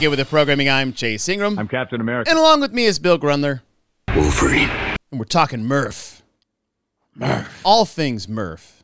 Welcome 0.00 0.12
back 0.12 0.14
to 0.14 0.16
Get 0.16 0.18
With 0.18 0.28
The 0.28 0.30
Programming. 0.30 0.68
I'm 0.70 0.92
Chase 0.94 1.28
Ingram. 1.28 1.58
I'm 1.58 1.68
Captain 1.68 2.00
America. 2.00 2.30
and 2.30 2.38
along 2.38 2.60
with 2.62 2.72
me 2.72 2.86
is 2.86 2.98
Bill 2.98 3.18
Grundler. 3.18 3.60
Wolverine. 4.14 4.70
And 5.10 5.18
we're 5.20 5.24
talking 5.26 5.62
Murph. 5.66 6.22
Murph. 7.14 7.60
All 7.66 7.84
things 7.84 8.26
Murph. 8.26 8.82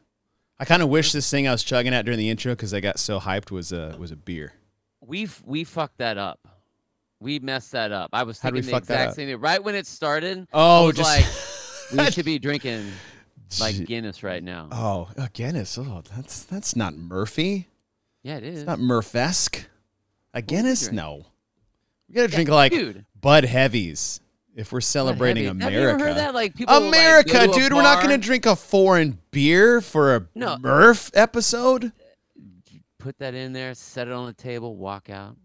I 0.58 0.66
kind 0.66 0.82
of 0.82 0.90
wish 0.90 1.12
this 1.12 1.30
thing 1.30 1.48
I 1.48 1.52
was 1.52 1.62
chugging 1.62 1.94
at 1.94 2.04
during 2.04 2.18
the 2.18 2.28
intro 2.28 2.52
because 2.52 2.74
I 2.74 2.80
got 2.80 2.98
so 2.98 3.18
hyped 3.18 3.50
was 3.50 3.72
a 3.72 3.96
was 3.98 4.10
a 4.10 4.16
beer. 4.16 4.52
We've 5.00 5.42
we 5.46 5.64
fucked 5.64 5.96
that 5.98 6.18
up. 6.18 6.38
We 7.18 7.38
messed 7.38 7.72
that 7.72 7.92
up. 7.92 8.10
I 8.12 8.24
was 8.24 8.38
How'd 8.38 8.52
thinking 8.52 8.70
the 8.70 8.76
exact 8.76 9.14
same 9.14 9.28
thing. 9.28 9.40
Right 9.40 9.64
when 9.64 9.74
it 9.74 9.86
started, 9.86 10.46
Oh, 10.52 10.82
I 10.82 10.86
was 10.86 10.96
just 10.96 11.96
like, 11.96 12.06
we 12.06 12.12
should 12.12 12.26
be 12.26 12.38
drinking 12.38 12.92
like 13.58 13.86
Guinness 13.86 14.22
right 14.22 14.42
now. 14.42 14.68
oh, 14.70 15.08
uh, 15.16 15.28
Guinness. 15.32 15.78
Oh, 15.78 16.02
that's 16.14 16.42
that's 16.44 16.76
not 16.76 16.94
Murphy. 16.94 17.68
yeah, 18.22 18.36
it 18.36 18.44
is. 18.44 18.58
It's 18.60 18.66
not 18.66 18.80
Murph-esque. 18.80 19.66
A 20.36 20.42
Guinness? 20.42 20.92
No. 20.92 21.24
We 22.08 22.14
gotta 22.14 22.28
drink 22.28 22.48
like 22.50 22.70
dude. 22.70 23.04
Bud 23.20 23.44
Heavies 23.44 24.20
if 24.54 24.70
we're 24.70 24.80
celebrating 24.82 25.44
heavy- 25.44 25.56
America. 25.58 25.64
Have 25.64 25.82
you 25.82 25.88
ever 25.88 26.04
heard 26.08 26.16
that? 26.18 26.34
Like 26.34 26.54
people 26.54 26.74
America, 26.76 27.42
a 27.42 27.46
dude. 27.48 27.72
We're 27.72 27.82
not 27.82 28.02
gonna 28.02 28.18
drink 28.18 28.44
a 28.46 28.54
foreign 28.54 29.18
beer 29.30 29.80
for 29.80 30.14
a 30.14 30.26
No. 30.34 30.58
Murph 30.58 31.10
episode. 31.14 31.90
put 32.98 33.18
that 33.18 33.34
in 33.34 33.52
there, 33.52 33.72
set 33.74 34.08
it 34.08 34.12
on 34.12 34.26
the 34.26 34.32
table, 34.34 34.76
walk 34.76 35.08
out. 35.10 35.36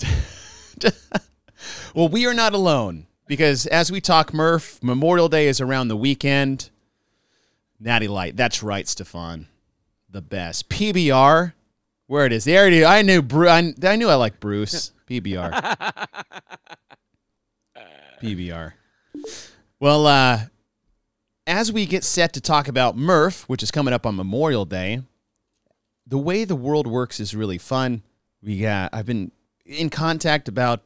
Well, 1.94 2.08
we 2.08 2.26
are 2.26 2.34
not 2.34 2.52
alone 2.52 3.06
because 3.26 3.66
as 3.66 3.90
we 3.90 4.00
talk 4.00 4.34
Murph, 4.34 4.82
Memorial 4.82 5.28
Day 5.30 5.46
is 5.46 5.60
around 5.60 5.88
the 5.88 5.96
weekend. 5.96 6.68
Natty 7.80 8.08
Light, 8.08 8.36
that's 8.36 8.62
right, 8.62 8.86
Stefan, 8.86 9.46
the 10.10 10.20
best 10.20 10.68
PBR. 10.68 11.54
Where 12.06 12.26
it 12.26 12.32
is, 12.32 12.44
they 12.44 12.58
already. 12.58 12.84
I 12.84 13.02
knew. 13.02 13.22
Bru- 13.22 13.48
I, 13.48 13.72
I 13.82 13.96
knew 13.96 14.08
I 14.08 14.14
liked 14.14 14.40
Bruce. 14.40 14.92
PBR. 15.08 15.76
PBR. 18.22 18.72
Well, 19.80 20.06
uh, 20.06 20.40
as 21.46 21.72
we 21.72 21.86
get 21.86 22.04
set 22.04 22.32
to 22.34 22.40
talk 22.40 22.68
about 22.68 22.96
Murph, 22.96 23.48
which 23.48 23.62
is 23.62 23.70
coming 23.70 23.92
up 23.94 24.06
on 24.06 24.16
Memorial 24.16 24.64
Day, 24.64 25.02
the 26.06 26.18
way 26.18 26.44
the 26.44 26.56
world 26.56 26.86
works 26.86 27.20
is 27.20 27.34
really 27.34 27.58
fun. 27.58 28.02
We 28.42 28.60
got. 28.60 28.90
I've 28.92 29.06
been 29.06 29.30
in 29.64 29.90
contact 29.90 30.48
about 30.48 30.82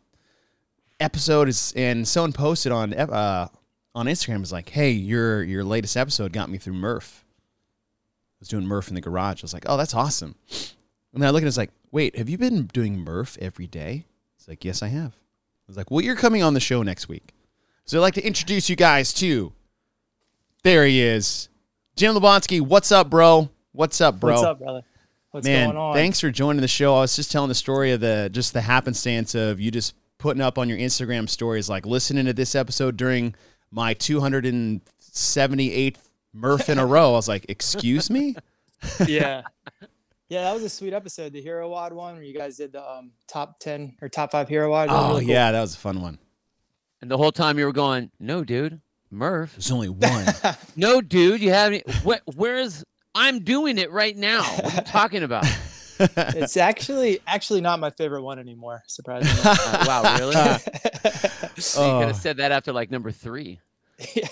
episodes, 1.00 1.72
and 1.77 2.06
someone 2.06 2.33
posted 2.33 2.72
on 2.72 2.94
uh 2.94 3.48
on 3.94 4.06
Instagram 4.06 4.42
is 4.42 4.52
like, 4.52 4.69
"Hey, 4.69 4.91
your 4.92 5.42
your 5.42 5.64
latest 5.64 5.96
episode 5.96 6.33
got 6.33 6.48
me 6.50 6.58
through 6.58 6.74
Murph." 6.74 7.24
I 7.24 8.39
was 8.41 8.48
doing 8.48 8.66
Murph 8.66 8.89
in 8.89 8.94
the 8.94 9.00
garage. 9.00 9.42
I 9.42 9.44
was 9.44 9.55
like, 9.55 9.64
"Oh, 9.66 9.77
that's 9.77 9.94
awesome." 9.94 10.36
And 11.19 11.27
I 11.27 11.30
look 11.30 11.42
at 11.42 11.47
it, 11.47 11.48
it's 11.48 11.56
like, 11.56 11.72
"Wait, 11.91 12.16
have 12.16 12.28
you 12.28 12.38
been 12.38 12.66
doing 12.66 13.00
Murph 13.00 13.36
every 13.41 13.66
day?" 13.66 14.05
It's 14.36 14.47
like, 14.47 14.64
"Yes, 14.64 14.84
I 14.84 14.88
have." 14.88 15.16
I 15.16 15.66
was 15.66 15.77
like, 15.77 15.91
"Well, 15.91 16.00
you're 16.00 16.14
coming 16.14 16.44
on 16.44 16.55
the 16.55 16.61
show 16.61 16.84
next 16.84 17.08
week." 17.08 17.34
So 17.84 17.98
I'd 17.98 18.02
like 18.02 18.14
to 18.14 18.24
introduce 18.24 18.70
you 18.70 18.77
guys 18.77 19.12
to 19.14 19.52
There 20.62 20.86
he 20.86 21.02
is. 21.02 21.48
Jim 21.96 22.14
Lebonsky, 22.14 22.61
what's 22.61 22.92
up, 22.92 23.11
bro? 23.11 23.50
What's 23.72 24.00
up, 24.00 24.20
bro? 24.20 24.34
What's 24.34 24.44
up, 24.44 24.61
brother? 24.61 24.83
What's 25.33 25.44
Man, 25.44 25.70
going 25.70 25.77
on? 25.77 25.94
thanks 25.94 26.20
for 26.20 26.30
joining 26.30 26.61
the 26.61 26.69
show. 26.69 26.94
I 26.96 27.00
was 27.00 27.16
just 27.16 27.33
telling 27.33 27.48
the 27.48 27.55
story 27.55 27.91
of 27.91 27.98
the 28.00 28.30
just 28.33 28.52
the 28.52 28.61
happenstance 28.61 29.34
of 29.34 29.58
you 29.58 29.72
just 29.72 29.96
putting 30.19 30.41
up 30.41 30.56
on 30.56 30.69
your 30.69 30.78
Instagram 30.78 31.28
stories, 31.28 31.68
like 31.68 31.85
listening 31.85 32.27
to 32.27 32.33
this 32.33 32.55
episode 32.55 32.96
during 32.96 33.35
my 33.73 33.92
278th 33.95 35.96
Murph 36.33 36.68
in 36.68 36.79
a 36.79 36.86
row. 36.95 37.08
I 37.08 37.17
was 37.17 37.27
like, 37.27 37.46
excuse 37.48 38.08
me? 38.08 38.36
yeah. 39.05 39.42
Yeah, 40.28 40.42
that 40.42 40.55
was 40.55 40.62
a 40.62 40.68
sweet 40.68 40.92
episode, 40.92 41.33
the 41.33 41.40
Hero 41.40 41.68
WOD 41.70 41.92
one, 41.94 42.14
where 42.14 42.22
you 42.22 42.34
guys 42.36 42.56
did 42.58 42.72
the 42.72 42.86
um, 42.89 43.12
top 43.27 43.58
10 43.61 43.96
or 44.02 44.08
top 44.11 44.30
five 44.33 44.48
Hero 44.48 44.70
WOD. 44.70 44.89
Oh 44.90 45.08
really 45.08 45.22
cool. 45.22 45.30
yeah, 45.30 45.52
that 45.52 45.61
was 45.61 45.74
a 45.74 45.78
fun 45.78 46.02
one. 46.02 46.18
And 47.00 47.11
the 47.11 47.16
whole 47.16 47.33
time 47.33 47.58
you 47.58 47.64
were 47.64 47.72
going, 47.72 48.11
no, 48.20 48.44
dude, 48.44 48.80
Murph. 49.11 49.52
There's 49.52 49.70
only 49.70 49.88
one. 49.88 50.27
No, 50.77 51.00
dude, 51.00 51.40
you 51.40 51.50
haven't. 51.50 51.88
Wh- 52.05 52.20
where's? 52.36 52.84
I'm 53.14 53.40
doing 53.40 53.78
it 53.78 53.90
right 53.90 54.17
now. 54.17 54.42
What 54.42 54.72
are 54.72 54.77
you 54.77 54.83
talking 54.83 55.22
about? 55.22 55.44
It's 56.00 56.56
actually 56.56 57.18
actually 57.27 57.61
not 57.61 57.80
my 57.80 57.90
favorite 57.90 58.22
one 58.22 58.38
anymore, 58.38 58.84
surprisingly. 58.86 59.34
Uh, 59.44 59.84
wow, 59.88 60.17
really? 60.17 60.36
you 60.36 61.62
Oh. 61.77 61.98
could 61.98 62.06
have 62.08 62.17
said 62.17 62.36
that 62.36 62.52
after 62.52 62.72
like 62.72 62.88
number 62.92 63.11
three. 63.11 63.58
yeah. 64.14 64.28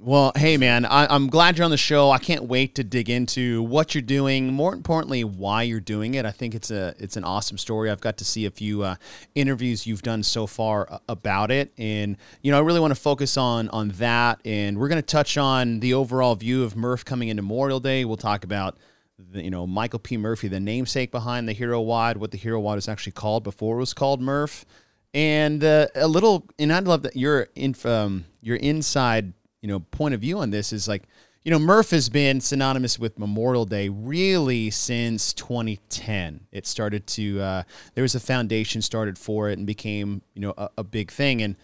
Well, 0.00 0.30
hey 0.36 0.56
man, 0.58 0.84
I, 0.84 1.12
I'm 1.12 1.26
glad 1.26 1.58
you're 1.58 1.64
on 1.64 1.72
the 1.72 1.76
show. 1.76 2.12
I 2.12 2.18
can't 2.18 2.44
wait 2.44 2.76
to 2.76 2.84
dig 2.84 3.10
into 3.10 3.64
what 3.64 3.96
you're 3.96 4.02
doing. 4.02 4.52
More 4.52 4.72
importantly, 4.72 5.24
why 5.24 5.64
you're 5.64 5.80
doing 5.80 6.14
it. 6.14 6.24
I 6.24 6.30
think 6.30 6.54
it's 6.54 6.70
a 6.70 6.94
it's 7.00 7.16
an 7.16 7.24
awesome 7.24 7.58
story. 7.58 7.90
I've 7.90 8.00
got 8.00 8.16
to 8.18 8.24
see 8.24 8.46
a 8.46 8.50
few 8.52 8.84
uh, 8.84 8.94
interviews 9.34 9.88
you've 9.88 10.02
done 10.02 10.22
so 10.22 10.46
far 10.46 10.86
uh, 10.88 10.98
about 11.08 11.50
it, 11.50 11.72
and 11.78 12.16
you 12.42 12.52
know 12.52 12.58
I 12.58 12.60
really 12.60 12.78
want 12.78 12.94
to 12.94 13.00
focus 13.00 13.36
on 13.36 13.68
on 13.70 13.88
that. 13.98 14.40
And 14.44 14.78
we're 14.78 14.86
going 14.86 15.02
to 15.02 15.06
touch 15.06 15.36
on 15.36 15.80
the 15.80 15.94
overall 15.94 16.36
view 16.36 16.62
of 16.62 16.76
Murph 16.76 17.04
coming 17.04 17.26
into 17.26 17.42
Memorial 17.42 17.80
Day. 17.80 18.04
We'll 18.04 18.16
talk 18.16 18.44
about 18.44 18.76
the, 19.18 19.42
you 19.42 19.50
know 19.50 19.66
Michael 19.66 19.98
P. 19.98 20.16
Murphy, 20.16 20.46
the 20.46 20.60
namesake 20.60 21.10
behind 21.10 21.48
the 21.48 21.52
Hero 21.52 21.80
WOD, 21.80 22.18
what 22.18 22.30
the 22.30 22.38
Hero 22.38 22.60
WOD 22.60 22.78
is 22.78 22.88
actually 22.88 23.12
called 23.12 23.42
before 23.42 23.74
it 23.74 23.80
was 23.80 23.94
called 23.94 24.20
Murph, 24.20 24.64
and 25.12 25.64
uh, 25.64 25.88
a 25.96 26.06
little. 26.06 26.46
And 26.56 26.72
I'd 26.72 26.86
love 26.86 27.02
that 27.02 27.16
your 27.16 27.48
inf, 27.56 27.84
um, 27.84 28.26
your 28.40 28.58
inside 28.58 29.32
you 29.60 29.68
know 29.68 29.80
point 29.80 30.14
of 30.14 30.20
view 30.20 30.38
on 30.38 30.50
this 30.50 30.72
is 30.72 30.88
like 30.88 31.04
you 31.44 31.50
know 31.50 31.58
Murph 31.58 31.90
has 31.90 32.08
been 32.08 32.40
synonymous 32.40 32.98
with 32.98 33.18
Memorial 33.18 33.64
Day 33.64 33.88
really 33.88 34.70
since 34.70 35.32
2010. 35.32 36.46
It 36.52 36.66
started 36.66 37.06
to 37.08 37.40
uh, 37.40 37.62
there 37.94 38.02
was 38.02 38.14
a 38.14 38.20
foundation 38.20 38.82
started 38.82 39.18
for 39.18 39.48
it 39.48 39.58
and 39.58 39.66
became 39.66 40.22
you 40.34 40.42
know 40.42 40.54
a, 40.56 40.68
a 40.78 40.84
big 40.84 41.10
thing. 41.10 41.42
And 41.42 41.56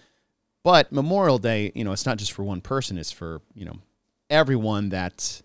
but 0.63 0.93
Memorial 0.93 1.39
Day 1.39 1.73
you 1.75 1.85
know 1.85 1.93
it's 1.93 2.07
not 2.07 2.19
just 2.19 2.33
for 2.33 2.43
one 2.45 2.61
person 2.61 2.99
it's 2.99 3.13
for 3.13 3.41
you 3.55 3.65
know 3.65 3.79
everyone 4.31 4.89
that 4.91 5.43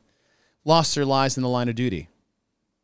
lost 0.66 0.96
their 0.96 1.06
lives 1.06 1.38
in 1.38 1.44
the 1.44 1.50
line 1.50 1.70
of 1.70 1.76
duty 1.76 2.08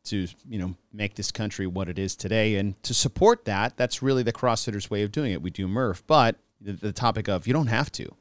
to 0.04 0.28
you 0.48 0.58
know 0.58 0.74
make 0.92 1.14
this 1.14 1.30
country 1.30 1.66
what 1.66 1.88
it 1.88 1.98
is 1.98 2.16
today. 2.16 2.56
And 2.56 2.80
to 2.82 2.94
support 2.94 3.44
that 3.46 3.76
that's 3.76 4.02
really 4.02 4.22
the 4.22 4.32
CrossFitters 4.32 4.90
way 4.90 5.02
of 5.02 5.12
doing 5.12 5.32
it. 5.32 5.42
We 5.42 5.50
do 5.50 5.66
Murph 5.68 6.02
but 6.06 6.36
the, 6.60 6.72
the 6.72 6.92
topic 6.92 7.28
of 7.28 7.46
you 7.46 7.52
don't 7.52 7.66
have 7.68 7.90
to 7.92 8.14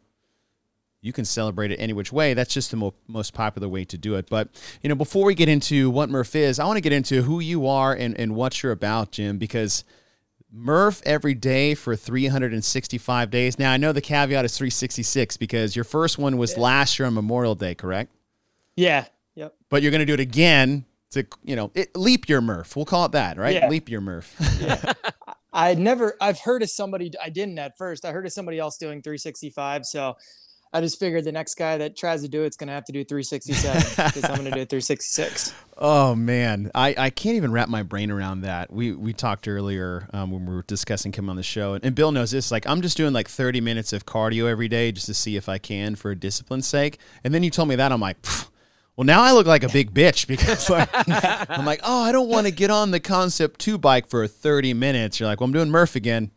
you 1.05 1.13
can 1.13 1.23
celebrate 1.23 1.69
it 1.69 1.75
any 1.75 1.93
which 1.93 2.11
way. 2.11 2.33
That's 2.33 2.51
just 2.51 2.71
the 2.71 2.77
mo- 2.77 2.95
most 3.07 3.35
popular 3.35 3.69
way 3.69 3.85
to 3.85 3.97
do 3.97 4.16
it. 4.16 4.27
But, 4.27 4.49
you 4.81 4.89
know, 4.89 4.95
before 4.95 5.23
we 5.23 5.35
get 5.35 5.47
into 5.47 5.91
what 5.91 6.09
Murph 6.09 6.35
is, 6.35 6.57
I 6.57 6.66
want 6.66 6.77
to 6.77 6.81
get 6.81 6.93
into 6.93 7.21
who 7.21 7.39
you 7.39 7.67
are 7.67 7.93
and, 7.93 8.19
and 8.19 8.33
what 8.33 8.63
you're 8.63 8.71
about, 8.71 9.11
Jim, 9.11 9.38
because 9.38 9.83
Murph 10.51 11.03
every 11.05 11.35
day 11.35 11.75
for 11.75 11.95
365 11.95 13.29
days. 13.29 13.59
Now, 13.59 13.71
I 13.71 13.77
know 13.77 13.91
the 13.91 14.01
caveat 14.01 14.45
is 14.45 14.57
366 14.57 15.38
because 15.38 15.75
your 15.75 15.85
first 15.85 16.17
one 16.17 16.38
was 16.38 16.57
last 16.57 16.97
year 16.97 17.05
on 17.05 17.13
Memorial 17.13 17.53
Day, 17.53 17.75
correct? 17.75 18.11
Yeah. 18.75 19.05
Yep. 19.35 19.53
But 19.69 19.83
you're 19.83 19.91
going 19.91 19.99
to 19.99 20.07
do 20.07 20.16
it 20.16 20.19
again 20.19 20.85
to, 21.11 21.23
you 21.43 21.55
know, 21.55 21.69
it, 21.75 21.95
leap 21.95 22.27
your 22.27 22.41
Murph. 22.41 22.75
We'll 22.75 22.85
call 22.85 23.05
it 23.05 23.11
that, 23.11 23.37
right? 23.37 23.53
Yeah. 23.53 23.69
Leap 23.69 23.89
your 23.89 24.01
Murph. 24.01 24.35
I 25.53 25.75
never, 25.75 26.17
I've 26.19 26.39
heard 26.39 26.63
of 26.63 26.69
somebody, 26.72 27.11
I 27.23 27.29
didn't 27.29 27.59
at 27.59 27.77
first. 27.77 28.05
I 28.05 28.11
heard 28.11 28.25
of 28.25 28.33
somebody 28.33 28.57
else 28.57 28.77
doing 28.77 29.03
365. 29.03 29.85
So 29.85 30.16
I 30.73 30.81
just 30.81 30.99
figured 30.99 31.23
the 31.23 31.31
next 31.31 31.55
guy 31.55 31.77
that 31.77 31.95
tries 31.95 32.21
to 32.23 32.27
do 32.27 32.43
it's 32.43 32.57
going 32.57 32.67
to 32.67 32.73
have 32.73 32.83
to 32.85 32.91
do 32.91 33.05
367 33.05 33.81
because 34.07 34.23
I'm 34.25 34.35
going 34.35 34.51
to 34.51 34.51
do 34.51 34.65
366. 34.65 35.53
Oh 35.77 36.15
man, 36.15 36.69
I, 36.75 36.93
I 36.97 37.09
can't 37.09 37.35
even 37.37 37.51
wrap 37.53 37.69
my 37.69 37.81
brain 37.84 38.11
around 38.11 38.41
that. 38.41 38.72
We 38.73 38.91
we 38.93 39.13
talked 39.13 39.47
earlier 39.47 40.07
um, 40.13 40.31
when 40.31 40.45
we 40.45 40.53
were 40.53 40.63
discussing 40.63 41.13
him 41.13 41.29
on 41.29 41.35
the 41.37 41.43
show, 41.43 41.79
and 41.81 41.95
Bill 41.95 42.11
knows 42.11 42.31
this. 42.31 42.51
Like 42.51 42.67
I'm 42.67 42.81
just 42.81 42.97
doing 42.97 43.13
like 43.13 43.29
30 43.29 43.61
minutes 43.61 43.93
of 43.93 44.05
cardio 44.05 44.49
every 44.49 44.67
day 44.67 44.91
just 44.91 45.05
to 45.07 45.13
see 45.13 45.35
if 45.37 45.47
I 45.47 45.57
can 45.57 45.95
for 45.95 46.11
a 46.11 46.16
discipline's 46.16 46.67
sake. 46.67 46.99
And 47.23 47.34
then 47.34 47.43
you 47.43 47.49
told 47.51 47.69
me 47.69 47.75
that 47.75 47.91
I'm 47.93 48.01
like, 48.01 48.22
"Pff, 48.22 48.49
well 48.97 49.05
now 49.05 49.22
I 49.22 49.31
look 49.31 49.47
like 49.47 49.63
a 49.63 49.69
big 49.69 49.93
bitch 49.93 50.28
because 50.28 50.69
like, 50.69 50.90
I'm 51.49 51.66
like, 51.66 51.79
oh 51.84 52.03
I 52.03 52.11
don't 52.11 52.28
want 52.29 52.47
to 52.47 52.51
get 52.51 52.69
on 52.69 52.91
the 52.91 52.99
Concept 52.99 53.59
Two 53.61 53.78
bike 53.78 54.07
for 54.07 54.28
30 54.28 54.73
minutes. 54.73 55.19
You're 55.19 55.28
like, 55.29 55.40
well 55.40 55.45
I'm 55.45 55.53
doing 55.53 55.69
Murph 55.69 55.95
again. 55.95 56.31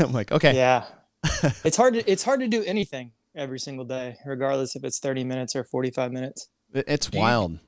I'm 0.00 0.12
like, 0.12 0.30
okay, 0.32 0.56
Yeah. 0.56 0.84
it's 1.64 1.76
hard 1.76 1.94
to, 1.94 2.10
it's 2.10 2.22
hard 2.22 2.40
to 2.40 2.48
do 2.48 2.62
anything 2.64 3.12
every 3.34 3.58
single 3.58 3.84
day, 3.84 4.16
regardless 4.24 4.76
if 4.76 4.84
it's 4.84 4.98
30 4.98 5.24
minutes 5.24 5.56
or 5.56 5.64
45 5.64 6.12
minutes. 6.12 6.48
It's 6.72 7.06
Do 7.08 7.18
you- 7.18 7.22
wild. 7.22 7.58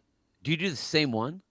Do 0.43 0.51
you 0.51 0.57
do 0.57 0.71
the 0.71 0.77
same 0.77 1.11
one, 1.13 1.43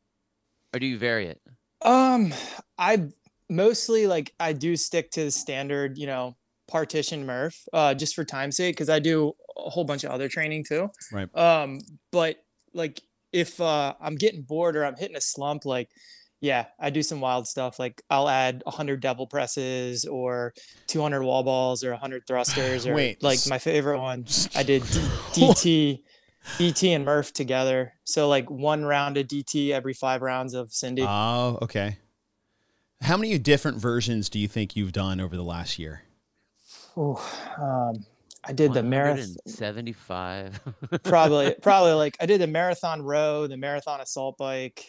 or 0.74 0.80
do 0.80 0.86
you 0.86 0.98
vary 0.98 1.28
it? 1.28 1.42
Um, 1.82 2.34
I 2.78 3.10
mostly 3.50 4.08
like 4.08 4.34
I 4.40 4.54
do 4.54 4.76
stick 4.78 5.12
to 5.12 5.26
the 5.26 5.32
standard, 5.32 5.98
you 5.98 6.08
know, 6.08 6.38
partition 6.68 7.26
Murph, 7.26 7.62
uh, 7.74 7.94
just 7.94 8.16
for 8.16 8.24
time's 8.24 8.56
sake, 8.58 8.76
because 8.76 8.90
I 8.90 9.00
do 9.00 9.34
a 9.58 9.70
whole 9.70 9.84
bunch 9.84 10.04
of 10.04 10.12
other 10.12 10.30
training 10.30 10.64
too. 10.68 10.90
Right. 11.12 11.30
Um, 11.38 11.80
but 12.12 12.38
like 12.74 13.02
if 13.34 13.60
uh 13.60 13.94
I'm 14.00 14.16
getting 14.16 14.42
bored 14.44 14.76
or 14.78 14.86
I'm 14.86 14.96
hitting 14.96 15.18
a 15.18 15.22
slump, 15.22 15.66
like 15.66 15.90
yeah, 16.42 16.66
I 16.80 16.90
do 16.90 17.02
some 17.02 17.22
wild 17.22 17.48
stuff. 17.48 17.80
Like 17.80 18.02
I'll 18.10 18.30
add 18.30 18.62
100 18.66 19.00
devil 19.00 19.28
presses 19.28 20.06
or 20.06 20.54
200 20.88 21.24
wall 21.24 21.44
balls 21.44 21.84
or 21.84 21.92
100 21.92 22.28
thrusters 22.28 22.86
or 22.88 22.94
Wait, 22.94 23.24
like 23.24 23.40
my 23.48 23.58
favorite 23.58 24.00
one. 24.00 24.26
I 24.56 24.64
did 24.64 24.84
D- 24.92 25.00
DT, 25.34 26.04
DT 26.58 26.96
and 26.96 27.06
Murph 27.06 27.34
together. 27.34 27.94
So 28.04 28.28
like 28.28 28.50
one 28.50 28.86
round 28.86 29.18
of 29.18 29.28
DT 29.28 29.72
every 29.72 29.94
five 29.94 30.22
rounds 30.22 30.54
of 30.54 30.72
Cindy. 30.74 31.04
Oh, 31.08 31.60
okay. 31.62 31.98
How 33.02 33.18
many 33.18 33.38
different 33.38 33.78
versions 33.78 34.30
do 34.30 34.40
you 34.40 34.48
think 34.48 34.76
you've 34.76 34.94
done 34.94 35.20
over 35.20 35.36
the 35.36 35.44
last 35.44 35.78
year? 35.78 36.04
Oh, 36.98 37.22
um, 37.58 38.06
I 38.44 38.54
did 38.54 38.74
the 38.74 38.84
marathon. 38.84 39.36
75. 39.48 40.60
probably, 41.04 41.56
probably 41.62 41.94
like 41.94 42.16
I 42.20 42.26
did 42.26 42.40
the 42.40 42.48
marathon 42.48 43.02
row, 43.02 43.48
the 43.48 43.58
marathon 43.58 44.00
assault 44.00 44.38
bike, 44.38 44.86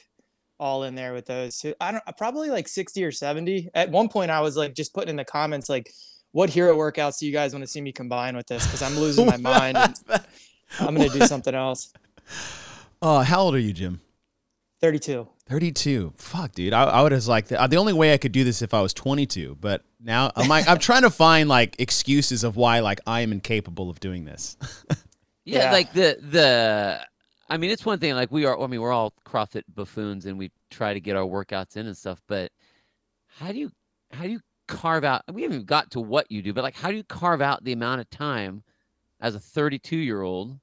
all 0.59 0.85
in 0.85 0.95
there 0.95 1.13
with 1.13 1.27
those. 1.27 1.59
Two. 1.59 1.75
I 1.81 1.93
don't 1.93 2.03
uh, 2.07 2.13
probably 2.13 2.51
like 2.51 2.69
60 2.69 3.03
or 3.05 3.13
70. 3.13 3.71
At 3.75 3.91
one 3.91 4.09
point, 4.09 4.31
I 4.31 4.41
was 4.41 4.57
like 4.57 4.75
just 4.75 4.95
putting 4.95 5.11
in 5.11 5.17
the 5.17 5.25
comments 5.25 5.69
like, 5.69 5.93
"What 6.33 6.51
hero 6.51 6.77
workouts 6.77 7.19
do 7.19 7.27
you 7.27 7.33
guys 7.33 7.53
want 7.53 7.63
to 7.65 7.69
see 7.69 7.81
me 7.81 7.93
combine 7.93 8.37
with 8.37 8.47
this?" 8.47 8.65
Because 8.67 8.83
I'm 8.83 8.95
losing 8.99 9.27
my 9.27 9.37
mind. 9.37 9.77
I'm 10.81 10.95
gonna 10.95 11.09
do 11.09 11.21
something 11.27 11.55
else. 11.55 11.93
Oh, 13.03 13.21
how 13.21 13.43
old 13.43 13.55
are 13.55 13.59
you, 13.61 13.73
Jim? 13.73 14.01
32. 14.81 15.27
32. 15.49 16.13
Fuck, 16.17 16.53
dude. 16.53 16.73
I, 16.73 16.85
I 16.85 17.03
would 17.03 17.13
have 17.13 17.27
like 17.27 17.47
the, 17.49 17.67
the 17.69 17.77
only 17.77 17.93
way 17.93 18.13
I 18.13 18.19
could 18.19 18.33
do 18.33 18.45
this 18.45 18.63
if 18.63 18.75
I 18.75 18.81
was 18.83 18.93
22, 18.93 19.57
but 19.61 19.83
now 20.01 20.31
I'm 20.37 20.49
like 20.49 20.69
I'm 20.69 20.79
trying 20.79 21.03
to 21.03 21.11
find 21.11 21.49
like 21.49 21.77
excuses 21.81 22.45
of 22.45 22.57
why 22.57 22.81
like 22.81 23.01
I 23.07 23.21
am 23.21 23.33
incapable 23.33 23.89
of 23.91 24.01
doing 24.01 24.25
this. 24.25 24.57
yeah, 25.45 25.65
Yeah. 25.65 25.73
like 25.73 25.93
the 25.93 26.19
the 26.21 27.01
I 27.49 27.57
mean, 27.57 27.71
it's 27.71 27.87
one 27.87 27.99
thing 27.99 28.15
like 28.15 28.33
we 28.33 28.45
are 28.45 28.61
I 28.61 28.67
mean, 28.67 28.81
we're 28.81 28.93
all 28.93 29.13
CrossFit 29.25 29.63
buffoons 29.75 30.27
and 30.27 30.39
we 30.39 30.51
try 30.71 30.93
to 30.93 31.01
get 31.01 31.17
our 31.17 31.25
workouts 31.25 31.77
in 31.77 31.87
and 31.87 31.97
stuff, 31.97 32.21
but 32.27 32.51
how 33.27 33.53
do 33.53 33.59
you 33.59 33.71
how 34.13 34.25
do 34.25 34.31
you 34.31 34.41
carve 34.69 35.05
out 35.05 35.23
we 35.33 35.43
haven't 35.43 35.55
even 35.55 35.67
got 35.67 35.91
to 35.93 36.01
what 36.01 36.31
you 36.31 36.43
do, 36.43 36.53
but 36.53 36.65
like 36.65 36.75
how 36.75 36.91
do 36.91 36.97
you 36.97 37.05
carve 37.05 37.41
out 37.41 37.63
the 37.65 37.73
amount 37.73 38.01
of 38.01 38.11
time 38.11 38.63
as 39.21 39.35
a 39.35 39.41
32 39.41 39.97
year 39.97 40.23
old 40.23 40.59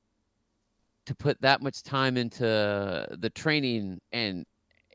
to 1.05 1.15
put 1.15 1.39
that 1.41 1.61
much 1.61 1.83
time 1.83 2.17
into 2.17 2.43
the 2.43 3.31
training? 3.33 3.99
And 4.11 4.45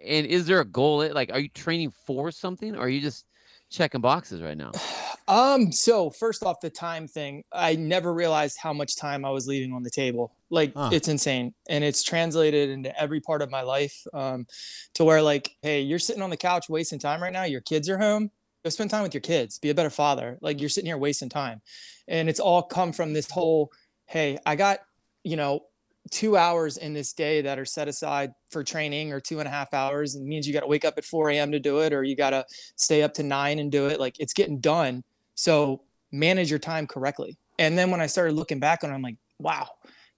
and 0.04 0.26
is 0.26 0.46
there 0.46 0.60
a 0.60 0.66
goal? 0.66 1.08
Like 1.12 1.30
are 1.32 1.40
you 1.40 1.48
training 1.48 1.92
for 2.06 2.30
something 2.30 2.76
or 2.76 2.80
are 2.80 2.88
you 2.88 3.00
just 3.00 3.24
checking 3.70 4.00
boxes 4.00 4.42
right 4.42 4.56
now? 4.56 4.72
Um, 5.28 5.72
so 5.72 6.08
first 6.08 6.42
off, 6.42 6.56
the 6.62 6.70
time 6.70 7.06
thing, 7.06 7.44
I 7.52 7.76
never 7.76 8.14
realized 8.14 8.56
how 8.58 8.72
much 8.72 8.96
time 8.96 9.26
I 9.26 9.30
was 9.30 9.46
leaving 9.46 9.74
on 9.74 9.82
the 9.82 9.90
table. 9.90 10.32
Like 10.50 10.72
Huh. 10.74 10.90
it's 10.92 11.08
insane. 11.08 11.54
And 11.68 11.84
it's 11.84 12.02
translated 12.02 12.70
into 12.70 12.98
every 13.00 13.20
part 13.20 13.42
of 13.42 13.50
my 13.50 13.62
life. 13.62 14.06
Um, 14.12 14.46
to 14.94 15.04
where 15.04 15.22
like, 15.22 15.56
hey, 15.62 15.80
you're 15.80 15.98
sitting 15.98 16.22
on 16.22 16.30
the 16.30 16.36
couch 16.36 16.68
wasting 16.68 16.98
time 16.98 17.22
right 17.22 17.32
now, 17.32 17.44
your 17.44 17.60
kids 17.60 17.88
are 17.88 17.98
home. 17.98 18.30
Go 18.64 18.70
spend 18.70 18.90
time 18.90 19.02
with 19.02 19.14
your 19.14 19.20
kids, 19.20 19.58
be 19.58 19.70
a 19.70 19.74
better 19.74 19.90
father. 19.90 20.38
Like 20.40 20.60
you're 20.60 20.68
sitting 20.68 20.88
here 20.88 20.98
wasting 20.98 21.28
time. 21.28 21.60
And 22.08 22.28
it's 22.28 22.40
all 22.40 22.62
come 22.62 22.92
from 22.92 23.12
this 23.12 23.30
whole, 23.30 23.70
hey, 24.06 24.38
I 24.44 24.56
got, 24.56 24.80
you 25.22 25.36
know, 25.36 25.66
two 26.10 26.36
hours 26.36 26.76
in 26.78 26.94
this 26.94 27.12
day 27.12 27.42
that 27.42 27.58
are 27.58 27.64
set 27.66 27.86
aside 27.86 28.32
for 28.50 28.64
training 28.64 29.12
or 29.12 29.20
two 29.20 29.38
and 29.40 29.46
a 29.46 29.50
half 29.50 29.74
hours. 29.74 30.16
It 30.16 30.22
means 30.22 30.46
you 30.46 30.54
got 30.54 30.60
to 30.60 30.66
wake 30.66 30.84
up 30.84 30.94
at 30.96 31.04
4 31.04 31.30
a.m. 31.30 31.52
to 31.52 31.60
do 31.60 31.80
it, 31.80 31.92
or 31.92 32.02
you 32.02 32.16
got 32.16 32.30
to 32.30 32.46
stay 32.76 33.02
up 33.02 33.14
to 33.14 33.22
nine 33.22 33.58
and 33.58 33.70
do 33.70 33.86
it. 33.86 34.00
Like 34.00 34.18
it's 34.18 34.32
getting 34.32 34.58
done. 34.58 35.04
So 35.34 35.82
manage 36.10 36.50
your 36.50 36.58
time 36.58 36.86
correctly. 36.86 37.36
And 37.58 37.76
then 37.76 37.90
when 37.90 38.00
I 38.00 38.06
started 38.06 38.32
looking 38.34 38.58
back 38.58 38.82
on 38.84 38.90
it, 38.90 38.94
I'm 38.94 39.02
like, 39.02 39.18
wow, 39.38 39.68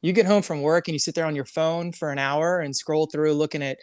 you 0.02 0.12
get 0.12 0.26
home 0.26 0.43
from 0.43 0.62
work 0.62 0.88
and 0.88 0.94
you 0.94 0.99
sit 0.99 1.14
there 1.14 1.26
on 1.26 1.37
your 1.37 1.44
phone 1.44 1.93
for 1.93 2.11
an 2.11 2.19
hour 2.19 2.61
and 2.61 2.75
scroll 2.75 3.06
through 3.06 3.35
looking 3.35 3.62
at, 3.62 3.79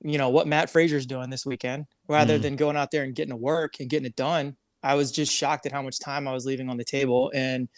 you 0.00 0.18
know, 0.18 0.28
what 0.28 0.46
Mat 0.46 0.68
Fraser's 0.70 1.06
doing 1.06 1.30
this 1.30 1.46
weekend 1.46 1.86
rather 2.08 2.38
Mm. 2.38 2.42
than 2.42 2.56
going 2.56 2.76
out 2.76 2.90
there 2.90 3.04
and 3.04 3.14
getting 3.14 3.30
to 3.30 3.36
work 3.36 3.74
and 3.80 3.88
getting 3.88 4.06
it 4.06 4.16
done. 4.16 4.56
I 4.82 4.94
was 4.94 5.12
just 5.12 5.32
shocked 5.32 5.64
at 5.66 5.72
how 5.72 5.80
much 5.82 5.98
time 6.00 6.26
I 6.26 6.32
was 6.32 6.44
leaving 6.44 6.68
on 6.68 6.76
the 6.76 6.84
table. 6.84 7.30
And 7.34 7.68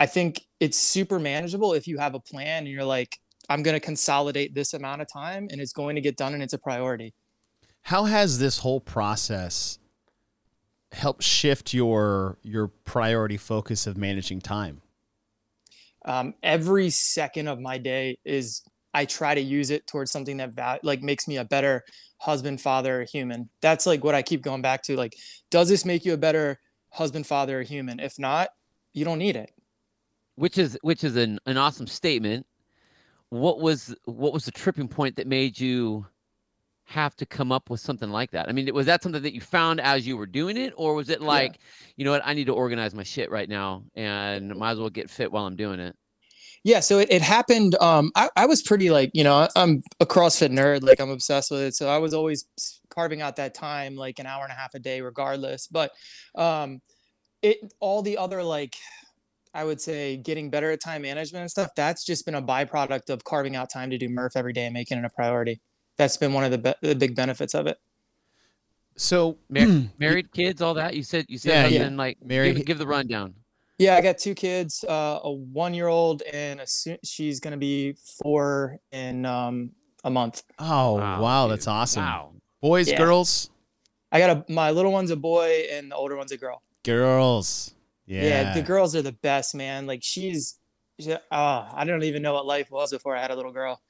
I 0.00 0.06
think 0.06 0.46
it's 0.60 0.78
super 0.78 1.18
manageable 1.18 1.72
if 1.74 1.86
you 1.86 1.98
have 1.98 2.14
a 2.14 2.20
plan 2.20 2.64
and 2.64 2.68
you're 2.68 2.84
like, 2.84 3.18
I'm 3.48 3.62
going 3.62 3.74
to 3.74 3.80
consolidate 3.80 4.54
this 4.54 4.72
amount 4.72 5.02
of 5.02 5.08
time 5.12 5.48
and 5.50 5.60
it's 5.60 5.72
going 5.72 5.96
to 5.96 6.00
get 6.00 6.16
done 6.16 6.32
and 6.32 6.42
it's 6.42 6.52
a 6.54 6.58
priority. 6.58 7.12
How 7.82 8.04
has 8.04 8.38
this 8.38 8.58
whole 8.60 8.80
process 8.80 9.78
helped 10.92 11.22
shift 11.24 11.74
your 11.74 12.38
your 12.42 12.68
priority 12.68 13.36
focus 13.36 13.86
of 13.86 13.96
managing 13.98 14.40
time? 14.40 14.80
Um, 16.04 16.34
every 16.42 16.90
second 16.90 17.48
of 17.48 17.60
my 17.60 17.78
day 17.78 18.18
is 18.24 18.62
I 18.92 19.04
try 19.04 19.34
to 19.34 19.40
use 19.40 19.70
it 19.70 19.86
towards 19.86 20.10
something 20.10 20.36
that 20.38 20.52
val- 20.52 20.78
like 20.82 21.02
makes 21.02 21.26
me 21.26 21.38
a 21.38 21.44
better 21.44 21.84
husband, 22.18 22.60
father, 22.60 23.04
human. 23.04 23.48
That's 23.60 23.86
like 23.86 24.04
what 24.04 24.14
I 24.14 24.22
keep 24.22 24.42
going 24.42 24.62
back 24.62 24.82
to. 24.84 24.96
Like, 24.96 25.16
does 25.50 25.68
this 25.68 25.84
make 25.84 26.04
you 26.04 26.14
a 26.14 26.18
better 26.18 26.60
husband, 26.90 27.26
father, 27.26 27.62
human? 27.62 27.98
If 28.00 28.18
not, 28.18 28.50
you 28.92 29.04
don't 29.04 29.18
need 29.18 29.36
it. 29.36 29.50
which 30.36 30.58
is 30.58 30.78
which 30.82 31.04
is 31.04 31.16
an, 31.16 31.38
an 31.46 31.56
awesome 31.56 31.86
statement 31.86 32.46
what 33.30 33.60
was 33.60 33.94
what 34.04 34.32
was 34.32 34.44
the 34.44 34.50
tripping 34.52 34.86
point 34.88 35.16
that 35.16 35.26
made 35.26 35.58
you 35.58 36.06
have 36.86 37.16
to 37.16 37.24
come 37.24 37.50
up 37.50 37.70
with 37.70 37.80
something 37.80 38.10
like 38.10 38.30
that 38.30 38.48
i 38.48 38.52
mean 38.52 38.72
was 38.74 38.86
that 38.86 39.02
something 39.02 39.22
that 39.22 39.32
you 39.34 39.40
found 39.40 39.80
as 39.80 40.06
you 40.06 40.16
were 40.16 40.26
doing 40.26 40.56
it 40.56 40.72
or 40.76 40.94
was 40.94 41.08
it 41.08 41.22
like 41.22 41.58
you 41.96 42.04
know 42.04 42.10
what 42.10 42.22
i 42.24 42.34
need 42.34 42.46
to 42.46 42.52
organize 42.52 42.94
my 42.94 43.02
shit 43.02 43.30
right 43.30 43.48
now 43.48 43.82
and 43.94 44.54
might 44.54 44.72
as 44.72 44.78
well 44.78 44.90
get 44.90 45.08
fit 45.08 45.32
while 45.32 45.46
i'm 45.46 45.56
doing 45.56 45.80
it 45.80 45.96
Yeah, 46.62 46.80
so 46.80 46.98
it, 46.98 47.08
it 47.10 47.20
happened. 47.20 47.74
Um, 47.80 48.10
I, 48.16 48.30
I 48.36 48.46
was 48.46 48.62
pretty 48.62 48.88
like, 48.88 49.10
you 49.12 49.22
know, 49.22 49.46
I'm 49.54 49.82
a 50.00 50.06
CrossFit 50.06 50.50
nerd, 50.50 50.82
like 50.82 50.98
I'm 50.98 51.10
obsessed 51.10 51.50
with 51.50 51.60
it. 51.60 51.74
So 51.74 51.90
I 51.90 51.98
was 51.98 52.14
always 52.14 52.46
carving 52.88 53.20
out 53.20 53.36
that 53.36 53.54
time, 53.54 53.96
like 53.96 54.18
an 54.18 54.24
hour 54.26 54.44
and 54.44 54.52
a 54.52 54.54
half 54.54 54.74
a 54.74 54.78
day, 54.78 55.02
regardless. 55.02 55.66
But 55.66 55.92
um, 56.34 56.80
it 57.42 57.58
all 57.80 58.00
the 58.00 58.16
other 58.16 58.42
like 58.42 58.76
I 59.52 59.62
would 59.64 59.80
say 59.80 60.16
getting 60.16 60.50
better 60.50 60.70
at 60.70 60.80
time 60.80 61.02
management 61.02 61.42
and 61.42 61.50
stuff, 61.50 61.70
that's 61.76 62.04
just 62.04 62.24
been 62.24 62.34
a 62.34 62.42
byproduct 62.42 63.10
of 63.10 63.22
carving 63.24 63.56
out 63.56 63.70
time 63.70 63.90
to 63.90 63.98
do 63.98 64.08
Murph 64.08 64.32
every 64.34 64.52
day 64.52 64.64
and 64.64 64.74
making 64.74 64.98
it 64.98 65.04
a 65.04 65.10
priority. 65.10 65.60
That's 65.96 66.16
been 66.16 66.32
one 66.32 66.44
of 66.44 66.50
the, 66.50 66.58
be- 66.58 66.88
the 66.88 66.94
big 66.94 67.14
benefits 67.14 67.54
of 67.54 67.66
it. 67.66 67.78
So 68.96 69.38
Mar- 69.48 69.82
married 69.98 70.32
kids 70.32 70.62
all 70.62 70.74
that 70.74 70.94
you 70.94 71.02
said 71.02 71.26
you 71.28 71.38
said 71.38 71.70
Yeah, 71.72 71.82
yeah. 71.84 71.88
like 71.96 72.18
Married- 72.24 72.56
give, 72.56 72.66
give 72.66 72.78
the 72.78 72.86
rundown 72.86 73.34
Yeah, 73.78 73.96
I 73.96 74.00
got 74.00 74.18
two 74.18 74.34
kids, 74.34 74.84
uh, 74.88 75.18
a 75.22 75.32
one 75.32 75.74
year 75.74 75.88
old, 75.88 76.22
and 76.22 76.60
a, 76.60 76.66
she's 77.04 77.40
going 77.40 77.52
to 77.52 77.58
be 77.58 77.96
four 78.22 78.78
in 78.92 79.26
um, 79.26 79.70
a 80.04 80.10
month. 80.10 80.42
Oh 80.58 80.94
wow, 80.94 81.48
that's 81.48 81.66
awesome. 81.66 82.04
wow 82.04 82.30
Boys, 82.60 82.88
Yeah. 82.90 82.98
girls, 82.98 83.50
I 84.12 84.20
got 84.20 84.30
a 84.48 84.52
my 84.52 84.70
little 84.70 84.92
one's 84.92 85.10
a 85.10 85.16
boy 85.16 85.66
and 85.72 85.90
the 85.90 85.96
older 85.96 86.16
one's 86.16 86.32
a 86.32 86.36
girl. 86.36 86.62
girls. 86.84 87.74
Yeah. 88.06 88.22
Yeah, 88.22 88.54
the 88.54 88.62
girls 88.62 88.94
are 88.94 89.02
the 89.02 89.12
best, 89.12 89.54
man. 89.54 89.86
Like 89.86 90.00
she's, 90.02 90.58
she, 91.00 91.12
oh, 91.12 91.18
I 91.30 91.84
don't 91.86 92.02
even 92.04 92.22
know 92.22 92.34
what 92.34 92.46
life 92.46 92.70
was 92.70 92.90
before 92.92 93.16
I 93.16 93.20
had 93.22 93.30
a 93.30 93.34
little 93.36 93.50
girl, 93.52 93.80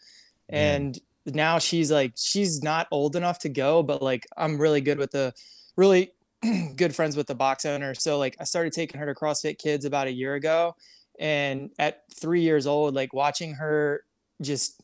Man. 0.50 0.80
and 0.86 0.98
now 1.26 1.58
she's 1.58 1.90
like 1.90 2.12
she's 2.16 2.62
not 2.62 2.86
old 2.90 3.16
enough 3.16 3.38
to 3.40 3.48
go, 3.48 3.82
but 3.82 4.02
like 4.02 4.26
I'm 4.36 4.58
really 4.58 4.80
good 4.80 4.98
with 4.98 5.12
the, 5.12 5.32
really 5.76 6.12
good 6.76 6.94
friends 6.94 7.16
with 7.16 7.26
the 7.26 7.34
box 7.34 7.64
owner. 7.64 7.94
So 7.94 8.18
like 8.18 8.36
I 8.40 8.44
started 8.44 8.72
taking 8.72 9.00
her 9.00 9.06
to 9.06 9.14
CrossFit 9.14 9.58
Kids 9.58 9.84
about 9.84 10.06
a 10.06 10.12
year 10.12 10.34
ago, 10.34 10.74
and 11.18 11.70
at 11.78 12.02
three 12.14 12.42
years 12.42 12.66
old, 12.66 12.94
like 12.94 13.12
watching 13.12 13.54
her 13.54 14.04
just 14.42 14.80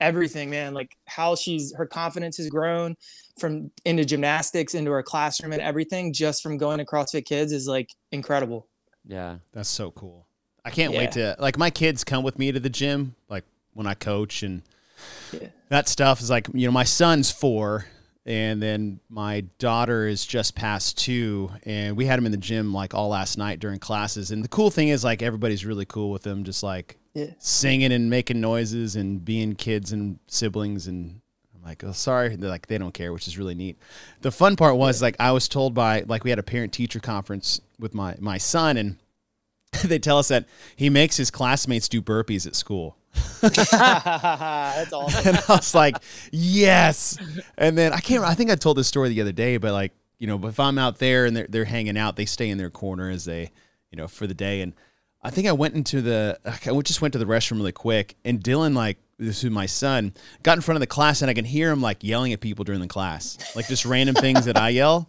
everything, 0.00 0.50
man, 0.50 0.74
like 0.74 0.96
how 1.06 1.34
she's 1.34 1.74
her 1.76 1.86
confidence 1.86 2.36
has 2.36 2.48
grown 2.48 2.96
from 3.38 3.70
into 3.84 4.04
gymnastics 4.04 4.74
into 4.74 4.90
her 4.90 5.02
classroom 5.02 5.52
and 5.52 5.62
everything 5.62 6.12
just 6.12 6.42
from 6.42 6.56
going 6.58 6.78
to 6.78 6.84
CrossFit 6.84 7.24
Kids 7.24 7.52
is 7.52 7.66
like 7.66 7.90
incredible. 8.12 8.66
yeah 9.06 9.36
That's 9.52 9.68
so 9.68 9.90
cool. 9.92 10.26
I 10.64 10.70
can't 10.70 10.92
wait 10.92 11.12
to 11.12 11.34
like 11.38 11.56
my 11.56 11.70
kids 11.70 12.04
come 12.04 12.22
with 12.22 12.38
me 12.38 12.52
to 12.52 12.60
the 12.60 12.68
gym, 12.68 13.14
like 13.28 13.44
when 13.72 13.86
I 13.86 13.94
coach 13.94 14.42
and 14.42 14.62
Yeah. 15.32 15.48
that 15.68 15.88
stuff 15.88 16.20
is 16.20 16.30
like 16.30 16.48
you 16.54 16.66
know 16.66 16.72
my 16.72 16.84
son's 16.84 17.30
four 17.30 17.86
and 18.26 18.62
then 18.62 19.00
my 19.08 19.40
daughter 19.58 20.06
is 20.06 20.24
just 20.26 20.54
past 20.54 20.98
two 20.98 21.50
and 21.64 21.96
we 21.96 22.04
had 22.06 22.18
him 22.18 22.26
in 22.26 22.32
the 22.32 22.38
gym 22.38 22.72
like 22.74 22.92
all 22.94 23.08
last 23.08 23.38
night 23.38 23.58
during 23.60 23.78
classes 23.78 24.30
and 24.30 24.44
the 24.44 24.48
cool 24.48 24.70
thing 24.70 24.88
is 24.88 25.02
like 25.04 25.22
everybody's 25.22 25.64
really 25.64 25.84
cool 25.86 26.10
with 26.10 26.22
them 26.22 26.44
just 26.44 26.62
like 26.62 26.98
Yeah. 27.14 27.30
singing 27.38 27.92
and 27.92 28.10
making 28.10 28.40
noises 28.40 28.96
and 28.96 29.24
being 29.24 29.54
kids 29.54 29.92
and 29.92 30.18
siblings 30.26 30.86
and 30.88 31.20
I'm 31.54 31.62
like 31.62 31.82
oh 31.84 31.92
sorry 31.92 32.36
they're 32.36 32.50
like 32.50 32.66
they 32.66 32.76
don't 32.78 32.92
care 32.94 33.12
which 33.12 33.26
is 33.28 33.38
really 33.38 33.54
neat 33.54 33.78
the 34.20 34.30
fun 34.30 34.56
part 34.56 34.76
was 34.76 35.00
like 35.00 35.16
I 35.18 35.32
was 35.32 35.48
told 35.48 35.74
by 35.74 36.04
like 36.06 36.22
we 36.24 36.30
had 36.30 36.38
a 36.38 36.42
parent 36.42 36.72
teacher 36.72 37.00
conference 37.00 37.60
with 37.78 37.94
my 37.94 38.14
my 38.20 38.36
son 38.38 38.76
and 38.76 38.96
they 39.84 39.98
tell 39.98 40.18
us 40.18 40.28
that 40.28 40.46
he 40.76 40.88
makes 40.90 41.16
his 41.18 41.30
classmates 41.30 41.88
do 41.88 42.00
burpees 42.02 42.46
at 42.46 42.54
school 42.56 42.96
That's 43.40 43.72
awesome. 44.92 45.28
and 45.28 45.36
I 45.48 45.56
was 45.56 45.74
like, 45.74 45.96
yes. 46.32 47.18
And 47.56 47.76
then 47.76 47.92
I 47.92 48.00
can't. 48.00 48.24
I 48.24 48.34
think 48.34 48.50
I 48.50 48.54
told 48.54 48.76
this 48.76 48.88
story 48.88 49.08
the 49.10 49.20
other 49.20 49.32
day, 49.32 49.56
but 49.56 49.72
like, 49.72 49.92
you 50.18 50.26
know, 50.26 50.48
if 50.48 50.58
I'm 50.58 50.78
out 50.78 50.98
there 50.98 51.26
and 51.26 51.36
they're 51.36 51.46
they're 51.48 51.64
hanging 51.64 51.96
out, 51.96 52.16
they 52.16 52.26
stay 52.26 52.48
in 52.48 52.58
their 52.58 52.70
corner 52.70 53.10
as 53.10 53.24
they, 53.24 53.50
you 53.90 53.96
know, 53.96 54.08
for 54.08 54.26
the 54.26 54.34
day. 54.34 54.60
And 54.60 54.74
I 55.22 55.30
think 55.30 55.46
I 55.46 55.52
went 55.52 55.74
into 55.74 56.02
the. 56.02 56.38
I 56.44 56.80
just 56.82 57.00
went 57.02 57.12
to 57.12 57.18
the 57.18 57.26
restroom 57.26 57.58
really 57.58 57.72
quick, 57.72 58.16
and 58.24 58.40
Dylan 58.42 58.74
like. 58.74 58.98
This 59.20 59.42
is 59.42 59.50
my 59.50 59.66
son. 59.66 60.14
Got 60.44 60.58
in 60.58 60.62
front 60.62 60.76
of 60.76 60.80
the 60.80 60.86
class 60.86 61.22
and 61.22 61.28
I 61.28 61.34
can 61.34 61.44
hear 61.44 61.72
him 61.72 61.82
like 61.82 62.04
yelling 62.04 62.32
at 62.32 62.40
people 62.40 62.64
during 62.64 62.80
the 62.80 62.86
class, 62.86 63.36
like 63.56 63.66
just 63.66 63.84
random 63.84 64.14
things 64.14 64.44
that 64.44 64.56
I 64.56 64.68
yell. 64.68 65.08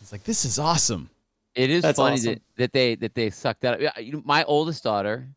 It's 0.00 0.12
like 0.12 0.22
this 0.22 0.44
is 0.44 0.60
awesome. 0.60 1.10
It 1.54 1.70
is 1.70 1.82
That's 1.82 1.98
funny 1.98 2.14
awesome. 2.14 2.34
that, 2.34 2.42
that 2.56 2.72
they 2.72 2.94
that 2.96 3.14
they 3.14 3.30
sucked 3.30 3.62
that. 3.62 3.74
Up. 3.74 3.80
Yeah, 3.80 4.16
my 4.24 4.44
oldest 4.44 4.82
daughter 4.82 5.28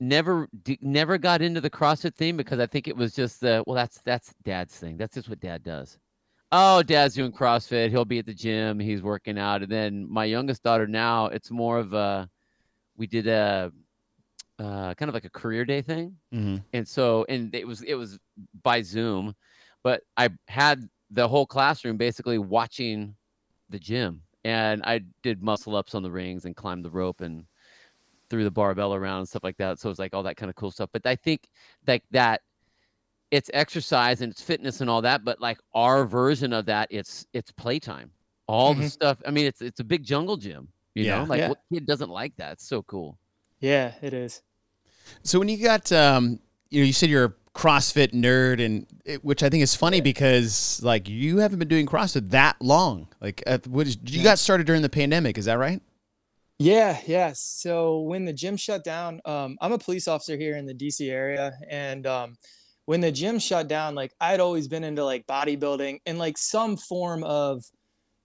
never 0.00 0.48
d- 0.62 0.78
never 0.82 1.18
got 1.18 1.42
into 1.42 1.60
the 1.60 1.70
CrossFit 1.70 2.14
thing 2.14 2.36
because 2.36 2.60
I 2.60 2.66
think 2.66 2.88
it 2.88 2.96
was 2.96 3.14
just 3.14 3.40
the 3.40 3.62
well 3.66 3.76
that's 3.76 4.00
that's 4.02 4.34
dad's 4.44 4.76
thing. 4.76 4.96
That's 4.96 5.14
just 5.14 5.28
what 5.28 5.40
dad 5.40 5.62
does. 5.62 5.98
Oh, 6.52 6.82
dad's 6.82 7.14
doing 7.14 7.32
CrossFit. 7.32 7.90
He'll 7.90 8.04
be 8.04 8.20
at 8.20 8.26
the 8.26 8.34
gym. 8.34 8.78
He's 8.78 9.02
working 9.02 9.38
out. 9.38 9.62
And 9.62 9.70
then 9.70 10.10
my 10.10 10.24
youngest 10.24 10.62
daughter 10.62 10.86
now, 10.86 11.26
it's 11.26 11.50
more 11.50 11.78
of 11.78 11.92
a, 11.92 12.30
we 12.96 13.06
did 13.06 13.26
a, 13.26 13.72
uh, 14.58 14.94
kind 14.94 15.08
of 15.08 15.14
like 15.14 15.24
a 15.24 15.30
career 15.30 15.64
day 15.64 15.82
thing. 15.82 16.16
Mm-hmm. 16.32 16.58
And 16.72 16.86
so, 16.86 17.26
and 17.28 17.54
it 17.54 17.66
was, 17.66 17.82
it 17.82 17.94
was 17.94 18.18
by 18.62 18.80
Zoom, 18.82 19.34
but 19.82 20.02
I 20.16 20.30
had 20.46 20.88
the 21.10 21.26
whole 21.26 21.46
classroom 21.46 21.96
basically 21.96 22.38
watching 22.38 23.16
the 23.68 23.78
gym 23.78 24.22
and 24.44 24.82
I 24.84 25.00
did 25.22 25.42
muscle 25.42 25.74
ups 25.74 25.96
on 25.96 26.04
the 26.04 26.10
rings 26.10 26.44
and 26.44 26.54
climbed 26.54 26.84
the 26.84 26.90
rope 26.90 27.20
and 27.20 27.44
threw 28.30 28.44
the 28.44 28.50
barbell 28.50 28.94
around 28.94 29.20
and 29.20 29.28
stuff 29.28 29.44
like 29.44 29.56
that. 29.58 29.78
So 29.78 29.90
it's 29.90 29.98
like 29.98 30.14
all 30.14 30.22
that 30.24 30.36
kind 30.36 30.50
of 30.50 30.56
cool 30.56 30.70
stuff. 30.70 30.90
But 30.92 31.06
I 31.06 31.16
think 31.16 31.48
like 31.86 32.02
that 32.10 32.40
it's 33.30 33.50
exercise 33.52 34.20
and 34.20 34.30
it's 34.30 34.40
fitness 34.42 34.80
and 34.80 34.88
all 34.88 35.02
that, 35.02 35.24
but 35.24 35.40
like 35.40 35.58
our 35.74 36.04
version 36.04 36.52
of 36.52 36.66
that, 36.66 36.88
it's 36.90 37.26
it's 37.32 37.50
playtime. 37.52 38.10
All 38.46 38.74
the 38.74 38.84
Mhm. 38.84 38.90
stuff. 38.92 39.18
I 39.26 39.30
mean, 39.30 39.46
it's 39.46 39.60
it's 39.60 39.80
a 39.80 39.84
big 39.84 40.04
jungle 40.04 40.36
gym. 40.36 40.68
You 40.94 41.04
Yeah. 41.04 41.18
know, 41.18 41.24
like 41.24 41.38
Yeah. 41.40 41.48
what 41.48 41.58
kid 41.72 41.86
doesn't 41.86 42.10
like 42.10 42.36
that? 42.36 42.52
It's 42.52 42.68
so 42.68 42.82
cool. 42.82 43.18
Yeah, 43.60 43.94
it 44.02 44.14
is. 44.14 44.42
So 45.22 45.38
when 45.38 45.48
you 45.48 45.56
got, 45.58 45.90
um, 45.92 46.38
you 46.70 46.80
know, 46.80 46.86
you 46.86 46.92
said 46.92 47.10
you're 47.10 47.24
a 47.24 47.34
CrossFit 47.54 48.12
nerd, 48.12 48.64
and 48.64 48.86
it, 49.04 49.24
which 49.24 49.42
I 49.42 49.48
think 49.48 49.62
is 49.62 49.74
funny 49.74 50.00
because 50.00 50.80
like 50.82 51.08
you 51.08 51.38
haven't 51.38 51.58
been 51.58 51.68
doing 51.68 51.86
CrossFit 51.86 52.30
that 52.30 52.56
long. 52.60 53.08
Like, 53.20 53.42
uh, 53.46 53.58
what 53.66 53.86
is, 53.86 53.96
you 54.04 54.18
Yeah. 54.18 54.24
got 54.24 54.38
started 54.38 54.66
during 54.66 54.82
the 54.82 54.88
pandemic, 54.88 55.38
is 55.38 55.46
that 55.46 55.54
right? 55.58 55.80
Yeah, 56.58 57.00
yeah. 57.06 57.32
So 57.34 58.00
when 58.00 58.24
the 58.24 58.32
gym 58.32 58.56
shut 58.56 58.82
down, 58.82 59.20
um, 59.26 59.58
I'm 59.60 59.72
a 59.72 59.78
police 59.78 60.08
officer 60.08 60.36
here 60.36 60.56
in 60.56 60.64
the 60.66 60.72
DC 60.74 61.10
area, 61.10 61.52
and 61.68 62.06
um, 62.06 62.36
when 62.86 63.00
the 63.02 63.12
gym 63.12 63.38
shut 63.38 63.68
down, 63.68 63.94
like 63.94 64.12
I'd 64.20 64.40
always 64.40 64.66
been 64.66 64.84
into 64.84 65.04
like 65.04 65.26
bodybuilding 65.26 65.98
and 66.06 66.18
like 66.18 66.38
some 66.38 66.76
form 66.78 67.24
of 67.24 67.62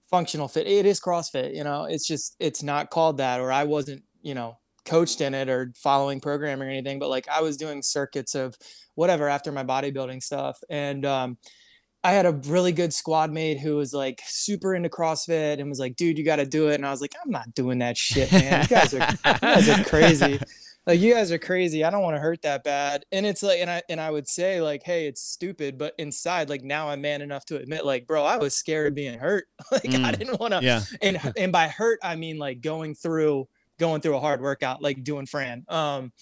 functional 0.10 0.48
fit. 0.48 0.68
It 0.68 0.86
is 0.86 1.00
CrossFit, 1.02 1.56
you 1.56 1.64
know. 1.66 1.86
It's 1.86 2.08
just 2.08 2.36
it's 2.40 2.64
not 2.64 2.90
called 2.92 3.18
that, 3.18 3.42
or 3.42 3.52
I 3.52 3.66
wasn't, 3.66 4.04
you 4.22 4.36
know, 4.36 4.58
coached 4.86 5.22
in 5.22 5.34
it 5.34 5.50
or 5.50 5.74
following 5.78 6.22
programming 6.22 6.68
or 6.68 6.72
anything. 6.72 7.00
But 7.00 7.10
like 7.10 7.28
I 7.30 7.42
was 7.42 7.58
doing 7.58 7.82
circuits 7.84 8.36
of 8.36 8.56
whatever 8.96 9.30
after 9.30 9.52
my 9.52 9.64
bodybuilding 9.66 10.24
stuff, 10.24 10.60
and 10.70 11.06
um, 11.06 11.38
I 12.04 12.14
had 12.14 12.26
a 12.26 12.32
really 12.32 12.72
good 12.72 12.94
squad 12.94 13.32
mate 13.32 13.60
who 13.60 13.76
was 13.76 13.94
like 13.94 14.22
super 14.26 14.74
into 14.74 14.90
CrossFit 14.90 15.60
and 15.60 15.70
was 15.70 15.80
like, 15.80 15.96
dude, 15.96 16.18
you 16.18 16.26
got 16.26 16.38
to 16.38 16.46
do 16.46 16.70
it. 16.70 16.76
And 16.76 16.86
I 16.86 16.90
was 16.92 17.00
like, 17.02 17.14
I'm 17.24 17.30
not 17.32 17.54
doing 17.54 17.78
that 17.80 17.96
shit, 17.98 18.32
man. 18.32 18.64
You 18.64 18.68
guys 18.68 18.94
are, 18.94 19.00
you 19.12 19.40
guys 19.40 19.70
are 19.70 19.84
crazy. 19.84 20.40
Like 20.88 21.00
you 21.00 21.14
guys 21.14 21.32
are 21.32 21.38
crazy. 21.38 21.84
I 21.84 21.92
don't 21.92 22.02
want 22.02 22.16
to 22.16 22.20
hurt 22.20 22.42
that 22.42 22.64
bad. 22.64 23.06
And 23.12 23.24
it's 23.24 23.44
like, 23.44 23.60
and 23.60 23.70
I, 23.70 23.84
and 23.88 24.02
I 24.02 24.10
would 24.10 24.28
say 24.28 24.62
like, 24.62 24.82
Hey, 24.84 25.06
it's 25.06 25.22
stupid. 25.22 25.78
But 25.78 25.94
inside, 26.00 26.50
like 26.50 26.64
now 26.64 26.90
I'm 26.90 27.02
man 27.02 27.22
enough 27.22 27.46
to 27.46 27.58
admit 27.58 27.86
like, 27.86 28.08
bro, 28.08 28.24
I 28.24 28.38
was 28.38 28.56
scared 28.56 28.88
of 28.88 28.96
being 28.96 29.20
hurt. 29.20 29.46
like 29.72 29.86
I 29.86 29.90
Mm. 29.90 30.18
didn't 30.18 30.40
want 30.40 30.56
to, 30.56 30.64
Yeah. 30.64 30.82
and, 31.00 31.20
and 31.38 31.52
by 31.52 31.68
hurt, 31.68 32.00
I 32.02 32.16
mean 32.16 32.40
like 32.40 32.62
going 32.62 32.96
through, 32.96 33.48
going 33.78 34.02
through 34.02 34.16
a 34.18 34.20
hard 34.20 34.42
workout, 34.42 34.82
like 34.82 35.04
doing 35.04 35.28
Fran. 35.28 35.66
Um, 35.70 36.14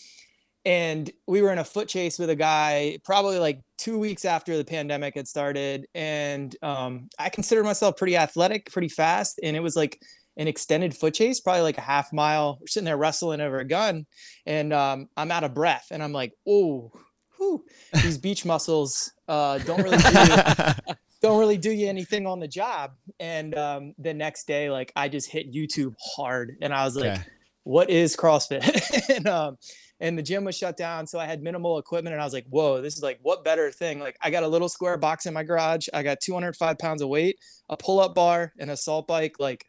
and 0.65 1.09
we 1.27 1.41
were 1.41 1.51
in 1.51 1.59
a 1.59 1.63
foot 1.63 1.87
chase 1.87 2.19
with 2.19 2.29
a 2.29 2.35
guy 2.35 2.97
probably 3.03 3.39
like 3.39 3.61
two 3.77 3.97
weeks 3.97 4.25
after 4.25 4.57
the 4.57 4.65
pandemic 4.65 5.15
had 5.15 5.27
started 5.27 5.87
and 5.95 6.55
um, 6.61 7.07
i 7.17 7.29
consider 7.29 7.63
myself 7.63 7.95
pretty 7.97 8.17
athletic 8.17 8.71
pretty 8.71 8.89
fast 8.89 9.39
and 9.41 9.55
it 9.55 9.61
was 9.61 9.75
like 9.75 9.99
an 10.37 10.47
extended 10.47 10.95
foot 10.95 11.13
chase 11.13 11.39
probably 11.39 11.61
like 11.61 11.77
a 11.77 11.81
half 11.81 12.11
mile 12.11 12.57
we're 12.59 12.67
sitting 12.67 12.85
there 12.85 12.97
wrestling 12.97 13.41
over 13.41 13.59
a 13.59 13.65
gun 13.65 14.05
and 14.45 14.73
um, 14.73 15.07
i'm 15.17 15.31
out 15.31 15.43
of 15.43 15.53
breath 15.53 15.87
and 15.91 16.03
i'm 16.03 16.13
like 16.13 16.33
oh 16.47 16.91
whew, 17.37 17.63
these 18.01 18.17
beach 18.25 18.45
muscles 18.45 19.11
uh, 19.27 19.57
don't 19.59 19.81
really 19.81 19.97
do 19.97 20.93
don't 21.21 21.39
really 21.39 21.57
do 21.57 21.71
you 21.71 21.87
anything 21.87 22.25
on 22.25 22.39
the 22.39 22.47
job 22.47 22.91
and 23.19 23.57
um, 23.57 23.93
the 23.97 24.13
next 24.13 24.45
day 24.45 24.69
like 24.69 24.91
i 24.95 25.07
just 25.07 25.29
hit 25.29 25.53
youtube 25.53 25.93
hard 26.15 26.57
and 26.61 26.73
i 26.73 26.83
was 26.83 26.95
like 26.95 27.13
Okay. 27.17 27.23
What 27.69 27.91
is 27.91 28.15
CrossFit? 28.15 29.09
and 29.15 29.27
um, 29.27 29.57
and 29.99 30.17
the 30.17 30.23
gym 30.23 30.43
was 30.43 30.57
shut 30.57 30.75
down, 30.75 31.05
so 31.05 31.19
I 31.19 31.25
had 31.25 31.43
minimal 31.43 31.77
equipment, 31.77 32.15
and 32.15 32.21
I 32.21 32.25
was 32.25 32.33
like, 32.33 32.47
whoa, 32.49 32.81
this 32.81 32.97
is 32.97 33.03
like 33.03 33.19
what 33.21 33.43
better 33.43 33.69
thing? 33.69 33.99
Like 33.99 34.17
I 34.23 34.31
got 34.31 34.41
a 34.41 34.47
little 34.47 34.69
square 34.69 34.97
box 34.97 35.27
in 35.27 35.35
my 35.35 35.43
garage, 35.43 35.87
I 35.93 36.01
got 36.01 36.19
205 36.19 36.79
pounds 36.79 37.03
of 37.03 37.09
weight, 37.09 37.37
a 37.69 37.77
pull-up 37.77 38.15
bar, 38.15 38.53
and 38.57 38.71
assault 38.71 39.05
bike. 39.05 39.35
Like, 39.37 39.65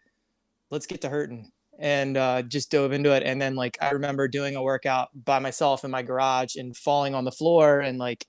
let's 0.71 0.87
get 0.87 1.03
to 1.03 1.11
hurting. 1.11 1.51
And 1.79 2.17
uh, 2.17 2.41
just 2.41 2.71
dove 2.71 2.93
into 2.93 3.15
it, 3.15 3.23
and 3.23 3.41
then 3.41 3.55
like 3.55 3.77
I 3.83 3.91
remember 3.91 4.29
doing 4.29 4.57
a 4.57 4.63
workout 4.63 5.09
by 5.27 5.39
myself 5.39 5.85
in 5.85 5.91
my 5.91 6.01
garage 6.01 6.57
and 6.57 6.75
falling 6.75 7.15
on 7.15 7.27
the 7.27 7.33
floor 7.33 7.81
and 7.81 7.99
like 7.99 8.25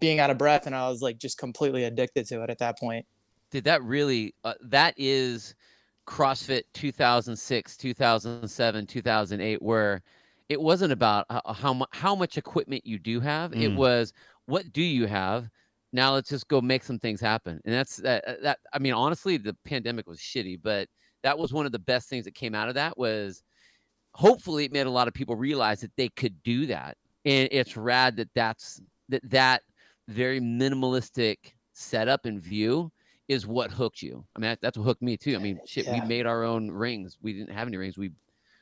being 0.00 0.18
out 0.18 0.30
of 0.30 0.38
breath, 0.38 0.66
and 0.66 0.74
I 0.74 0.88
was 0.88 1.00
like 1.00 1.18
just 1.18 1.38
completely 1.38 1.84
addicted 1.84 2.26
to 2.26 2.42
it 2.42 2.50
at 2.50 2.58
that 2.58 2.76
point. 2.80 3.06
Did 3.52 3.64
that 3.64 3.84
really? 3.84 4.34
Uh, 4.42 4.54
that 4.62 4.94
is 4.96 5.54
CrossFit 6.06 6.62
2006, 6.72 7.76
2007, 7.76 8.86
2008, 8.86 9.62
where 9.62 10.02
it 10.48 10.60
wasn't 10.60 10.92
about 10.92 11.26
how 11.30 11.86
how, 11.92 12.14
much 12.14 12.38
equipment 12.38 12.86
you 12.86 12.98
do 12.98 13.20
have. 13.20 13.52
It 13.52 13.72
Mm. 13.72 13.76
was 13.76 14.12
what 14.46 14.72
do 14.72 14.82
you 14.82 15.06
have. 15.06 15.50
Now 15.92 16.14
let's 16.14 16.28
just 16.28 16.48
go 16.48 16.60
make 16.60 16.84
some 16.84 16.98
things 16.98 17.20
happen. 17.20 17.60
And 17.64 17.74
that's 17.74 17.96
that. 17.96 18.42
That 18.42 18.58
I 18.72 18.78
mean, 18.78 18.92
honestly, 18.92 19.36
the 19.36 19.54
pandemic 19.64 20.06
was 20.06 20.18
shitty, 20.20 20.60
but 20.62 20.88
that 21.22 21.38
was 21.38 21.52
one 21.52 21.66
of 21.66 21.72
the 21.72 21.78
best 21.78 22.08
things 22.08 22.24
that 22.24 22.34
came 22.34 22.54
out 22.54 22.68
of 22.68 22.74
that. 22.74 22.96
Was 22.96 23.42
hopefully 24.14 24.64
it 24.64 24.72
made 24.72 24.86
a 24.86 24.90
lot 24.90 25.08
of 25.08 25.14
people 25.14 25.36
realize 25.36 25.80
that 25.80 25.96
they 25.96 26.08
could 26.10 26.42
do 26.42 26.66
that, 26.66 26.96
and 27.24 27.48
it's 27.50 27.76
rad 27.76 28.16
that 28.16 28.30
that's 28.34 28.80
that 29.08 29.28
that 29.30 29.62
very 30.08 30.40
minimalistic 30.40 31.54
setup 31.72 32.24
and 32.26 32.40
view 32.40 32.90
is 33.28 33.46
what 33.46 33.70
hooked 33.70 34.02
you. 34.02 34.24
I 34.34 34.38
mean, 34.38 34.50
that, 34.50 34.60
that's 34.60 34.78
what 34.78 34.84
hooked 34.84 35.02
me 35.02 35.16
too. 35.16 35.34
I 35.34 35.38
mean, 35.38 35.60
shit, 35.66 35.86
we 35.88 36.00
made 36.02 36.26
our 36.26 36.44
own 36.44 36.70
rings. 36.70 37.18
We 37.20 37.32
didn't 37.32 37.54
have 37.54 37.66
any 37.66 37.76
rings. 37.76 37.98
We 37.98 38.12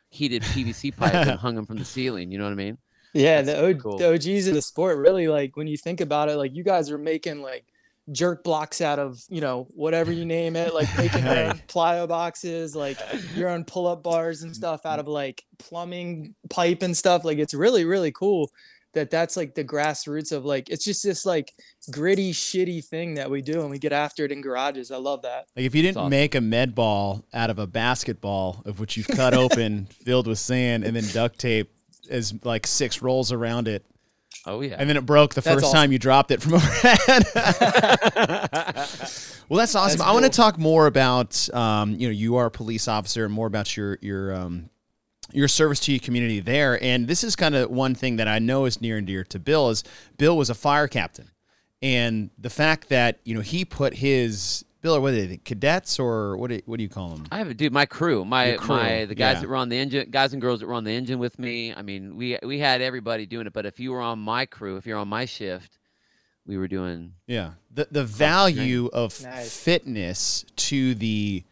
heated 0.08 0.42
PVC 0.42 0.96
pipe 0.96 1.14
and 1.14 1.30
hung 1.38 1.54
them 1.54 1.66
from 1.66 1.78
the 1.78 1.84
ceiling. 1.84 2.30
You 2.30 2.38
know 2.38 2.44
what 2.44 2.52
I 2.52 2.56
mean? 2.56 2.78
Yeah, 3.12 3.42
That's 3.42 3.58
the, 3.58 3.68
super 3.68 3.78
o- 3.78 3.82
cool. 3.82 3.98
the 3.98 4.14
OGs 4.14 4.48
of 4.48 4.54
the 4.54 4.62
sport 4.62 4.98
really 4.98 5.28
like 5.28 5.56
when 5.56 5.66
you 5.66 5.76
think 5.76 6.00
about 6.00 6.28
it, 6.28 6.36
like 6.36 6.54
you 6.54 6.64
guys 6.64 6.90
are 6.90 6.98
making 6.98 7.42
like 7.42 7.64
jerk 8.12 8.44
blocks 8.44 8.82
out 8.82 8.98
of 8.98 9.18
you 9.30 9.40
know 9.40 9.66
whatever 9.70 10.12
you 10.12 10.26
name 10.26 10.56
it, 10.56 10.74
like 10.74 10.88
making 10.98 11.24
your 11.24 11.38
own 11.38 11.60
plyo 11.68 12.08
boxes, 12.08 12.74
like 12.74 12.98
your 13.34 13.48
own 13.48 13.64
pull 13.64 13.86
up 13.86 14.02
bars 14.02 14.42
and 14.42 14.52
mm, 14.52 14.56
stuff 14.56 14.84
out 14.84 14.96
mm. 14.96 15.00
of 15.00 15.08
like 15.08 15.44
plumbing 15.58 16.34
pipe 16.50 16.82
and 16.82 16.96
stuff. 16.96 17.24
Like 17.24 17.38
it's 17.38 17.54
really 17.54 17.84
really 17.84 18.12
cool 18.12 18.50
that 18.94 19.10
that's 19.10 19.36
like 19.36 19.54
the 19.54 19.64
grassroots 19.64 20.32
of 20.32 20.44
like 20.44 20.70
it's 20.70 20.84
just 20.84 21.02
this 21.02 21.24
like 21.26 21.52
gritty 21.90 22.32
shitty 22.32 22.84
thing 22.84 23.14
that 23.14 23.30
we 23.30 23.42
do 23.42 23.60
and 23.60 23.70
we 23.70 23.78
get 23.78 23.92
after 23.92 24.24
it 24.24 24.32
in 24.32 24.40
garages. 24.40 24.90
I 24.90 24.96
love 24.96 25.22
that. 25.22 25.46
Like 25.56 25.66
if 25.66 25.74
you 25.74 25.82
didn't 25.82 25.98
awesome. 25.98 26.10
make 26.10 26.34
a 26.34 26.40
med 26.40 26.74
ball 26.74 27.24
out 27.32 27.50
of 27.50 27.58
a 27.58 27.66
basketball 27.66 28.62
of 28.64 28.80
which 28.80 28.96
you've 28.96 29.08
cut 29.08 29.34
open, 29.34 29.86
filled 30.04 30.26
with 30.26 30.38
sand, 30.38 30.84
and 30.84 30.96
then 30.96 31.04
duct 31.12 31.38
tape 31.38 31.70
as 32.10 32.34
like 32.44 32.66
six 32.66 33.02
rolls 33.02 33.32
around 33.32 33.68
it, 33.68 33.84
Oh 34.46 34.60
yeah. 34.60 34.76
and 34.78 34.88
then 34.88 34.96
it 34.96 35.06
broke 35.06 35.34
the 35.34 35.40
That's 35.40 35.54
first 35.54 35.64
awesome. 35.66 35.76
time 35.76 35.92
you 35.92 35.98
dropped 35.98 36.30
it 36.30 36.42
from 36.42 36.54
overhead. 36.54 37.24
well, 39.48 39.58
that's 39.58 39.74
awesome. 39.74 39.98
That's 39.98 40.00
I 40.00 40.12
want 40.12 40.24
to 40.24 40.30
talk 40.30 40.58
more 40.58 40.86
about 40.86 41.48
um, 41.54 41.92
you 41.94 42.08
know 42.08 42.12
you 42.12 42.36
are 42.36 42.46
a 42.46 42.50
police 42.50 42.88
officer, 42.88 43.24
and 43.24 43.32
more 43.32 43.46
about 43.46 43.76
your 43.76 43.98
your 44.00 44.34
um, 44.34 44.68
your 45.34 45.48
service 45.48 45.80
to 45.80 45.92
your 45.92 46.00
community 46.00 46.40
there. 46.40 46.82
And 46.82 47.08
this 47.08 47.24
is 47.24 47.36
kind 47.36 47.54
of 47.54 47.70
one 47.70 47.94
thing 47.94 48.16
that 48.16 48.28
I 48.28 48.38
know 48.38 48.64
is 48.64 48.80
near 48.80 48.96
and 48.96 49.06
dear 49.06 49.24
to 49.24 49.38
Bill 49.38 49.70
is 49.70 49.84
Bill 50.16 50.36
was 50.36 50.48
a 50.48 50.54
fire 50.54 50.88
captain, 50.88 51.30
and 51.82 52.30
the 52.38 52.50
fact 52.50 52.88
that 52.88 53.18
you 53.24 53.34
know 53.34 53.40
he 53.40 53.64
put 53.64 53.94
his 53.94 54.64
Bill 54.80 54.96
or 54.96 55.00
what 55.00 55.14
are 55.14 55.26
they 55.26 55.38
cadets 55.38 55.98
or 55.98 56.36
what 56.36 56.50
do, 56.50 56.60
what 56.66 56.76
do 56.76 56.82
you 56.82 56.90
call 56.90 57.08
them? 57.08 57.26
I 57.32 57.38
have 57.38 57.48
a 57.48 57.54
dude, 57.54 57.72
my 57.72 57.86
crew, 57.86 58.22
my 58.24 58.52
crew, 58.52 58.76
my 58.76 59.04
the 59.06 59.14
guys 59.14 59.36
yeah. 59.36 59.40
that 59.40 59.48
run 59.48 59.70
the 59.70 59.78
engine, 59.78 60.10
guys 60.10 60.34
and 60.34 60.42
girls 60.42 60.60
that 60.60 60.66
run 60.66 60.84
the 60.84 60.92
engine 60.92 61.18
with 61.18 61.38
me. 61.38 61.74
I 61.74 61.82
mean, 61.82 62.16
we 62.16 62.38
we 62.42 62.58
had 62.58 62.82
everybody 62.82 63.26
doing 63.26 63.46
it. 63.46 63.52
But 63.52 63.66
if 63.66 63.80
you 63.80 63.92
were 63.92 64.02
on 64.02 64.18
my 64.18 64.46
crew, 64.46 64.76
if 64.76 64.86
you're 64.86 64.98
on 64.98 65.08
my 65.08 65.24
shift, 65.24 65.78
we 66.46 66.58
were 66.58 66.68
doing. 66.68 67.14
Yeah. 67.26 67.52
The 67.72 67.88
the 67.90 68.04
value 68.04 68.90
of 68.92 69.20
Nice. 69.22 69.56
fitness 69.58 70.44
to 70.56 70.94
the 70.94 71.44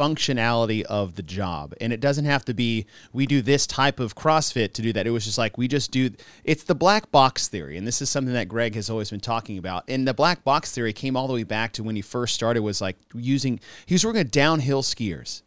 functionality 0.00 0.82
of 0.82 1.16
the 1.16 1.22
job. 1.22 1.74
And 1.80 1.92
it 1.92 2.00
doesn't 2.00 2.24
have 2.24 2.44
to 2.46 2.54
be 2.54 2.86
we 3.12 3.26
do 3.26 3.42
this 3.42 3.66
type 3.66 4.00
of 4.00 4.14
CrossFit 4.14 4.72
to 4.72 4.82
do 4.82 4.94
that. 4.94 5.06
It 5.06 5.10
was 5.10 5.26
just 5.26 5.36
like 5.36 5.58
we 5.58 5.68
just 5.68 5.90
do 5.90 6.10
it's 6.42 6.64
the 6.64 6.74
black 6.74 7.10
box 7.10 7.48
theory. 7.48 7.76
And 7.76 7.86
this 7.86 8.00
is 8.00 8.08
something 8.08 8.32
that 8.32 8.48
Greg 8.48 8.74
has 8.74 8.88
always 8.88 9.10
been 9.10 9.20
talking 9.20 9.58
about. 9.58 9.84
And 9.88 10.08
the 10.08 10.14
black 10.14 10.42
box 10.42 10.72
theory 10.72 10.94
came 10.94 11.16
all 11.16 11.26
the 11.26 11.34
way 11.34 11.42
back 11.42 11.72
to 11.74 11.82
when 11.82 11.96
he 11.96 12.02
first 12.02 12.34
started 12.34 12.62
was 12.62 12.80
like 12.80 12.96
using 13.14 13.60
he 13.84 13.94
was 13.94 14.04
working 14.04 14.20
with 14.20 14.30
downhill 14.30 14.82
skiers. 14.82 15.42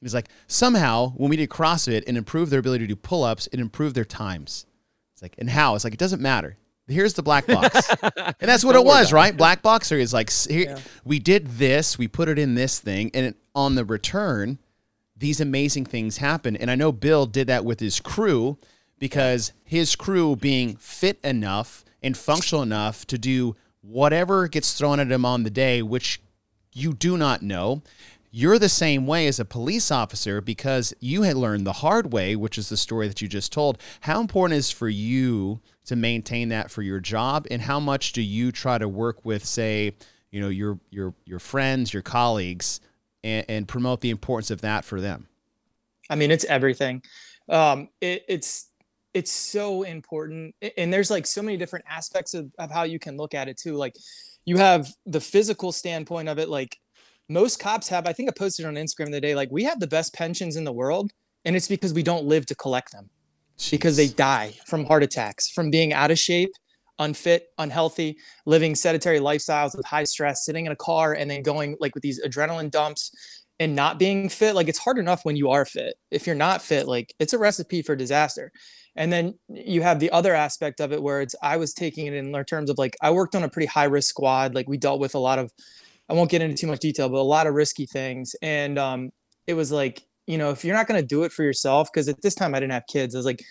He's 0.00 0.14
like, 0.14 0.28
somehow 0.46 1.10
when 1.16 1.28
we 1.28 1.36
did 1.36 1.50
CrossFit 1.50 2.04
and 2.06 2.16
improved 2.16 2.52
their 2.52 2.60
ability 2.60 2.84
to 2.84 2.94
do 2.94 2.96
pull-ups, 2.96 3.48
it 3.52 3.58
improved 3.58 3.96
their 3.96 4.04
times. 4.04 4.64
It's 5.12 5.22
like, 5.22 5.34
and 5.38 5.50
how? 5.50 5.74
It's 5.74 5.82
like 5.82 5.94
it 5.94 5.98
doesn't 5.98 6.22
matter. 6.22 6.56
Here's 6.88 7.14
the 7.14 7.22
black 7.22 7.46
box. 7.46 7.88
And 8.40 8.48
that's 8.48 8.64
what 8.64 8.72
Don't 8.72 8.84
it 8.84 8.88
was, 8.88 9.10
about 9.10 9.16
right? 9.16 9.36
Black 9.36 9.62
box 9.62 9.88
theory 9.88 10.02
is 10.02 10.12
like 10.12 10.30
here, 10.32 10.70
Yeah. 10.70 10.78
we 11.04 11.18
did 11.18 11.46
this, 11.58 11.98
we 11.98 12.08
put 12.08 12.28
it 12.28 12.38
in 12.38 12.54
this 12.54 12.78
thing, 12.78 13.10
and 13.14 13.26
it, 13.26 13.36
on 13.54 13.74
the 13.74 13.84
return, 13.84 14.58
these 15.16 15.40
amazing 15.40 15.84
things 15.86 16.18
happen. 16.18 16.56
And 16.56 16.70
I 16.70 16.74
know 16.76 16.92
Bill 16.92 17.26
did 17.26 17.48
that 17.48 17.64
with 17.64 17.80
his 17.80 17.98
crew 18.00 18.56
because 18.98 19.52
his 19.64 19.96
crew 19.96 20.36
being 20.36 20.76
fit 20.76 21.18
enough 21.24 21.84
and 22.02 22.16
functional 22.16 22.62
enough 22.62 23.06
to 23.08 23.18
do 23.18 23.56
whatever 23.80 24.46
gets 24.48 24.72
thrown 24.78 25.00
at 25.00 25.10
him 25.10 25.24
on 25.24 25.42
the 25.42 25.50
day, 25.50 25.82
which 25.82 26.20
you 26.72 26.92
do 26.92 27.16
not 27.16 27.42
know. 27.42 27.82
You're 28.30 28.58
the 28.58 28.68
same 28.68 29.06
way 29.06 29.26
as 29.26 29.40
a 29.40 29.44
police 29.44 29.90
officer 29.90 30.40
because 30.40 30.92
you 31.00 31.22
had 31.22 31.36
learned 31.36 31.66
the 31.66 31.72
hard 31.72 32.12
way, 32.12 32.36
which 32.36 32.58
is 32.58 32.68
the 32.68 32.76
story 32.76 33.08
that 33.08 33.20
you 33.22 33.26
just 33.26 33.52
told. 33.52 33.78
How 34.02 34.20
important 34.20 34.58
is 34.58 34.70
for 34.70 34.88
you 34.88 35.60
to 35.88 35.96
maintain 35.96 36.48
that 36.50 36.70
for 36.70 36.82
your 36.82 37.00
job, 37.00 37.46
and 37.50 37.60
how 37.60 37.80
much 37.80 38.12
do 38.12 38.22
you 38.22 38.52
try 38.52 38.78
to 38.78 38.88
work 38.88 39.24
with, 39.24 39.44
say, 39.44 39.94
you 40.30 40.40
know, 40.40 40.48
your 40.48 40.78
your 40.90 41.14
your 41.24 41.38
friends, 41.38 41.92
your 41.92 42.02
colleagues, 42.02 42.80
and, 43.24 43.44
and 43.48 43.68
promote 43.68 44.00
the 44.00 44.10
importance 44.10 44.50
of 44.50 44.60
that 44.60 44.84
for 44.84 45.00
them? 45.00 45.28
I 46.10 46.14
mean, 46.14 46.30
it's 46.30 46.44
everything. 46.44 47.02
Um, 47.48 47.88
it, 48.00 48.24
it's 48.28 48.70
it's 49.14 49.32
so 49.32 49.82
important, 49.82 50.54
and 50.76 50.92
there's 50.92 51.10
like 51.10 51.26
so 51.26 51.42
many 51.42 51.56
different 51.56 51.84
aspects 51.88 52.34
of, 52.34 52.52
of 52.58 52.70
how 52.70 52.84
you 52.84 52.98
can 52.98 53.16
look 53.16 53.34
at 53.34 53.48
it 53.48 53.56
too. 53.56 53.74
Like, 53.74 53.94
you 54.44 54.58
have 54.58 54.92
the 55.06 55.20
physical 55.20 55.72
standpoint 55.72 56.28
of 56.28 56.38
it, 56.38 56.48
like 56.48 56.78
most 57.28 57.58
cops 57.58 57.88
have 57.88 58.06
i 58.06 58.12
think 58.12 58.28
i 58.28 58.32
posted 58.32 58.64
on 58.64 58.74
instagram 58.74 59.10
the 59.10 59.20
day 59.20 59.34
like 59.34 59.50
we 59.50 59.64
have 59.64 59.80
the 59.80 59.86
best 59.86 60.14
pensions 60.14 60.56
in 60.56 60.64
the 60.64 60.72
world 60.72 61.12
and 61.44 61.54
it's 61.54 61.68
because 61.68 61.92
we 61.92 62.02
don't 62.02 62.24
live 62.24 62.46
to 62.46 62.54
collect 62.54 62.92
them 62.92 63.10
Jeez. 63.58 63.70
because 63.70 63.96
they 63.96 64.08
die 64.08 64.54
from 64.66 64.84
heart 64.84 65.02
attacks 65.02 65.50
from 65.50 65.70
being 65.70 65.92
out 65.92 66.10
of 66.10 66.18
shape 66.18 66.50
unfit 66.98 67.48
unhealthy 67.58 68.16
living 68.46 68.74
sedentary 68.74 69.20
lifestyles 69.20 69.76
with 69.76 69.86
high 69.86 70.04
stress 70.04 70.44
sitting 70.44 70.66
in 70.66 70.72
a 70.72 70.76
car 70.76 71.12
and 71.12 71.30
then 71.30 71.42
going 71.42 71.76
like 71.80 71.94
with 71.94 72.02
these 72.02 72.20
adrenaline 72.24 72.70
dumps 72.70 73.44
and 73.60 73.74
not 73.74 73.98
being 73.98 74.28
fit 74.28 74.54
like 74.54 74.68
it's 74.68 74.78
hard 74.78 74.98
enough 74.98 75.24
when 75.24 75.36
you 75.36 75.48
are 75.50 75.64
fit 75.64 75.94
if 76.10 76.26
you're 76.26 76.36
not 76.36 76.60
fit 76.60 76.88
like 76.88 77.14
it's 77.18 77.32
a 77.32 77.38
recipe 77.38 77.82
for 77.82 77.94
disaster 77.94 78.50
and 78.96 79.12
then 79.12 79.38
you 79.48 79.80
have 79.80 80.00
the 80.00 80.10
other 80.10 80.34
aspect 80.34 80.80
of 80.80 80.92
it 80.92 81.00
where 81.00 81.20
it's 81.20 81.36
i 81.40 81.56
was 81.56 81.72
taking 81.72 82.06
it 82.06 82.14
in 82.14 82.32
terms 82.44 82.70
of 82.70 82.78
like 82.78 82.96
i 83.00 83.10
worked 83.10 83.36
on 83.36 83.44
a 83.44 83.48
pretty 83.48 83.66
high 83.66 83.84
risk 83.84 84.08
squad 84.08 84.54
like 84.54 84.68
we 84.68 84.76
dealt 84.76 84.98
with 84.98 85.14
a 85.14 85.18
lot 85.20 85.38
of 85.38 85.52
I 86.08 86.14
won't 86.14 86.30
get 86.30 86.42
into 86.42 86.56
too 86.56 86.66
much 86.66 86.80
detail, 86.80 87.08
but 87.08 87.18
a 87.18 87.22
lot 87.22 87.46
of 87.46 87.54
risky 87.54 87.86
things. 87.86 88.34
And 88.40 88.78
um, 88.78 89.10
it 89.46 89.54
was 89.54 89.70
like, 89.70 90.02
you 90.28 90.36
know, 90.36 90.50
if 90.50 90.64
you're 90.64 90.76
not 90.76 90.86
going 90.86 91.00
to 91.00 91.06
do 91.06 91.24
it 91.24 91.32
for 91.32 91.42
yourself, 91.42 91.88
because 91.92 92.08
at 92.08 92.20
this 92.20 92.34
time 92.34 92.54
I 92.54 92.60
didn't 92.60 92.72
have 92.72 92.86
kids, 92.86 93.14
I 93.14 93.18
was 93.18 93.26
like, 93.26 93.42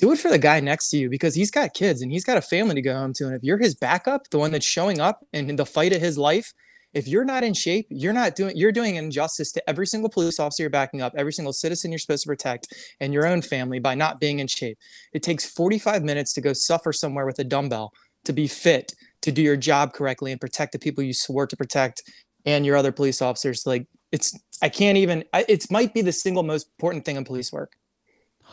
do 0.00 0.10
it 0.10 0.18
for 0.18 0.28
the 0.28 0.38
guy 0.38 0.58
next 0.58 0.90
to 0.90 0.98
you 0.98 1.08
because 1.08 1.36
he's 1.36 1.52
got 1.52 1.74
kids 1.74 2.02
and 2.02 2.10
he's 2.10 2.24
got 2.24 2.36
a 2.36 2.42
family 2.42 2.74
to 2.74 2.82
go 2.82 2.94
home 2.94 3.12
to. 3.14 3.26
And 3.26 3.36
if 3.36 3.44
you're 3.44 3.58
his 3.58 3.76
backup, 3.76 4.28
the 4.30 4.38
one 4.38 4.50
that's 4.50 4.66
showing 4.66 5.00
up 5.00 5.24
in 5.32 5.54
the 5.54 5.64
fight 5.64 5.92
of 5.92 6.00
his 6.00 6.18
life, 6.18 6.52
if 6.92 7.06
you're 7.06 7.24
not 7.24 7.44
in 7.44 7.54
shape, 7.54 7.86
you're 7.88 8.12
not 8.12 8.34
doing 8.34 8.56
you're 8.56 8.72
doing 8.72 8.96
injustice 8.96 9.52
to 9.52 9.70
every 9.70 9.86
single 9.86 10.10
police 10.10 10.38
officer 10.40 10.64
you're 10.64 10.70
backing 10.70 11.02
up, 11.02 11.12
every 11.16 11.32
single 11.32 11.52
citizen 11.52 11.92
you're 11.92 11.98
supposed 11.98 12.24
to 12.24 12.28
protect, 12.28 12.68
and 13.00 13.12
your 13.12 13.26
own 13.26 13.42
family 13.42 13.78
by 13.78 13.94
not 13.94 14.20
being 14.20 14.40
in 14.40 14.46
shape. 14.46 14.78
It 15.12 15.22
takes 15.22 15.44
45 15.44 16.02
minutes 16.02 16.32
to 16.34 16.40
go 16.40 16.52
suffer 16.52 16.92
somewhere 16.92 17.26
with 17.26 17.38
a 17.38 17.44
dumbbell 17.44 17.92
to 18.24 18.32
be 18.32 18.46
fit 18.46 18.92
to 19.22 19.32
do 19.32 19.42
your 19.42 19.56
job 19.56 19.92
correctly 19.92 20.32
and 20.32 20.40
protect 20.40 20.72
the 20.72 20.78
people 20.78 21.02
you 21.02 21.14
swore 21.14 21.46
to 21.46 21.56
protect 21.56 22.02
and 22.46 22.64
your 22.64 22.76
other 22.76 22.92
police 22.92 23.22
officers 23.22 23.66
like 23.66 23.86
it's 24.12 24.38
i 24.62 24.68
can't 24.68 24.98
even 24.98 25.24
it 25.34 25.70
might 25.70 25.94
be 25.94 26.02
the 26.02 26.12
single 26.12 26.42
most 26.42 26.68
important 26.76 27.04
thing 27.04 27.16
in 27.16 27.24
police 27.24 27.52
work. 27.52 27.76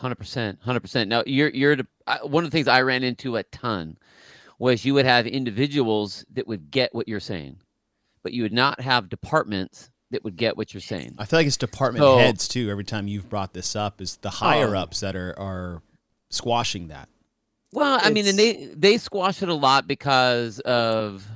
100% 0.00 0.58
100% 0.66 1.08
now 1.08 1.22
you're 1.26 1.50
you're 1.50 1.76
one 2.22 2.44
of 2.44 2.50
the 2.50 2.54
things 2.54 2.66
i 2.66 2.80
ran 2.80 3.02
into 3.02 3.36
a 3.36 3.42
ton 3.44 3.96
was 4.58 4.84
you 4.84 4.94
would 4.94 5.04
have 5.04 5.26
individuals 5.26 6.24
that 6.32 6.46
would 6.46 6.70
get 6.70 6.94
what 6.94 7.06
you're 7.06 7.20
saying 7.20 7.58
but 8.22 8.32
you 8.32 8.42
would 8.42 8.52
not 8.52 8.80
have 8.80 9.08
departments 9.08 9.90
that 10.12 10.22
would 10.24 10.36
get 10.36 10.56
what 10.56 10.72
you're 10.72 10.80
saying. 10.80 11.14
I 11.18 11.24
feel 11.24 11.38
like 11.38 11.46
it's 11.46 11.56
department 11.56 12.02
so, 12.02 12.18
heads 12.18 12.46
too 12.46 12.70
every 12.70 12.84
time 12.84 13.08
you've 13.08 13.28
brought 13.28 13.52
this 13.52 13.74
up 13.74 14.00
is 14.00 14.16
the 14.18 14.30
higher 14.30 14.76
oh. 14.76 14.80
ups 14.80 15.00
that 15.00 15.16
are 15.16 15.34
are 15.38 15.82
squashing 16.30 16.88
that. 16.88 17.08
Well, 17.72 17.98
I 18.00 18.10
mean, 18.10 18.26
and 18.26 18.38
they 18.38 18.66
they 18.76 18.98
squash 18.98 19.42
it 19.42 19.48
a 19.48 19.54
lot 19.54 19.88
because 19.88 20.60
of 20.60 21.26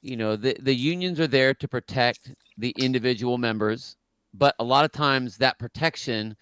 you 0.00 0.16
know 0.16 0.36
the 0.36 0.56
the 0.60 0.74
unions 0.74 1.20
are 1.20 1.26
there 1.26 1.52
to 1.54 1.68
protect 1.68 2.30
the 2.58 2.74
individual 2.78 3.38
members, 3.38 3.96
but 4.34 4.54
a 4.58 4.64
lot 4.64 4.84
of 4.84 4.92
times 4.92 5.38
that 5.38 5.58
protection 5.58 6.36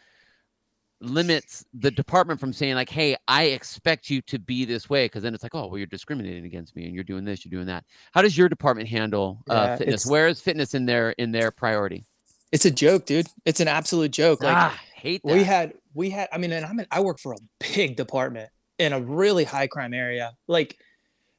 limits 1.01 1.65
the 1.75 1.91
department 1.91 2.41
from 2.41 2.53
saying 2.53 2.75
like, 2.75 2.89
"Hey, 2.89 3.17
I 3.29 3.45
expect 3.45 4.09
you 4.09 4.23
to 4.23 4.39
be 4.39 4.65
this 4.65 4.89
way," 4.89 5.05
because 5.07 5.23
then 5.23 5.35
it's 5.35 5.43
like, 5.43 5.55
"Oh, 5.55 5.69
well, 5.69 5.79
you're 5.79 5.87
discriminating 5.87 6.45
against 6.45 6.75
me, 6.75 6.87
and 6.87 6.95
you're 6.95 7.05
doing 7.05 7.25
this, 7.25 7.45
you're 7.45 7.51
doing 7.51 7.67
that." 7.67 7.85
How 8.13 8.23
does 8.23 8.37
your 8.37 8.49
department 8.49 8.89
handle 8.89 9.43
uh, 9.49 9.55
yeah, 9.55 9.77
fitness? 9.77 10.07
Where 10.07 10.29
is 10.29 10.41
fitness 10.41 10.75
in 10.75 10.87
their 10.87 11.11
in 11.13 11.33
their 11.33 11.51
priority? 11.51 12.05
It's 12.53 12.65
a 12.65 12.71
joke, 12.71 13.07
dude. 13.07 13.27
It's 13.45 13.61
an 13.61 13.69
absolute 13.69 14.13
joke. 14.13 14.43
Like, 14.43 14.57
ah, 14.57 14.81
hate 14.95 15.23
that. 15.25 15.35
we 15.35 15.43
had 15.43 15.75
we 15.95 16.11
had. 16.11 16.29
I 16.33 16.39
mean, 16.39 16.53
and 16.53 16.65
I'm 16.65 16.79
in, 16.81 16.87
I 16.91 17.01
work 17.01 17.19
for 17.19 17.33
a 17.33 17.37
big 17.75 17.97
department 17.97 18.51
in 18.79 18.93
a 18.93 19.01
really 19.01 19.45
high 19.45 19.67
crime 19.67 19.95
area. 19.95 20.33
Like 20.47 20.79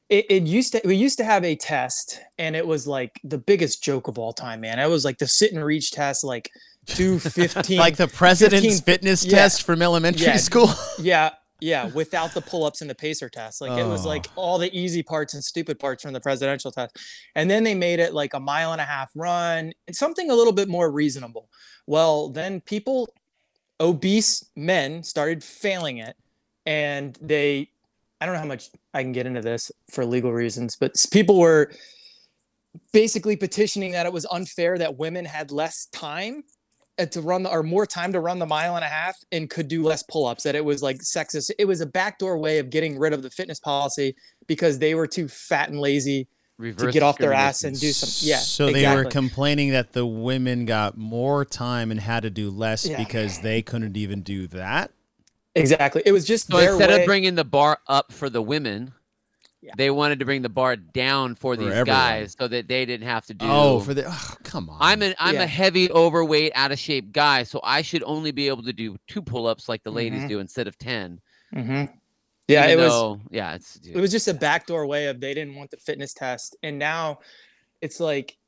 it, 0.08 0.26
it, 0.30 0.42
used 0.44 0.72
to 0.72 0.80
we 0.84 0.96
used 0.96 1.18
to 1.18 1.24
have 1.24 1.44
a 1.44 1.54
test 1.54 2.20
and 2.38 2.56
it 2.56 2.66
was 2.66 2.86
like 2.86 3.20
the 3.24 3.38
biggest 3.38 3.82
joke 3.82 4.08
of 4.08 4.18
all 4.18 4.32
time, 4.32 4.60
man. 4.60 4.78
It 4.78 4.88
was 4.88 5.04
like 5.04 5.18
the 5.18 5.26
sit 5.26 5.52
and 5.52 5.64
reach 5.64 5.92
test, 5.92 6.24
like 6.24 6.50
do 6.86 7.18
15 7.18 7.78
like 7.78 7.96
the 7.96 8.08
president's 8.08 8.78
15, 8.78 8.82
fitness 8.82 9.24
yeah, 9.24 9.38
test 9.38 9.64
from 9.64 9.82
elementary 9.82 10.26
yeah, 10.26 10.36
school. 10.36 10.70
yeah. 10.98 11.30
Yeah, 11.60 11.88
without 11.88 12.34
the 12.34 12.40
pull-ups 12.40 12.82
and 12.82 12.88
the 12.88 12.94
pacer 12.94 13.28
test. 13.28 13.60
Like 13.60 13.72
oh. 13.72 13.78
it 13.78 13.88
was 13.88 14.06
oh. 14.06 14.10
like 14.10 14.28
oh. 14.36 14.42
all 14.42 14.58
the 14.58 14.72
easy 14.78 15.02
parts 15.02 15.34
and 15.34 15.42
stupid 15.42 15.80
parts 15.80 16.04
from 16.04 16.12
the 16.12 16.20
presidential 16.20 16.70
test. 16.70 16.96
And 17.34 17.50
then 17.50 17.64
they 17.64 17.74
made 17.74 17.98
it 17.98 18.14
like 18.14 18.32
a 18.34 18.38
mile 18.38 18.70
and 18.70 18.80
a 18.80 18.84
half 18.84 19.10
run 19.16 19.72
and 19.88 19.96
something 19.96 20.30
a 20.30 20.34
little 20.36 20.52
bit 20.52 20.68
more 20.68 20.88
reasonable. 20.88 21.48
Well, 21.84 22.28
then 22.28 22.60
people 22.60 23.08
obese 23.80 24.44
men 24.54 25.02
started 25.02 25.42
failing 25.42 25.98
it 25.98 26.16
and 26.64 27.18
they 27.20 27.70
I 28.20 28.26
don't 28.26 28.34
know 28.34 28.40
how 28.40 28.46
much 28.46 28.70
I 28.94 29.02
can 29.02 29.12
get 29.12 29.26
into 29.26 29.40
this 29.40 29.70
for 29.90 30.04
legal 30.04 30.32
reasons, 30.32 30.76
but 30.76 30.94
people 31.12 31.38
were 31.38 31.70
basically 32.92 33.36
petitioning 33.36 33.92
that 33.92 34.06
it 34.06 34.12
was 34.12 34.26
unfair 34.30 34.78
that 34.78 34.98
women 34.98 35.24
had 35.24 35.50
less 35.50 35.86
time 35.86 36.42
uh, 36.98 37.06
to 37.06 37.20
run 37.20 37.42
the, 37.42 37.50
or 37.50 37.62
more 37.62 37.86
time 37.86 38.12
to 38.12 38.20
run 38.20 38.38
the 38.38 38.46
mile 38.46 38.76
and 38.76 38.84
a 38.84 38.88
half 38.88 39.16
and 39.32 39.48
could 39.48 39.68
do 39.68 39.82
less 39.82 40.02
pull-ups 40.02 40.42
that 40.42 40.54
it 40.54 40.64
was 40.64 40.82
like 40.82 40.98
sexist 40.98 41.50
it 41.58 41.64
was 41.64 41.80
a 41.80 41.86
backdoor 41.86 42.38
way 42.38 42.58
of 42.58 42.70
getting 42.70 42.98
rid 42.98 43.12
of 43.12 43.22
the 43.22 43.30
fitness 43.30 43.60
policy 43.60 44.14
because 44.46 44.78
they 44.78 44.94
were 44.94 45.06
too 45.06 45.28
fat 45.28 45.68
and 45.68 45.80
lazy 45.80 46.28
Reverse 46.58 46.86
to 46.86 46.92
get 46.92 47.04
off 47.04 47.18
their 47.18 47.32
ass 47.32 47.62
and 47.62 47.78
do 47.78 47.92
some 47.92 48.28
yeah 48.28 48.38
so 48.38 48.66
exactly. 48.66 48.82
they 48.82 48.96
were 48.96 49.08
complaining 49.08 49.70
that 49.70 49.92
the 49.92 50.04
women 50.04 50.64
got 50.64 50.96
more 50.96 51.44
time 51.44 51.92
and 51.92 52.00
had 52.00 52.24
to 52.24 52.30
do 52.30 52.50
less 52.50 52.86
yeah. 52.86 52.96
because 52.96 53.40
they 53.40 53.62
couldn't 53.62 53.96
even 53.96 54.22
do 54.22 54.48
that 54.48 54.90
Exactly. 55.58 56.02
It 56.04 56.12
was 56.12 56.24
just 56.26 56.48
so 56.48 56.58
instead 56.58 56.90
way. 56.90 57.00
of 57.00 57.06
bringing 57.06 57.34
the 57.34 57.44
bar 57.44 57.78
up 57.86 58.12
for 58.12 58.30
the 58.30 58.42
women, 58.42 58.92
yeah. 59.60 59.72
they 59.76 59.90
wanted 59.90 60.18
to 60.20 60.24
bring 60.24 60.42
the 60.42 60.48
bar 60.48 60.76
down 60.76 61.34
for, 61.34 61.54
for 61.54 61.56
these 61.56 61.68
everyone. 61.68 61.86
guys 61.86 62.36
so 62.38 62.48
that 62.48 62.68
they 62.68 62.84
didn't 62.86 63.06
have 63.06 63.26
to 63.26 63.34
do. 63.34 63.46
Oh, 63.48 63.80
for 63.80 63.94
the 63.94 64.04
oh, 64.06 64.34
come 64.44 64.70
on. 64.70 64.78
I'm 64.80 65.02
an 65.02 65.14
I'm 65.18 65.34
yeah. 65.34 65.42
a 65.42 65.46
heavy, 65.46 65.90
overweight, 65.90 66.52
out 66.54 66.72
of 66.72 66.78
shape 66.78 67.12
guy, 67.12 67.42
so 67.42 67.60
I 67.62 67.82
should 67.82 68.02
only 68.04 68.30
be 68.30 68.48
able 68.48 68.62
to 68.64 68.72
do 68.72 68.96
two 69.06 69.22
pull 69.22 69.46
ups 69.46 69.68
like 69.68 69.82
the 69.82 69.92
ladies 69.92 70.20
mm-hmm. 70.20 70.28
do 70.28 70.40
instead 70.40 70.66
of 70.66 70.78
10 70.78 71.20
mm-hmm. 71.54 71.84
Yeah, 72.48 72.64
Even 72.64 72.78
it 72.78 72.88
though, 72.88 73.10
was. 73.10 73.20
Yeah, 73.30 73.54
it's. 73.54 73.74
Dude. 73.74 73.94
It 73.94 74.00
was 74.00 74.10
just 74.10 74.26
a 74.26 74.32
backdoor 74.32 74.86
way 74.86 75.06
of 75.06 75.20
they 75.20 75.34
didn't 75.34 75.54
want 75.54 75.70
the 75.70 75.76
fitness 75.76 76.14
test, 76.14 76.56
and 76.62 76.78
now 76.78 77.18
it's 77.82 78.00
like 78.00 78.38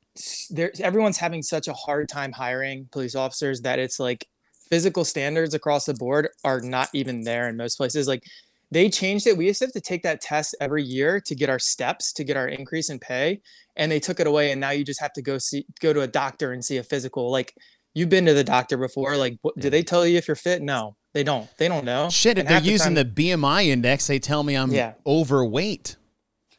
there's 0.49 0.81
everyone's 0.81 1.18
having 1.18 1.42
such 1.42 1.68
a 1.68 1.75
hard 1.75 2.09
time 2.09 2.33
hiring 2.33 2.88
police 2.90 3.14
officers 3.14 3.61
that 3.62 3.79
it's 3.79 4.01
like 4.01 4.27
physical 4.71 5.05
standards 5.05 5.55
across 5.55 5.85
the 5.87 5.95
board 5.95 6.29
are 6.45 6.61
not 6.61 6.89
even 6.93 7.23
there 7.25 7.49
in 7.49 7.57
most 7.57 7.77
places. 7.77 8.07
Like 8.09 8.23
they 8.71 8.89
changed 8.89 9.27
it. 9.27 9.37
We 9.37 9.47
used 9.47 9.59
to 9.61 9.67
have 9.67 9.73
to 9.73 9.81
take 9.81 10.03
that 10.05 10.21
test 10.21 10.55
every 10.61 10.85
year 10.85 11.21
to 11.21 11.35
get 11.35 11.51
our 11.51 11.59
steps, 11.59 12.13
to 12.15 12.25
get 12.25 12.37
our 12.37 12.49
increase 12.49 12.89
in 12.89 12.99
pay, 12.99 13.41
and 13.77 13.91
they 13.91 14.01
took 14.01 14.21
it 14.21 14.27
away. 14.27 14.53
And 14.53 14.61
now 14.61 14.71
you 14.71 14.85
just 14.85 15.01
have 15.01 15.13
to 15.15 15.23
go 15.23 15.39
see, 15.39 15.67
go 15.81 15.93
to 15.93 16.03
a 16.03 16.07
doctor 16.07 16.53
and 16.53 16.65
see 16.65 16.77
a 16.77 16.83
physical. 16.83 17.31
Like 17.31 17.55
you've 17.95 18.09
been 18.09 18.27
to 18.27 18.35
the 18.35 18.45
doctor 18.45 18.77
before. 18.77 19.17
Like, 19.17 19.39
what, 19.43 19.57
do 19.59 19.71
they 19.71 19.83
tell 19.83 20.07
you 20.07 20.19
if 20.19 20.29
you're 20.29 20.37
fit? 20.37 20.63
No, 20.63 20.97
they 21.13 21.25
don't. 21.25 21.49
They 21.59 21.69
don't 21.69 21.85
know. 21.85 22.09
Shit, 22.11 22.39
if 22.39 22.47
they're 22.47 22.61
using 22.61 22.95
the, 22.95 23.05
the, 23.05 23.31
BMI 23.31 23.67
index, 23.67 24.07
they 24.07 24.19
tell 24.19 24.43
me 24.43 24.55
I'm 24.55 24.71
yeah. 24.71 24.95
overweight. 25.07 25.97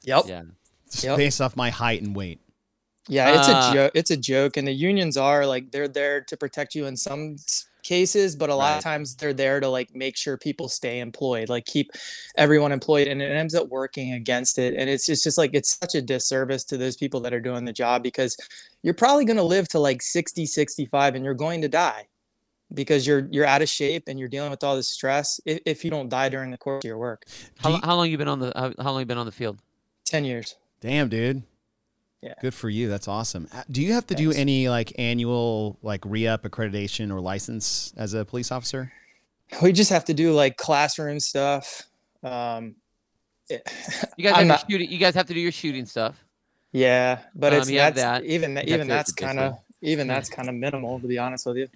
Yep. 0.04 0.24
Yeah. 0.28 0.42
Yep. 1.02 1.18
Based 1.18 1.40
off 1.40 1.56
my 1.56 1.70
height 1.70 2.02
and 2.02 2.14
weight. 2.14 2.42
Yeah, 3.08 3.40
it's 3.40 3.48
uh, 3.48 3.52
a 3.52 3.74
joke. 3.74 3.92
It's 3.96 4.12
a 4.12 4.18
joke, 4.18 4.58
and 4.58 4.68
the 4.68 4.74
unions 4.74 5.18
are 5.18 5.46
like 5.46 5.72
they're 5.72 5.88
there 5.88 6.22
to 6.22 6.38
protect 6.38 6.76
you 6.76 6.86
in 6.86 6.96
some 6.96 7.38
cases 7.84 8.36
but 8.36 8.50
a 8.50 8.56
lot 8.56 8.72
right. 8.72 8.78
of 8.78 8.84
times 8.84 9.16
they're 9.16 9.34
there 9.34 9.60
to 9.60 9.68
like 9.68 9.94
make 9.96 10.18
sure 10.18 10.38
people 10.38 10.68
stay 10.68 11.00
employed 11.00 11.50
like 11.50 11.66
keep 11.66 11.92
everyone 12.36 12.72
employed 12.72 13.08
and 13.08 13.22
it 13.22 13.32
ends 13.32 13.56
up 13.56 13.68
working 13.70 14.14
against 14.14 14.58
it 14.58 14.76
and 14.76 14.90
it's 14.90 15.06
just, 15.06 15.24
just 15.24 15.38
like 15.38 15.52
it's 15.54 15.78
such 15.78 15.96
a 15.96 16.02
disservice 16.02 16.64
to 16.64 16.78
those 16.78 16.96
people 16.96 17.20
that 17.20 17.34
are 17.34 17.40
doing 17.40 17.66
the 17.66 17.74
job 17.74 18.04
because 18.04 18.36
you're 18.84 18.94
probably 18.94 19.26
going 19.26 19.38
to 19.38 19.44
live 19.44 19.68
to 19.68 19.80
like 19.80 20.02
60 20.02 20.46
65 20.46 21.16
and 21.16 21.26
you're 21.26 21.34
going 21.34 21.62
to 21.62 21.68
die 21.68 22.08
because 22.74 23.06
you're 23.06 23.28
you're 23.32 23.46
out 23.46 23.62
of 23.62 23.70
shape 23.70 24.04
and 24.08 24.20
you're 24.20 24.30
dealing 24.30 24.52
with 24.52 24.64
all 24.64 24.76
this 24.76 24.88
stress 24.88 25.40
if, 25.46 25.60
if 25.66 25.84
you 25.84 25.92
don't 25.92 26.10
die 26.10 26.30
during 26.30 26.52
the 26.52 26.58
course 26.58 26.84
of 26.84 26.88
your 26.88 26.98
work. 26.98 27.26
How, 27.60 27.80
how 27.84 27.96
long 27.96 28.10
you 28.10 28.18
been 28.18 28.30
on 28.30 28.40
the 28.40 28.54
how, 28.56 28.74
how 28.82 28.92
long 28.92 29.02
you 29.02 29.06
been 29.06 29.18
on 29.18 29.26
the 29.26 29.32
field? 29.32 29.60
10 30.06 30.24
years. 30.24 30.56
Damn 30.80 31.10
dude 31.10 31.44
yeah. 32.22 32.34
Good 32.42 32.54
for 32.54 32.70
you. 32.70 32.88
That's 32.90 33.08
awesome. 33.08 33.48
Uh, 33.54 33.64
do 33.72 33.82
you 33.82 33.94
have 33.94 34.06
to 34.08 34.16
Thanks. 34.16 34.36
do 34.36 34.40
any 34.40 34.70
like 34.70 34.94
annual 35.00 35.78
like 35.82 36.02
re-up 36.06 36.44
accreditation 36.44 37.12
or 37.12 37.20
license 37.20 37.94
as 37.98 38.14
a 38.14 38.24
police 38.26 38.52
officer? 38.52 38.92
We 39.62 39.72
just 39.74 39.90
have 39.90 40.06
to 40.06 40.14
do 40.14 40.32
like 40.34 40.56
classroom 40.58 41.20
stuff. 41.20 41.82
Um, 42.24 42.76
it, 43.50 43.62
you 44.18 44.24
guys 44.24 44.36
have 44.38 44.48
not, 44.48 44.66
shooting. 44.70 44.90
You 44.92 44.98
guys 45.00 45.16
have 45.16 45.26
to 45.28 45.34
do 45.34 45.40
your 45.40 45.52
shooting 45.52 45.86
stuff. 45.86 46.24
Yeah, 46.72 47.20
but 47.36 47.54
Um, 47.54 47.60
it's 47.60 47.70
you 47.70 47.80
that's 47.80 48.00
that. 48.00 48.24
even 48.24 48.54
That's 48.54 48.68
even 48.70 48.88
that's 48.88 49.12
kind 49.12 49.40
of 49.40 49.58
even 49.82 50.08
that's 50.08 50.30
kind 50.30 50.48
of 50.48 50.56
minimal 50.56 51.00
to 51.00 51.08
be 51.08 51.18
honest 51.18 51.46
with 51.48 51.58
you. 51.58 51.68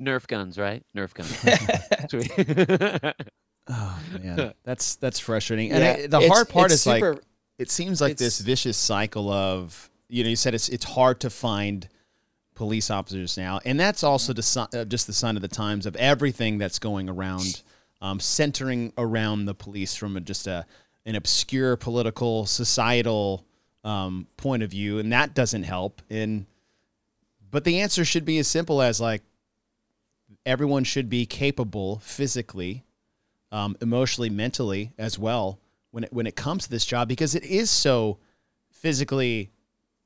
Nerf 0.00 0.26
guns, 0.28 0.58
right? 0.58 0.84
Nerf 0.94 1.12
guns. 1.14 1.34
Oh 3.66 3.98
man, 4.22 4.52
that's 4.62 4.96
that's 4.96 5.18
frustrating. 5.18 5.72
And 5.72 5.82
Yeah, 5.82 6.04
I- 6.04 6.06
the 6.06 6.28
hard 6.28 6.50
part 6.50 6.70
it's 6.70 6.82
is 6.82 6.86
like 6.86 7.02
it 7.58 7.70
seems 7.70 7.98
like 8.00 8.18
this 8.18 8.38
vicious 8.40 8.76
cycle 8.76 9.30
of 9.30 9.90
you 10.14 10.22
know 10.22 10.30
you 10.30 10.36
said 10.36 10.54
it's 10.54 10.68
it's 10.68 10.84
hard 10.84 11.18
to 11.20 11.28
find 11.28 11.88
police 12.54 12.88
officers 12.88 13.36
now, 13.36 13.58
and 13.64 13.80
that's 13.80 14.04
also 14.04 14.32
the 14.32 14.68
uh, 14.72 14.84
just 14.84 15.08
the 15.08 15.12
sign 15.12 15.34
of 15.34 15.42
the 15.42 15.48
times 15.48 15.86
of 15.86 15.96
everything 15.96 16.56
that's 16.56 16.78
going 16.78 17.08
around, 17.08 17.62
um, 18.00 18.20
centering 18.20 18.92
around 18.96 19.46
the 19.46 19.54
police 19.54 19.96
from 19.96 20.16
a, 20.16 20.20
just 20.20 20.46
a 20.46 20.66
an 21.04 21.16
obscure 21.16 21.76
political 21.76 22.46
societal 22.46 23.44
um, 23.82 24.28
point 24.36 24.62
of 24.62 24.70
view, 24.70 25.00
and 25.00 25.12
that 25.12 25.34
doesn't 25.34 25.64
help. 25.64 26.00
And 26.08 26.46
but 27.50 27.64
the 27.64 27.80
answer 27.80 28.04
should 28.04 28.24
be 28.24 28.38
as 28.38 28.46
simple 28.46 28.80
as 28.80 29.00
like 29.00 29.22
everyone 30.46 30.84
should 30.84 31.10
be 31.10 31.26
capable 31.26 31.98
physically 31.98 32.84
um, 33.50 33.76
emotionally, 33.80 34.30
mentally 34.30 34.92
as 34.96 35.18
well 35.18 35.58
when 35.90 36.04
it 36.04 36.12
when 36.12 36.28
it 36.28 36.36
comes 36.36 36.64
to 36.64 36.70
this 36.70 36.84
job 36.84 37.08
because 37.08 37.34
it 37.34 37.42
is 37.42 37.68
so 37.68 38.18
physically, 38.70 39.50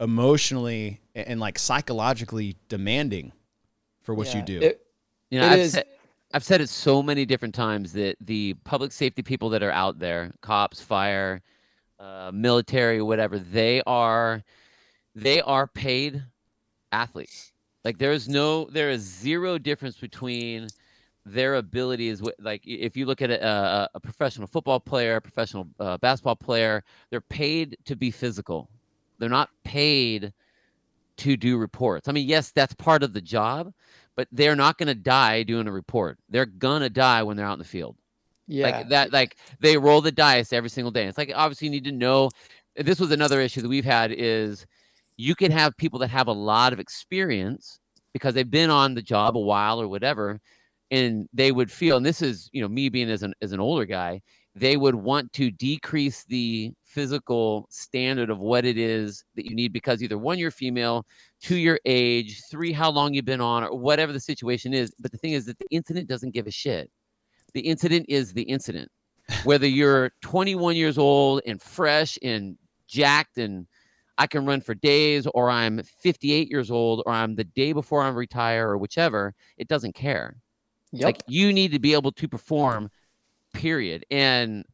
emotionally, 0.01 1.01
and, 1.15 1.27
and 1.29 1.41
like 1.41 1.59
psychologically 1.59 2.57
demanding 2.69 3.33
for 4.03 4.15
what 4.15 4.35
you 4.35 4.43
do. 4.43 4.61
it- 4.61 4.85
You 5.31 5.41
know, 5.41 5.47
It 5.47 5.51
I've 5.53 5.59
is- 5.59 5.73
said, 5.73 5.85
I've 6.33 6.45
said 6.45 6.61
it 6.61 6.69
so 6.69 7.03
many 7.03 7.25
different 7.27 7.55
times 7.55 7.93
that 7.93 8.17
the 8.21 8.55
public 8.65 8.93
safety 8.93 9.23
people 9.23 9.49
that 9.51 9.63
are 9.63 9.71
out 9.71 9.99
there, 9.99 10.33
cops, 10.41 10.81
fire, 10.81 11.43
uh, 11.99 12.31
military, 12.33 13.03
whatever, 13.03 13.39
they 13.39 13.83
are, 13.87 14.43
they 15.15 15.41
are 15.43 15.67
paid 15.67 16.23
athletes. 16.93 17.53
Like 17.85 17.99
there 17.99 18.13
is 18.13 18.29
no, 18.29 18.65
there 18.67 18.91
is 18.91 19.03
zero 19.03 19.59
difference 19.59 19.97
between 19.99 20.69
their 21.27 21.57
abilities. 21.57 22.21
wi- 22.21 22.35
Like 22.39 22.63
if 22.67 22.97
you 22.97 23.05
look 23.07 23.21
at 23.23 23.31
a, 23.31 23.47
a, 23.47 23.89
a 23.95 24.01
professional 24.01 24.47
football 24.47 24.81
player, 24.81 25.17
a 25.17 25.21
professional 25.21 25.67
uh, 25.81 25.99
basketball 25.99 26.37
player, 26.37 26.85
they're 27.11 27.21
paid 27.21 27.77
to 27.87 27.97
be 27.97 28.11
physical. 28.11 28.71
They're 29.19 29.29
not 29.29 29.51
paid 29.65 30.33
to 31.19 31.37
do 31.37 31.59
reports. 31.59 32.09
I 32.09 32.13
mean, 32.13 32.29
yes, 32.29 32.53
that's 32.53 32.75
part 32.75 33.03
of 33.03 33.13
the 33.13 33.21
job, 33.21 33.73
but 34.17 34.29
they're 34.33 34.57
not 34.57 34.79
going 34.79 34.87
to 34.87 34.95
die 34.95 35.43
doing 35.43 35.67
a 35.67 35.73
report. 35.73 36.19
They're 36.29 36.47
going 36.47 36.83
to 36.83 36.91
die 36.91 37.23
when 37.23 37.37
they're 37.37 37.47
out 37.47 37.55
in 37.55 37.59
the 37.59 37.65
field. 37.65 37.97
yeah, 38.47 38.65
Like 38.71 38.89
that, 38.89 39.13
like 39.13 39.37
they 39.61 39.77
roll 39.77 40.01
the 40.01 40.13
dice 40.13 40.53
every 40.53 40.71
single 40.71 40.91
day. 40.91 41.07
It's 41.07 41.19
like 41.19 41.33
obviously 41.35 41.67
you 41.67 41.73
need 41.73 41.85
to 41.85 41.93
know. 41.93 42.31
This 42.77 43.01
was 43.01 43.11
another 43.11 43.41
issue 43.41 43.61
that 43.63 43.69
we've 43.69 43.85
had 43.85 44.13
is 44.13 44.65
you 45.17 45.35
can 45.35 45.51
have 45.51 45.77
people 45.77 45.99
that 45.99 46.11
have 46.11 46.29
a 46.29 46.33
lot 46.33 46.73
of 46.73 46.79
experience 46.81 47.81
because 48.13 48.35
they've 48.35 48.51
been 48.51 48.71
on 48.71 48.95
the 48.95 49.03
job 49.03 49.37
a 49.37 49.41
while 49.41 49.81
or 49.81 49.89
whatever, 49.89 50.41
and 50.91 51.29
they 51.33 51.53
would 51.53 51.71
feel. 51.71 51.97
And 51.97 52.07
this 52.07 52.23
is 52.23 52.49
you 52.53 52.63
know 52.63 52.69
me 52.69 52.89
being 52.89 53.11
as 53.11 53.23
an 53.23 53.35
as 53.43 53.53
an 53.53 53.61
older 53.61 53.85
guy, 53.85 54.23
they 54.59 54.77
would 54.77 54.95
want 54.95 55.33
to 55.35 55.51
decrease 55.51 56.25
the 56.25 56.73
physical 56.85 57.67
standard 57.71 58.31
of 58.31 58.39
what 58.39 58.65
it 58.65 58.79
is 58.79 59.25
that 59.37 59.45
you 59.45 59.55
need 59.55 59.73
because 59.73 60.03
either 60.03 60.19
one 60.19 60.39
you're 60.39 60.51
female, 60.51 61.07
two 61.41 61.57
your 61.57 61.79
age, 61.85 62.43
three 62.51 62.73
how 62.73 62.91
long 62.91 63.15
you've 63.15 63.25
been 63.25 63.41
on, 63.41 63.65
or 63.65 63.79
whatever 63.79 64.13
the 64.13 64.21
situation 64.21 64.73
is. 64.73 64.93
But 64.99 65.13
the 65.13 65.19
thing 65.19 65.33
is 65.33 65.47
that 65.47 65.59
the 65.59 65.67
incident 65.71 66.09
doesn't 66.09 66.35
give 66.35 66.47
a 66.47 66.51
shit 66.51 66.91
the 67.55 67.61
incident 67.61 68.07
is 68.09 68.33
the 68.33 68.43
incident. 68.43 68.91
Whether 69.45 69.67
you're 69.67 70.13
21 70.23 70.77
years 70.77 70.97
old 70.99 71.43
and 71.47 71.61
fresh 71.61 72.19
and 72.23 72.57
jacked 72.87 73.39
and 73.39 73.67
I 74.17 74.27
can 74.27 74.47
run 74.47 74.61
for 74.61 74.75
days, 74.75 75.29
or 75.33 75.49
I'm 75.49 75.81
58 75.83 76.51
years 76.51 76.73
old, 76.73 77.05
or 77.07 77.13
I'm 77.13 77.37
the 77.37 77.45
day 77.45 77.73
before 77.73 78.03
I'm 78.03 78.17
retire, 78.17 78.71
or 78.71 78.79
whichever, 78.79 79.33
it 79.59 79.69
doesn't 79.69 79.95
care. 79.95 80.37
yep. 80.91 81.05
Like 81.05 81.23
you 81.29 81.53
need 81.53 81.71
to 81.71 81.79
be 81.79 81.93
able 81.93 82.11
to 82.13 82.27
perform, 82.27 82.91
period. 83.59 84.07
And 84.11 84.65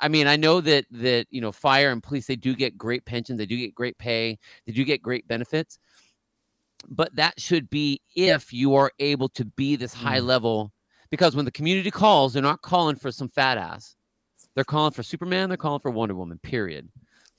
I- 0.00 0.08
mean, 0.08 0.26
I 0.26 0.36
know 0.36 0.60
that 0.60 0.84
that 0.90 1.26
you 1.30 1.40
know, 1.40 1.52
fire 1.52 1.90
and 1.90 2.02
police 2.02 2.26
they 2.26 2.36
do 2.36 2.54
get 2.54 2.76
great 2.76 3.04
pensions, 3.04 3.38
they 3.38 3.46
do 3.46 3.56
get 3.56 3.74
great 3.74 3.96
pay, 3.98 4.38
they 4.66 4.72
do 4.72 4.84
get 4.84 5.02
great 5.02 5.26
benefits. 5.26 5.78
But 6.88 7.14
that 7.16 7.40
should 7.40 7.68
be 7.70 8.00
if 8.14 8.52
you 8.52 8.74
are 8.74 8.92
able 8.98 9.28
to 9.30 9.44
be 9.44 9.74
this 9.76 9.94
high 9.94 10.20
Mm. 10.20 10.26
level, 10.26 10.72
because 11.10 11.34
when 11.34 11.44
the 11.44 11.50
community 11.50 11.90
calls, 11.90 12.32
they're 12.32 12.42
not 12.42 12.62
calling 12.62 12.96
for 12.96 13.10
some 13.10 13.28
fat 13.28 13.58
ass. 13.58 13.96
They're 14.54 14.64
calling 14.64 14.92
for 14.92 15.02
Superman. 15.02 15.48
They're 15.48 15.56
calling 15.56 15.80
for 15.80 15.90
Wonder 15.90 16.14
Woman. 16.14 16.38
Period. 16.38 16.88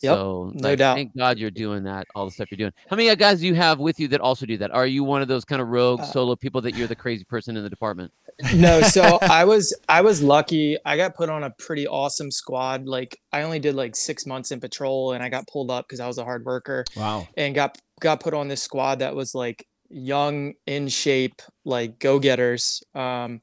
Yep, 0.02 0.16
so, 0.16 0.52
no 0.54 0.70
like, 0.70 0.78
doubt. 0.78 0.96
Thank 0.96 1.18
God 1.18 1.40
you're 1.40 1.50
doing 1.50 1.84
that. 1.86 2.06
All 2.14 2.26
the 2.26 2.32
stuff 2.32 2.52
you're 2.52 2.58
doing. 2.58 2.74
How 2.88 2.96
many 2.96 3.16
guys 3.16 3.40
do 3.40 3.48
you 3.48 3.56
have 3.56 3.80
with 3.80 4.00
you 4.00 4.08
that 4.10 4.22
also 4.22 4.46
do 4.46 4.56
that? 4.58 4.70
Are 4.70 4.86
you 4.86 5.04
one 5.04 5.24
of 5.24 5.28
those 5.28 5.44
kind 5.44 5.60
of 5.60 5.70
rogue 5.70 6.02
Uh, 6.02 6.06
solo 6.06 6.36
people 6.36 6.62
that 6.62 6.76
you're 6.76 6.88
the 6.88 6.96
crazy 6.96 7.24
person 7.24 7.58
in 7.58 7.64
the 7.64 7.70
department? 7.70 8.12
No 8.54 8.82
so 8.84 9.18
i 9.22 9.44
was 9.46 9.76
i 9.90 10.02
was 10.02 10.22
lucky. 10.22 10.78
I 10.86 10.98
got 10.98 11.16
put 11.16 11.30
on 11.30 11.44
a 11.44 11.52
pretty 11.52 11.88
awesome 11.88 12.32
squad. 12.32 12.88
Like 12.88 13.20
i 13.32 13.42
only 13.44 13.60
did 13.60 13.76
like 13.76 13.96
six 13.96 14.26
months 14.26 14.52
in 14.52 14.60
patrol 14.60 15.14
and 15.14 15.24
i 15.24 15.30
got 15.30 15.48
pulled 15.48 15.72
up 15.72 15.88
because 15.88 16.00
i 16.00 16.08
was 16.08 16.18
a 16.18 16.24
hard 16.24 16.46
worker 16.46 16.86
wow. 16.96 17.28
and 17.36 17.56
got 17.56 17.78
got 18.00 18.20
put 18.20 18.34
on 18.34 18.48
this 18.48 18.62
squad 18.62 19.00
that 19.00 19.16
was 19.16 19.34
like 19.34 19.66
young 19.90 20.54
in 20.66 20.88
shape 20.88 21.42
like 21.66 22.00
go-getters. 22.00 22.82
Um 22.94 23.42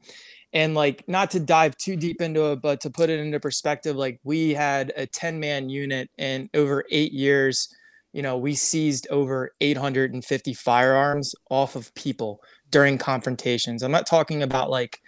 and 0.53 0.75
like 0.77 1.03
not 1.09 1.33
to 1.33 1.41
dive 1.41 1.77
too 1.77 1.97
deep 1.97 2.21
into 2.21 2.53
it 2.53 2.63
but 2.63 2.81
to 2.83 2.91
put 2.91 3.11
it 3.11 3.19
into 3.19 3.41
perspective 3.41 3.97
like 3.97 4.21
we 4.23 4.55
had 4.55 4.93
a 4.97 5.07
10 5.07 5.41
man 5.41 5.69
unit 5.69 6.09
and 6.19 6.49
over 6.55 6.85
eight 6.91 7.13
years. 7.13 7.69
You 8.13 8.23
know 8.23 8.39
we 8.39 8.55
seized 8.55 9.09
over 9.11 9.51
850 9.61 10.55
firearms 10.55 11.35
off 11.51 11.75
of 11.75 11.93
people 11.97 12.41
during 12.75 12.99
confrontations. 12.99 13.85
I'm 13.85 13.93
not 13.93 14.05
talking 14.05 14.43
about 14.43 14.69
like 14.69 15.01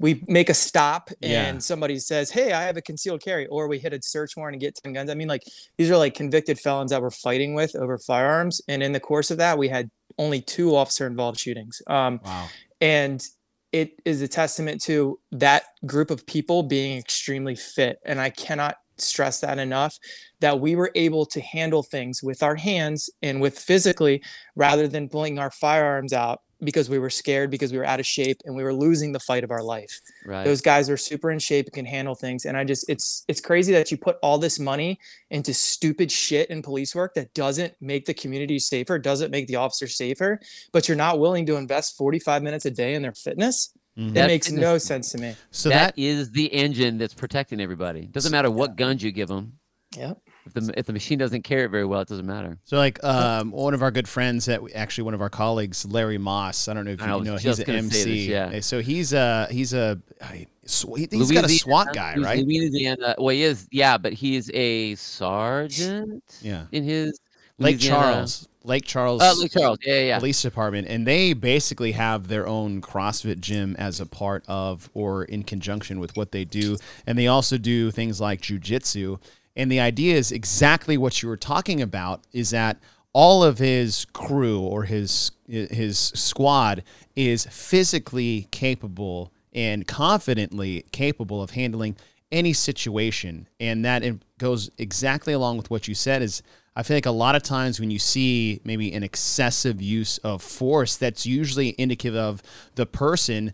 we 0.00 0.24
make 0.26 0.50
a 0.50 0.54
stop 0.54 1.08
and 1.22 1.30
Yeah. 1.30 1.58
somebody 1.58 1.98
says 2.00 2.30
hey 2.30 2.52
i 2.52 2.62
have 2.64 2.76
a 2.76 2.82
concealed 2.82 3.22
carry 3.22 3.46
or 3.46 3.66
we 3.68 3.78
hit 3.78 3.94
a 3.94 4.00
search 4.02 4.36
warrant 4.36 4.54
and 4.56 4.60
get 4.60 4.74
10 4.74 4.92
guns. 4.92 5.08
I 5.08 5.14
mean 5.14 5.28
like 5.28 5.44
these 5.78 5.88
are 5.90 5.96
like 5.96 6.14
convicted 6.14 6.58
felons 6.58 6.90
that 6.90 7.00
we're 7.00 7.10
fighting 7.28 7.54
with 7.54 7.76
over 7.76 7.96
firearms. 7.96 8.60
And 8.68 8.82
in 8.82 8.90
the 8.92 8.98
course 8.98 9.30
of 9.30 9.38
that 9.38 9.56
we 9.56 9.68
had 9.68 9.88
only 10.18 10.40
two 10.42 10.74
officer 10.74 11.06
involved 11.06 11.38
shootings. 11.38 11.80
Um, 11.86 12.18
Wow. 12.24 12.48
and 12.80 13.24
it 13.72 13.90
is 14.04 14.20
a 14.20 14.28
testament 14.28 14.82
to 14.82 15.20
that 15.30 15.62
group 15.86 16.10
of 16.10 16.26
people 16.26 16.64
being 16.64 16.98
extremely 16.98 17.54
fit. 17.54 17.98
And 18.04 18.20
i 18.20 18.30
cannot 18.30 18.74
stress 18.98 19.40
that 19.40 19.58
enough 19.58 19.94
that 20.40 20.58
we 20.58 20.74
were 20.74 20.90
able 20.94 21.24
to 21.26 21.40
handle 21.40 21.82
things 21.84 22.22
with 22.22 22.42
our 22.42 22.56
hands 22.56 23.08
and 23.22 23.40
with 23.42 23.56
physically 23.58 24.22
rather 24.56 24.88
than 24.88 25.08
pulling 25.08 25.38
our 25.38 25.50
firearms 25.50 26.12
out 26.12 26.40
because 26.62 26.88
we 26.88 26.98
were 26.98 27.10
scared 27.10 27.50
because 27.50 27.70
we 27.72 27.78
were 27.78 27.84
out 27.84 28.00
of 28.00 28.06
shape 28.06 28.40
and 28.44 28.54
we 28.56 28.62
were 28.62 28.72
losing 28.72 29.12
the 29.12 29.20
fight 29.20 29.44
of 29.44 29.50
our 29.50 29.62
life 29.62 30.00
Right. 30.24 30.44
those 30.44 30.60
guys 30.60 30.88
are 30.88 30.96
super 30.96 31.30
in 31.30 31.38
shape 31.38 31.66
and 31.66 31.74
can 31.74 31.84
handle 31.84 32.14
things 32.14 32.44
and 32.46 32.56
i 32.56 32.64
just 32.64 32.88
it's 32.88 33.24
it's 33.28 33.40
crazy 33.40 33.72
that 33.72 33.90
you 33.90 33.96
put 33.96 34.16
all 34.22 34.38
this 34.38 34.58
money 34.58 34.98
into 35.30 35.52
stupid 35.52 36.10
shit 36.10 36.48
in 36.50 36.62
police 36.62 36.94
work 36.94 37.14
that 37.14 37.32
doesn't 37.34 37.74
make 37.80 38.06
the 38.06 38.14
community 38.14 38.58
safer 38.58 38.98
doesn't 38.98 39.30
make 39.30 39.46
the 39.48 39.56
officer 39.56 39.86
safer 39.86 40.40
but 40.72 40.88
you're 40.88 40.96
not 40.96 41.18
willing 41.20 41.44
to 41.46 41.56
invest 41.56 41.96
45 41.96 42.42
minutes 42.42 42.64
a 42.64 42.70
day 42.70 42.94
in 42.94 43.02
their 43.02 43.12
fitness 43.14 43.72
Mhm. 43.98 44.08
that 44.08 44.14
That 44.14 44.26
makes 44.26 44.46
fitness- 44.48 44.62
no 44.62 44.78
sense 44.78 45.10
to 45.12 45.18
me 45.18 45.36
So 45.50 45.68
that 45.70 45.94
that 45.96 45.98
is 46.02 46.30
the 46.32 46.46
engine 46.52 46.98
that's 46.98 47.14
protecting 47.14 47.62
everybody. 47.62 48.02
Doesn't 48.06 48.30
matter 48.30 48.50
what 48.50 48.76
guns 48.76 49.02
you 49.02 49.10
give 49.10 49.28
them. 49.28 49.58
Yep. 49.96 50.18
If 50.46 50.52
the 50.54 50.72
if 50.78 50.86
the 50.86 50.92
machine 50.92 51.18
doesn't 51.18 51.42
carry 51.42 51.64
it 51.64 51.68
very 51.70 51.84
well, 51.84 52.00
it 52.00 52.08
doesn't 52.08 52.24
matter. 52.26 52.56
So 52.64 52.76
like 52.76 53.02
um, 53.04 53.50
one 53.50 53.74
of 53.74 53.82
our 53.82 53.90
good 53.90 54.08
friends 54.08 54.46
that 54.46 54.62
we- 54.62 54.72
actually 54.72 55.04
one 55.04 55.14
of 55.14 55.20
our 55.20 55.28
colleagues, 55.28 55.84
Larry 55.84 56.18
Moss. 56.18 56.68
I 56.68 56.74
don't 56.74 56.84
know 56.84 56.92
if 56.92 57.00
you 57.00 57.06
was 57.12 57.24
know. 57.24 57.36
He's 57.36 57.58
an 57.58 57.70
MC. 57.70 58.04
this, 58.04 58.26
yeah. 58.28 58.60
So 58.60 58.80
he's 58.80 59.12
a 59.12 59.48
he's 59.50 59.74
a 59.74 60.00
I- 60.22 60.46
sw- 60.64 60.96
he- 60.96 61.08
he's 61.10 61.32
got 61.32 61.44
a 61.44 61.48
SWAT 61.48 61.92
guy, 61.92 62.14
right? 62.16 62.44
Louisiana. 62.46 63.16
Well, 63.18 63.28
he 63.30 63.42
is. 63.42 63.66
Yeah, 63.72 63.98
but 63.98 64.12
he's 64.12 64.50
a 64.54 64.94
sergeant 64.94 66.22
Yeah. 66.42 66.66
in 66.72 66.84
his 66.84 67.18
Lake 67.58 67.76
Louisiana- 67.76 68.00
Charles, 68.02 68.48
Lake 68.64 68.84
Charles, 68.84 69.22
Uh, 69.22 69.34
Lake 69.38 69.52
Charles. 69.52 69.78
Yeah, 69.84 69.94
yeah. 69.94 70.00
yeah. 70.00 70.18
Police 70.18 70.42
Department, 70.42 70.86
and 70.88 71.06
they 71.06 71.32
basically 71.32 71.92
have 71.92 72.28
their 72.28 72.46
own 72.46 72.80
CrossFit 72.80 73.40
gym 73.40 73.74
as 73.78 74.00
a 74.00 74.06
part 74.06 74.44
of 74.46 74.90
or 74.94 75.24
in 75.24 75.42
conjunction 75.42 75.98
with 76.00 76.16
what 76.16 76.32
they 76.32 76.44
do, 76.44 76.76
and 77.06 77.18
they 77.18 77.26
also 77.26 77.58
do 77.58 77.90
things 77.90 78.20
like 78.20 78.40
jujitsu. 78.42 79.18
And 79.56 79.70
the 79.70 79.80
idea 79.80 80.16
is 80.16 80.32
exactly 80.32 80.98
what 80.98 81.22
you 81.22 81.28
were 81.28 81.36
talking 81.36 81.80
about: 81.80 82.22
is 82.32 82.50
that 82.50 82.78
all 83.12 83.42
of 83.42 83.58
his 83.58 84.04
crew 84.12 84.60
or 84.60 84.84
his 84.84 85.32
his 85.46 85.98
squad 85.98 86.82
is 87.14 87.46
physically 87.46 88.48
capable 88.50 89.32
and 89.54 89.86
confidently 89.86 90.84
capable 90.92 91.42
of 91.42 91.50
handling 91.52 91.96
any 92.30 92.52
situation. 92.52 93.48
And 93.58 93.84
that 93.84 94.02
goes 94.38 94.70
exactly 94.78 95.32
along 95.32 95.56
with 95.56 95.70
what 95.70 95.88
you 95.88 95.94
said 95.94 96.22
is 96.22 96.42
i 96.74 96.82
feel 96.82 96.96
like 96.96 97.06
a 97.06 97.10
lot 97.10 97.34
of 97.34 97.42
times 97.42 97.80
when 97.80 97.90
you 97.90 97.98
see 97.98 98.60
maybe 98.64 98.92
an 98.92 99.02
excessive 99.02 99.80
use 99.80 100.18
of 100.18 100.42
force 100.42 100.96
that's 100.96 101.24
usually 101.24 101.74
indicative 101.78 102.14
of 102.14 102.42
the 102.74 102.84
person 102.84 103.52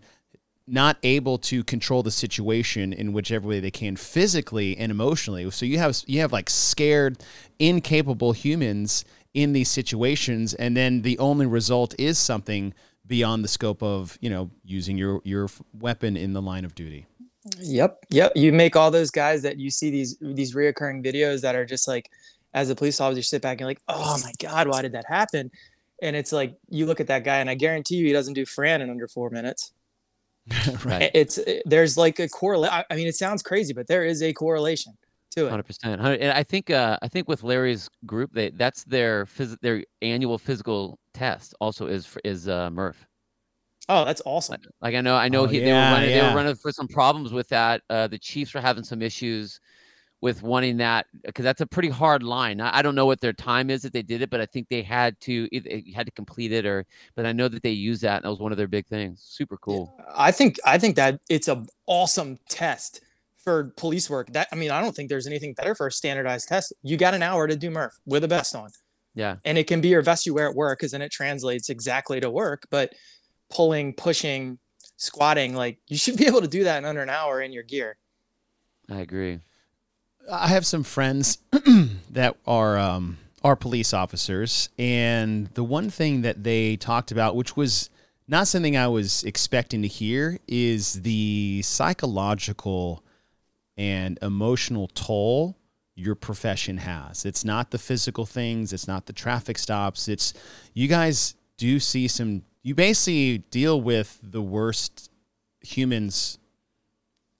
not 0.67 0.97
able 1.03 1.37
to 1.37 1.63
control 1.63 2.03
the 2.03 2.11
situation 2.11 2.93
in 2.93 3.11
whichever 3.13 3.47
way 3.47 3.59
they 3.59 3.71
can 3.71 3.95
physically 3.95 4.77
and 4.77 4.91
emotionally. 4.91 5.49
So 5.51 5.65
you 5.65 5.77
have 5.77 5.97
you 6.07 6.21
have 6.21 6.31
like 6.31 6.49
scared, 6.49 7.17
incapable 7.59 8.31
humans 8.31 9.03
in 9.33 9.53
these 9.53 9.69
situations, 9.69 10.53
and 10.53 10.77
then 10.77 11.01
the 11.01 11.17
only 11.19 11.45
result 11.45 11.95
is 11.99 12.17
something 12.17 12.73
beyond 13.05 13.43
the 13.43 13.47
scope 13.47 13.83
of 13.83 14.17
you 14.21 14.29
know 14.29 14.49
using 14.63 14.97
your 14.97 15.21
your 15.23 15.49
weapon 15.73 16.15
in 16.15 16.33
the 16.33 16.41
line 16.41 16.65
of 16.65 16.75
duty. 16.75 17.05
Yep, 17.59 18.05
yep. 18.09 18.31
You 18.35 18.53
make 18.53 18.75
all 18.77 18.89
those 18.89 19.11
guys 19.11 19.41
that 19.41 19.57
you 19.57 19.69
see 19.69 19.89
these 19.89 20.17
these 20.21 20.55
reoccurring 20.55 21.05
videos 21.05 21.41
that 21.41 21.55
are 21.55 21.65
just 21.65 21.87
like, 21.87 22.09
as 22.53 22.69
a 22.69 22.75
police 22.75 23.01
officer, 23.01 23.21
sit 23.21 23.41
back 23.41 23.59
and 23.59 23.67
like, 23.67 23.81
oh 23.89 24.17
my 24.23 24.31
god, 24.39 24.67
why 24.67 24.81
did 24.81 24.93
that 24.93 25.05
happen? 25.07 25.51
And 26.01 26.15
it's 26.15 26.31
like 26.31 26.55
you 26.69 26.85
look 26.85 27.01
at 27.01 27.07
that 27.07 27.25
guy, 27.25 27.39
and 27.39 27.49
I 27.49 27.55
guarantee 27.55 27.95
you, 27.95 28.07
he 28.07 28.13
doesn't 28.13 28.33
do 28.33 28.45
Fran 28.45 28.81
in 28.81 28.89
under 28.89 29.07
four 29.07 29.29
minutes. 29.29 29.73
right. 30.83 31.09
It's 31.13 31.39
there's 31.65 31.97
like 31.97 32.19
a 32.19 32.27
correlation. 32.27 32.83
I 32.89 32.95
mean, 32.95 33.07
it 33.07 33.15
sounds 33.15 33.41
crazy, 33.41 33.73
but 33.73 33.87
there 33.87 34.05
is 34.05 34.21
a 34.21 34.33
correlation 34.33 34.93
to 35.31 35.47
it. 35.47 35.49
Hundred 35.49 35.63
percent. 35.63 36.01
And 36.01 36.31
I 36.31 36.43
think 36.43 36.69
uh, 36.69 36.97
I 37.01 37.07
think 37.07 37.27
with 37.27 37.43
Larry's 37.43 37.89
group, 38.05 38.31
they 38.33 38.49
that's 38.49 38.83
their 38.83 39.25
phys- 39.25 39.59
their 39.61 39.83
annual 40.01 40.37
physical 40.37 40.99
test. 41.13 41.55
Also 41.59 41.87
is 41.87 42.17
is 42.23 42.47
uh, 42.47 42.69
Murph. 42.69 43.05
Oh, 43.89 44.05
that's 44.05 44.21
awesome. 44.25 44.53
Like, 44.53 44.93
like 44.93 44.95
I 44.95 45.01
know 45.01 45.15
I 45.15 45.29
know 45.29 45.43
Oh, 45.43 45.47
he, 45.47 45.59
they 45.59 45.71
were 45.71 45.77
running 45.77 46.09
they 46.09 46.21
were 46.21 46.35
running 46.35 46.55
for 46.55 46.71
some 46.71 46.87
problems 46.87 47.33
with 47.33 47.49
that. 47.49 47.81
Uh, 47.89 48.07
the 48.07 48.17
Chiefs 48.19 48.53
were 48.53 48.61
having 48.61 48.83
some 48.83 49.01
issues 49.01 49.59
with 50.23 50.41
wanting 50.41 50.77
that 50.77 51.05
because 51.25 51.43
that's 51.43 51.59
a 51.59 51.65
pretty 51.67 51.89
hard 51.89 52.23
line. 52.23 52.61
I, 52.61 52.77
I 52.77 52.81
don't 52.81 52.95
know 52.95 53.05
what 53.05 53.19
their 53.19 53.33
time 53.33 53.69
is 53.69 53.81
that 53.81 53.91
they 53.91 54.01
did 54.01 54.21
it, 54.21 54.29
but 54.29 54.39
I 54.39 54.45
think 54.45 54.69
they 54.69 54.81
had 54.81 55.19
to 55.19 55.49
either 55.51 55.69
you 55.69 55.93
had 55.93 56.05
to 56.05 56.13
complete 56.13 56.53
it 56.53 56.65
or. 56.65 56.85
But 57.13 57.25
I 57.25 57.33
know 57.33 57.49
that 57.49 57.61
they 57.61 57.71
use 57.71 57.99
that, 58.01 58.15
and 58.15 58.23
that 58.23 58.29
was 58.29 58.39
one 58.39 58.53
of 58.53 58.57
their 58.57 58.69
big 58.69 58.87
things. 58.87 59.21
Super 59.21 59.57
cool. 59.57 59.93
I 60.15 60.31
think 60.31 60.59
I 60.65 60.77
think 60.77 60.95
that 60.95 61.19
it's 61.29 61.49
a 61.49 61.65
awesome 61.87 62.39
test 62.47 63.01
for 63.37 63.73
police 63.75 64.09
work. 64.09 64.31
That 64.31 64.47
I 64.53 64.55
mean, 64.55 64.71
I 64.71 64.79
don't 64.81 64.95
think 64.95 65.09
there's 65.09 65.27
anything 65.27 65.55
better 65.55 65.75
for 65.75 65.87
a 65.87 65.91
standardized 65.91 66.47
test. 66.47 66.71
You 66.83 66.95
got 66.95 67.13
an 67.13 67.21
hour 67.21 67.45
to 67.45 67.57
do 67.57 67.69
Murph 67.69 67.99
with 68.05 68.23
a 68.23 68.27
vest 68.29 68.55
on, 68.55 68.69
Yeah. 69.15 69.35
and 69.43 69.57
it 69.57 69.67
can 69.67 69.81
be 69.81 69.89
your 69.89 70.03
vest 70.03 70.25
you 70.25 70.33
wear 70.33 70.47
at 70.47 70.55
work 70.55 70.79
because 70.79 70.93
then 70.93 71.01
it 71.01 71.11
translates 71.11 71.67
exactly 71.67 72.21
to 72.21 72.29
work. 72.31 72.65
But 72.69 72.93
pulling, 73.49 73.91
pushing, 73.93 74.57
squatting, 74.95 75.53
like 75.53 75.79
you 75.89 75.97
should 75.97 76.15
be 76.15 76.27
able 76.27 76.39
to 76.39 76.47
do 76.47 76.63
that 76.63 76.77
in 76.77 76.85
under 76.85 77.01
an 77.03 77.09
hour 77.09 77.41
in 77.41 77.51
your 77.51 77.63
gear. 77.63 77.97
I 78.89 79.01
agree. 79.01 79.41
I 80.31 80.47
have 80.47 80.65
some 80.65 80.83
friends 80.83 81.39
that 82.11 82.35
are 82.47 82.77
um, 82.77 83.17
are 83.43 83.55
police 83.55 83.93
officers, 83.93 84.69
and 84.77 85.47
the 85.47 85.63
one 85.63 85.89
thing 85.89 86.21
that 86.21 86.43
they 86.43 86.77
talked 86.77 87.11
about, 87.11 87.35
which 87.35 87.57
was 87.57 87.89
not 88.27 88.47
something 88.47 88.77
I 88.77 88.87
was 88.87 89.23
expecting 89.23 89.81
to 89.81 89.87
hear, 89.87 90.39
is 90.47 91.01
the 91.01 91.61
psychological 91.63 93.03
and 93.75 94.17
emotional 94.21 94.87
toll 94.93 95.57
your 95.95 96.15
profession 96.15 96.77
has. 96.77 97.25
It's 97.25 97.43
not 97.43 97.71
the 97.71 97.77
physical 97.77 98.25
things, 98.25 98.71
it's 98.71 98.87
not 98.87 99.05
the 99.05 99.13
traffic 99.13 99.57
stops. 99.57 100.07
It's 100.07 100.33
you 100.73 100.87
guys 100.87 101.35
do 101.57 101.79
see 101.79 102.07
some. 102.07 102.43
You 102.61 102.75
basically 102.75 103.39
deal 103.39 103.81
with 103.81 104.19
the 104.23 104.41
worst 104.41 105.11
humans 105.61 106.37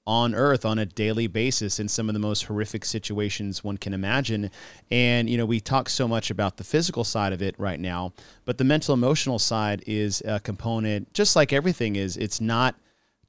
on 0.06 0.36
earth 0.36 0.66
on 0.66 0.78
a 0.78 0.86
daily 0.86 1.28
basis 1.28 1.80
in 1.80 1.88
some 1.88 2.10
of 2.10 2.14
the 2.14 2.20
most 2.20 2.44
horrific 2.46 2.84
situations 2.84 3.64
one 3.64 3.78
can 3.78 3.94
imagine. 3.94 4.52
And 4.92 5.30
you 5.30 5.38
know 5.38 5.46
we 5.46 5.60
talk 5.60 5.90
so 5.90 6.08
much 6.08 6.30
about 6.30 6.58
the 6.58 6.64
physical 6.64 7.04
side 7.04 7.34
of 7.34 7.42
it 7.42 7.56
right 7.58 7.80
now 7.80 8.14
but 8.46 8.58
the 8.58 8.64
mental 8.64 8.94
emotional 8.94 9.40
side 9.40 9.84
is 9.88 10.22
a 10.26 10.40
component 10.40 11.14
just 11.14 11.36
like 11.36 11.54
everything 11.54 11.96
is. 11.96 12.18
It's 12.18 12.42
not 12.42 12.76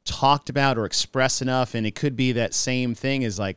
talked 0.05 0.51
about 0.51 0.77
or 0.77 0.85
expressed 0.85 1.41
enough 1.41 1.75
and 1.75 1.87
it 1.87 1.95
could 1.95 2.17
be 2.17 2.33
that 2.33 2.53
same 2.53 2.95
thing 2.95 3.25
as 3.25 3.39
like 3.39 3.57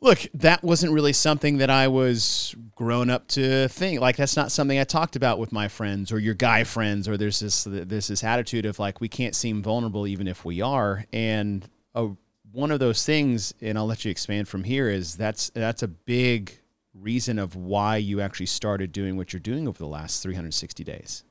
look 0.00 0.20
that 0.34 0.62
wasn't 0.64 0.92
really 0.92 1.12
something 1.12 1.58
that 1.58 1.70
i 1.70 1.86
was 1.86 2.54
grown 2.74 3.10
up 3.10 3.28
to 3.28 3.68
think. 3.68 4.00
Like 4.00 4.16
that's 4.16 4.36
not 4.36 4.50
something 4.50 4.78
i 4.78 4.84
talked 4.84 5.14
about 5.14 5.38
with 5.38 5.52
my 5.52 5.68
friends 5.68 6.10
or 6.10 6.18
your 6.18 6.34
guy 6.34 6.64
friends 6.64 7.06
or 7.06 7.16
there's 7.16 7.40
this 7.40 7.64
there's 7.64 8.08
this 8.08 8.24
attitude 8.24 8.64
of 8.64 8.78
like 8.78 9.00
we 9.00 9.08
can't 9.08 9.34
seem 9.34 9.62
vulnerable 9.62 10.06
even 10.06 10.26
if 10.26 10.44
we 10.44 10.62
are. 10.62 11.04
And 11.12 11.68
a, 11.94 12.08
one 12.52 12.70
of 12.70 12.80
those 12.80 13.04
things 13.04 13.54
and 13.60 13.78
i'll 13.78 13.86
let 13.86 14.04
you 14.04 14.10
expand 14.10 14.48
from 14.48 14.64
here 14.64 14.88
is 14.88 15.16
that's 15.16 15.50
that's 15.50 15.82
a 15.82 15.88
big 15.88 16.58
reason 16.94 17.38
of 17.38 17.54
why 17.54 17.96
you 17.96 18.20
actually 18.20 18.46
started 18.46 18.92
doing 18.92 19.16
what 19.16 19.32
you're 19.32 19.40
doing 19.40 19.68
over 19.68 19.78
the 19.78 19.86
last 19.86 20.22
360 20.22 20.84
days 20.84 21.24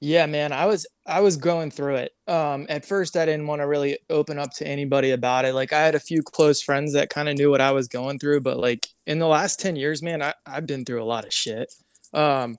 Yeah, 0.00 0.26
man, 0.26 0.52
I 0.52 0.66
was 0.66 0.86
I 1.06 1.20
was 1.20 1.36
going 1.36 1.70
through 1.70 1.96
it. 1.96 2.12
Um, 2.26 2.66
at 2.68 2.84
first, 2.84 3.16
I 3.16 3.24
didn't 3.24 3.46
want 3.46 3.62
to 3.62 3.66
really 3.66 3.98
open 4.10 4.38
up 4.38 4.52
to 4.54 4.66
anybody 4.66 5.12
about 5.12 5.44
it. 5.44 5.54
Like, 5.54 5.72
I 5.72 5.80
had 5.82 5.94
a 5.94 6.00
few 6.00 6.22
close 6.22 6.60
friends 6.62 6.92
that 6.92 7.10
kind 7.10 7.28
of 7.28 7.36
knew 7.36 7.50
what 7.50 7.60
I 7.60 7.70
was 7.72 7.88
going 7.88 8.18
through, 8.18 8.40
but 8.42 8.58
like 8.58 8.88
in 9.06 9.18
the 9.18 9.26
last 9.26 9.60
ten 9.60 9.76
years, 9.76 10.02
man, 10.02 10.22
I 10.22 10.34
I've 10.46 10.66
been 10.66 10.84
through 10.84 11.02
a 11.02 11.06
lot 11.06 11.24
of 11.24 11.32
shit. 11.32 11.72
Um, 12.12 12.58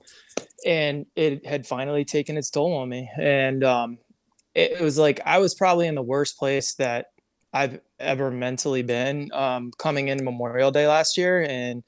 and 0.65 1.05
it 1.15 1.45
had 1.45 1.67
finally 1.67 2.05
taken 2.05 2.37
its 2.37 2.49
toll 2.49 2.73
on 2.75 2.89
me, 2.89 3.09
and 3.19 3.63
um, 3.63 3.99
it, 4.55 4.81
was 4.81 4.97
like 4.97 5.19
I 5.25 5.39
was 5.39 5.53
probably 5.53 5.87
in 5.87 5.95
the 5.95 6.01
worst 6.01 6.37
place 6.37 6.73
that 6.75 7.07
I've 7.53 7.79
ever 7.99 8.31
mentally 8.31 8.83
been. 8.83 9.29
Um, 9.33 9.71
coming 9.77 10.07
in 10.07 10.23
Memorial 10.23 10.71
Day 10.71 10.87
last 10.87 11.17
year, 11.17 11.45
and 11.47 11.83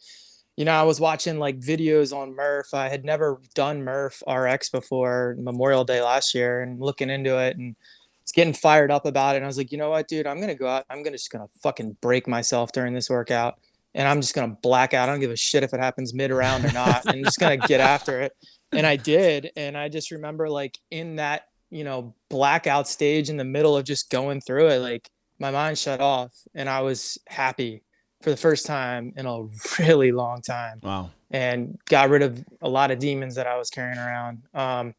you 0.57 0.65
know, 0.65 0.73
I 0.73 0.83
was 0.83 0.99
watching 0.99 1.37
like 1.37 1.59
videos 1.59 2.15
on 2.15 2.35
Murph. 2.35 2.73
I 2.73 2.89
had 2.89 3.05
never 3.05 3.39
done 3.53 3.83
Murph 3.83 4.23
RX 4.27 4.69
before 4.69 5.35
Memorial 5.39 5.85
Day 5.85 6.01
last 6.01 6.33
year 6.33 6.61
and 6.61 6.79
looking 6.79 7.11
into 7.11 7.37
it 7.37 7.57
and 7.57 7.75
it's 8.23 8.31
getting 8.31 8.53
fired 8.53 8.91
up 8.91 9.05
about 9.05 9.35
it. 9.35 9.37
And 9.37 9.45
I 9.45 9.47
was 9.47 9.57
like, 9.57 9.71
you 9.71 9.77
know 9.77 9.91
what, 9.91 10.07
dude, 10.07 10.25
I'm 10.25 10.37
going 10.37 10.49
to 10.49 10.55
go 10.55 10.67
out. 10.67 10.85
I'm 10.89 11.03
to 11.03 11.11
just 11.11 11.31
going 11.31 11.47
to 11.47 11.59
fucking 11.59 11.97
break 12.01 12.27
myself 12.27 12.71
during 12.71 12.93
this 12.93 13.09
workout 13.09 13.59
and 13.93 14.07
I'm 14.07 14.19
just 14.19 14.33
going 14.33 14.49
to 14.49 14.57
black 14.61 14.93
out. 14.93 15.07
I 15.07 15.11
don't 15.11 15.21
give 15.21 15.31
a 15.31 15.37
shit 15.37 15.63
if 15.63 15.73
it 15.73 15.79
happens 15.79 16.13
mid 16.13 16.31
round 16.31 16.65
or 16.65 16.71
not. 16.71 17.03
I'm 17.07 17.23
just 17.23 17.39
going 17.39 17.61
to 17.61 17.67
get 17.67 17.79
after 17.79 18.19
it. 18.21 18.33
And 18.71 18.85
I 18.85 18.95
did. 18.95 19.51
And 19.55 19.77
I 19.77 19.89
just 19.89 20.11
remember 20.11 20.49
like 20.49 20.77
in 20.91 21.17
that, 21.17 21.46
you 21.69 21.83
know, 21.83 22.13
blackout 22.29 22.87
stage 22.87 23.29
in 23.29 23.37
the 23.37 23.43
middle 23.43 23.75
of 23.75 23.85
just 23.85 24.09
going 24.09 24.41
through 24.41 24.67
it, 24.67 24.79
like 24.79 25.09
my 25.39 25.51
mind 25.51 25.77
shut 25.77 26.01
off 26.01 26.33
and 26.55 26.69
I 26.69 26.81
was 26.81 27.17
happy 27.27 27.83
for 28.21 28.31
the 28.31 28.37
first 28.37 28.65
time 28.65 29.13
in 29.15 29.25
a 29.25 29.43
really 29.79 30.11
long 30.11 30.41
time 30.41 30.79
wow 30.81 31.11
and 31.31 31.77
got 31.85 32.09
rid 32.09 32.21
of 32.21 32.43
a 32.61 32.69
lot 32.69 32.91
of 32.91 32.99
demons 32.99 33.35
that 33.35 33.47
I 33.47 33.57
was 33.57 33.69
carrying 33.69 33.97
around. 33.97 34.43
Um, 34.53 34.95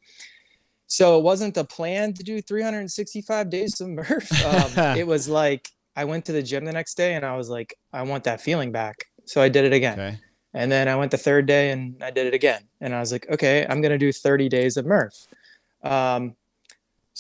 so 0.87 1.19
it 1.19 1.23
wasn't 1.23 1.55
the 1.55 1.65
plan 1.65 2.15
to 2.15 2.23
do 2.23 2.41
365 2.41 3.51
days 3.51 3.81
of 3.81 3.89
Murph. 3.89 4.31
Um, 4.45 4.97
it 4.97 5.07
was 5.07 5.29
like 5.29 5.71
I 5.97 6.05
went 6.05 6.25
to 6.27 6.33
the 6.33 6.43
gym 6.43 6.65
the 6.65 6.73
next 6.73 6.97
day 6.97 7.15
and 7.15 7.25
I 7.25 7.37
was 7.37 7.49
like, 7.49 7.75
I 7.93 8.03
want 8.03 8.25
that 8.25 8.41
feeling 8.41 8.73
back. 8.73 9.05
So 9.25 9.43
I 9.43 9.49
did 9.49 9.65
it 9.65 9.73
again. 9.73 9.99
okay 9.99 10.19
And 10.55 10.73
then 10.73 10.89
I 10.89 10.97
went 10.97 11.11
the 11.11 11.19
third 11.19 11.47
day 11.47 11.71
and 11.71 12.03
I 12.03 12.11
did 12.11 12.27
it 12.27 12.35
again. 12.35 12.63
And 12.81 12.95
I 12.95 13.01
was 13.01 13.13
like, 13.13 13.29
okay, 13.31 13.67
I'm 13.69 13.81
going 13.81 13.93
to 13.93 13.99
do 13.99 14.13
30 14.13 14.49
days 14.49 14.77
of 14.77 14.87
Murph. 14.87 15.27
Um, 15.83 16.35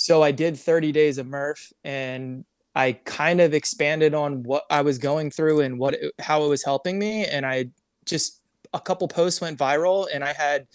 so 0.00 0.22
I 0.22 0.30
did 0.30 0.56
30 0.56 0.92
days 0.92 1.18
of 1.18 1.26
Murph 1.26 1.72
and 1.82 2.44
I 2.76 2.92
kind 2.92 3.40
of 3.40 3.52
expanded 3.52 4.14
on 4.14 4.44
what 4.44 4.62
I 4.70 4.82
was 4.82 4.96
going 4.96 5.32
through 5.32 5.62
and 5.62 5.76
what 5.76 5.94
it, 5.94 6.12
how 6.20 6.44
it 6.44 6.48
was 6.48 6.62
helping 6.64 7.00
me. 7.00 7.24
And 7.24 7.44
I 7.44 7.70
just, 8.04 8.40
a 8.72 8.78
couple 8.78 9.08
posts 9.08 9.40
went 9.40 9.58
viral 9.58 10.06
and 10.14 10.22
I 10.22 10.32
had 10.34 10.68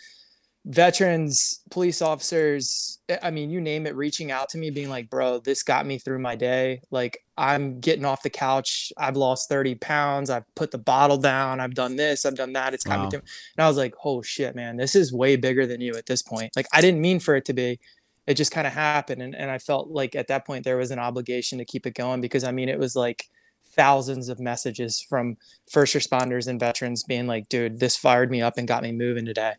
veterans, 0.66 1.62
police 1.72 2.02
officers, 2.02 3.00
eh, 3.08 3.18
I 3.24 3.32
mean, 3.32 3.50
you 3.50 3.62
name 3.62 3.88
it, 3.88 3.96
reaching 3.96 4.30
out 4.30 4.50
to 4.50 4.58
me, 4.58 4.72
being 4.72 4.90
like, 4.90 5.10
bro, 5.10 5.40
this 5.40 5.64
got 5.64 5.86
me 5.86 6.00
through 6.00 6.20
my 6.20 6.36
day. 6.36 6.82
Like, 6.92 7.18
I'm 7.38 7.80
getting 7.80 8.04
off 8.04 8.24
the 8.24 8.30
couch. 8.30 8.92
I've 8.98 9.16
lost 9.16 9.48
30 9.48 9.76
pounds. 9.76 10.30
I've 10.30 10.44
put 10.56 10.72
the 10.72 10.78
bottle 10.78 11.18
down. 11.18 11.62
I've 11.62 11.76
done 11.76 11.96
this. 11.96 12.26
I've 12.26 12.36
done 12.36 12.52
that. 12.54 12.74
It's 12.74 12.84
got 12.84 13.00
Wow. 13.00 13.06
me 13.06 13.12
through. 13.12 13.22
And 13.58 13.64
I 13.64 13.70
was 13.70 13.78
like, 13.78 13.94
oh 14.04 14.22
shit, 14.22 14.54
man, 14.54 14.76
this 14.76 14.96
is 14.98 15.14
way 15.14 15.38
bigger 15.38 15.66
than 15.66 15.80
you 15.80 15.94
at 15.96 16.08
this 16.08 16.22
point. 16.22 16.52
Like, 16.58 16.68
I 16.74 16.82
didn't 16.82 17.00
mean 17.00 17.22
for 17.22 17.38
it 17.38 17.46
to 17.46 17.54
be. 17.54 17.80
It 18.26 18.36
just 18.36 18.52
kind 18.52 18.66
of 18.66 18.74
happened. 18.74 19.22
And, 19.22 19.36
and 19.36 19.52
I 19.52 19.58
felt 19.58 19.90
like 19.90 20.16
at 20.16 20.28
that 20.28 20.46
point 20.46 20.64
there 20.64 20.78
was 20.78 20.92
an 20.92 21.00
obligation 21.00 21.58
to 21.58 21.66
keep 21.66 21.86
it 21.86 21.96
going 21.96 22.22
because 22.22 22.44
I 22.44 22.52
mean, 22.52 22.70
it 22.70 22.80
was 22.80 22.96
like 22.96 23.30
thousands 23.76 24.30
of 24.30 24.40
messages 24.40 25.02
from 25.02 25.38
first 25.70 25.96
responders 25.96 26.48
and 26.48 26.60
veterans 26.60 27.04
being 27.04 27.28
like, 27.28 27.50
dude, 27.50 27.80
this 27.80 27.98
fired 27.98 28.32
me 28.32 28.42
up 28.42 28.58
and 28.58 28.68
got 28.68 28.84
me 28.84 28.92
moving 28.92 29.26
today. 29.26 29.54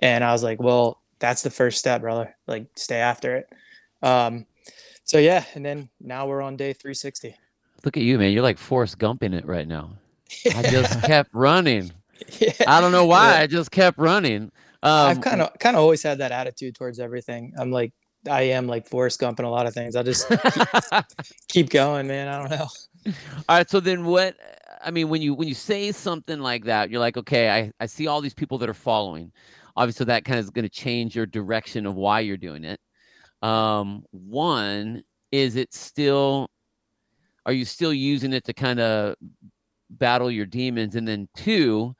And 0.00 0.24
I 0.24 0.32
was 0.32 0.42
like, 0.42 0.60
well, 0.60 1.00
that's 1.18 1.42
the 1.42 1.50
first 1.50 1.78
step, 1.78 2.00
brother. 2.00 2.34
Like, 2.46 2.66
stay 2.74 2.96
after 2.96 3.36
it. 3.36 3.48
Um, 4.02 4.46
so 5.04 5.18
yeah, 5.18 5.44
and 5.54 5.64
then 5.64 5.88
now 6.00 6.26
we're 6.26 6.42
on 6.42 6.56
day 6.56 6.72
360. 6.72 7.36
Look 7.84 7.96
at 7.96 8.02
you, 8.02 8.18
man. 8.18 8.32
You're 8.32 8.42
like 8.42 8.58
Forrest 8.58 8.98
Gumping 8.98 9.34
it 9.34 9.46
right 9.46 9.66
now. 9.66 9.90
I 10.54 10.62
just 10.62 11.02
kept 11.04 11.30
running. 11.32 11.90
yeah. 12.38 12.52
I 12.66 12.80
don't 12.80 12.92
know 12.92 13.06
why. 13.06 13.34
Yeah. 13.34 13.40
I 13.40 13.46
just 13.46 13.70
kept 13.70 13.98
running. 13.98 14.50
Um, 14.84 15.08
I've 15.08 15.20
kind 15.20 15.40
of 15.40 15.56
kind 15.58 15.76
of 15.76 15.82
always 15.82 16.02
had 16.02 16.18
that 16.18 16.32
attitude 16.32 16.74
towards 16.74 16.98
everything. 16.98 17.52
I'm 17.56 17.70
like, 17.70 17.92
I 18.30 18.42
am 18.42 18.66
like 18.66 18.86
Forrest 18.86 19.18
Gump 19.20 19.38
in 19.38 19.44
a 19.44 19.50
lot 19.50 19.66
of 19.66 19.74
things. 19.74 19.96
I'll 19.96 20.04
just 20.04 20.30
keep 21.48 21.70
going, 21.70 22.06
man. 22.06 22.28
I 22.28 22.38
don't 22.38 22.50
know. 22.50 22.66
All 23.48 23.56
right. 23.56 23.68
So 23.68 23.80
then 23.80 24.04
what? 24.04 24.36
I 24.84 24.90
mean, 24.90 25.08
when 25.08 25.22
you 25.22 25.34
when 25.34 25.48
you 25.48 25.54
say 25.54 25.92
something 25.92 26.40
like 26.40 26.64
that, 26.64 26.90
you're 26.90 27.00
like, 27.00 27.16
okay, 27.16 27.50
I, 27.50 27.72
I 27.80 27.86
see 27.86 28.06
all 28.06 28.20
these 28.20 28.34
people 28.34 28.58
that 28.58 28.68
are 28.68 28.74
following. 28.74 29.32
Obviously, 29.76 30.06
that 30.06 30.24
kind 30.24 30.38
of 30.38 30.44
is 30.44 30.50
going 30.50 30.64
to 30.64 30.68
change 30.68 31.16
your 31.16 31.26
direction 31.26 31.86
of 31.86 31.94
why 31.94 32.20
you're 32.20 32.36
doing 32.36 32.64
it. 32.64 32.80
Um, 33.42 34.04
one, 34.10 35.02
is 35.30 35.56
it 35.56 35.72
still 35.72 36.48
are 37.46 37.52
you 37.52 37.64
still 37.64 37.92
using 37.92 38.32
it 38.32 38.44
to 38.44 38.52
kind 38.52 38.80
of 38.80 39.16
battle 39.90 40.30
your 40.30 40.46
demons? 40.46 40.94
And 40.94 41.06
then 41.06 41.28
two, 41.36 41.94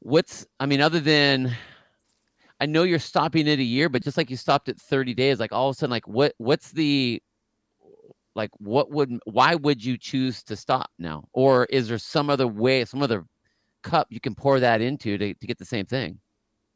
what's 0.00 0.46
I 0.58 0.66
mean, 0.66 0.80
other 0.80 1.00
than 1.00 1.56
I 2.64 2.66
know 2.66 2.84
you're 2.84 2.98
stopping 2.98 3.46
it 3.46 3.58
a 3.58 3.62
year, 3.62 3.90
but 3.90 4.02
just 4.02 4.16
like 4.16 4.30
you 4.30 4.38
stopped 4.38 4.70
at 4.70 4.80
30 4.80 5.12
days, 5.12 5.38
like 5.38 5.52
all 5.52 5.68
of 5.68 5.76
a 5.76 5.78
sudden, 5.78 5.90
like 5.90 6.08
what 6.08 6.32
what's 6.38 6.70
the 6.72 7.22
like 8.34 8.48
what 8.56 8.90
would 8.90 9.18
why 9.26 9.54
would 9.54 9.84
you 9.84 9.98
choose 9.98 10.42
to 10.44 10.56
stop 10.56 10.90
now? 10.98 11.28
Or 11.34 11.66
is 11.66 11.88
there 11.88 11.98
some 11.98 12.30
other 12.30 12.48
way, 12.48 12.86
some 12.86 13.02
other 13.02 13.26
cup 13.82 14.06
you 14.08 14.18
can 14.18 14.34
pour 14.34 14.60
that 14.60 14.80
into 14.80 15.18
to, 15.18 15.34
to 15.34 15.46
get 15.46 15.58
the 15.58 15.66
same 15.66 15.84
thing? 15.84 16.20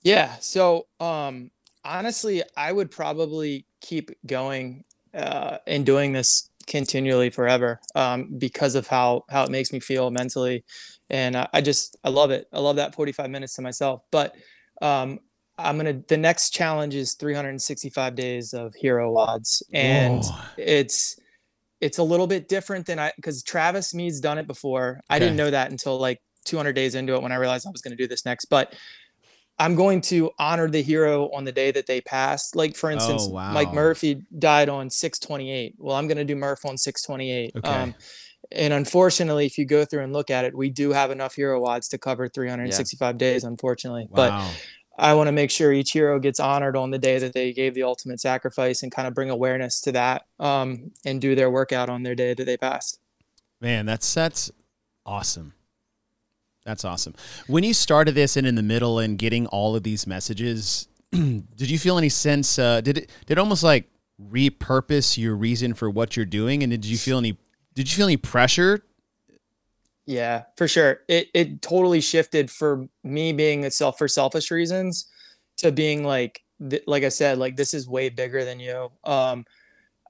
Yeah. 0.03 0.37
So 0.40 0.88
um 1.01 1.53
honestly, 1.87 2.42
I 2.55 2.70
would 2.70 2.90
probably 2.90 3.64
keep 3.81 4.11
going 4.27 4.85
uh 5.14 5.57
and 5.66 5.87
doing 5.87 6.12
this 6.12 6.51
continually 6.66 7.31
forever 7.31 7.81
um 7.94 8.37
because 8.37 8.74
of 8.74 8.87
how 8.88 9.24
how 9.31 9.44
it 9.44 9.51
makes 9.51 9.72
me 9.72 9.81
feel 9.81 10.11
mentally 10.11 10.62
and 11.09 11.35
I, 11.35 11.48
I 11.55 11.61
just 11.62 11.96
I 12.05 12.11
love 12.11 12.31
it. 12.31 12.46
I 12.53 12.61
love 12.61 12.77
that 12.77 12.94
45 12.94 13.31
minutes 13.31 13.55
to 13.55 13.62
myself. 13.62 14.03
But 14.12 14.37
um 14.83 15.20
I'm 15.59 15.77
gonna 15.77 16.01
the 16.09 16.16
next 16.16 16.51
challenge 16.51 16.94
is 16.94 17.14
365 17.14 18.14
days 18.14 18.55
of 18.55 18.75
Hero 18.75 19.12
WODs, 19.12 19.62
and 19.73 20.23
Whoa. 20.23 20.40
it's 20.57 21.18
it's 21.81 21.99
a 21.99 22.03
little 22.03 22.27
bit 22.27 22.49
different 22.49 22.87
than 22.87 22.99
I 22.99 23.12
because 23.16 23.42
Travis 23.42 23.94
Mead's 23.94 24.21
done 24.21 24.38
it 24.38 24.47
before. 24.47 25.01
I 25.11 25.18
didn't 25.18 25.37
know 25.37 25.51
that 25.51 25.71
until 25.71 25.99
like 25.99 26.21
200 26.44 26.73
days 26.73 26.94
into 26.94 27.14
it 27.14 27.23
when 27.23 27.33
I 27.33 27.37
realized 27.37 27.66
I 27.66 27.71
was 27.71 27.83
going 27.83 27.97
to 27.97 28.03
do 28.03 28.09
this 28.09 28.25
next. 28.25 28.47
But 28.47 28.75
I'm 29.61 29.75
going 29.75 30.01
to 30.03 30.31
honor 30.38 30.68
the 30.68 30.83
hero 30.83 31.31
on 31.33 31.44
the 31.44 31.53
day 31.53 31.71
that 31.73 31.87
they 31.87 32.01
passed. 32.01 32.55
Like 32.57 32.77
for 32.77 32.90
instance, 32.90 33.27
Oh, 33.29 33.33
wow. 33.33 33.53
Mike 33.53 33.73
Murphy 33.73 34.23
died 34.38 34.68
on 34.68 34.88
628. 34.88 35.75
Well, 35.79 35.97
I'm 35.97 36.07
going 36.07 36.18
to 36.18 36.25
do 36.25 36.37
Murph 36.37 36.64
on 36.64 36.79
628. 36.79 37.53
Okay. 37.57 37.68
Um, 37.68 37.94
and 38.53 38.73
unfortunately, 38.73 39.47
if 39.47 39.59
you 39.59 39.66
go 39.66 39.85
through 39.85 40.05
and 40.05 40.12
look 40.12 40.31
at 40.31 40.44
it, 40.44 40.57
we 40.57 40.71
do 40.71 40.92
have 40.92 41.11
enough 41.11 41.35
Hero 41.35 41.61
WODs 41.61 41.88
to 41.90 41.99
cover 41.99 42.29
365 42.29 43.18
days, 43.18 43.44
unfortunately. 43.44 44.09
But 44.11 44.31
Wow. 44.31 44.51
I 44.98 45.14
want 45.14 45.28
to 45.28 45.32
make 45.32 45.50
sure 45.50 45.72
each 45.72 45.92
hero 45.92 46.18
gets 46.18 46.40
honored 46.40 46.76
on 46.76 46.90
the 46.90 46.98
day 46.98 47.18
that 47.20 47.32
they 47.32 47.52
gave 47.52 47.74
the 47.74 47.84
ultimate 47.84 48.20
sacrifice 48.20 48.82
and 48.82 48.90
kind 48.90 49.06
of 49.06 49.14
bring 49.14 49.30
awareness 49.30 49.80
to 49.82 49.92
that 49.92 50.26
um, 50.40 50.90
and 51.04 51.20
do 51.20 51.37
their 51.37 51.50
workout 51.50 51.88
on 51.88 52.02
their 52.02 52.16
day 52.16 52.34
that 52.34 52.44
they 52.44 52.56
passed. 52.56 52.98
Man, 53.61 53.87
that's 53.87 54.12
that's 54.12 54.50
awesome. 55.06 55.54
That's 56.64 56.84
awesome. 56.84 57.14
When 57.46 57.64
you 57.64 57.72
started 57.72 58.14
this 58.14 58.37
and 58.37 58.46
in 58.46 58.56
the 58.56 58.62
middle 58.62 58.98
and 58.98 59.16
getting 59.16 59.46
all 59.46 59.74
of 59.74 59.84
these 59.84 60.06
messages, 60.06 60.88
did 61.12 61.70
you 61.70 61.78
feel 61.78 61.96
any 61.96 62.08
sense? 62.08 62.58
Uh, 62.58 62.80
did 62.80 62.98
it 62.98 63.11
did 63.26 63.38
almost 63.38 63.62
like 63.62 63.88
repurpose 64.20 65.16
your 65.16 65.37
reason 65.37 65.74
for 65.74 65.88
what 65.88 66.16
you're 66.16 66.26
doing? 66.26 66.62
And 66.62 66.70
did 66.70 66.84
you 66.84 66.98
feel 66.98 67.18
any? 67.18 67.38
Did 67.74 67.90
you 67.90 67.96
feel 67.96 68.06
any 68.06 68.16
pressure? 68.16 68.82
Yeah, 70.09 70.44
for 70.57 70.66
sure. 70.66 71.01
It 71.09 71.29
it 71.35 71.61
totally 71.62 72.01
shifted 72.01 72.51
for 72.51 72.88
me 73.05 73.33
being 73.33 73.64
itself 73.64 73.99
for 73.99 74.09
selfish 74.09 74.51
reasons 74.51 75.07
to 75.59 75.71
being 75.71 76.03
like 76.05 76.40
th- 76.71 76.85
like 76.87 77.05
I 77.05 77.11
said, 77.11 77.38
like 77.38 77.57
this 77.57 77.75
is 77.75 77.87
way 77.88 78.09
bigger 78.09 78.44
than 78.44 78.59
you. 78.61 78.90
Um 79.05 79.44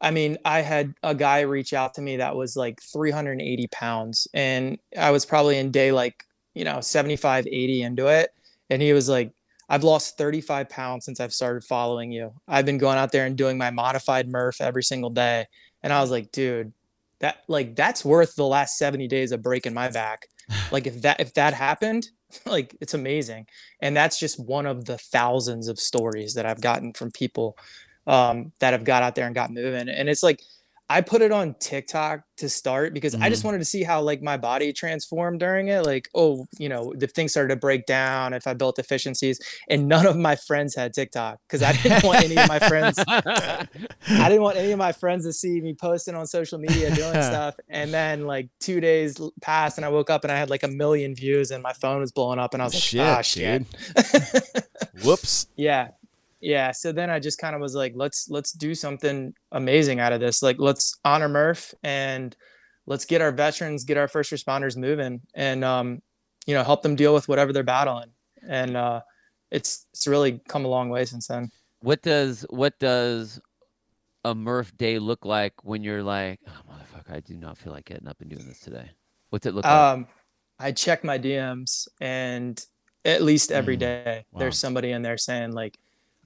I 0.02 0.12
mean, 0.12 0.38
I 0.44 0.62
had 0.62 0.94
a 1.02 1.14
guy 1.14 1.42
reach 1.42 1.74
out 1.74 1.94
to 1.94 2.02
me 2.02 2.18
that 2.18 2.36
was 2.36 2.56
like 2.56 2.80
380 2.82 3.68
pounds 3.68 4.28
and 4.34 4.78
I 4.98 5.10
was 5.12 5.26
probably 5.26 5.58
in 5.58 5.72
day 5.72 5.92
like, 5.92 6.24
you 6.54 6.64
know, 6.64 6.80
75, 6.82 7.46
80 7.48 7.82
into 7.82 8.08
it. 8.08 8.30
And 8.70 8.82
he 8.82 8.92
was 8.94 9.08
like, 9.08 9.32
I've 9.68 9.84
lost 9.84 10.18
35 10.18 10.68
pounds 10.70 11.04
since 11.06 11.20
I've 11.20 11.34
started 11.34 11.64
following 11.64 12.12
you. 12.12 12.32
I've 12.48 12.66
been 12.66 12.78
going 12.78 12.98
out 12.98 13.12
there 13.12 13.26
and 13.26 13.36
doing 13.36 13.58
my 13.58 13.70
modified 13.70 14.28
Murph 14.28 14.60
every 14.60 14.84
single 14.84 15.10
day. 15.10 15.46
And 15.82 15.92
I 15.92 16.00
was 16.02 16.10
like, 16.10 16.32
dude, 16.32 16.72
that 17.20 17.42
like 17.48 17.74
that's 17.76 18.04
worth 18.04 18.34
the 18.34 18.46
last 18.46 18.78
70 18.78 19.08
days 19.08 19.32
of 19.32 19.42
breaking 19.42 19.74
my 19.74 19.90
back. 19.90 20.26
Like 20.70 20.86
if 20.86 21.02
that 21.02 21.20
if 21.20 21.34
that 21.34 21.54
happened, 21.54 22.08
like 22.46 22.74
it's 22.80 22.94
amazing. 22.94 23.46
And 23.80 23.96
that's 23.96 24.18
just 24.18 24.38
one 24.40 24.66
of 24.66 24.84
the 24.86 24.98
thousands 24.98 25.68
of 25.68 25.78
stories 25.78 26.34
that 26.34 26.46
I've 26.46 26.60
gotten 26.60 26.92
from 26.92 27.10
people 27.10 27.56
um, 28.06 28.52
that 28.60 28.72
have 28.72 28.84
got 28.84 29.02
out 29.02 29.14
there 29.14 29.26
and 29.26 29.34
got 29.34 29.50
moving. 29.52 29.88
And 29.88 30.08
it's 30.08 30.22
like 30.22 30.40
I 30.90 31.02
put 31.02 31.20
it 31.20 31.32
on 31.32 31.54
TikTok 31.60 32.22
to 32.38 32.48
start 32.48 32.94
because 32.94 33.14
I 33.14 33.28
just 33.28 33.44
wanted 33.44 33.58
to 33.58 33.64
see 33.64 33.82
how 33.82 34.00
like 34.00 34.22
my 34.22 34.38
body 34.38 34.72
transformed 34.72 35.40
during 35.40 35.68
it. 35.68 35.84
Like, 35.84 36.08
oh, 36.14 36.46
you 36.58 36.70
know, 36.70 36.94
if 36.98 37.10
things 37.10 37.32
started 37.32 37.54
to 37.54 37.56
break 37.56 37.84
down, 37.84 38.32
if 38.32 38.46
I 38.46 38.54
built 38.54 38.76
deficiencies, 38.76 39.38
and 39.68 39.86
none 39.86 40.06
of 40.06 40.16
my 40.16 40.34
friends 40.36 40.74
had 40.74 40.94
TikTok 40.94 41.40
because 41.46 41.62
I 41.62 41.72
didn't 41.72 42.04
want 42.04 42.24
any 42.24 42.38
of 42.38 42.48
my 42.48 42.58
friends. 42.58 42.98
I 43.08 43.68
didn't 44.06 44.42
want 44.42 44.56
any 44.56 44.72
of 44.72 44.78
my 44.78 44.92
friends 44.92 45.26
to 45.26 45.32
see 45.32 45.60
me 45.60 45.74
posting 45.74 46.14
on 46.14 46.26
social 46.26 46.58
media 46.58 46.94
doing 46.94 47.10
stuff. 47.22 47.56
And 47.68 47.92
then 47.92 48.26
like 48.26 48.48
two 48.58 48.80
days 48.80 49.20
passed, 49.42 49.76
and 49.76 49.84
I 49.84 49.90
woke 49.90 50.08
up 50.08 50.24
and 50.24 50.32
I 50.32 50.38
had 50.38 50.48
like 50.48 50.62
a 50.62 50.68
million 50.68 51.14
views, 51.14 51.50
and 51.50 51.62
my 51.62 51.74
phone 51.74 52.00
was 52.00 52.12
blowing 52.12 52.38
up, 52.38 52.54
and 52.54 52.62
I 52.62 52.64
was 52.64 52.74
like, 52.74 52.82
shit, 52.82 53.00
ah, 53.00 53.20
shit. 53.20 53.64
dude. 53.94 54.64
Whoops. 55.04 55.46
yeah 55.56 55.88
yeah 56.40 56.70
so 56.70 56.92
then 56.92 57.10
i 57.10 57.18
just 57.18 57.38
kind 57.38 57.54
of 57.54 57.60
was 57.60 57.74
like 57.74 57.92
let's 57.96 58.28
let's 58.28 58.52
do 58.52 58.74
something 58.74 59.32
amazing 59.52 60.00
out 60.00 60.12
of 60.12 60.20
this 60.20 60.42
like 60.42 60.56
let's 60.58 60.98
honor 61.04 61.28
murph 61.28 61.74
and 61.82 62.36
let's 62.86 63.04
get 63.04 63.20
our 63.20 63.32
veterans 63.32 63.84
get 63.84 63.96
our 63.96 64.08
first 64.08 64.32
responders 64.32 64.76
moving 64.76 65.20
and 65.34 65.64
um 65.64 66.00
you 66.46 66.54
know 66.54 66.62
help 66.62 66.82
them 66.82 66.94
deal 66.96 67.12
with 67.12 67.28
whatever 67.28 67.52
they're 67.52 67.62
battling 67.62 68.10
and 68.48 68.76
uh 68.76 69.00
it's 69.50 69.86
it's 69.92 70.06
really 70.06 70.40
come 70.48 70.64
a 70.64 70.68
long 70.68 70.88
way 70.88 71.04
since 71.04 71.26
then 71.26 71.50
what 71.80 72.02
does 72.02 72.46
what 72.50 72.78
does 72.78 73.40
a 74.24 74.34
Murph 74.34 74.76
day 74.76 74.98
look 74.98 75.24
like 75.24 75.54
when 75.62 75.82
you're 75.84 76.02
like, 76.02 76.40
oh 76.46 76.50
motherfucker, 76.68 77.14
I 77.14 77.20
do 77.20 77.36
not 77.36 77.56
feel 77.56 77.72
like 77.72 77.84
getting 77.86 78.08
up 78.08 78.20
and 78.20 78.28
doing 78.28 78.46
this 78.46 78.58
today? 78.60 78.90
What's 79.30 79.46
it 79.46 79.54
look 79.54 79.64
like? 79.64 79.72
um 79.72 80.06
i 80.58 80.72
check 80.72 81.04
my 81.04 81.18
dms 81.18 81.86
and 82.00 82.62
at 83.04 83.22
least 83.22 83.52
every 83.52 83.76
Mm, 83.76 83.80
day 83.80 84.24
wow. 84.32 84.40
there's 84.40 84.58
somebody 84.58 84.90
in 84.90 85.02
there 85.02 85.16
saying 85.16 85.52
like 85.52 85.78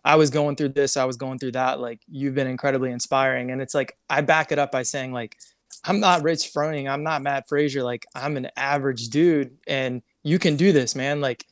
i 0.04 0.16
was 0.16 0.30
going 0.30 0.56
through 0.56 0.68
this 0.68 0.96
i 0.96 1.04
was 1.04 1.16
going 1.16 1.38
through 1.38 1.52
that 1.52 1.80
like 1.80 2.00
you've 2.08 2.34
been 2.34 2.46
incredibly 2.46 2.90
inspiring. 2.90 3.50
And 3.50 3.60
it's 3.60 3.74
like 3.74 3.96
i 4.08 4.20
back 4.20 4.52
it 4.52 4.58
up 4.58 4.72
by 4.72 4.82
saying 4.82 5.12
like 5.12 5.36
i'm 5.84 6.00
not 6.00 6.22
rich 6.22 6.52
froning 6.52 6.90
i'm 6.90 7.02
not 7.02 7.22
Mat 7.22 7.48
Fraser 7.48 7.82
like 7.82 8.06
i'm 8.14 8.36
an 8.36 8.48
average 8.56 9.08
dude 9.08 9.56
and 9.66 10.02
you 10.22 10.38
can 10.38 10.56
do 10.56 10.72
this 10.72 10.94
man. 10.94 11.20
Like 11.20 11.46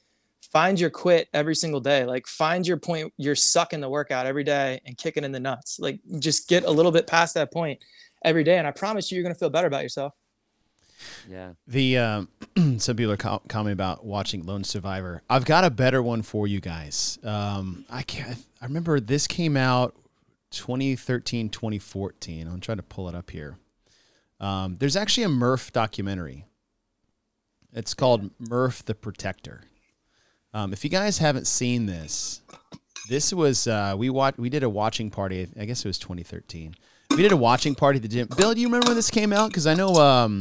find 0.52 0.78
your 0.78 0.90
quit 0.90 1.28
every 1.32 1.54
single 1.54 1.80
day. 1.80 2.04
Like 2.04 2.26
find 2.26 2.66
your 2.66 2.76
point 2.76 3.12
you're 3.16 3.34
sucking 3.34 3.80
the 3.80 3.88
workout 3.88 4.26
every 4.26 4.44
day 4.44 4.80
and 4.84 4.96
kicking 4.96 5.24
in 5.24 5.32
the 5.32 5.40
nuts. 5.40 5.78
Like 5.80 6.00
just 6.18 6.48
get 6.48 6.64
a 6.64 6.70
little 6.70 6.92
bit 6.92 7.06
past 7.06 7.34
that 7.34 7.52
point 7.52 7.80
every 8.24 8.44
day 8.44 8.58
and 8.58 8.66
i 8.66 8.70
promise 8.70 9.10
you 9.10 9.16
you're 9.16 9.22
going 9.22 9.34
to 9.34 9.38
feel 9.38 9.50
better 9.50 9.66
about 9.66 9.82
yourself 9.82 10.12
yeah. 11.28 11.52
The 11.66 11.98
um, 11.98 12.28
some 12.78 12.96
people 12.96 13.12
are 13.12 13.16
co- 13.16 13.42
commenting 13.48 13.72
about 13.72 14.04
watching 14.04 14.44
Lone 14.44 14.64
Survivor. 14.64 15.22
I've 15.28 15.44
got 15.44 15.64
a 15.64 15.70
better 15.70 16.02
one 16.02 16.22
for 16.22 16.46
you 16.46 16.60
guys. 16.60 17.18
Um, 17.22 17.84
I 17.90 18.02
can't. 18.02 18.36
I 18.60 18.66
remember 18.66 19.00
this 19.00 19.26
came 19.26 19.56
out 19.56 19.94
2013, 20.50 21.48
2014. 21.48 22.46
I'm 22.46 22.60
trying 22.60 22.78
to 22.78 22.82
pull 22.82 23.08
it 23.08 23.14
up 23.14 23.30
here. 23.30 23.56
Um, 24.40 24.76
there's 24.76 24.96
actually 24.96 25.24
a 25.24 25.28
Murph 25.28 25.72
documentary. 25.72 26.46
It's 27.72 27.94
called 27.94 28.30
Murph 28.38 28.84
the 28.84 28.94
Protector. 28.94 29.62
Um, 30.52 30.72
if 30.72 30.82
you 30.82 30.90
guys 30.90 31.18
haven't 31.18 31.46
seen 31.46 31.86
this, 31.86 32.40
this 33.08 33.32
was 33.32 33.66
uh, 33.66 33.94
we 33.96 34.10
watched. 34.10 34.38
We 34.38 34.50
did 34.50 34.62
a 34.62 34.68
watching 34.68 35.10
party. 35.10 35.48
I 35.58 35.64
guess 35.64 35.84
it 35.84 35.88
was 35.88 35.98
2013. 35.98 36.74
We 37.10 37.22
did 37.22 37.32
a 37.32 37.36
watching 37.36 37.74
party 37.74 37.98
the 37.98 38.08
gym. 38.08 38.28
Bill, 38.36 38.54
do 38.54 38.60
you 38.60 38.66
remember 38.66 38.88
when 38.88 38.96
this 38.96 39.10
came 39.10 39.32
out? 39.32 39.48
Because 39.48 39.66
I 39.66 39.74
know 39.74 39.94
um, 39.94 40.40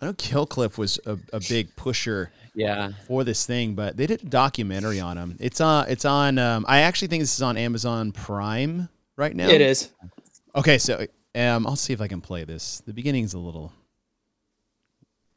I 0.00 0.06
know 0.06 0.12
Kill 0.12 0.46
Cliff 0.46 0.78
was 0.78 1.00
a, 1.06 1.18
a 1.32 1.40
big 1.40 1.74
pusher 1.74 2.30
Yeah. 2.54 2.92
for 3.06 3.24
this 3.24 3.44
thing, 3.46 3.74
but 3.74 3.96
they 3.96 4.06
did 4.06 4.22
a 4.22 4.26
documentary 4.26 5.00
on 5.00 5.18
him. 5.18 5.36
It's 5.40 5.60
on. 5.60 5.88
It's 5.88 6.04
on. 6.04 6.38
Um, 6.38 6.64
I 6.68 6.80
actually 6.80 7.08
think 7.08 7.22
this 7.22 7.34
is 7.34 7.42
on 7.42 7.56
Amazon 7.56 8.12
Prime 8.12 8.88
right 9.16 9.34
now. 9.34 9.48
it 9.48 9.60
is 9.60 9.90
Okay, 10.54 10.78
so 10.78 11.06
um, 11.34 11.66
I'll 11.66 11.76
see 11.76 11.92
if 11.92 12.00
I 12.00 12.08
can 12.08 12.20
play 12.20 12.44
this. 12.44 12.80
The 12.86 12.92
beginning's 12.92 13.34
a 13.34 13.38
little, 13.38 13.72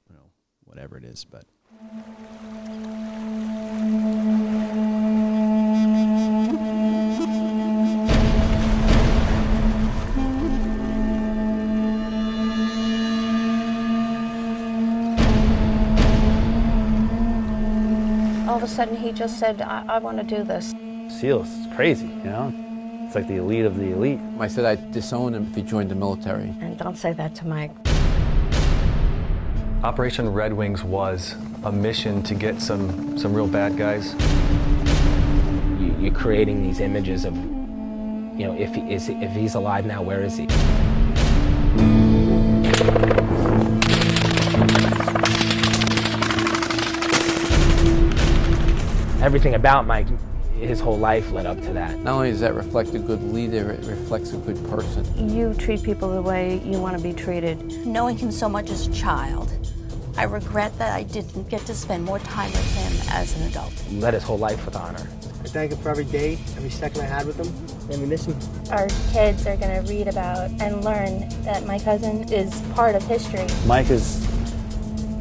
you 0.09 0.15
know, 0.15 0.23
whatever 0.63 0.97
it 0.97 1.03
is, 1.03 1.25
but 1.25 1.45
All 18.51 18.57
of 18.57 18.63
a 18.63 18.67
sudden, 18.67 18.97
he 18.97 19.13
just 19.13 19.39
said, 19.39 19.61
I, 19.61 19.85
I 19.87 19.99
want 19.99 20.17
to 20.17 20.25
do 20.25 20.43
this. 20.43 20.73
SEALs, 21.07 21.47
it's 21.57 21.73
crazy, 21.73 22.07
you 22.07 22.25
know? 22.25 22.53
It's 23.05 23.15
like 23.15 23.25
the 23.29 23.37
elite 23.37 23.63
of 23.63 23.77
the 23.77 23.93
elite. 23.93 24.19
I 24.41 24.49
said 24.49 24.65
I'd 24.65 24.91
disown 24.91 25.33
him 25.33 25.47
if 25.49 25.55
he 25.55 25.61
joined 25.61 25.89
the 25.89 25.95
military. 25.95 26.53
And 26.59 26.77
don't 26.77 26.97
say 26.97 27.13
that 27.13 27.33
to 27.35 27.47
Mike. 27.47 27.71
Operation 29.85 30.27
Red 30.33 30.51
Wings 30.51 30.83
was 30.83 31.37
a 31.63 31.71
mission 31.71 32.23
to 32.23 32.35
get 32.35 32.61
some, 32.61 33.17
some 33.17 33.33
real 33.33 33.47
bad 33.47 33.77
guys. 33.77 34.15
you, 35.79 35.95
you're 35.97 36.13
creating 36.13 36.61
these 36.61 36.81
images 36.81 37.23
of 37.23 37.33
you 37.37 38.37
You 38.37 38.47
know, 38.47 38.57
if 38.57 38.75
he 38.75 38.81
is, 38.93 39.07
if 39.07 39.31
he's 39.31 39.55
alive 39.55 39.85
now, 39.85 40.01
where 40.01 40.23
is 40.23 40.35
he? 40.35 40.47
Everything 49.21 49.53
about 49.53 49.85
Mike, 49.85 50.07
his 50.57 50.79
whole 50.79 50.97
life 50.97 51.31
led 51.31 51.45
up 51.45 51.61
to 51.61 51.73
that. 51.73 51.95
Not 51.99 52.15
only 52.15 52.31
does 52.31 52.39
that 52.39 52.55
reflect 52.55 52.95
a 52.95 52.99
good 52.99 53.21
leader, 53.21 53.69
it 53.69 53.85
reflects 53.85 54.33
a 54.33 54.37
good 54.37 54.57
person. 54.67 55.29
You 55.29 55.53
treat 55.53 55.83
people 55.83 56.09
the 56.09 56.23
way 56.23 56.59
you 56.65 56.79
want 56.79 56.97
to 56.97 57.03
be 57.03 57.13
treated. 57.13 57.85
Knowing 57.85 58.17
him 58.17 58.31
so 58.31 58.49
much 58.49 58.71
as 58.71 58.87
a 58.87 58.91
child, 58.91 59.53
I 60.17 60.23
regret 60.23 60.75
that 60.79 60.95
I 60.95 61.03
didn't 61.03 61.49
get 61.49 61.61
to 61.67 61.75
spend 61.75 62.03
more 62.03 62.17
time 62.17 62.49
with 62.49 62.75
him 62.75 63.13
as 63.13 63.37
an 63.39 63.47
adult. 63.47 63.71
He 63.73 63.99
led 63.99 64.15
his 64.15 64.23
whole 64.23 64.39
life 64.39 64.65
with 64.65 64.75
honor. 64.75 65.07
I 65.43 65.47
thank 65.47 65.71
him 65.71 65.77
for 65.77 65.89
every 65.89 66.05
day, 66.05 66.39
every 66.57 66.71
second 66.71 67.01
I 67.01 67.05
had 67.05 67.27
with 67.27 67.37
him, 67.37 67.91
and 67.91 68.01
we 68.01 68.07
miss 68.07 68.25
him. 68.25 68.35
Our 68.71 68.87
kids 69.13 69.45
are 69.45 69.55
going 69.55 69.85
to 69.85 69.87
read 69.87 70.07
about 70.07 70.49
and 70.59 70.83
learn 70.83 71.29
that 71.43 71.63
my 71.67 71.77
cousin 71.77 72.27
is 72.33 72.59
part 72.73 72.95
of 72.95 73.03
history. 73.03 73.45
Mike 73.67 73.91
is 73.91 74.19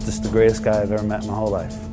just 0.06 0.22
the 0.22 0.30
greatest 0.30 0.64
guy 0.64 0.80
I've 0.80 0.90
ever 0.90 1.02
met 1.02 1.22
in 1.22 1.28
my 1.28 1.34
whole 1.34 1.50
life. 1.50 1.89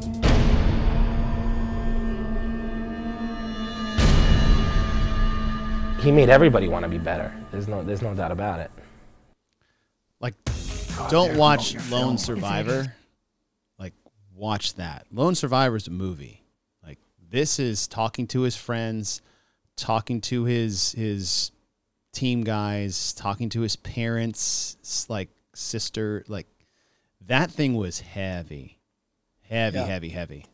He 5.99 6.11
made 6.11 6.29
everybody 6.29 6.67
want 6.67 6.83
to 6.83 6.89
be 6.89 6.97
better. 6.97 7.33
There's 7.51 7.67
no, 7.67 7.83
there's 7.83 8.01
no 8.01 8.13
doubt 8.13 8.31
about 8.31 8.59
it. 8.59 8.71
Like, 10.19 10.35
don't 11.09 11.37
watch 11.37 11.75
Lone 11.89 12.17
Survivor. 12.17 12.93
Like, 13.77 13.93
watch 14.33 14.75
that. 14.75 15.05
Lone 15.11 15.35
Survivor 15.35 15.75
is 15.75 15.87
a 15.87 15.91
movie. 15.91 16.43
Like, 16.85 16.99
this 17.29 17.59
is 17.59 17.87
talking 17.87 18.27
to 18.27 18.41
his 18.41 18.55
friends, 18.55 19.21
talking 19.75 20.21
to 20.21 20.45
his 20.45 20.91
his 20.93 21.51
team 22.13 22.43
guys, 22.43 23.13
talking 23.13 23.49
to 23.49 23.61
his 23.61 23.75
parents, 23.75 25.05
like 25.09 25.29
sister. 25.55 26.23
Like, 26.27 26.47
that 27.27 27.51
thing 27.51 27.75
was 27.75 27.99
heavy, 27.99 28.79
heavy, 29.49 29.77
Yeah. 29.77 29.85
heavy, 29.85 30.09
heavy. 30.09 30.45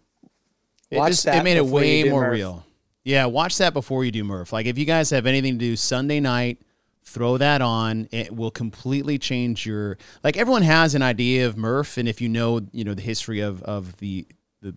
It 0.89 0.98
Watch 0.98 1.12
just 1.12 1.26
that 1.26 1.39
it 1.41 1.44
made 1.44 1.58
it 1.58 1.66
way 1.66 2.04
more 2.06 2.22
Murph. 2.22 2.34
real. 2.34 2.66
Yeah, 3.04 3.26
watch 3.26 3.58
that 3.58 3.74
before 3.74 4.06
you 4.06 4.12
do 4.12 4.24
Murph. 4.24 4.54
Like 4.54 4.66
if 4.66 4.78
you 4.78 4.86
guys 4.86 5.10
have 5.10 5.26
anything 5.26 5.54
to 5.54 5.60
do 5.60 5.76
Sunday 5.76 6.20
night, 6.20 6.62
throw 7.04 7.38
that 7.38 7.62
on. 7.62 8.08
It 8.12 8.36
will 8.36 8.51
completely 8.51 9.18
change 9.18 9.66
your 9.66 9.97
like 10.24 10.38
everyone 10.38 10.64
has 10.64 10.95
an 10.95 11.01
idea 11.01 11.45
of 11.47 11.58
Murph 11.58 11.97
and 11.97 12.08
if 12.08 12.22
you 12.22 12.30
know, 12.30 12.62
you 12.72 12.84
know, 12.84 12.93
the 12.93 13.01
history 13.01 13.41
of 13.41 13.62
of 13.64 13.97
the 13.97 14.26
the 14.62 14.76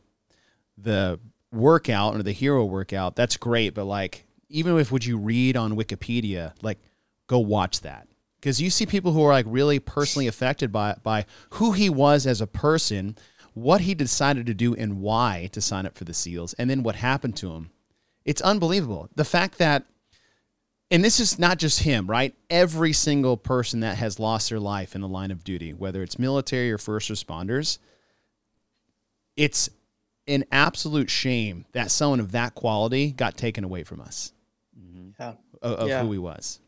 the 0.77 1.20
workout 1.53 2.16
or 2.16 2.22
the 2.22 2.33
hero 2.33 2.64
workout, 2.64 3.16
that's 3.16 3.37
great, 3.37 3.74
but 3.74 3.85
like 3.85 4.27
even 4.49 4.77
if 4.79 4.93
what 4.93 5.07
you 5.07 5.18
read 5.18 5.57
on 5.57 5.77
Wikipedia, 5.77 6.53
like 6.62 6.79
go 7.27 7.39
watch 7.39 7.81
that. 7.83 8.09
Because 8.41 8.61
you 8.61 8.70
see 8.70 8.87
people 8.87 9.12
who 9.12 9.22
are 9.22 9.33
like 9.33 9.47
really 9.49 9.79
personally 9.79 10.27
affected 10.27 10.72
by 10.72 10.97
by 11.03 11.27
who 11.51 11.72
he 11.72 11.89
was 11.89 12.27
as 12.27 12.41
a 12.41 12.47
person, 12.47 13.16
what 13.55 13.83
he 13.83 13.95
decided 13.95 14.47
to 14.47 14.55
do 14.55 14.74
and 14.74 15.01
why 15.01 15.49
to 15.53 15.61
sign 15.61 15.87
up 15.87 15.97
for 15.97 16.05
the 16.05 16.14
SEALs, 16.14 16.55
and 16.55 16.68
then 16.68 16.83
what 16.83 16.97
happened 16.97 17.37
to 17.37 17.53
him. 17.53 17.70
It's 18.27 18.43
unbelievable. 18.43 19.09
The 19.14 19.24
fact 19.24 19.59
that, 19.59 19.85
and 20.91 21.03
this 21.03 21.20
is 21.20 21.39
not 21.39 21.59
just 21.59 21.85
him, 21.85 22.09
right? 22.09 22.35
Every 22.51 22.93
single 22.93 23.37
person 23.37 23.81
that 23.81 23.97
has 23.99 24.18
lost 24.18 24.51
their 24.51 24.61
life 24.61 24.95
in 24.97 25.01
the 25.01 25.09
line 25.09 25.31
of 25.31 25.45
duty, 25.45 25.72
whether 25.72 26.03
it's 26.03 26.18
military 26.18 26.70
or 26.72 26.77
first 26.77 27.09
responders, 27.09 27.79
it's 29.37 29.70
an 30.27 30.45
absolute 30.51 31.09
shame 31.09 31.66
that 31.72 31.93
someone 31.93 32.18
of 32.18 32.33
that 32.33 32.57
quality 32.57 33.12
got 33.12 33.37
taken 33.37 33.62
away 33.62 33.85
from 33.85 34.01
us 34.01 34.33
Yeah. 35.20 35.35
of, 35.62 35.72
of 35.79 35.89
Yeah. 35.89 36.03
who 36.03 36.11
he 36.12 36.18
was. 36.18 36.59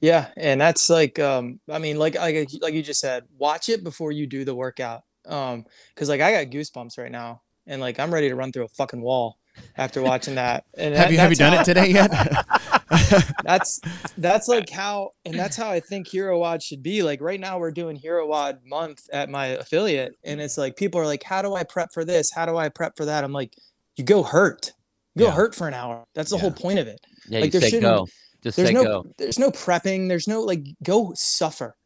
Yeah, 0.00 0.28
and 0.36 0.58
that's 0.60 0.88
like 0.88 1.18
um 1.18 1.60
I 1.70 1.78
mean 1.78 1.98
like 1.98 2.14
like 2.14 2.48
like 2.62 2.74
you 2.74 2.82
just 2.82 3.00
said, 3.00 3.24
watch 3.36 3.68
it 3.68 3.84
before 3.84 4.12
you 4.12 4.26
do 4.26 4.44
the 4.46 4.54
workout. 4.54 5.02
Um 5.26 5.66
cuz 5.94 6.08
like 6.08 6.22
I 6.22 6.42
got 6.44 6.52
goosebumps 6.52 6.96
right 6.96 7.12
now 7.12 7.42
and 7.66 7.82
like 7.82 8.00
I'm 8.00 8.12
ready 8.14 8.30
to 8.30 8.34
run 8.34 8.50
through 8.50 8.64
a 8.64 8.68
fucking 8.68 9.02
wall 9.02 9.39
after 9.76 10.02
watching 10.02 10.34
that. 10.36 10.64
And 10.76 10.94
Have 10.94 11.06
that- 11.08 11.12
you 11.12 11.18
have 11.18 11.30
you 11.30 11.36
done 11.36 11.52
how- 11.52 11.60
it 11.60 11.64
today 11.64 11.88
yet? 11.88 12.10
that's 13.44 13.80
that's 14.18 14.48
like 14.48 14.68
how 14.70 15.10
and 15.24 15.38
that's 15.38 15.56
how 15.56 15.70
I 15.70 15.80
think 15.80 16.08
Hero 16.08 16.38
WOD 16.38 16.62
should 16.62 16.82
be. 16.82 17.02
Like 17.02 17.20
right 17.20 17.40
now 17.40 17.58
we're 17.58 17.70
doing 17.70 17.96
Hero 17.96 18.26
WOD 18.26 18.60
month 18.64 19.08
at 19.12 19.28
my 19.30 19.46
affiliate 19.48 20.16
and 20.24 20.40
it's 20.40 20.58
like 20.58 20.76
people 20.76 21.00
are 21.00 21.06
like 21.06 21.22
how 21.22 21.42
do 21.42 21.54
I 21.54 21.64
prep 21.64 21.92
for 21.92 22.04
this? 22.04 22.30
How 22.32 22.46
do 22.46 22.56
I 22.56 22.68
prep 22.68 22.96
for 22.96 23.04
that? 23.06 23.24
I'm 23.24 23.32
like 23.32 23.54
you 23.96 24.04
go 24.04 24.22
hurt. 24.22 24.72
You 25.14 25.20
Go 25.20 25.26
Yeah. 25.26 25.32
hurt 25.34 25.54
for 25.54 25.66
an 25.68 25.74
hour. 25.74 26.04
That's 26.14 26.30
the 26.30 26.38
whole 26.38 26.52
point 26.52 26.78
of 26.78 26.86
it. 26.86 27.00
Yeah, 27.28 27.40
like 27.40 27.46
you 27.52 27.60
there 27.60 27.60
say 27.62 27.76
shouldn't 27.76 27.94
go. 27.94 28.06
Just 28.42 28.56
there's 28.56 28.68
say 28.68 28.74
no 28.74 28.84
go. 28.84 29.04
there's 29.18 29.38
no 29.38 29.50
prepping, 29.50 30.08
there's 30.08 30.26
no 30.28 30.40
like 30.42 30.64
go 30.82 31.12
suffer 31.14 31.76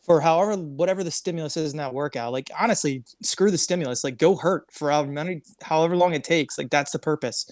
for 0.00 0.20
however 0.20 0.56
whatever 0.56 1.04
the 1.04 1.10
stimulus 1.10 1.56
is 1.56 1.72
in 1.72 1.78
that 1.78 1.94
workout. 1.94 2.32
Like 2.32 2.50
honestly, 2.58 3.04
screw 3.22 3.50
the 3.50 3.58
stimulus. 3.58 4.04
Like 4.04 4.18
go 4.18 4.36
hurt 4.36 4.66
for 4.72 4.90
however 4.90 5.10
many 5.10 5.42
however 5.62 5.96
long 5.96 6.14
it 6.14 6.24
takes. 6.24 6.58
Like 6.58 6.70
that's 6.70 6.92
the 6.92 6.98
purpose. 6.98 7.50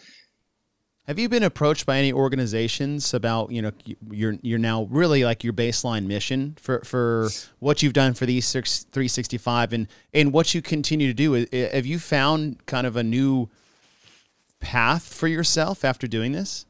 Have 1.07 1.18
you 1.18 1.30
been 1.30 1.42
approached 1.42 1.86
by 1.86 1.96
any 1.96 2.12
organizations 2.12 3.14
about 3.14 3.51
you 3.51 3.62
know 3.62 3.72
you're 4.11 4.36
you're 4.42 4.59
now 4.59 4.86
really 4.90 5.24
like 5.24 5.42
your 5.42 5.55
baseline 5.55 6.07
mission 6.07 6.55
for 6.61 6.80
for 6.84 7.30
what 7.61 7.82
you've 7.82 7.94
done 7.94 8.12
for 8.12 8.26
these 8.26 8.46
six, 8.46 8.84
365 8.92 9.72
and 9.72 9.88
and 10.12 10.32
what 10.34 10.55
you 10.55 10.61
continue 10.61 11.07
to 11.07 11.14
do? 11.14 11.46
Have 11.72 11.86
you 11.86 11.99
found 11.99 12.66
kind 12.66 12.86
of 12.86 12.96
a 12.96 13.03
new 13.03 13.49
path 14.61 15.14
for 15.14 15.28
yourself 15.28 15.82
after 15.82 16.07
doing 16.07 16.32
this? 16.32 16.66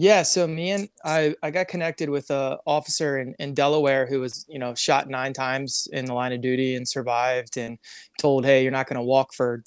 Yeah, 0.00 0.22
so 0.22 0.46
me 0.46 0.70
and 0.70 0.88
I 1.04 1.34
I 1.42 1.50
got 1.50 1.68
connected 1.68 2.08
with 2.08 2.30
a 2.30 2.58
officer 2.66 3.18
in, 3.18 3.34
in 3.38 3.52
Delaware 3.52 4.06
who 4.06 4.20
was, 4.20 4.46
you 4.48 4.58
know, 4.58 4.74
shot 4.74 5.10
nine 5.10 5.34
times 5.34 5.88
in 5.92 6.06
the 6.06 6.14
line 6.14 6.32
of 6.32 6.40
duty 6.40 6.74
and 6.74 6.88
survived 6.88 7.58
and 7.58 7.78
told, 8.18 8.46
hey, 8.46 8.62
you're 8.62 8.72
not 8.72 8.86
going 8.88 8.96
to 8.96 9.02
walk 9.02 9.34
for 9.34 9.62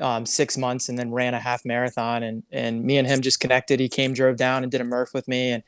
um, 0.00 0.26
six 0.26 0.58
months 0.58 0.88
and 0.88 0.98
then 0.98 1.12
ran 1.12 1.34
a 1.34 1.38
half 1.38 1.64
marathon 1.64 2.24
and 2.24 2.42
and 2.50 2.82
me 2.82 2.98
and 2.98 3.06
him 3.06 3.20
just 3.20 3.38
connected. 3.38 3.78
He 3.78 3.88
came, 3.88 4.12
drove 4.12 4.36
down 4.36 4.64
and 4.64 4.72
did 4.72 4.80
a 4.80 4.84
Murph 4.84 5.14
with 5.14 5.28
me. 5.28 5.52
And 5.52 5.62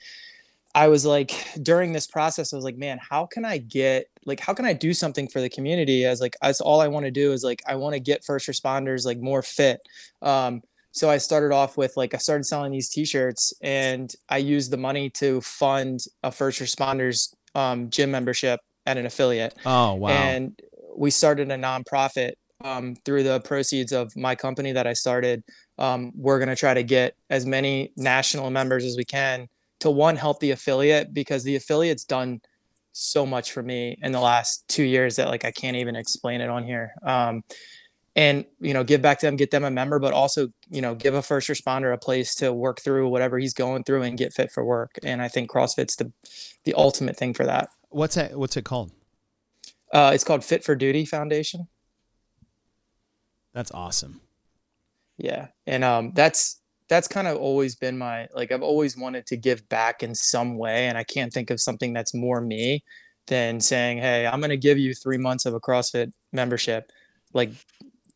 I 0.75 0.89
was 0.89 1.07
like, 1.07 1.33
during 1.63 1.93
this 1.93 2.07
process, 2.07 2.53
I 2.53 2.57
was 2.57 2.65
like, 2.65 2.77
man, 2.77 2.99
how 3.01 3.27
can 3.27 3.45
I 3.45 3.59
get 3.59 4.07
like 4.27 4.41
how 4.41 4.55
can 4.55 4.65
I 4.67 4.73
do 4.75 4.95
something 4.95 5.29
for 5.29 5.41
the 5.41 5.49
community? 5.51 6.05
As 6.05 6.21
like 6.21 6.37
that's 6.43 6.61
all 6.61 6.81
I 6.81 6.89
want 6.89 7.07
to 7.07 7.13
do 7.13 7.33
is 7.33 7.45
like 7.45 7.63
I 7.69 7.77
want 7.77 7.95
to 7.95 8.01
get 8.01 8.25
first 8.25 8.49
responders 8.49 9.07
like 9.07 9.19
more 9.21 9.43
fit. 9.43 9.81
Um, 10.23 10.63
so 10.93 11.11
I 11.11 11.19
started 11.19 11.55
off 11.55 11.77
with 11.77 11.97
like 11.97 12.15
I 12.15 12.19
started 12.19 12.45
selling 12.45 12.73
these 12.73 12.89
T-shirts, 12.89 13.53
and 13.63 14.13
I 14.29 14.39
used 14.39 14.71
the 14.71 14.77
money 14.77 15.11
to 15.11 15.41
fund 15.41 16.01
a 16.23 16.33
first 16.33 16.61
responders 16.61 17.35
um, 17.55 17.91
gym 17.91 18.11
membership 18.11 18.61
at 18.87 18.97
an 18.97 19.07
affiliate. 19.07 19.55
Oh 19.65 19.95
wow! 19.95 20.09
And 20.09 20.59
we 20.97 21.11
started 21.11 21.51
a 21.51 21.57
nonprofit 21.57 22.33
um, 22.65 22.97
through 23.05 23.23
the 23.23 23.41
proceeds 23.41 23.93
of 23.93 24.15
my 24.17 24.35
company 24.35 24.73
that 24.73 24.87
I 24.87 24.93
started. 24.93 25.43
Um, 25.79 26.13
we're 26.17 26.39
gonna 26.39 26.57
try 26.57 26.75
to 26.75 26.83
get 26.83 27.15
as 27.31 27.47
many 27.47 27.93
national 27.97 28.51
members 28.51 28.85
as 28.85 28.97
we 28.97 29.05
can 29.05 29.49
to 29.81 29.91
one 29.91 30.17
help 30.17 30.41
the 30.41 30.51
affiliate 30.51 31.15
because 31.15 31.45
the 31.45 31.55
affiliate's 31.57 32.05
done 32.05 32.41
so 32.93 33.25
much 33.25 33.53
for 33.53 33.63
me 33.63 33.97
in 34.03 34.11
the 34.11 34.21
last 34.21 34.65
two 34.69 34.83
years 34.83 35.17
that 35.17 35.29
like 35.29 35.45
I 35.45 35.53
can't 35.53 35.77
even 35.77 35.95
explain 35.95 36.41
it 36.41 36.51
on 36.51 36.65
here. 36.65 36.93
Um, 37.07 37.43
and 38.17 38.45
you 38.61 38.73
know 38.75 38.83
give 38.85 39.01
back 39.03 39.19
to 39.21 39.27
them 39.27 39.37
get 39.37 39.51
them 39.51 39.65
a 39.65 39.71
member 39.71 39.99
but 39.99 40.13
also 40.13 40.49
you 40.71 40.81
know 40.81 40.95
give 40.95 41.15
a 41.15 41.23
first 41.23 41.49
responder 41.49 41.93
a 41.93 41.99
place 41.99 42.35
to 42.35 42.53
work 42.53 42.81
through 42.81 43.09
whatever 43.09 43.39
he's 43.39 43.55
going 43.55 43.85
through 43.85 44.03
and 44.03 44.19
get 44.19 44.33
fit 44.33 44.51
for 44.51 44.65
work 44.65 44.93
and 45.03 45.21
i 45.23 45.29
think 45.29 45.51
crossfit's 45.51 45.97
the 45.97 46.11
the 46.65 46.75
ultimate 46.75 47.17
thing 47.17 47.33
for 47.35 47.45
that 47.45 47.69
What's 47.91 48.17
that? 48.17 48.39
What's 48.39 48.57
it 48.57 48.65
called? 48.65 48.93
uh, 49.93 50.11
it's 50.15 50.25
called 50.25 50.45
fit 50.45 50.63
for 50.65 50.75
duty 50.75 51.05
foundation 51.07 51.69
That's 53.55 53.71
awesome. 53.73 54.21
yeah 55.17 55.49
and 55.67 55.85
um 55.85 56.13
that's 56.15 56.61
that's 56.89 57.09
kind 57.09 57.27
of 57.29 57.37
always 57.37 57.77
been 57.77 57.99
my 57.99 58.29
like 58.35 58.51
i've 58.53 58.63
always 58.63 58.97
wanted 58.97 59.27
to 59.27 59.37
give 59.37 59.69
back 59.69 60.03
in 60.03 60.15
some 60.15 60.57
way 60.59 60.87
and 60.87 60.97
i 60.99 61.05
can't 61.05 61.33
think 61.33 61.51
of 61.51 61.61
something 61.61 61.93
that's 61.93 62.15
more 62.15 62.41
me 62.41 62.83
than 63.27 63.61
saying 63.61 63.99
hey 63.99 64.27
i'm 64.27 64.41
going 64.41 64.51
to 64.51 64.57
give 64.57 64.79
you 64.79 64.95
three 64.95 65.19
months 65.19 65.45
of 65.47 65.55
a 65.55 65.61
crossfit 65.61 66.13
membership 66.33 66.91
like 67.35 67.51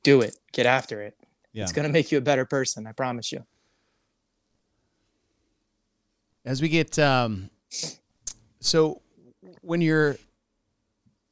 do 0.03 0.21
it. 0.21 0.37
Get 0.53 0.67
after 0.67 1.01
it. 1.03 1.17
Yeah. 1.53 1.65
it's 1.65 1.73
going 1.73 1.87
to 1.87 1.93
make 1.93 2.11
you 2.11 2.17
a 2.19 2.23
better 2.23 2.45
person 2.47 2.87
i 2.87 2.93
promise 2.93 3.31
you. 3.31 3.45
As 6.45 6.61
we 6.61 6.69
get 6.69 6.99
um 6.99 7.51
so 8.61 9.01
when 9.61 9.81
you're 9.81 10.17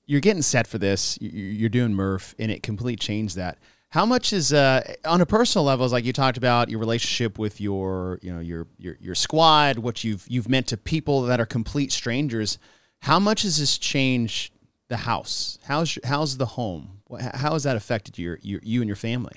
you're 0.06 0.20
getting 0.20 0.42
set 0.42 0.66
for 0.66 0.78
this 0.78 1.18
you- 1.20 1.30
you're 1.30 1.68
doing 1.68 1.94
murph 1.94 2.34
and 2.38 2.50
it 2.50 2.62
completely 2.62 2.96
changed 2.96 3.36
that. 3.36 3.58
How 3.90 4.06
much 4.06 4.32
is 4.32 4.52
uh 4.52 4.94
on 5.04 5.20
a 5.20 5.26
personal 5.26 5.64
level 5.64 5.84
is 5.84 5.92
like 5.92 6.04
you 6.04 6.12
talked 6.12 6.36
about 6.38 6.68
your 6.68 6.78
relationship 6.78 7.38
with 7.38 7.60
your 7.60 8.18
you 8.22 8.32
know 8.32 8.40
your 8.40 8.66
your 8.78 8.96
your 9.00 9.14
squad 9.16 9.78
what 9.78 10.04
you've 10.04 10.24
you've 10.28 10.48
meant 10.48 10.68
to 10.68 10.76
people 10.76 11.22
that 11.22 11.40
are 11.40 11.46
complete 11.46 11.90
strangers. 11.92 12.58
How 13.00 13.18
much 13.18 13.42
has 13.42 13.58
this 13.58 13.78
changed 13.78 14.52
the 14.88 14.98
house? 14.98 15.58
How's 15.64 15.98
how's 16.04 16.36
the 16.36 16.46
home 16.46 16.99
how 17.18 17.52
has 17.52 17.64
that 17.64 17.76
affected 17.76 18.18
your, 18.18 18.38
your 18.42 18.60
you 18.62 18.80
and 18.80 18.88
your 18.88 18.96
family 18.96 19.36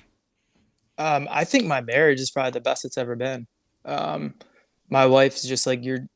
Um, 0.97 1.27
I 1.31 1.43
think 1.43 1.65
my 1.65 1.81
marriage 1.81 2.19
is 2.19 2.31
probably 2.31 2.51
the 2.51 2.61
best 2.61 2.85
it's 2.85 2.97
ever 2.97 3.15
been. 3.15 3.47
Um, 3.85 4.35
my 4.89 5.05
wife's 5.05 5.43
just 5.43 5.65
like 5.65 5.83
you're 5.83 6.07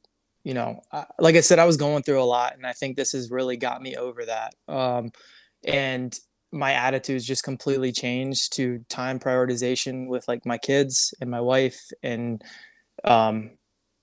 you 0.43 0.53
know, 0.53 0.79
uh, 0.93 1.03
like 1.19 1.35
I 1.35 1.41
said, 1.41 1.59
I 1.59 1.65
was 1.65 1.75
going 1.75 2.03
through 2.03 2.21
a 2.21 2.23
lot, 2.23 2.55
and 2.55 2.65
I 2.65 2.71
think 2.71 2.95
this 2.95 3.11
has 3.11 3.29
really 3.29 3.57
got 3.57 3.81
me 3.81 3.97
over 3.97 4.23
that. 4.23 4.53
Um, 4.69 5.11
and 5.65 6.17
my 6.53 6.71
attitudes 6.71 7.25
just 7.25 7.43
completely 7.43 7.91
changed 7.91 8.53
to 8.53 8.79
time 8.87 9.19
prioritization 9.19 10.07
with 10.07 10.25
like 10.25 10.45
my 10.45 10.57
kids 10.57 11.13
and 11.19 11.29
my 11.29 11.41
wife, 11.41 11.77
and 12.01 12.41
um, 13.03 13.57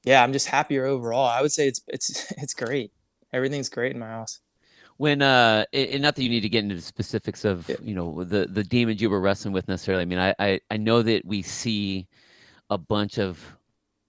yeah, 0.04 0.22
I'm 0.22 0.34
just 0.34 0.48
happier 0.48 0.84
overall. 0.84 1.26
I 1.26 1.40
would 1.40 1.52
say 1.52 1.66
it's 1.68 1.80
it's 1.88 2.30
it's 2.36 2.54
great. 2.54 2.92
Everything's 3.32 3.70
great 3.70 3.92
in 3.92 3.98
my 3.98 4.08
house 4.08 4.40
when 4.96 5.22
uh 5.22 5.64
and 5.72 6.02
not 6.02 6.14
that 6.14 6.22
you 6.22 6.28
need 6.28 6.40
to 6.40 6.48
get 6.48 6.62
into 6.62 6.76
the 6.76 6.80
specifics 6.80 7.44
of 7.44 7.70
you 7.82 7.94
know 7.94 8.24
the 8.24 8.46
the 8.46 8.64
demons 8.64 9.00
you 9.00 9.10
were 9.10 9.20
wrestling 9.20 9.52
with 9.52 9.68
necessarily. 9.68 10.02
I 10.02 10.06
mean 10.06 10.18
I, 10.18 10.34
I 10.38 10.60
i 10.70 10.76
know 10.76 11.02
that 11.02 11.24
we 11.24 11.42
see 11.42 12.06
a 12.70 12.78
bunch 12.78 13.18
of 13.18 13.40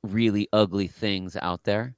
really 0.03 0.47
ugly 0.53 0.87
things 0.87 1.35
out 1.35 1.63
there. 1.63 1.95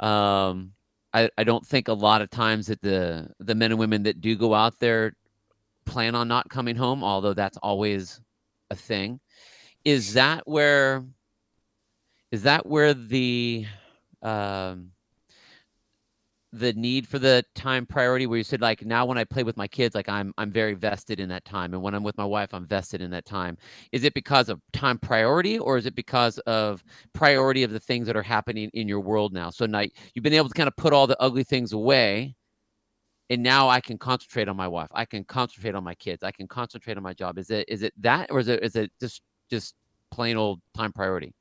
Um 0.00 0.72
i 1.14 1.30
i 1.38 1.44
don't 1.44 1.66
think 1.66 1.88
a 1.88 1.92
lot 1.92 2.20
of 2.20 2.30
times 2.30 2.66
that 2.66 2.82
the 2.82 3.30
the 3.38 3.54
men 3.54 3.70
and 3.70 3.78
women 3.78 4.02
that 4.02 4.20
do 4.20 4.36
go 4.36 4.52
out 4.54 4.78
there 4.78 5.14
plan 5.86 6.14
on 6.14 6.28
not 6.28 6.50
coming 6.50 6.76
home 6.76 7.02
although 7.02 7.34
that's 7.34 7.56
always 7.58 8.20
a 8.70 8.74
thing. 8.74 9.20
Is 9.84 10.14
that 10.14 10.46
where 10.46 11.04
is 12.30 12.42
that 12.42 12.66
where 12.66 12.92
the 12.94 13.66
um 14.22 14.90
the 16.52 16.72
need 16.72 17.06
for 17.06 17.18
the 17.18 17.44
time 17.54 17.84
priority 17.84 18.26
where 18.26 18.38
you 18.38 18.44
said 18.44 18.62
like 18.62 18.84
now 18.84 19.04
when 19.04 19.18
i 19.18 19.24
play 19.24 19.42
with 19.42 19.56
my 19.58 19.68
kids 19.68 19.94
like 19.94 20.08
i'm 20.08 20.32
i'm 20.38 20.50
very 20.50 20.72
vested 20.72 21.20
in 21.20 21.28
that 21.28 21.44
time. 21.44 21.74
And 21.74 21.82
when 21.82 21.94
i'm 21.94 22.02
with 22.02 22.16
my 22.16 22.24
wife 22.24 22.54
i'm 22.54 22.66
vested 22.66 23.02
in 23.02 23.10
that 23.10 23.26
time. 23.26 23.58
Is 23.92 24.04
it 24.04 24.14
because 24.14 24.48
of 24.48 24.60
time 24.72 24.98
priority 24.98 25.58
or 25.58 25.76
is 25.76 25.84
it 25.84 25.94
because 25.94 26.38
of 26.40 26.82
priority 27.12 27.64
of 27.64 27.70
the 27.70 27.80
things 27.80 28.06
that 28.06 28.16
are 28.16 28.22
happening 28.22 28.70
in 28.72 28.88
your 28.88 29.00
world 29.00 29.32
now? 29.34 29.50
So 29.50 29.66
now 29.66 29.84
you've 30.14 30.22
been 30.22 30.32
able 30.32 30.48
to 30.48 30.54
kind 30.54 30.68
of 30.68 30.76
put 30.76 30.92
all 30.94 31.06
the 31.06 31.20
ugly 31.20 31.44
things 31.44 31.72
away 31.72 32.34
and 33.30 33.42
now 33.42 33.68
i 33.68 33.80
can 33.80 33.98
concentrate 33.98 34.48
on 34.48 34.56
my 34.56 34.68
wife. 34.68 34.88
I 34.92 35.04
can 35.04 35.24
concentrate 35.24 35.74
on 35.74 35.84
my 35.84 35.94
kids. 35.94 36.22
I 36.22 36.32
can 36.32 36.48
concentrate 36.48 36.96
on 36.96 37.02
my 37.02 37.12
job. 37.14 37.38
Is 37.38 37.50
it 37.50 37.66
is 37.68 37.82
it 37.82 37.92
that 37.98 38.30
or 38.30 38.40
is 38.40 38.48
it 38.48 38.62
is 38.62 38.74
it 38.76 38.90
just 39.00 39.22
just 39.50 39.74
plain 40.10 40.36
old 40.38 40.60
time 40.74 40.92
priority 40.92 41.34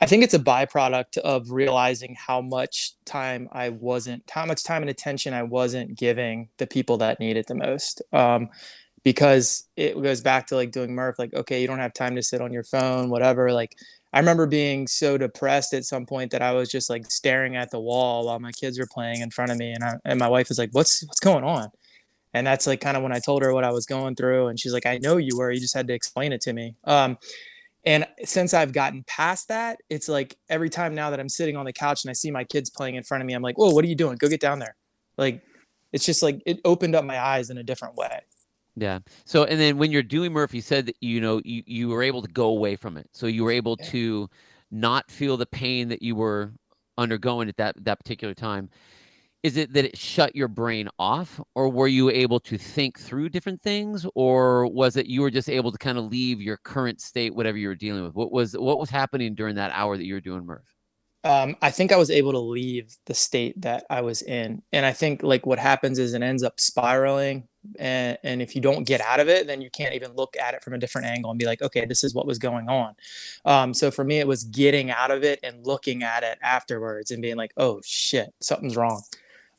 I 0.00 0.06
think 0.06 0.24
it's 0.24 0.34
a 0.34 0.38
byproduct 0.38 1.18
of 1.18 1.50
realizing 1.50 2.16
how 2.16 2.40
much 2.40 2.94
time 3.04 3.48
I 3.52 3.68
wasn't, 3.68 4.28
how 4.30 4.44
much 4.44 4.64
time 4.64 4.82
and 4.82 4.90
attention 4.90 5.32
I 5.32 5.44
wasn't 5.44 5.96
giving 5.96 6.48
the 6.58 6.66
people 6.66 6.96
that 6.98 7.20
need 7.20 7.36
it 7.36 7.46
the 7.46 7.54
most. 7.54 8.02
Um, 8.12 8.48
because 9.02 9.64
it 9.76 10.00
goes 10.02 10.20
back 10.20 10.46
to 10.48 10.56
like 10.56 10.72
doing 10.72 10.94
Murph, 10.94 11.18
like, 11.18 11.32
okay, 11.32 11.60
you 11.60 11.66
don't 11.66 11.78
have 11.78 11.94
time 11.94 12.16
to 12.16 12.22
sit 12.22 12.40
on 12.40 12.52
your 12.52 12.64
phone, 12.64 13.08
whatever. 13.08 13.52
Like, 13.52 13.76
I 14.12 14.18
remember 14.18 14.46
being 14.46 14.86
so 14.86 15.16
depressed 15.16 15.72
at 15.72 15.84
some 15.84 16.04
point 16.04 16.32
that 16.32 16.42
I 16.42 16.52
was 16.52 16.68
just 16.68 16.90
like 16.90 17.10
staring 17.10 17.56
at 17.56 17.70
the 17.70 17.80
wall 17.80 18.26
while 18.26 18.40
my 18.40 18.52
kids 18.52 18.78
were 18.78 18.88
playing 18.90 19.20
in 19.20 19.30
front 19.30 19.52
of 19.52 19.58
me, 19.58 19.72
and 19.72 19.84
I, 19.84 19.94
and 20.04 20.18
my 20.18 20.28
wife 20.28 20.48
was 20.48 20.58
like, 20.58 20.70
"What's 20.72 21.06
what's 21.06 21.20
going 21.20 21.44
on?" 21.44 21.70
And 22.34 22.46
that's 22.46 22.66
like 22.66 22.80
kind 22.80 22.96
of 22.96 23.02
when 23.02 23.12
I 23.12 23.20
told 23.20 23.42
her 23.42 23.54
what 23.54 23.64
I 23.64 23.70
was 23.70 23.86
going 23.86 24.16
through, 24.16 24.48
and 24.48 24.58
she's 24.58 24.72
like, 24.72 24.86
"I 24.86 24.98
know 24.98 25.16
you 25.16 25.36
were. 25.36 25.52
You 25.52 25.60
just 25.60 25.74
had 25.74 25.86
to 25.86 25.94
explain 25.94 26.32
it 26.32 26.40
to 26.42 26.52
me." 26.52 26.74
Um, 26.84 27.18
and 27.84 28.06
since 28.24 28.52
I've 28.52 28.72
gotten 28.72 29.04
past 29.04 29.48
that, 29.48 29.78
it's 29.88 30.08
like 30.08 30.36
every 30.48 30.68
time 30.68 30.94
now 30.94 31.10
that 31.10 31.20
I'm 31.20 31.28
sitting 31.28 31.56
on 31.56 31.64
the 31.64 31.72
couch 31.72 32.04
and 32.04 32.10
I 32.10 32.12
see 32.12 32.30
my 32.30 32.44
kids 32.44 32.68
playing 32.70 32.96
in 32.96 33.02
front 33.02 33.22
of 33.22 33.26
me, 33.26 33.32
I'm 33.32 33.42
like, 33.42 33.56
whoa, 33.56 33.70
what 33.70 33.84
are 33.84 33.88
you 33.88 33.94
doing? 33.94 34.16
Go 34.16 34.28
get 34.28 34.40
down 34.40 34.58
there. 34.58 34.76
Like, 35.16 35.42
it's 35.92 36.04
just 36.04 36.22
like 36.22 36.42
it 36.46 36.60
opened 36.64 36.94
up 36.94 37.04
my 37.04 37.18
eyes 37.18 37.50
in 37.50 37.58
a 37.58 37.62
different 37.62 37.96
way. 37.96 38.20
Yeah. 38.76 39.00
So, 39.24 39.44
and 39.44 39.58
then 39.58 39.78
when 39.78 39.90
you're 39.90 40.02
doing 40.02 40.32
Murphy, 40.32 40.58
you 40.58 40.62
said 40.62 40.86
that, 40.86 40.96
you 41.00 41.20
know, 41.20 41.40
you, 41.44 41.62
you 41.66 41.88
were 41.88 42.02
able 42.02 42.22
to 42.22 42.28
go 42.28 42.48
away 42.48 42.76
from 42.76 42.96
it. 42.96 43.08
So 43.12 43.26
you 43.26 43.44
were 43.44 43.50
able 43.50 43.76
yeah. 43.80 43.86
to 43.86 44.30
not 44.70 45.10
feel 45.10 45.36
the 45.36 45.46
pain 45.46 45.88
that 45.88 46.02
you 46.02 46.14
were 46.14 46.52
undergoing 46.96 47.48
at 47.48 47.56
that, 47.56 47.82
that 47.84 47.98
particular 47.98 48.34
time 48.34 48.70
is 49.42 49.56
it 49.56 49.72
that 49.72 49.84
it 49.86 49.96
shut 49.96 50.36
your 50.36 50.48
brain 50.48 50.88
off 50.98 51.40
or 51.54 51.68
were 51.68 51.88
you 51.88 52.10
able 52.10 52.40
to 52.40 52.58
think 52.58 52.98
through 52.98 53.28
different 53.28 53.60
things 53.62 54.06
or 54.14 54.66
was 54.66 54.96
it 54.96 55.06
you 55.06 55.22
were 55.22 55.30
just 55.30 55.48
able 55.48 55.72
to 55.72 55.78
kind 55.78 55.98
of 55.98 56.04
leave 56.04 56.40
your 56.40 56.58
current 56.58 57.00
state 57.00 57.34
whatever 57.34 57.56
you 57.56 57.68
were 57.68 57.74
dealing 57.74 58.04
with? 58.04 58.14
What 58.14 58.32
was 58.32 58.52
what 58.52 58.78
was 58.78 58.90
happening 58.90 59.34
during 59.34 59.56
that 59.56 59.72
hour 59.74 59.96
that 59.96 60.04
you 60.04 60.14
were 60.14 60.20
doing 60.20 60.44
murph 60.44 60.74
um, 61.24 61.54
i 61.60 61.70
think 61.70 61.92
i 61.92 61.96
was 61.96 62.10
able 62.10 62.32
to 62.32 62.38
leave 62.38 62.96
the 63.06 63.14
state 63.14 63.60
that 63.60 63.84
i 63.90 64.00
was 64.00 64.22
in 64.22 64.62
and 64.72 64.86
i 64.86 64.92
think 64.92 65.22
like 65.22 65.44
what 65.44 65.58
happens 65.58 65.98
is 65.98 66.14
it 66.14 66.22
ends 66.22 66.42
up 66.42 66.58
spiraling 66.58 67.46
and, 67.78 68.16
and 68.24 68.40
if 68.40 68.54
you 68.54 68.62
don't 68.62 68.84
get 68.84 69.02
out 69.02 69.20
of 69.20 69.28
it 69.28 69.46
then 69.46 69.60
you 69.60 69.68
can't 69.70 69.94
even 69.94 70.12
look 70.14 70.34
at 70.40 70.54
it 70.54 70.62
from 70.62 70.72
a 70.72 70.78
different 70.78 71.06
angle 71.06 71.30
and 71.30 71.38
be 71.38 71.44
like 71.44 71.60
okay 71.60 71.84
this 71.84 72.02
is 72.02 72.14
what 72.14 72.26
was 72.26 72.38
going 72.38 72.68
on. 72.68 72.94
Um, 73.44 73.74
so 73.74 73.90
for 73.90 74.02
me 74.02 74.18
it 74.18 74.26
was 74.26 74.44
getting 74.44 74.90
out 74.90 75.10
of 75.10 75.22
it 75.24 75.40
and 75.42 75.66
looking 75.66 76.02
at 76.02 76.22
it 76.22 76.38
afterwards 76.42 77.10
and 77.10 77.20
being 77.20 77.36
like 77.36 77.52
oh 77.58 77.80
shit 77.84 78.32
something's 78.40 78.76
wrong 78.76 79.02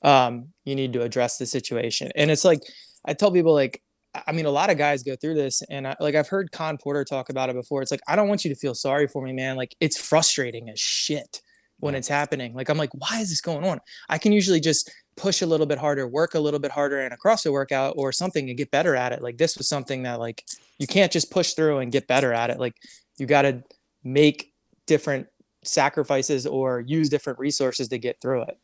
um, 0.01 0.47
you 0.65 0.75
need 0.75 0.93
to 0.93 1.01
address 1.01 1.37
the 1.37 1.45
situation. 1.45 2.11
And 2.15 2.31
it's 2.31 2.45
like 2.45 2.59
I 3.05 3.13
tell 3.13 3.31
people 3.31 3.53
like 3.53 3.81
I 4.27 4.33
mean, 4.33 4.45
a 4.45 4.51
lot 4.51 4.69
of 4.69 4.77
guys 4.77 5.03
go 5.03 5.15
through 5.15 5.35
this, 5.35 5.61
and 5.69 5.87
I, 5.87 5.95
like 5.99 6.15
I've 6.15 6.27
heard 6.27 6.51
Khan 6.51 6.77
Porter 6.77 7.05
talk 7.05 7.29
about 7.29 7.49
it 7.49 7.55
before. 7.55 7.81
It's 7.81 7.91
like 7.91 8.01
I 8.07 8.15
don't 8.15 8.27
want 8.27 8.43
you 8.43 8.53
to 8.53 8.59
feel 8.59 8.75
sorry 8.75 9.07
for 9.07 9.23
me, 9.23 9.31
man. 9.31 9.55
Like 9.55 9.75
it's 9.79 9.97
frustrating 9.97 10.69
as 10.69 10.79
shit 10.79 11.41
when 11.79 11.95
it's 11.95 12.07
happening. 12.07 12.53
Like 12.53 12.69
I'm 12.69 12.77
like, 12.77 12.91
why 12.93 13.19
is 13.19 13.29
this 13.29 13.41
going 13.41 13.63
on? 13.63 13.79
I 14.09 14.17
can 14.17 14.31
usually 14.31 14.59
just 14.59 14.91
push 15.17 15.41
a 15.41 15.45
little 15.45 15.65
bit 15.65 15.77
harder, 15.77 16.07
work 16.07 16.35
a 16.35 16.39
little 16.39 16.59
bit 16.59 16.71
harder 16.71 17.01
in 17.01 17.11
a 17.11 17.17
CrossFit 17.17 17.51
workout 17.51 17.95
or 17.97 18.11
something 18.11 18.49
and 18.49 18.57
get 18.57 18.71
better 18.71 18.95
at 18.95 19.11
it. 19.11 19.21
Like 19.21 19.37
this 19.37 19.57
was 19.57 19.67
something 19.67 20.03
that 20.03 20.19
like 20.19 20.43
you 20.77 20.87
can't 20.87 21.11
just 21.11 21.31
push 21.31 21.53
through 21.53 21.79
and 21.79 21.91
get 21.91 22.07
better 22.07 22.33
at 22.33 22.49
it. 22.49 22.59
Like 22.59 22.75
you 23.17 23.25
got 23.25 23.43
to 23.43 23.63
make 24.03 24.53
different 24.87 25.27
sacrifices 25.63 26.45
or 26.45 26.81
use 26.81 27.09
different 27.09 27.39
resources 27.39 27.87
to 27.89 27.97
get 27.97 28.17
through 28.21 28.43
it. 28.43 28.57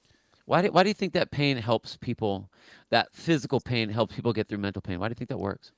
Why 0.48 0.62
do, 0.62 0.72
why 0.72 0.84
do 0.84 0.90
you 0.90 0.94
think 0.94 1.12
that 1.14 1.30
pain 1.30 1.58
helps 1.58 1.98
people? 1.98 2.50
That 2.90 3.10
physical 3.14 3.60
pain 3.60 3.90
helps 3.90 4.16
people 4.16 4.32
get 4.32 4.48
through 4.48 4.60
mental 4.60 4.82
pain. 4.82 4.98
Why 4.98 5.10
do 5.10 5.12
you 5.12 5.16
think 5.16 5.30
that 5.30 5.38
works? 5.38 5.74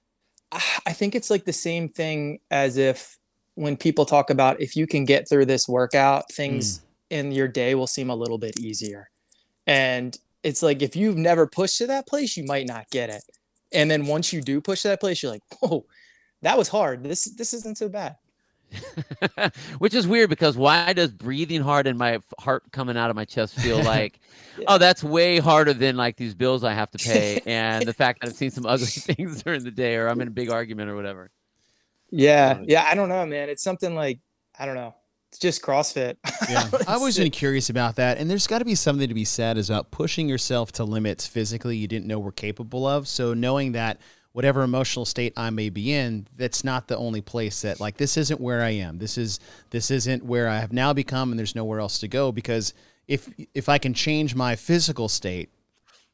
I 0.52 0.94
think 0.94 1.16
it's 1.16 1.32
like 1.32 1.46
the 1.46 1.54
same 1.54 1.90
thing 1.90 2.40
as 2.52 2.78
if 2.78 3.18
when 3.56 3.76
people 3.76 4.06
talk 4.06 4.30
about 4.30 4.62
if 4.62 4.76
you 4.76 4.86
can 4.86 5.06
get 5.06 5.28
through 5.28 5.46
this 5.46 5.68
workout, 5.68 6.32
things 6.32 6.80
mm. 6.80 6.84
in 7.10 7.32
your 7.32 7.48
day 7.48 7.74
will 7.74 7.88
seem 7.88 8.12
a 8.12 8.16
little 8.16 8.38
bit 8.38 8.60
easier. 8.60 9.10
And 9.66 10.16
it's 10.44 10.62
like 10.62 10.84
if 10.84 10.96
you've 10.96 11.18
never 11.18 11.48
pushed 11.48 11.80
to 11.80 11.88
that 11.88 12.08
place, 12.08 12.38
you 12.38 12.46
might 12.46 12.68
not 12.68 12.90
get 12.92 13.10
it. 13.10 13.24
And 13.74 13.90
then 13.90 14.06
once 14.06 14.32
you 14.32 14.42
do 14.42 14.62
push 14.62 14.84
to 14.84 14.90
that 14.90 15.00
place, 15.00 15.22
you're 15.22 15.32
like, 15.32 15.44
whoa, 15.62 15.86
that 16.44 16.58
was 16.58 16.68
hard. 16.68 17.04
This 17.04 17.26
this 17.26 17.54
isn't 17.54 17.80
so 17.80 17.90
bad. 17.90 18.18
Which 19.80 19.94
is 19.94 20.08
weird 20.08 20.30
because 20.30 20.58
why 20.58 20.94
does 20.94 21.12
breathing 21.12 21.62
hard 21.62 21.88
and 21.88 21.98
my 21.98 22.20
heart 22.40 22.72
coming 22.72 22.98
out 22.98 23.10
of 23.10 23.16
my 23.16 23.26
chest 23.26 23.56
feel 23.56 23.82
like, 23.84 24.20
yeah. 24.58 24.66
oh, 24.68 24.78
that's 24.78 25.04
way 25.04 25.40
harder 25.40 25.74
than 25.74 25.98
like 25.98 26.18
these 26.18 26.36
bills 26.36 26.64
I 26.64 26.74
have 26.74 26.92
to 26.92 26.98
pay 26.98 27.42
and 27.46 27.86
the 27.86 27.94
fact 27.94 28.22
that 28.22 28.30
I've 28.30 28.36
seen 28.36 28.52
some 28.52 28.66
ugly 28.66 28.88
things 28.88 29.44
during 29.44 29.64
the 29.64 29.72
day 29.72 29.96
or 29.96 30.08
I'm 30.08 30.22
in 30.22 30.28
a 30.28 30.32
big 30.32 30.50
argument 30.50 30.90
or 30.90 30.96
whatever. 30.96 31.32
Yeah. 32.12 32.62
Yeah. 32.64 32.86
I 32.88 32.96
don't 32.96 33.10
know, 33.10 33.26
man. 33.26 33.50
It's 33.50 33.64
something 33.64 33.96
like, 33.96 34.20
I 34.58 34.66
don't 34.66 34.76
know. 34.76 34.96
It's 35.30 35.38
just 35.38 35.62
CrossFit. 35.62 36.18
Yeah. 36.50 36.68
I've 36.74 36.98
always 36.98 37.16
been 37.16 37.30
curious 37.30 37.70
about 37.70 37.98
that. 37.98 38.18
And 38.18 38.28
there's 38.28 38.48
got 38.48 38.60
to 38.60 38.66
be 38.66 38.74
something 38.74 39.08
to 39.08 39.14
be 39.14 39.26
said 39.26 39.60
about 39.60 39.92
pushing 39.92 40.28
yourself 40.28 40.72
to 40.74 40.84
limits 40.84 41.28
physically 41.28 41.78
you 41.78 41.88
didn't 41.88 42.08
know 42.08 42.18
were 42.18 42.32
capable 42.32 42.88
of. 42.88 43.08
So 43.08 43.36
knowing 43.36 43.74
that 43.74 44.00
whatever 44.34 44.62
emotional 44.62 45.06
state 45.06 45.34
I 45.36 45.50
may 45.50 45.70
be 45.70 45.94
in, 45.94 46.28
that's 46.38 46.64
not 46.64 46.88
the 46.88 46.98
only 46.98 47.22
place 47.22 47.62
that 47.62 47.80
like 47.80 47.98
this 47.98 48.18
isn't 48.18 48.40
where 48.40 48.62
I 48.62 48.70
am. 48.72 48.98
This 48.98 49.18
is 49.18 49.40
this 49.70 49.92
isn't 49.92 50.24
where 50.24 50.48
I 50.48 50.60
have 50.60 50.72
now 50.72 50.94
become 50.94 51.32
and 51.32 51.40
there's 51.40 51.56
nowhere 51.56 51.80
else 51.80 52.00
to 52.00 52.08
go 52.08 52.32
because 52.32 52.74
if 53.08 53.30
if 53.54 53.70
I 53.70 53.78
can 53.78 53.94
change 53.94 54.36
my 54.36 54.56
physical 54.56 55.10
state, 55.10 55.50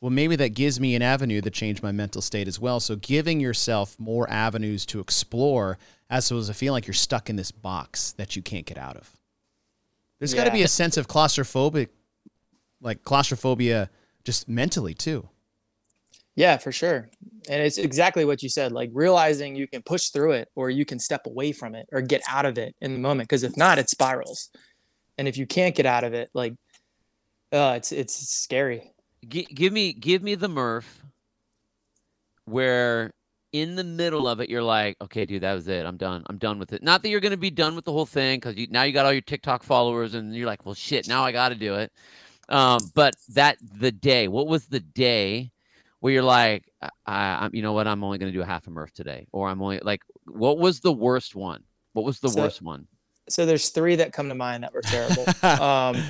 well 0.01 0.11
maybe 0.11 0.35
that 0.37 0.49
gives 0.49 0.79
me 0.79 0.95
an 0.95 1.01
avenue 1.01 1.41
to 1.41 1.49
change 1.49 1.81
my 1.81 1.91
mental 1.91 2.21
state 2.21 2.47
as 2.47 2.59
well. 2.59 2.79
So 2.79 2.95
giving 2.95 3.39
yourself 3.39 3.99
more 3.99 4.29
avenues 4.29 4.85
to 4.87 4.99
explore 4.99 5.77
as 6.09 6.29
opposed 6.29 6.47
to 6.47 6.53
feel 6.53 6.71
like 6.71 6.87
you're 6.87 6.93
stuck 6.93 7.29
in 7.29 7.35
this 7.35 7.51
box 7.51 8.13
that 8.13 8.35
you 8.35 8.41
can't 8.41 8.65
get 8.65 8.77
out 8.77 8.95
of. 8.95 9.09
There's 10.19 10.33
yeah. 10.33 10.43
got 10.43 10.45
to 10.45 10.51
be 10.51 10.63
a 10.63 10.67
sense 10.67 10.97
of 10.97 11.07
claustrophobic 11.07 11.89
like 12.81 13.03
claustrophobia 13.03 13.89
just 14.23 14.47
mentally 14.47 14.93
too. 14.93 15.27
Yeah, 16.35 16.57
for 16.57 16.71
sure. 16.71 17.09
And 17.49 17.61
it's 17.61 17.77
exactly 17.77 18.25
what 18.25 18.41
you 18.41 18.49
said, 18.49 18.71
like 18.71 18.89
realizing 18.93 19.55
you 19.55 19.67
can 19.67 19.81
push 19.81 20.09
through 20.09 20.31
it 20.33 20.49
or 20.55 20.69
you 20.69 20.85
can 20.85 20.99
step 20.99 21.25
away 21.25 21.51
from 21.51 21.75
it 21.75 21.87
or 21.91 22.01
get 22.01 22.21
out 22.27 22.45
of 22.45 22.57
it 22.57 22.75
in 22.81 22.93
the 22.93 22.99
moment. 22.99 23.29
Cause 23.29 23.43
if 23.43 23.55
not, 23.55 23.77
it 23.77 23.89
spirals. 23.89 24.49
And 25.17 25.27
if 25.27 25.37
you 25.37 25.45
can't 25.45 25.75
get 25.75 25.85
out 25.85 26.03
of 26.03 26.13
it, 26.13 26.29
like, 26.33 26.53
uh, 27.51 27.73
it's, 27.77 27.91
it's 27.91 28.15
scary. 28.15 28.91
G- 29.27 29.47
give 29.53 29.71
me, 29.71 29.93
give 29.93 30.21
me 30.23 30.35
the 30.35 30.49
Murph 30.49 31.03
where 32.45 33.13
in 33.55 33.75
the 33.75 33.83
middle 33.83 34.27
of 34.27 34.41
it, 34.41 34.49
you're 34.49 34.61
like, 34.61 34.97
okay, 35.01 35.25
dude, 35.25 35.43
that 35.43 35.53
was 35.53 35.67
it. 35.69 35.85
I'm 35.85 35.95
done. 35.95 36.23
I'm 36.27 36.37
done 36.37 36.59
with 36.59 36.73
it. 36.73 36.83
Not 36.83 37.01
that 37.01 37.09
you're 37.09 37.21
going 37.21 37.31
to 37.31 37.37
be 37.37 37.49
done 37.49 37.73
with 37.73 37.85
the 37.85 37.91
whole 37.91 38.05
thing 38.05 38.37
because 38.37 38.55
now 38.69 38.83
you 38.83 38.91
got 38.91 39.05
all 39.05 39.13
your 39.13 39.21
TikTok 39.21 39.63
followers 39.63 40.13
and 40.13 40.35
you're 40.35 40.45
like, 40.45 40.65
well, 40.65 40.75
shit, 40.75 41.07
now 41.07 41.23
I 41.23 41.31
got 41.31 41.49
to 41.49 41.55
do 41.55 41.75
it. 41.75 41.91
Um, 42.49 42.79
but 42.93 43.15
that 43.29 43.57
the 43.61 43.91
day, 43.91 44.27
what 44.27 44.47
was 44.47 44.65
the 44.65 44.81
day 44.81 45.51
where 46.01 46.13
you're 46.13 46.21
like, 46.21 46.65
I, 47.05 47.45
I 47.45 47.49
you 47.51 47.61
know 47.61 47.73
what, 47.73 47.87
I'm 47.87 48.03
only 48.03 48.17
going 48.17 48.31
to 48.31 48.37
do 48.37 48.41
a 48.41 48.45
half 48.45 48.67
a 48.67 48.69
Murph 48.69 48.93
today, 48.93 49.27
or 49.31 49.49
I'm 49.49 49.61
only 49.61 49.79
like, 49.79 50.01
what 50.25 50.57
was 50.57 50.79
the 50.79 50.93
worst 50.93 51.35
one? 51.35 51.63
What 51.93 52.05
was 52.05 52.19
the 52.19 52.29
so, 52.29 52.41
worst 52.41 52.61
one? 52.61 52.87
So 53.29 53.45
there's 53.45 53.69
three 53.69 53.95
that 53.95 54.13
come 54.13 54.29
to 54.29 54.35
mind 54.35 54.63
that 54.63 54.73
were 54.73 54.81
terrible. 54.81 55.25
um, 55.63 56.03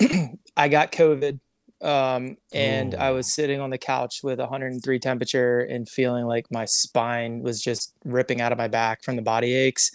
I 0.56 0.68
got 0.68 0.92
COVID 0.92 1.38
um, 1.82 2.36
and 2.52 2.94
I 2.94 3.10
was 3.10 3.32
sitting 3.32 3.60
on 3.60 3.70
the 3.70 3.78
couch 3.78 4.20
with 4.22 4.38
103 4.38 4.98
temperature 4.98 5.60
and 5.60 5.88
feeling 5.88 6.26
like 6.26 6.46
my 6.50 6.66
spine 6.66 7.42
was 7.42 7.62
just 7.62 7.94
ripping 8.04 8.40
out 8.40 8.52
of 8.52 8.58
my 8.58 8.68
back 8.68 9.02
from 9.02 9.16
the 9.16 9.22
body 9.22 9.54
aches, 9.54 9.90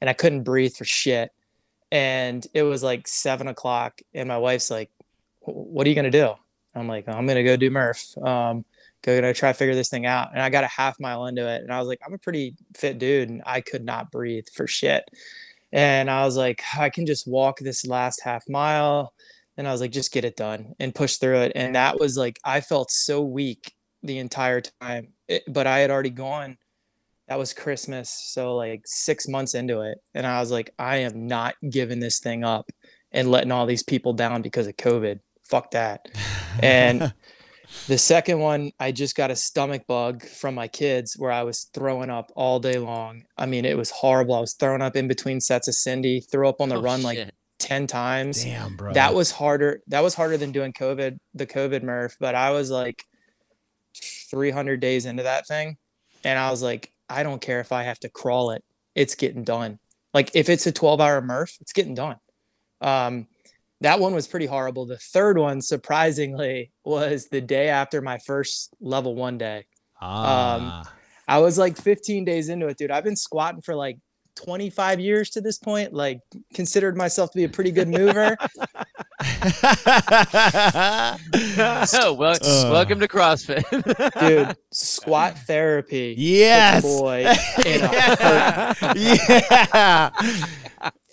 and 0.00 0.10
I 0.10 0.12
couldn't 0.12 0.42
breathe 0.42 0.74
for 0.74 0.84
shit. 0.84 1.32
And 1.90 2.46
it 2.54 2.62
was 2.62 2.82
like 2.82 3.08
seven 3.08 3.48
o'clock, 3.48 4.00
and 4.14 4.28
my 4.28 4.38
wife's 4.38 4.70
like, 4.70 4.90
"What 5.40 5.86
are 5.86 5.90
you 5.90 5.96
gonna 5.96 6.10
do?" 6.10 6.34
I'm 6.74 6.86
like, 6.86 7.08
"I'm 7.08 7.26
gonna 7.26 7.42
go 7.42 7.56
do 7.56 7.70
Murph. 7.70 8.16
Um, 8.18 8.64
gonna 9.02 9.34
try 9.34 9.50
to 9.50 9.58
figure 9.58 9.74
this 9.74 9.88
thing 9.88 10.06
out." 10.06 10.30
And 10.32 10.42
I 10.42 10.50
got 10.50 10.64
a 10.64 10.68
half 10.68 10.98
mile 11.00 11.26
into 11.26 11.48
it, 11.48 11.62
and 11.62 11.72
I 11.72 11.78
was 11.78 11.88
like, 11.88 12.00
"I'm 12.06 12.14
a 12.14 12.18
pretty 12.18 12.54
fit 12.76 12.98
dude, 12.98 13.28
and 13.30 13.42
I 13.46 13.60
could 13.60 13.84
not 13.84 14.10
breathe 14.10 14.46
for 14.54 14.66
shit." 14.66 15.04
And 15.72 16.10
I 16.10 16.24
was 16.24 16.36
like, 16.36 16.62
"I 16.76 16.90
can 16.90 17.06
just 17.06 17.26
walk 17.26 17.58
this 17.60 17.86
last 17.86 18.22
half 18.22 18.48
mile." 18.48 19.12
and 19.60 19.68
I 19.68 19.72
was 19.72 19.82
like, 19.82 19.92
just 19.92 20.10
get 20.10 20.24
it 20.24 20.36
done 20.36 20.74
and 20.80 20.94
push 20.94 21.16
through 21.16 21.40
it. 21.40 21.52
And 21.54 21.74
that 21.74 22.00
was 22.00 22.16
like, 22.16 22.38
I 22.42 22.62
felt 22.62 22.90
so 22.90 23.20
weak 23.20 23.74
the 24.02 24.16
entire 24.16 24.62
time, 24.62 25.08
it, 25.28 25.42
but 25.46 25.66
I 25.66 25.80
had 25.80 25.90
already 25.90 26.08
gone. 26.08 26.56
That 27.28 27.38
was 27.38 27.52
Christmas. 27.52 28.08
So, 28.08 28.56
like, 28.56 28.80
six 28.86 29.28
months 29.28 29.54
into 29.54 29.82
it. 29.82 29.98
And 30.14 30.26
I 30.26 30.40
was 30.40 30.50
like, 30.50 30.70
I 30.78 30.96
am 30.98 31.26
not 31.26 31.56
giving 31.68 32.00
this 32.00 32.20
thing 32.20 32.42
up 32.42 32.70
and 33.12 33.30
letting 33.30 33.52
all 33.52 33.66
these 33.66 33.82
people 33.82 34.14
down 34.14 34.40
because 34.40 34.66
of 34.66 34.78
COVID. 34.78 35.20
Fuck 35.42 35.72
that. 35.72 36.08
And 36.62 37.12
the 37.86 37.98
second 37.98 38.38
one, 38.40 38.72
I 38.78 38.92
just 38.92 39.16
got 39.16 39.30
a 39.30 39.36
stomach 39.36 39.86
bug 39.86 40.24
from 40.24 40.54
my 40.54 40.68
kids 40.68 41.16
where 41.18 41.32
I 41.32 41.42
was 41.42 41.64
throwing 41.74 42.10
up 42.10 42.32
all 42.34 42.58
day 42.60 42.78
long. 42.78 43.24
I 43.36 43.46
mean, 43.46 43.64
it 43.64 43.76
was 43.76 43.90
horrible. 43.90 44.34
I 44.34 44.40
was 44.40 44.54
throwing 44.54 44.82
up 44.82 44.96
in 44.96 45.08
between 45.08 45.40
sets 45.40 45.68
of 45.68 45.74
Cindy, 45.74 46.20
threw 46.20 46.48
up 46.48 46.60
on 46.60 46.68
the 46.68 46.76
Oh, 46.76 46.82
run 46.82 47.02
like 47.02 47.30
10 47.58 47.86
times. 47.86 48.44
Damn, 48.44 48.76
bro. 48.76 48.92
That 48.92 49.14
was 49.14 49.30
harder. 49.30 49.82
That 49.88 50.00
was 50.00 50.14
harder 50.14 50.36
than 50.36 50.52
doing 50.52 50.72
COVID, 50.72 51.18
the 51.34 51.46
COVID 51.46 51.82
Murph. 51.82 52.16
But 52.18 52.34
I 52.34 52.50
was 52.50 52.70
like 52.70 53.04
300 53.94 54.80
days 54.80 55.06
into 55.06 55.22
that 55.24 55.46
thing. 55.46 55.76
And 56.24 56.38
I 56.38 56.50
was 56.50 56.62
like, 56.62 56.92
I 57.08 57.22
don't 57.22 57.40
care 57.40 57.60
if 57.60 57.72
I 57.72 57.82
have 57.82 58.00
to 58.00 58.08
crawl 58.08 58.50
it. 58.50 58.64
It's 58.94 59.14
getting 59.14 59.44
done. 59.44 59.78
Like 60.12 60.30
if 60.34 60.48
it's 60.48 60.66
a 60.66 60.72
12 60.72 61.00
hour 61.00 61.20
Murph, 61.20 61.56
it's 61.60 61.72
getting 61.72 61.94
done. 61.94 62.16
Um, 62.80 63.26
that 63.82 63.98
one 64.00 64.14
was 64.14 64.26
pretty 64.26 64.46
horrible. 64.46 64.86
The 64.86 64.98
third 64.98 65.38
one, 65.38 65.60
surprisingly, 65.62 66.70
was 66.84 67.28
the 67.28 67.40
day 67.40 67.68
after 67.68 68.00
my 68.02 68.18
first 68.18 68.74
level 68.80 69.14
one 69.14 69.38
day. 69.38 69.66
Ah. 70.00 70.80
Um, 70.80 70.86
I 71.28 71.38
was 71.38 71.58
like 71.58 71.76
15 71.76 72.24
days 72.24 72.48
into 72.48 72.66
it, 72.66 72.76
dude. 72.76 72.90
I've 72.90 73.04
been 73.04 73.16
squatting 73.16 73.62
for 73.62 73.74
like 73.74 73.98
25 74.36 75.00
years 75.00 75.30
to 75.30 75.40
this 75.40 75.58
point. 75.58 75.92
Like, 75.92 76.20
considered 76.54 76.96
myself 76.96 77.30
to 77.32 77.36
be 77.38 77.44
a 77.44 77.48
pretty 77.48 77.70
good 77.70 77.88
mover. 77.88 78.36
oh, 81.92 82.14
well, 82.18 82.36
Uh. 82.42 82.70
welcome 82.72 82.98
to 83.00 83.08
CrossFit, 83.08 83.64
dude. 84.20 84.56
Squat 84.72 85.38
therapy. 85.46 86.14
took 86.14 86.22
Yes. 86.22 86.82
boy. 86.82 87.26
in 87.66 87.80
yeah. 88.96 90.10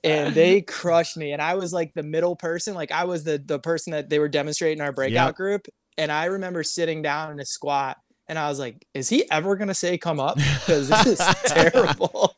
And 0.04 0.34
they 0.36 0.62
crushed 0.62 1.18
me. 1.18 1.32
And 1.32 1.42
I 1.42 1.56
was 1.56 1.74
like 1.74 1.94
the 1.94 2.04
middle 2.04 2.36
person. 2.36 2.74
Like 2.74 2.92
I 2.92 3.06
was 3.06 3.24
the 3.24 3.38
the 3.44 3.60
person 3.60 3.92
that 3.92 4.10
they 4.10 4.20
were 4.20 4.30
demonstrating 4.30 4.82
our 4.82 4.92
breakout 4.92 5.30
Yep. 5.30 5.36
group. 5.36 5.68
And 5.98 6.12
I 6.12 6.26
remember 6.26 6.64
sitting 6.64 7.02
down 7.02 7.32
in 7.32 7.40
a 7.40 7.46
squat 7.46 7.98
and 8.30 8.38
I 8.38 8.50
was 8.50 8.60
like, 8.60 8.86
is 8.94 9.10
he 9.10 9.30
ever 9.32 9.56
gonna 9.56 9.74
say 9.74 9.98
come 9.98 10.20
up? 10.20 10.38
Because 10.38 10.90
this 10.90 11.06
is 11.08 11.36
terrible. 11.48 12.36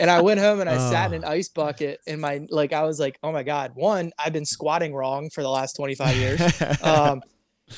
and 0.00 0.10
I 0.10 0.20
went 0.20 0.40
home 0.40 0.60
and 0.60 0.68
I 0.70 0.78
sat 0.78 1.12
in 1.12 1.22
an 1.22 1.24
ice 1.24 1.48
bucket 1.48 2.00
and 2.06 2.20
my 2.20 2.46
like 2.50 2.72
I 2.72 2.82
was 2.84 2.98
like, 2.98 3.18
oh 3.22 3.30
my 3.32 3.42
God, 3.42 3.72
one, 3.74 4.12
I've 4.18 4.32
been 4.32 4.44
squatting 4.46 4.94
wrong 4.94 5.30
for 5.30 5.42
the 5.42 5.48
last 5.50 5.74
25 5.74 6.16
years. 6.16 6.40
Um 6.82 7.22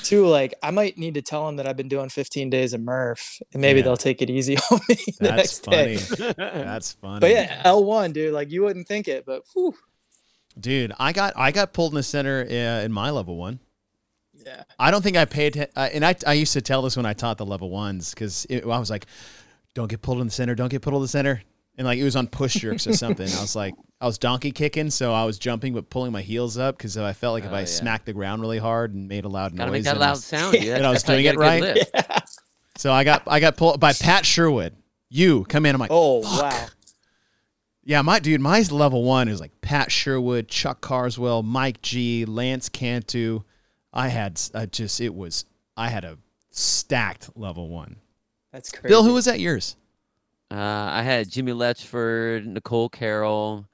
Two, 0.03 0.25
like 0.27 0.53
I 0.63 0.71
might 0.71 0.97
need 0.97 1.13
to 1.15 1.21
tell 1.21 1.45
them 1.45 1.57
that 1.57 1.67
I've 1.67 1.77
been 1.77 1.87
doing 1.89 2.09
15 2.09 2.49
days 2.49 2.73
of 2.73 2.81
Murph, 2.81 3.39
and 3.53 3.61
maybe 3.61 3.79
Yeah. 3.79 3.85
they'll 3.85 3.97
take 3.97 4.21
it 4.21 4.29
easy 4.29 4.57
on 4.71 4.79
me 4.89 4.95
the 4.95 5.13
That's 5.19 5.37
next 5.37 5.59
day. 5.65 5.97
funny. 5.97 6.33
That's 6.37 6.91
funny. 6.93 7.19
But 7.19 7.31
yeah, 7.31 7.63
L1, 7.63 8.13
dude, 8.13 8.33
like 8.33 8.51
you 8.51 8.63
wouldn't 8.63 8.87
think 8.87 9.07
it, 9.07 9.25
but 9.25 9.43
whew, 9.53 9.75
Dude, 10.59 10.91
I 10.99 11.13
got 11.13 11.33
I 11.37 11.51
got 11.51 11.71
pulled 11.73 11.93
in 11.93 11.95
the 11.95 12.03
center 12.03 12.41
uh, 12.49 12.83
in 12.83 12.91
my 12.91 13.09
level 13.09 13.37
one. 13.37 13.59
yeah. 14.45 14.63
I 14.79 14.91
don't 14.91 15.01
think 15.01 15.15
I 15.17 15.25
paid, 15.25 15.57
uh, 15.75 15.89
and 15.93 16.05
I, 16.05 16.15
I 16.27 16.33
used 16.33 16.53
to 16.53 16.61
tell 16.61 16.81
this 16.81 16.97
when 16.97 17.05
I 17.05 17.13
taught 17.13 17.37
the 17.37 17.45
level 17.45 17.69
ones 17.69 18.13
because 18.13 18.45
I 18.51 18.65
was 18.65 18.89
like, 18.89 19.05
"Don't 19.75 19.89
get 19.89 20.01
pulled 20.01 20.19
in 20.19 20.27
the 20.27 20.31
center, 20.33 20.53
don't 20.55 20.69
get 20.69 20.81
pulled 20.81 20.95
in 20.97 21.01
the 21.03 21.07
center," 21.07 21.41
and 21.77 21.85
like 21.87 21.97
it 21.99 22.03
was 22.03 22.15
on 22.15 22.27
push 22.27 22.55
jerks 22.55 22.85
or 22.87 22.93
something. 22.93 23.27
I 23.27 23.41
was 23.41 23.55
like, 23.55 23.73
I 23.99 24.05
was 24.05 24.17
donkey 24.17 24.51
kicking, 24.51 24.89
so 24.89 25.13
I 25.13 25.25
was 25.25 25.37
jumping 25.39 25.73
but 25.73 25.89
pulling 25.89 26.11
my 26.11 26.21
heels 26.21 26.57
up 26.57 26.77
because 26.77 26.97
I 26.97 27.13
felt 27.13 27.33
like 27.33 27.43
if 27.45 27.51
Oh, 27.51 27.55
I 27.55 27.59
yeah. 27.61 27.65
smacked 27.65 28.05
the 28.05 28.13
ground 28.13 28.41
really 28.41 28.57
hard 28.57 28.93
and 28.93 29.07
made 29.07 29.25
a 29.25 29.29
loud 29.29 29.55
Gotta 29.55 29.71
noise, 29.71 29.79
make 29.79 29.83
that 29.85 29.91
and 29.91 29.99
loud 29.99 30.11
was- 30.11 30.23
sound. 30.25 30.53
dude. 30.59 30.67
and 30.69 30.85
I 30.85 30.89
was 30.89 31.03
That's 31.03 31.07
how 31.07 31.13
you 31.13 31.23
doing 31.31 31.35
it 31.35 31.39
get 31.39 31.75
a 31.75 31.83
good 31.83 31.95
right. 31.97 32.13
lift. 32.15 32.39
So 32.77 32.91
I 32.91 33.03
got 33.03 33.23
I 33.27 33.39
got 33.39 33.57
pulled 33.57 33.79
by 33.79 33.93
Pat 33.93 34.25
Sherwood. 34.25 34.75
You 35.09 35.43
come 35.45 35.65
in, 35.65 35.75
I'm 35.75 35.79
like, 35.81 35.91
Oh 35.93 36.23
Fuck. 36.23 36.41
wow. 36.51 36.67
Yeah, 37.83 38.01
my 38.03 38.19
dude, 38.19 38.41
my 38.41 38.61
level 38.61 39.03
one 39.03 39.27
is 39.27 39.39
like 39.39 39.59
Pat 39.61 39.91
Sherwood, 39.91 40.47
Chuck 40.47 40.81
Carswell, 40.81 41.41
Mike 41.43 41.81
G, 41.81 42.25
Lance 42.25 42.69
Cantu. 42.69 43.41
I 43.93 44.07
had 44.07 44.39
uh, 44.53 44.67
just 44.67 45.01
it 45.01 45.13
was 45.13 45.45
I 45.75 45.89
had 45.89 46.03
a 46.05 46.17
stacked 46.51 47.29
level 47.35 47.69
one. 47.69 47.97
That's 48.51 48.71
crazy. 48.71 48.87
Bill, 48.89 49.03
who 49.03 49.13
was 49.13 49.25
that 49.25 49.39
yours? 49.39 49.75
Uh, 50.51 50.89
I 50.91 51.01
had 51.01 51.29
Jimmy 51.29 51.53
Letchford, 51.53 52.45
Nicole 52.45 52.89
Carroll, 52.89 53.65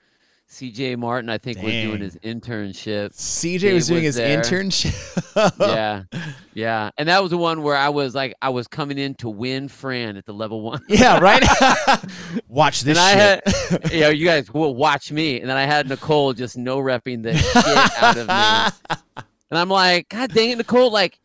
C.J. 0.45 0.95
Martin. 0.95 1.27
I 1.27 1.39
think 1.39 1.57
was 1.57 1.71
doing 1.71 2.01
his 2.01 2.17
internship. 2.17 3.15
CJ 3.15 3.73
was 3.73 3.87
doing 3.87 4.03
was 4.03 4.15
his 4.15 4.15
there. 4.17 4.39
internship. 4.39 5.53
yeah, 5.59 6.03
yeah, 6.53 6.91
and 6.99 7.09
that 7.09 7.23
was 7.23 7.31
the 7.31 7.37
one 7.37 7.63
where 7.63 7.75
I 7.75 7.89
was 7.89 8.13
like, 8.13 8.35
I 8.43 8.49
was 8.49 8.67
coming 8.67 8.99
in 8.99 9.15
to 9.15 9.29
win 9.29 9.69
Fran 9.69 10.17
at 10.17 10.25
the 10.27 10.33
level 10.33 10.61
one. 10.61 10.79
yeah, 10.87 11.17
right. 11.17 11.43
Watch 12.47 12.81
this 12.81 12.95
and 12.95 12.99
I 12.99 13.09
had, 13.11 13.91
you 13.91 14.01
know, 14.01 14.09
you 14.09 14.25
guys 14.25 14.53
will 14.53 14.75
watch 14.75 15.11
me, 15.11 15.41
and 15.41 15.49
then 15.49 15.57
I 15.57 15.63
had 15.63 15.89
Nicole 15.89 16.33
just 16.33 16.57
no 16.57 16.77
repping 16.77 17.23
the 17.23 17.35
shit 17.35 18.03
out 18.03 18.17
of 18.17 18.27
me, 18.27 18.95
and 19.49 19.59
I'm 19.59 19.69
like, 19.69 20.09
God 20.09 20.31
dang 20.31 20.51
it, 20.51 20.57
Nicole, 20.57 20.91
like. 20.91 21.19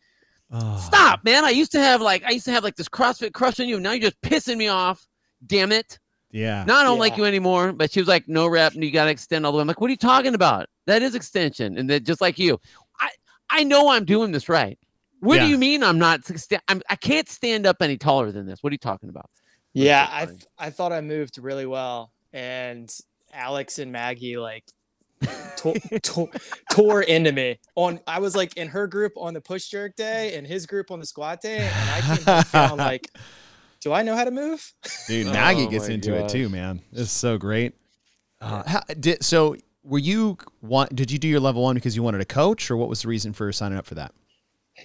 Oh. 0.55 0.77
Stop, 0.85 1.23
man! 1.23 1.43
I 1.45 1.49
used 1.49 1.71
to 1.71 1.79
have 1.79 1.99
like 1.99 2.23
I 2.25 2.29
used 2.29 2.45
to 2.45 2.51
have 2.51 2.63
like 2.63 2.75
this 2.75 2.87
CrossFit 2.87 3.33
crush 3.33 3.59
on 3.59 3.67
you. 3.67 3.79
Now 3.79 3.93
you're 3.93 4.11
just 4.11 4.21
pissing 4.21 4.57
me 4.57 4.67
off. 4.67 5.07
Damn 5.45 5.71
it! 5.71 5.99
Yeah. 6.31 6.63
Now 6.65 6.77
I 6.77 6.83
don't 6.83 6.99
like 6.99 7.17
you 7.17 7.25
anymore. 7.25 7.73
But 7.73 7.91
she 7.91 7.99
was 7.99 8.07
like, 8.07 8.27
no 8.27 8.47
rep, 8.47 8.73
and 8.73 8.83
you 8.83 8.91
got 8.91 9.05
to 9.05 9.11
extend 9.11 9.45
all 9.45 9.51
the 9.51 9.57
way. 9.57 9.61
I'm 9.61 9.67
like, 9.67 9.79
what 9.81 9.87
are 9.87 9.91
you 9.91 9.97
talking 9.97 10.33
about? 10.35 10.67
That 10.87 11.01
is 11.01 11.15
extension. 11.15 11.77
And 11.77 11.89
then 11.89 12.03
just 12.03 12.21
like 12.21 12.39
you, 12.39 12.59
I 12.99 13.09
I 13.49 13.63
know 13.63 13.89
I'm 13.89 14.05
doing 14.05 14.31
this 14.31 14.49
right. 14.49 14.77
What 15.19 15.35
Yeah. 15.35 15.43
do 15.45 15.49
you 15.49 15.57
mean 15.57 15.83
I'm 15.83 15.99
not? 15.99 16.21
I'm, 16.67 16.81
I 16.89 16.95
can't 16.95 17.29
stand 17.29 17.65
up 17.65 17.77
any 17.81 17.97
taller 17.97 18.31
than 18.31 18.45
this. 18.45 18.61
What 18.61 18.71
are 18.71 18.73
you 18.73 18.79
talking 18.79 19.09
about? 19.09 19.29
Yeah, 19.73 20.07
I 20.11 20.25
funny. 20.25 20.37
I 20.59 20.69
thought 20.69 20.91
I 20.91 21.01
moved 21.01 21.37
really 21.37 21.65
well, 21.65 22.11
and 22.33 22.93
Alex 23.31 23.79
and 23.79 23.91
Maggie 23.91 24.37
like 24.37 24.65
tore, 25.55 25.73
tore, 26.03 26.29
tore 26.71 27.01
into 27.01 27.31
me. 27.31 27.59
On 27.75 27.99
I 28.05 28.19
was 28.19 28.35
like 28.35 28.55
in 28.57 28.67
her 28.67 28.85
group 28.85 29.13
on 29.17 29.33
the 29.33 29.41
push 29.41 29.67
jerk 29.67 29.95
day, 29.95 30.35
and 30.35 30.45
his 30.45 30.65
group 30.65 30.91
on 30.91 30.99
the 30.99 31.05
squat 31.05 31.41
day, 31.41 31.69
and 31.73 31.89
I 31.89 32.15
came 32.15 32.25
home 32.25 32.43
feeling 32.43 32.77
like, 32.77 33.09
do 33.83 33.93
I 33.93 34.01
know 34.01 34.15
how 34.15 34.23
to 34.23 34.31
move? 34.31 34.73
Dude, 35.07 35.27
Maggie 35.27 35.65
Oh 35.65 35.69
gets 35.69 35.87
my 35.87 35.95
into 35.95 36.15
it 36.15 36.29
too, 36.29 36.49
man. 36.49 36.81
It's 36.93 37.11
so 37.11 37.37
great. 37.37 37.73
Uh, 38.39 38.63
how, 38.65 38.81
did, 38.99 39.23
so, 39.23 39.55
were 39.83 39.99
you 39.99 40.37
want? 40.61 40.95
Did 40.95 41.11
you 41.11 41.19
do 41.19 41.27
your 41.27 41.39
level 41.39 41.61
one 41.63 41.75
because 41.75 41.95
you 41.95 42.03
wanted 42.03 42.21
a 42.21 42.25
coach, 42.25 42.71
or 42.71 42.77
what 42.77 42.89
was 42.89 43.01
the 43.01 43.07
reason 43.07 43.33
for 43.33 43.51
signing 43.51 43.77
up 43.77 43.85
for 43.85 43.95
that? 43.95 44.13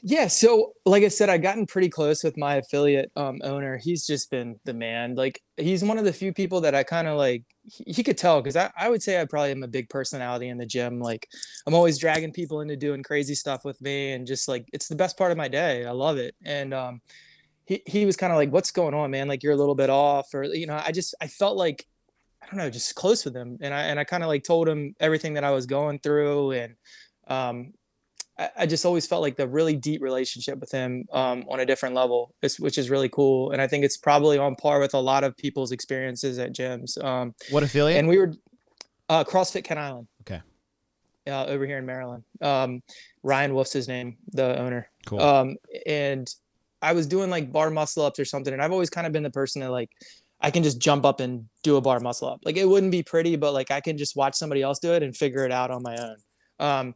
Yeah, 0.02 0.26
so 0.26 0.72
like 0.84 1.02
I 1.02 1.08
said, 1.08 1.30
I've 1.30 1.42
gotten 1.42 1.64
pretty 1.64 1.88
close 1.88 2.22
with 2.22 2.36
my 2.36 2.56
affiliate 2.56 3.10
um, 3.16 3.38
owner. 3.42 3.78
He's 3.78 4.06
just 4.06 4.30
been 4.30 4.56
the 4.64 4.74
man. 4.74 5.14
Like 5.14 5.40
he's 5.56 5.82
one 5.82 5.96
of 5.96 6.04
the 6.04 6.12
few 6.12 6.32
people 6.32 6.60
that 6.62 6.74
I 6.74 6.82
kind 6.82 7.08
of 7.08 7.16
like. 7.16 7.44
He, 7.64 7.84
he 7.92 8.02
could 8.02 8.18
tell 8.18 8.40
because 8.40 8.56
I, 8.56 8.70
I 8.76 8.90
would 8.90 9.02
say 9.02 9.20
I 9.20 9.24
probably 9.24 9.52
am 9.52 9.62
a 9.62 9.68
big 9.68 9.88
personality 9.88 10.48
in 10.48 10.58
the 10.58 10.66
gym. 10.66 11.00
Like 11.00 11.28
I'm 11.66 11.74
always 11.74 11.98
dragging 11.98 12.32
people 12.32 12.60
into 12.60 12.76
doing 12.76 13.02
crazy 13.02 13.34
stuff 13.34 13.64
with 13.64 13.80
me, 13.80 14.12
and 14.12 14.26
just 14.26 14.48
like 14.48 14.66
it's 14.72 14.88
the 14.88 14.96
best 14.96 15.16
part 15.16 15.32
of 15.32 15.38
my 15.38 15.48
day. 15.48 15.86
I 15.86 15.92
love 15.92 16.18
it. 16.18 16.34
And 16.44 16.74
um, 16.74 17.00
he 17.68 17.82
he 17.84 18.06
was 18.06 18.16
kind 18.16 18.32
of 18.32 18.38
like, 18.38 18.50
"What's 18.50 18.70
going 18.70 18.94
on, 18.94 19.10
man? 19.10 19.28
Like 19.28 19.42
you're 19.42 19.52
a 19.52 19.56
little 19.56 19.74
bit 19.74 19.90
off," 19.90 20.32
or 20.32 20.42
you 20.44 20.66
know, 20.66 20.80
I 20.82 20.90
just 20.90 21.14
I 21.20 21.26
felt 21.26 21.58
like 21.58 21.86
I 22.42 22.46
don't 22.46 22.56
know, 22.56 22.70
just 22.70 22.94
close 22.94 23.26
with 23.26 23.36
him, 23.36 23.58
and 23.60 23.74
I 23.74 23.82
and 23.82 24.00
I 24.00 24.04
kind 24.04 24.22
of 24.22 24.28
like 24.28 24.42
told 24.42 24.66
him 24.66 24.94
everything 25.00 25.34
that 25.34 25.44
I 25.44 25.50
was 25.50 25.66
going 25.66 25.98
through, 25.98 26.52
and 26.52 26.76
um, 27.26 27.74
I, 28.38 28.50
I 28.60 28.66
just 28.66 28.86
always 28.86 29.06
felt 29.06 29.20
like 29.20 29.36
the 29.36 29.46
really 29.46 29.76
deep 29.76 30.00
relationship 30.00 30.58
with 30.60 30.70
him 30.72 31.04
um, 31.12 31.44
on 31.50 31.60
a 31.60 31.66
different 31.66 31.94
level, 31.94 32.34
which 32.58 32.78
is 32.78 32.88
really 32.88 33.10
cool. 33.10 33.50
And 33.50 33.60
I 33.60 33.66
think 33.66 33.84
it's 33.84 33.98
probably 33.98 34.38
on 34.38 34.56
par 34.56 34.80
with 34.80 34.94
a 34.94 34.98
lot 35.00 35.22
of 35.22 35.36
people's 35.36 35.70
experiences 35.70 36.38
at 36.38 36.54
gyms. 36.54 37.02
Um, 37.04 37.34
What 37.50 37.64
affiliate? 37.64 37.98
and 37.98 38.08
we 38.08 38.16
were 38.16 38.32
uh, 39.10 39.24
CrossFit 39.24 39.64
Kent 39.64 39.80
Island. 39.80 40.08
Okay. 40.22 40.40
Uh, 41.26 41.44
over 41.44 41.66
here 41.66 41.76
in 41.76 41.84
Maryland. 41.84 42.24
Um, 42.40 42.82
Ryan 43.22 43.52
Wolf's 43.52 43.74
his 43.74 43.88
name, 43.88 44.16
the 44.32 44.58
owner. 44.58 44.88
Cool. 45.04 45.20
Um, 45.20 45.56
and 45.84 46.32
I 46.80 46.92
was 46.92 47.06
doing 47.06 47.30
like 47.30 47.52
bar 47.52 47.70
muscle 47.70 48.04
ups 48.04 48.18
or 48.18 48.24
something, 48.24 48.52
and 48.52 48.62
I've 48.62 48.72
always 48.72 48.90
kind 48.90 49.06
of 49.06 49.12
been 49.12 49.22
the 49.22 49.30
person 49.30 49.60
that 49.60 49.70
like 49.70 49.90
I 50.40 50.50
can 50.50 50.62
just 50.62 50.78
jump 50.78 51.04
up 51.04 51.20
and 51.20 51.46
do 51.62 51.76
a 51.76 51.80
bar 51.80 52.00
muscle 52.00 52.28
up. 52.28 52.40
Like 52.44 52.56
it 52.56 52.68
wouldn't 52.68 52.92
be 52.92 53.02
pretty, 53.02 53.36
but 53.36 53.52
like 53.52 53.70
I 53.70 53.80
can 53.80 53.98
just 53.98 54.16
watch 54.16 54.34
somebody 54.34 54.62
else 54.62 54.78
do 54.78 54.92
it 54.94 55.02
and 55.02 55.16
figure 55.16 55.44
it 55.44 55.52
out 55.52 55.70
on 55.70 55.82
my 55.82 55.96
own. 55.96 56.16
Um, 56.60 56.94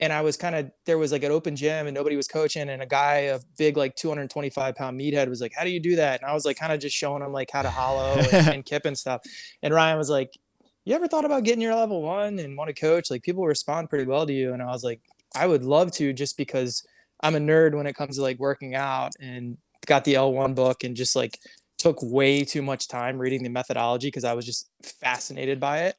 and 0.00 0.12
I 0.12 0.22
was 0.22 0.36
kind 0.36 0.54
of 0.54 0.70
there 0.86 0.98
was 0.98 1.12
like 1.12 1.22
an 1.22 1.30
open 1.30 1.56
gym 1.56 1.86
and 1.86 1.94
nobody 1.94 2.16
was 2.16 2.28
coaching 2.28 2.68
and 2.68 2.82
a 2.82 2.86
guy 2.86 3.16
a 3.16 3.38
big 3.56 3.76
like 3.76 3.94
225 3.96 4.74
pound 4.74 4.98
meathead 4.98 5.28
was 5.28 5.40
like 5.40 5.52
how 5.56 5.64
do 5.64 5.70
you 5.70 5.80
do 5.80 5.96
that 5.96 6.20
and 6.20 6.28
I 6.28 6.34
was 6.34 6.44
like 6.44 6.56
kind 6.56 6.72
of 6.72 6.80
just 6.80 6.96
showing 6.96 7.22
him 7.22 7.32
like 7.32 7.50
how 7.52 7.62
to 7.62 7.70
hollow 7.70 8.14
and, 8.32 8.48
and 8.54 8.64
kip 8.64 8.84
and 8.84 8.98
stuff 8.98 9.22
and 9.62 9.72
Ryan 9.72 9.96
was 9.96 10.10
like 10.10 10.36
you 10.84 10.94
ever 10.94 11.08
thought 11.08 11.24
about 11.24 11.44
getting 11.44 11.62
your 11.62 11.74
level 11.74 12.02
one 12.02 12.38
and 12.38 12.56
want 12.56 12.68
to 12.68 12.74
coach 12.74 13.10
like 13.10 13.22
people 13.22 13.46
respond 13.46 13.88
pretty 13.88 14.04
well 14.04 14.26
to 14.26 14.32
you 14.32 14.52
and 14.52 14.62
I 14.62 14.66
was 14.66 14.84
like 14.84 15.00
I 15.34 15.46
would 15.46 15.64
love 15.64 15.92
to 15.92 16.12
just 16.12 16.36
because 16.36 16.84
I'm 17.22 17.34
a 17.34 17.40
nerd 17.40 17.74
when 17.74 17.86
it 17.86 17.94
comes 17.94 18.16
to 18.16 18.22
like 18.22 18.38
working 18.38 18.74
out 18.74 19.12
and 19.20 19.56
got 19.86 20.04
the 20.04 20.14
L1 20.14 20.54
book 20.54 20.84
and 20.84 20.96
just 20.96 21.16
like 21.16 21.38
took 21.78 21.98
way 22.02 22.44
too 22.44 22.62
much 22.62 22.88
time 22.88 23.18
reading 23.18 23.42
the 23.42 23.48
methodology 23.50 24.08
because 24.08 24.24
I 24.24 24.34
was 24.34 24.46
just 24.46 24.68
fascinated 24.82 25.60
by 25.60 25.84
it. 25.84 25.96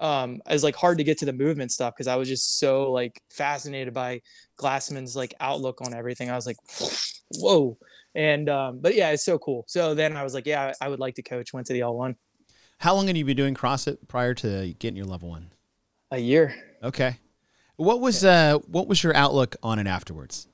Um 0.00 0.40
it 0.48 0.52
was 0.52 0.64
like 0.64 0.76
hard 0.76 0.98
to 0.98 1.04
get 1.04 1.18
to 1.18 1.24
the 1.24 1.32
movement 1.32 1.70
stuff 1.70 1.94
because 1.94 2.08
i 2.08 2.16
was 2.16 2.28
just 2.28 2.58
so 2.58 2.90
like 2.90 3.22
fascinated 3.30 3.94
by 3.94 4.22
glassman's 4.58 5.14
like 5.14 5.34
outlook 5.38 5.80
on 5.82 5.94
everything. 5.94 6.30
I 6.30 6.34
was 6.34 6.46
like 6.46 6.56
whoa. 7.36 7.78
And 8.16 8.48
um 8.48 8.80
but 8.80 8.96
yeah 8.96 9.10
it's 9.10 9.24
so 9.24 9.38
cool. 9.38 9.64
So 9.68 9.94
then 9.94 10.16
i 10.16 10.24
was 10.24 10.34
like 10.34 10.46
yeah 10.46 10.72
i 10.80 10.88
would 10.88 10.98
like 10.98 11.14
to 11.14 11.22
coach 11.22 11.52
went 11.52 11.68
to 11.68 11.72
the 11.72 11.80
l1 11.80 12.16
how 12.78 12.94
long 12.94 13.06
had 13.06 13.16
you 13.16 13.24
been 13.24 13.36
doing 13.36 13.54
crossfit 13.54 13.98
prior 14.08 14.34
to 14.34 14.74
getting 14.78 14.96
your 14.96 15.06
level 15.06 15.30
one? 15.30 15.52
A 16.10 16.18
year. 16.18 16.54
Okay. 16.82 17.18
What 17.76 18.00
was 18.00 18.24
uh 18.24 18.58
what 18.66 18.88
was 18.88 19.02
your 19.02 19.16
outlook 19.16 19.56
on 19.62 19.78
it 19.78 19.86
afterwards 19.86 20.48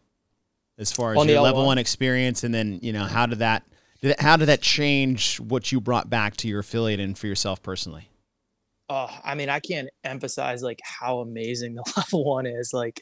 as 0.80 0.90
far 0.90 1.12
as 1.12 1.18
On 1.18 1.28
your 1.28 1.40
level 1.40 1.62
L1? 1.62 1.66
one 1.66 1.78
experience 1.78 2.42
and 2.42 2.52
then 2.52 2.80
you 2.82 2.92
know 2.92 3.04
how 3.04 3.26
did 3.26 3.38
that 3.38 3.62
did 4.02 4.18
how 4.18 4.36
did 4.36 4.46
that 4.46 4.60
change 4.60 5.38
what 5.38 5.70
you 5.70 5.80
brought 5.80 6.10
back 6.10 6.36
to 6.38 6.48
your 6.48 6.60
affiliate 6.60 6.98
and 6.98 7.16
for 7.16 7.28
yourself 7.28 7.62
personally 7.62 8.10
oh, 8.90 9.08
I 9.24 9.34
mean, 9.36 9.48
I 9.48 9.60
can't 9.60 9.88
emphasize 10.04 10.62
like 10.62 10.80
how 10.82 11.20
amazing 11.20 11.74
the 11.76 11.92
level 11.96 12.24
one 12.24 12.46
is. 12.46 12.74
Like, 12.74 13.00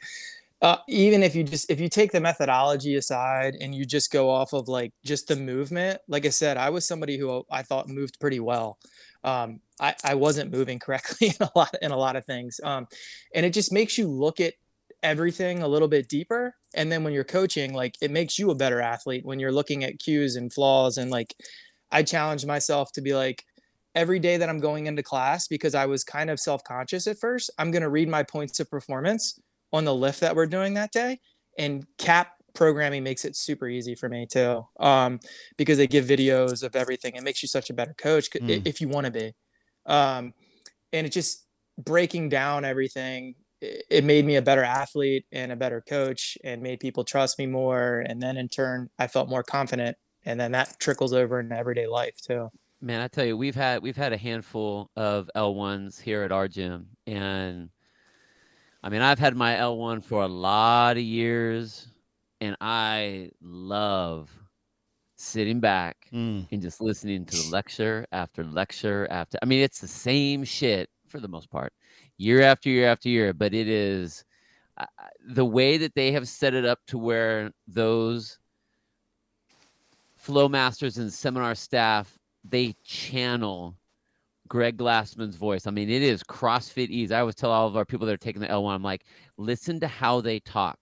uh, 0.61 0.77
even 0.89 1.23
if 1.23 1.35
you 1.35 1.45
just 1.45 1.71
if 1.71 1.81
you 1.81 1.89
take 1.89 2.13
the 2.13 2.21
methodology 2.21 2.97
aside 2.97 3.55
and 3.61 3.75
you 3.75 3.85
just 3.85 4.13
go 4.13 4.29
off 4.31 4.53
of 4.53 4.69
like 4.69 4.93
just 5.05 5.29
the 5.29 5.37
movement, 5.37 6.01
like 6.07 6.27
I 6.27 6.31
said, 6.31 6.57
I 6.57 6.71
was 6.71 6.87
somebody 6.87 7.17
who 7.19 7.45
I 7.51 7.63
thought 7.63 7.89
moved 7.89 8.21
pretty 8.21 8.41
well. 8.41 8.79
Um, 9.25 9.61
I, 9.81 9.95
I 10.05 10.15
wasn't 10.15 10.53
moving 10.53 10.79
correctly 10.85 11.29
in 11.29 11.47
a 11.47 11.51
lot 11.57 11.75
in 11.81 11.91
a 11.91 11.97
lot 11.97 12.17
of 12.17 12.25
things, 12.25 12.61
um, 12.63 12.87
and 13.35 13.47
it 13.47 13.53
just 13.53 13.73
makes 13.73 13.99
you 13.99 14.09
look 14.09 14.41
at 14.41 14.55
everything 15.03 15.63
a 15.63 15.69
little 15.69 15.89
bit 15.89 16.09
deeper. 16.09 16.55
And 16.75 16.91
then 16.91 17.05
when 17.05 17.13
you're 17.13 17.25
coaching, 17.25 17.73
like 17.75 17.95
it 18.01 18.11
makes 18.11 18.39
you 18.39 18.51
a 18.51 18.55
better 18.55 18.81
athlete 18.81 19.25
when 19.25 19.39
you're 19.39 19.53
looking 19.53 19.85
at 19.85 19.99
cues 19.99 20.37
and 20.37 20.53
flaws. 20.53 20.99
And 20.99 21.11
like, 21.11 21.35
I 21.91 22.03
challenge 22.03 22.45
myself 22.45 22.93
to 22.93 23.01
be 23.01 23.15
like, 23.15 23.45
every 23.95 24.19
day 24.19 24.37
that 24.37 24.49
I'm 24.49 24.61
going 24.61 24.87
into 24.87 25.03
class 25.03 25.49
because 25.49 25.75
I 25.75 25.87
was 25.87 26.05
kind 26.05 26.31
of 26.31 26.39
self 26.39 26.63
conscious 26.65 27.07
at 27.07 27.19
first. 27.19 27.51
I'm 27.59 27.71
going 27.71 27.83
to 27.83 27.89
read 27.89 28.09
my 28.09 28.23
points 28.23 28.61
of 28.61 28.71
performance 28.71 29.41
on 29.73 29.85
the 29.85 29.95
lift 29.95 30.21
that 30.21 30.37
we're 30.37 30.47
doing 30.47 30.75
that 30.75 30.93
day. 30.93 31.21
And 31.59 31.85
CAP 31.99 32.33
programming 32.55 33.03
makes 33.03 33.25
it 33.25 33.37
super 33.37 33.69
easy 33.69 33.95
for 33.95 34.09
me 34.09 34.27
too, 34.27 34.65
um, 34.81 35.21
because 35.57 35.79
they 35.79 35.87
give 35.87 36.05
videos 36.05 36.63
of 36.63 36.77
everything. 36.77 37.15
It 37.15 37.23
makes 37.23 37.43
you 37.43 37.49
such 37.49 37.71
a 37.71 37.75
better 37.75 37.95
coach 37.95 38.31
Mm. 38.31 38.67
if 38.67 38.81
you 38.81 38.89
want 38.89 39.07
to 39.07 39.11
be. 39.11 39.33
Um, 39.87 40.35
and 40.93 41.07
it 41.07 41.11
just 41.11 41.47
breaking 41.79 42.29
down 42.29 42.65
everything. 42.65 43.35
It 43.61 43.85
it 43.91 44.05
made 44.05 44.25
me 44.25 44.37
a 44.37 44.43
better 44.43 44.63
athlete 44.65 45.27
and 45.33 45.53
a 45.53 45.57
better 45.57 45.81
coach 45.81 46.39
and 46.45 46.63
made 46.63 46.81
people 46.81 47.05
trust 47.05 47.39
me 47.39 47.47
more. 47.47 48.01
And 48.01 48.23
then 48.23 48.37
in 48.37 48.49
turn, 48.49 48.91
I 48.99 49.07
felt 49.09 49.29
more 49.29 49.43
confident. 49.43 49.97
And 50.25 50.39
then 50.41 50.53
that 50.53 50.79
trickles 50.81 51.13
over 51.13 51.41
in 51.41 51.53
everyday 51.53 51.87
life 51.87 52.17
too. 52.21 52.51
Man, 52.81 53.01
I 53.01 53.09
tell 53.09 53.25
you, 53.25 53.37
we've 53.37 53.55
had 53.57 53.83
we've 53.83 53.97
had 53.97 54.13
a 54.13 54.17
handful 54.17 54.91
of 54.95 55.29
L1s 55.35 55.99
here 56.01 56.23
at 56.23 56.31
our 56.31 56.47
gym, 56.47 56.97
and 57.07 57.71
I 58.83 58.91
mean, 58.91 59.03
I've 59.03 59.19
had 59.19 59.37
my 59.37 59.57
L1 59.57 60.01
for 60.03 60.23
a 60.23 60.29
lot 60.29 60.97
of 60.97 61.03
years, 61.03 61.89
and 62.41 62.57
I 62.61 63.31
love 63.41 64.31
sitting 65.17 65.61
back 65.61 66.13
Mm. 66.13 66.49
and 66.53 66.63
just 66.63 66.81
listening 66.81 67.27
to 67.27 67.37
the 67.37 67.45
lecture 67.45 68.07
after 68.13 68.45
lecture 68.45 69.07
after. 69.11 69.39
I 69.43 69.47
mean, 69.47 69.63
it's 69.63 69.81
the 69.81 69.89
same 69.89 70.45
shit 70.45 70.91
for 71.09 71.21
the 71.21 71.29
most 71.29 71.51
part, 71.51 71.73
year 72.19 72.43
after 72.43 72.69
year 72.69 72.89
after 72.89 73.09
year, 73.09 73.33
but 73.33 73.55
it 73.55 73.69
is 73.69 74.25
uh, 74.77 74.85
the 75.29 75.45
way 75.45 75.79
that 75.79 75.95
they 75.95 76.13
have 76.13 76.29
set 76.29 76.55
it 76.55 76.65
up 76.65 76.81
to 76.87 76.99
where 76.99 77.51
those 77.67 78.39
flow 80.17 80.49
masters 80.49 80.99
and 80.99 81.13
seminar 81.13 81.55
staff 81.55 82.19
they 82.45 82.75
channel 82.85 83.77
Greg 84.49 84.79
Glassman's 84.79 85.37
voice. 85.37 85.67
I 85.67 85.71
mean, 85.71 85.91
it 85.91 86.03
is 86.03 86.23
CrossFit 86.23 86.89
ease. 86.89 87.13
I 87.13 87.21
always 87.21 87.35
tell 87.35 87.51
all 87.51 87.67
of 87.67 87.77
our 87.77 87.85
people 87.85 88.07
that 88.07 88.13
are 88.13 88.17
taking 88.17 88.41
the 88.41 88.49
L1, 88.49 88.75
I'm 88.75 88.83
like, 88.83 89.05
listen 89.37 89.79
to 89.81 89.89
how 89.89 90.21
they 90.21 90.41
talk 90.41 90.79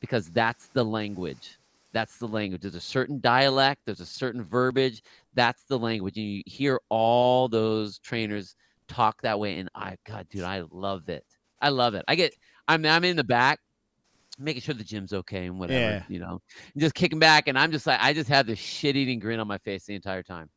because 0.00 0.28
that's 0.30 0.68
the 0.68 0.84
language. 0.84 1.58
That's 1.92 2.18
the 2.18 2.28
language. 2.28 2.62
There's 2.62 2.74
a 2.74 2.80
certain 2.80 3.20
dialect, 3.20 3.82
there's 3.86 4.00
a 4.00 4.06
certain 4.06 4.42
verbiage. 4.42 5.02
That's 5.34 5.62
the 5.64 5.78
language. 5.78 6.16
And 6.16 6.26
you 6.26 6.42
hear 6.46 6.80
all 6.88 7.48
those 7.48 7.98
trainers 7.98 8.56
talk 8.88 9.20
that 9.22 9.38
way. 9.38 9.58
And 9.58 9.68
I, 9.74 9.96
God, 10.06 10.26
dude, 10.30 10.42
I 10.44 10.64
love 10.70 11.08
it. 11.08 11.24
I 11.60 11.70
love 11.70 11.94
it. 11.94 12.04
I 12.08 12.14
get, 12.14 12.34
I'm, 12.68 12.84
I'm 12.84 13.04
in 13.04 13.16
the 13.16 13.24
back 13.24 13.58
making 14.38 14.60
sure 14.60 14.74
the 14.74 14.84
gym's 14.84 15.12
okay 15.14 15.46
and 15.46 15.58
whatever, 15.58 15.80
Yeah. 15.80 16.02
you 16.08 16.18
know, 16.18 16.42
just 16.76 16.94
kicking 16.94 17.18
back. 17.18 17.48
And 17.48 17.58
I'm 17.58 17.72
just 17.72 17.86
like, 17.86 17.98
I 18.02 18.12
just 18.12 18.28
have 18.28 18.46
this 18.46 18.58
shit 18.58 18.94
eating 18.96 19.18
grin 19.18 19.40
on 19.40 19.48
my 19.48 19.58
face 19.58 19.84
the 19.86 19.94
entire 19.94 20.22
time. 20.22 20.50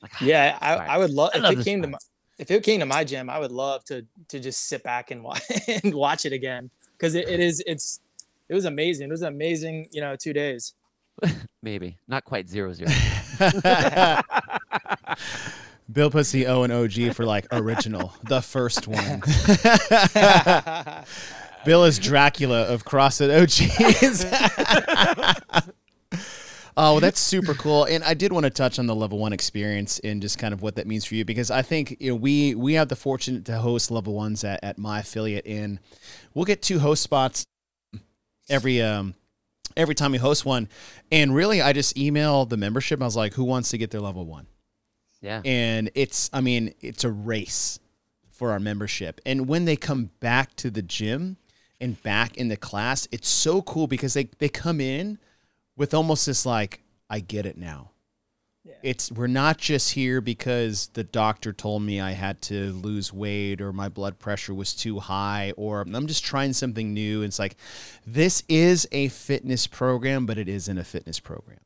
Like, 0.00 0.12
Yeah, 0.20 0.56
I, 0.60 0.74
I 0.76 0.98
would 0.98 1.10
love 1.10 1.30
I 1.34 1.38
if 1.38 1.42
love 1.42 1.52
it 1.52 1.56
this 1.56 1.64
came 1.64 1.82
to 1.82 1.88
my 1.88 1.98
if 2.38 2.50
it 2.50 2.62
came 2.62 2.80
to 2.80 2.86
my 2.86 3.02
gym, 3.02 3.30
I 3.30 3.38
would 3.38 3.52
love 3.52 3.82
to 3.84 4.06
to 4.28 4.38
just 4.40 4.68
sit 4.68 4.82
back 4.82 5.10
and 5.10 5.22
watch 5.22 5.42
and 5.84 5.94
watch 5.94 6.26
it 6.26 6.32
again 6.32 6.70
because 6.92 7.14
it, 7.14 7.28
it 7.28 7.40
is 7.40 7.62
it's 7.66 8.00
it 8.48 8.54
was 8.54 8.64
amazing. 8.66 9.08
It 9.08 9.12
was 9.12 9.22
amazing, 9.22 9.88
you 9.90 10.00
know, 10.00 10.16
two 10.16 10.32
days. 10.32 10.74
maybe 11.62 11.98
not 12.08 12.24
quite 12.24 12.48
zero 12.48 12.72
zero. 12.74 12.90
Bill 15.90 16.10
puts 16.10 16.32
the 16.32 16.46
O 16.46 16.64
and 16.64 16.72
OG 16.72 17.14
for 17.14 17.24
like 17.24 17.46
original, 17.52 18.12
the 18.24 18.42
first 18.42 18.88
one. 18.88 19.20
Bill 21.64 21.84
is 21.84 21.98
Dracula 21.98 22.64
of 22.64 22.84
CrossFit 22.84 23.42
OGs. 23.42 24.24
Oh, 26.78 26.92
well, 26.92 27.00
that's 27.00 27.18
super 27.18 27.54
cool. 27.54 27.84
And 27.84 28.04
I 28.04 28.12
did 28.12 28.32
want 28.32 28.44
to 28.44 28.50
touch 28.50 28.78
on 28.78 28.86
the 28.86 28.94
level 28.94 29.18
one 29.18 29.32
experience 29.32 29.98
and 30.00 30.20
just 30.20 30.38
kind 30.38 30.52
of 30.52 30.60
what 30.60 30.76
that 30.76 30.86
means 30.86 31.06
for 31.06 31.14
you 31.14 31.24
because 31.24 31.50
I 31.50 31.62
think 31.62 31.96
you 32.00 32.10
know 32.10 32.16
we 32.16 32.54
we 32.54 32.74
have 32.74 32.88
the 32.88 32.96
fortune 32.96 33.42
to 33.44 33.56
host 33.56 33.90
level 33.90 34.12
ones 34.12 34.44
at, 34.44 34.62
at 34.62 34.76
my 34.76 35.00
affiliate 35.00 35.46
and 35.46 35.78
we'll 36.34 36.44
get 36.44 36.60
two 36.60 36.78
host 36.78 37.02
spots 37.02 37.46
every 38.50 38.82
um 38.82 39.14
every 39.74 39.94
time 39.94 40.12
we 40.12 40.18
host 40.18 40.44
one. 40.44 40.68
And 41.10 41.34
really 41.34 41.62
I 41.62 41.72
just 41.72 41.96
email 41.96 42.44
the 42.44 42.58
membership. 42.58 43.00
I 43.00 43.06
was 43.06 43.16
like, 43.16 43.32
who 43.32 43.44
wants 43.44 43.70
to 43.70 43.78
get 43.78 43.90
their 43.90 44.02
level 44.02 44.26
one? 44.26 44.46
Yeah. 45.26 45.42
And 45.44 45.90
it's 45.94 46.30
I 46.32 46.40
mean, 46.40 46.72
it's 46.80 47.02
a 47.02 47.10
race 47.10 47.80
for 48.30 48.52
our 48.52 48.60
membership. 48.60 49.20
And 49.26 49.48
when 49.48 49.64
they 49.64 49.76
come 49.76 50.10
back 50.20 50.54
to 50.56 50.70
the 50.70 50.82
gym 50.82 51.36
and 51.80 52.00
back 52.02 52.36
in 52.36 52.48
the 52.48 52.56
class, 52.56 53.08
it's 53.10 53.28
so 53.28 53.62
cool 53.62 53.86
because 53.86 54.14
they, 54.14 54.28
they 54.38 54.48
come 54.48 54.80
in 54.80 55.18
with 55.76 55.94
almost 55.94 56.26
this 56.26 56.46
like, 56.46 56.82
I 57.10 57.20
get 57.20 57.46
it 57.46 57.56
now. 57.56 57.90
It's 58.82 59.10
we're 59.10 59.26
not 59.26 59.58
just 59.58 59.92
here 59.94 60.20
because 60.20 60.88
the 60.92 61.04
doctor 61.04 61.52
told 61.52 61.82
me 61.82 62.00
I 62.00 62.12
had 62.12 62.42
to 62.42 62.72
lose 62.72 63.12
weight 63.12 63.60
or 63.60 63.72
my 63.72 63.88
blood 63.88 64.18
pressure 64.18 64.54
was 64.54 64.74
too 64.74 64.98
high 64.98 65.52
or 65.56 65.80
I'm 65.80 66.06
just 66.06 66.24
trying 66.24 66.52
something 66.52 66.92
new. 66.92 67.22
It's 67.22 67.38
like 67.38 67.56
this 68.06 68.42
is 68.48 68.86
a 68.92 69.08
fitness 69.08 69.66
program, 69.66 70.26
but 70.26 70.36
it 70.36 70.48
isn't 70.48 70.78
a 70.78 70.84
fitness 70.84 71.20
program. 71.20 71.58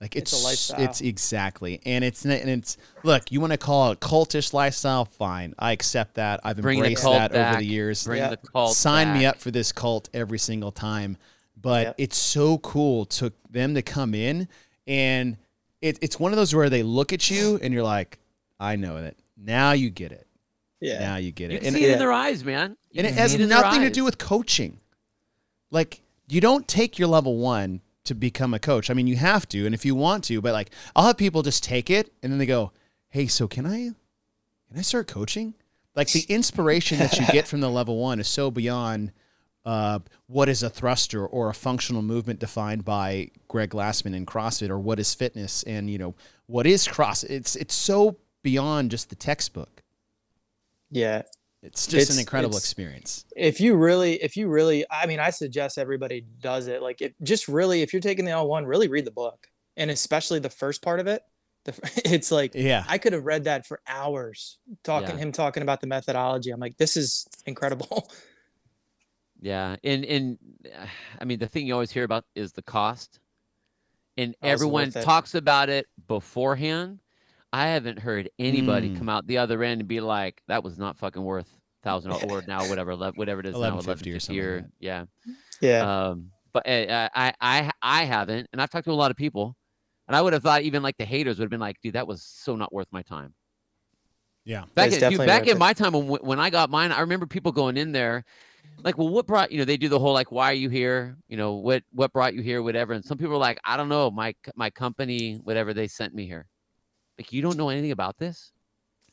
Like 0.00 0.16
It's 0.16 0.32
it's 0.32 0.42
a 0.42 0.46
lifestyle. 0.46 0.80
It's 0.80 1.00
exactly, 1.02 1.80
and 1.84 2.02
it's 2.02 2.24
and 2.24 2.32
it's 2.32 2.78
look. 3.02 3.30
You 3.30 3.40
want 3.40 3.52
to 3.52 3.58
call 3.58 3.90
it 3.92 4.00
cultish 4.00 4.54
lifestyle? 4.54 5.04
Fine, 5.04 5.54
I 5.58 5.72
accept 5.72 6.14
that. 6.14 6.40
I've 6.42 6.56
Bring 6.56 6.78
the 6.80 6.86
embraced 6.86 7.02
cult 7.02 7.16
that 7.16 7.32
over 7.34 7.58
the 7.58 7.66
years. 7.66 8.04
Bring 8.04 8.18
Yeah. 8.20 8.30
the 8.30 8.36
cult. 8.38 8.74
Sign 8.74 9.12
me 9.18 9.26
up 9.26 9.38
for 9.38 9.50
this 9.50 9.72
cult 9.72 10.08
every 10.14 10.38
single 10.38 10.72
time. 10.72 11.18
But 11.60 11.88
Yep. 11.88 11.94
it's 11.98 12.16
so 12.16 12.56
cool 12.58 13.04
to 13.06 13.30
them 13.50 13.74
to 13.74 13.82
come 13.82 14.14
in, 14.14 14.48
and 14.86 15.36
it, 15.82 15.98
it's 16.00 16.18
one 16.18 16.32
of 16.32 16.36
those 16.38 16.54
where 16.54 16.70
they 16.70 16.82
look 16.82 17.12
at 17.12 17.30
you 17.30 17.58
and 17.62 17.74
you're 17.74 17.82
like, 17.82 18.18
I 18.58 18.76
know 18.76 18.96
it. 18.96 19.18
Now 19.36 19.72
you 19.72 19.90
get 19.90 20.12
it. 20.12 20.26
Yeah. 20.80 20.98
Now 21.00 21.16
you 21.16 21.30
get 21.32 21.50
You 21.50 21.56
it. 21.58 21.60
can 21.60 21.66
And, 21.68 21.76
see 21.76 21.84
it 21.84 21.88
yeah. 21.88 21.92
in 21.94 21.98
their 21.98 22.12
eyes, 22.12 22.42
man. 22.42 22.76
You 22.90 23.00
and 23.00 23.06
it 23.06 23.12
has 23.14 23.32
see 23.32 23.42
in 23.42 23.48
their 23.50 23.60
nothing 23.62 23.82
to 23.82 23.90
do 23.90 24.04
with 24.04 24.16
coaching. 24.16 24.80
Like 25.70 26.00
you 26.28 26.40
don't 26.40 26.66
take 26.66 26.98
your 26.98 27.08
level 27.08 27.36
one 27.36 27.82
to 28.10 28.14
become 28.16 28.52
a 28.52 28.58
coach. 28.58 28.90
I 28.90 28.94
mean, 28.94 29.06
you 29.06 29.16
have 29.16 29.48
to, 29.50 29.66
and 29.66 29.74
if 29.74 29.84
you 29.84 29.94
want 29.94 30.24
to, 30.24 30.40
but 30.40 30.52
like 30.52 30.70
I'll 30.96 31.06
have 31.06 31.16
people 31.16 31.42
just 31.42 31.62
take 31.62 31.90
it 31.90 32.12
and 32.22 32.32
then 32.32 32.38
they 32.38 32.46
go, 32.46 32.72
"Hey, 33.08 33.28
so 33.28 33.46
can 33.46 33.66
I, 33.66 33.90
can 34.68 34.78
I 34.78 34.82
start 34.82 35.06
coaching?" 35.06 35.54
Like 35.94 36.10
the 36.10 36.24
inspiration 36.28 36.98
that 36.98 37.18
you 37.18 37.26
get 37.28 37.46
from 37.46 37.60
the 37.60 37.70
level 37.70 37.98
one 37.98 38.18
is 38.18 38.26
so 38.26 38.50
beyond 38.50 39.12
uh, 39.64 40.00
what 40.26 40.48
is 40.48 40.62
a 40.62 40.70
thruster 40.70 41.24
or 41.24 41.50
a 41.50 41.54
functional 41.54 42.02
movement 42.02 42.40
defined 42.40 42.84
by 42.84 43.30
Greg 43.46 43.70
Glassman 43.70 44.14
in 44.14 44.26
CrossFit, 44.26 44.70
or 44.70 44.78
what 44.78 44.98
is 44.98 45.14
fitness, 45.14 45.62
and 45.62 45.88
you 45.88 45.98
know 45.98 46.16
what 46.46 46.66
is 46.66 46.88
cross. 46.88 47.22
It's 47.22 47.54
it's 47.54 47.74
so 47.74 48.16
beyond 48.42 48.90
just 48.90 49.08
the 49.08 49.16
textbook. 49.16 49.84
Yeah. 50.90 51.22
It's 51.62 51.86
just 51.86 51.94
It's- 51.94 52.10
an 52.16 52.20
incredible 52.20 52.56
experience. 52.56 53.24
if 53.36 53.60
you 53.60 53.74
really 53.76 54.14
if 54.22 54.36
you 54.36 54.48
really 54.48 54.84
i 54.90 55.04
mean 55.06 55.20
i 55.20 55.28
suggest 55.30 55.76
everybody 55.76 56.24
does 56.40 56.66
it 56.68 56.80
like 56.82 57.00
it 57.02 57.14
just 57.22 57.48
really 57.48 57.82
if 57.82 57.92
you're 57.92 58.00
taking 58.00 58.24
the 58.24 58.30
l1 58.30 58.66
really 58.66 58.88
read 58.88 59.04
the 59.04 59.10
book 59.10 59.46
and 59.76 59.90
especially 59.90 60.38
the 60.38 60.48
first 60.48 60.80
part 60.82 61.00
of 61.00 61.06
it 61.06 61.22
the, 61.66 61.74
it's 62.06 62.32
like 62.32 62.52
Yeah. 62.54 62.84
i 62.88 62.96
could 62.96 63.12
have 63.12 63.24
read 63.26 63.44
that 63.44 63.66
for 63.66 63.80
hours 63.86 64.58
talking 64.84 65.10
Yeah. 65.10 65.16
him 65.18 65.32
talking 65.32 65.62
about 65.62 65.80
the 65.82 65.86
methodology 65.86 66.50
i'm 66.50 66.60
like 66.60 66.78
this 66.78 66.96
is 66.96 67.26
incredible 67.46 68.10
Yeah, 69.42 69.76
and 69.82 70.04
and 70.04 70.38
I 71.18 71.24
mean 71.24 71.38
the 71.38 71.48
thing 71.48 71.66
you 71.66 71.72
always 71.72 71.90
hear 71.90 72.04
about 72.04 72.26
is 72.34 72.52
the 72.52 72.60
cost, 72.62 73.20
and 74.18 74.34
Oh, 74.42 74.46
everyone 74.48 74.90
talks 74.90 75.34
about 75.34 75.70
it 75.70 75.86
beforehand. 76.06 76.98
I 77.52 77.68
haven't 77.68 77.98
heard 77.98 78.30
anybody 78.38 78.90
Mm. 78.90 78.96
come 78.96 79.08
out 79.08 79.26
the 79.26 79.38
other 79.38 79.62
end 79.62 79.80
and 79.80 79.88
be 79.88 80.00
like, 80.00 80.42
"That 80.48 80.62
was 80.64 80.78
not 80.78 80.96
fucking 80.98 81.22
worth 81.22 81.58
thousand 81.82 82.12
or 82.12 82.42
now 82.46 82.66
whatever 82.66 82.94
whatever 82.96 83.40
it 83.40 83.46
is 83.46 83.60
now, 83.60 83.76
1150 83.76 84.12
or 84.12 84.20
1150 84.20 84.20
something 84.20 84.50
like 84.52 84.66
yeah." 84.78 85.06
yeah 85.60 85.86
Um, 86.10 86.32
but 86.52 86.66
uh, 86.68 87.08
I 87.14 87.34
I 87.40 87.70
I 87.82 88.04
haven't, 88.04 88.48
and 88.52 88.62
I've 88.62 88.70
talked 88.70 88.86
to 88.86 88.92
a 88.92 88.94
lot 88.94 89.10
of 89.10 89.16
people, 89.16 89.56
and 90.08 90.16
I 90.16 90.22
would 90.22 90.32
have 90.34 90.42
thought 90.42 90.62
even 90.62 90.82
like 90.82 90.96
the 90.98 91.04
haters 91.06 91.38
would 91.38 91.44
have 91.44 91.50
been 91.50 91.60
like, 91.60 91.80
"Dude, 91.82 91.94
that 91.94 92.06
was 92.08 92.22
so 92.24 92.56
not 92.56 92.72
worth 92.72 92.88
my 92.92 93.02
time." 93.02 93.34
Yeah. 94.44 94.64
Back 94.74 94.88
It's 94.92 95.02
in, 95.02 95.10
dude, 95.10 95.18
back 95.26 95.46
in 95.46 95.56
it. 95.56 95.58
my 95.58 95.72
time 95.72 95.92
when 95.92 96.06
when 96.06 96.40
I 96.40 96.50
got 96.50 96.70
mine, 96.70 96.92
I 96.92 97.00
remember 97.00 97.26
people 97.26 97.52
going 97.52 97.76
in 97.76 97.92
there, 97.92 98.24
like, 98.84 98.98
"Well, 98.98 99.08
what 99.08 99.26
brought 99.26 99.52
you 99.52 99.58
know?" 99.58 99.64
They 99.66 99.76
do 99.78 99.88
the 99.88 99.98
whole 99.98 100.14
like, 100.14 100.32
"Why 100.32 100.50
are 100.50 100.54
you 100.54 100.70
here?" 100.70 101.18
You 101.28 101.36
know, 101.36 101.54
what 101.54 101.84
what 101.92 102.12
brought 102.12 102.34
you 102.34 102.42
here, 102.42 102.62
whatever. 102.62 102.92
And 102.94 103.04
some 103.04 103.18
people 103.18 103.34
are 103.34 103.38
like, 103.38 103.58
"I 103.64 103.76
don't 103.76 103.88
know, 103.90 104.10
my 104.10 104.34
my 104.56 104.70
company, 104.70 105.36
whatever 105.36 105.74
they 105.74 105.88
sent 105.88 106.14
me 106.14 106.26
here." 106.26 106.48
Like, 107.20 107.34
you 107.34 107.42
don't 107.42 107.58
know 107.58 107.68
anything 107.68 107.90
about 107.90 108.16
this? 108.16 108.50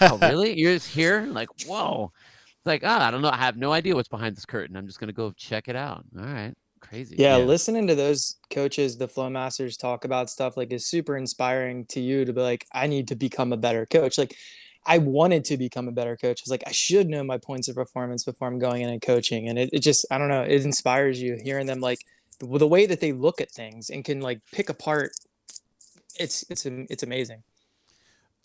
oh, 0.00 0.18
really? 0.20 0.58
You're 0.58 0.74
just 0.74 0.88
here? 0.88 1.24
Like, 1.30 1.48
whoa. 1.64 2.10
It's 2.56 2.66
like, 2.66 2.82
ah, 2.84 3.06
I 3.06 3.12
don't 3.12 3.22
know. 3.22 3.30
I 3.30 3.36
have 3.36 3.56
no 3.56 3.70
idea 3.70 3.94
what's 3.94 4.08
behind 4.08 4.36
this 4.36 4.44
curtain. 4.44 4.74
I'm 4.74 4.88
just 4.88 4.98
gonna 4.98 5.12
go 5.12 5.30
check 5.36 5.68
it 5.68 5.76
out. 5.76 6.04
All 6.18 6.24
right, 6.24 6.54
crazy. 6.80 7.14
yeah, 7.16 7.36
listening 7.36 7.86
to 7.86 7.94
those 7.94 8.34
coaches 8.50 8.98
the 8.98 9.06
flow 9.06 9.30
masters 9.30 9.76
talk 9.76 10.04
about 10.04 10.28
stuff 10.28 10.56
like 10.56 10.72
is 10.72 10.86
super 10.86 11.16
inspiring 11.16 11.86
to 11.86 12.00
you 12.00 12.24
to 12.24 12.32
be 12.32 12.40
like 12.40 12.66
i 12.72 12.88
need 12.88 13.06
to 13.06 13.14
become 13.14 13.52
a 13.52 13.56
better 13.56 13.86
coach 13.86 14.16
like 14.16 14.34
i 14.86 14.96
wanted 14.98 15.44
to 15.44 15.56
become 15.56 15.86
a 15.86 15.92
better 15.92 16.16
coach 16.16 16.40
i 16.40 16.44
was 16.44 16.50
like 16.50 16.64
i 16.66 16.72
should 16.72 17.08
know 17.08 17.22
my 17.22 17.36
points 17.36 17.68
of 17.68 17.74
performance 17.74 18.24
before 18.24 18.48
i'm 18.48 18.58
going 18.58 18.82
in 18.82 18.88
and 18.88 19.02
coaching 19.02 19.48
and 19.48 19.58
it, 19.58 19.68
it 19.72 19.80
just 19.80 20.06
i 20.10 20.16
don't 20.16 20.28
know 20.28 20.42
it 20.42 20.64
inspires 20.64 21.20
you 21.20 21.38
hearing 21.44 21.66
them 21.66 21.78
like 21.78 21.98
the, 22.40 22.58
the 22.58 22.66
way 22.66 22.86
that 22.86 23.00
they 23.00 23.12
look 23.12 23.40
at 23.40 23.50
things 23.50 23.90
and 23.90 24.04
can 24.04 24.20
like 24.20 24.40
pick 24.50 24.70
apart 24.70 25.12
it's 26.18 26.44
it's 26.50 26.64
it's 26.66 27.02
amazing 27.02 27.42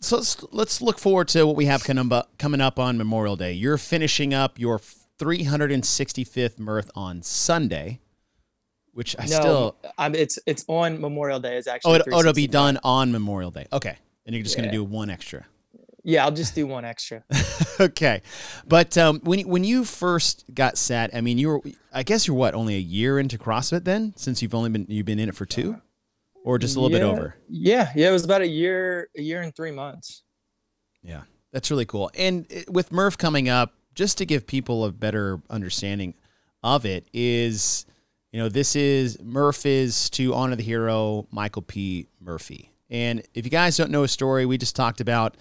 So 0.00 0.16
let's 0.16 0.42
let's 0.52 0.82
look 0.82 0.98
forward 0.98 1.28
to 1.28 1.46
what 1.46 1.56
we 1.56 1.66
have 1.66 1.82
coming 1.84 2.60
up 2.60 2.78
on 2.78 2.98
Memorial 2.98 3.36
Day. 3.36 3.52
You're 3.52 3.78
finishing 3.78 4.34
up 4.34 4.58
your 4.58 4.80
365th 5.18 6.58
Murph 6.58 6.90
on 6.94 7.22
Sunday, 7.22 8.00
which 8.92 9.16
I 9.18 9.22
no 9.26 9.28
still 9.40 9.76
I'm, 9.98 10.14
it's 10.14 10.38
it's 10.46 10.64
on 10.68 11.00
memorial 11.00 11.40
day 11.40 11.56
is 11.56 11.66
actually 11.66 11.92
oh, 11.92 11.94
it, 11.96 12.02
oh 12.12 12.20
it'll 12.20 12.32
be 12.32 12.46
done 12.46 12.78
on 12.82 13.12
Memorial 13.12 13.50
Day. 13.50 13.66
Okay, 13.72 13.96
and 14.26 14.34
you're 14.34 14.42
just 14.44 14.56
Yeah. 14.56 14.62
gonna 14.64 14.72
do 14.72 14.84
one 14.84 15.10
extra. 15.10 15.46
yeah 16.06 16.22
i'll 16.24 16.32
just 16.32 16.54
do 16.54 16.66
one 16.66 16.84
extra 16.84 17.24
okay, 17.80 18.20
but 18.66 18.96
um, 18.98 19.20
when 19.24 19.38
you- 19.40 19.48
when 19.48 19.64
you 19.64 19.84
first 19.84 20.44
got 20.52 20.76
set, 20.76 21.14
I 21.14 21.20
mean, 21.22 21.38
you 21.38 21.48
were 21.48 21.60
I 21.92 22.02
guess 22.02 22.26
you're 22.26 22.36
what 22.36 22.54
only 22.54 22.74
a 22.74 22.78
year 22.98 23.18
into 23.18 23.38
CrossFit 23.38 23.84
then, 23.84 24.12
since 24.16 24.42
you've 24.42 24.54
only 24.54 24.70
been 24.70 24.86
you've 24.88 25.06
been 25.06 25.18
in 25.18 25.28
it 25.28 25.34
for 25.34 25.46
two, 25.46 25.80
or 26.44 26.58
just 26.58 26.76
a 26.76 26.80
little 26.80 26.96
bit 26.96 27.02
over. 27.02 27.34
yeah 27.48 27.90
yeah 27.96 28.08
it 28.08 28.12
was 28.12 28.24
about 28.24 28.42
a 28.42 28.46
year 28.46 29.08
a 29.16 29.22
year 29.22 29.42
and 29.42 29.56
three 29.56 29.72
months 29.72 30.22
Yeah, 31.02 31.22
that's 31.52 31.70
really 31.70 31.84
cool. 31.86 32.10
And 32.16 32.46
with 32.68 32.92
Murph 32.92 33.18
coming 33.18 33.48
up, 33.48 33.74
just 33.94 34.18
to 34.18 34.26
give 34.26 34.46
people 34.46 34.84
a 34.84 34.92
better 34.92 35.40
understanding 35.50 36.14
of 36.62 36.84
it, 36.86 37.06
is 37.12 37.84
you 38.32 38.40
know 38.40 38.48
this 38.48 38.74
is 38.76 39.18
Murph 39.22 39.66
is 39.66 40.10
to 40.10 40.34
honor 40.34 40.56
the 40.56 40.62
hero 40.62 41.26
Michael 41.30 41.62
P. 41.62 42.08
Murphy. 42.20 42.70
And 42.90 43.22
if 43.34 43.44
you 43.44 43.50
guys 43.50 43.76
don't 43.76 43.90
know 43.90 44.02
his 44.02 44.12
story, 44.12 44.46
we 44.46 44.58
just 44.58 44.76
talked 44.76 45.00
about. 45.00 45.36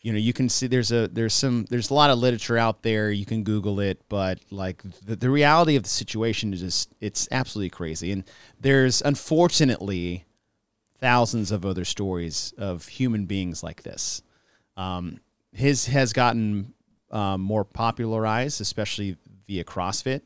You 0.00 0.12
know, 0.12 0.18
you 0.20 0.32
can 0.32 0.48
see 0.48 0.68
there's 0.68 0.92
a 0.92 1.08
there's 1.08 1.34
some 1.34 1.66
there's 1.68 1.90
a 1.90 1.94
lot 1.94 2.10
of 2.10 2.18
literature 2.20 2.56
out 2.56 2.82
there. 2.82 3.10
You 3.10 3.26
can 3.26 3.42
Google 3.42 3.80
it, 3.80 4.00
but 4.08 4.38
like 4.50 4.80
the, 5.04 5.16
the 5.16 5.28
reality 5.28 5.74
of 5.74 5.82
the 5.82 5.88
situation 5.88 6.52
is 6.54 6.60
just 6.60 6.94
it's 7.00 7.26
absolutely 7.32 7.70
crazy. 7.70 8.12
And 8.12 8.22
there's 8.60 9.02
unfortunately 9.02 10.24
thousands 11.00 11.50
of 11.50 11.64
other 11.64 11.84
stories 11.84 12.52
of 12.58 12.86
human 12.88 13.26
beings 13.26 13.62
like 13.62 13.82
this. 13.82 14.22
Um, 14.76 15.20
his 15.52 15.86
has 15.86 16.12
gotten 16.12 16.74
um, 17.10 17.40
more 17.40 17.64
popularized, 17.64 18.60
especially 18.60 19.16
via 19.46 19.64
CrossFit. 19.64 20.22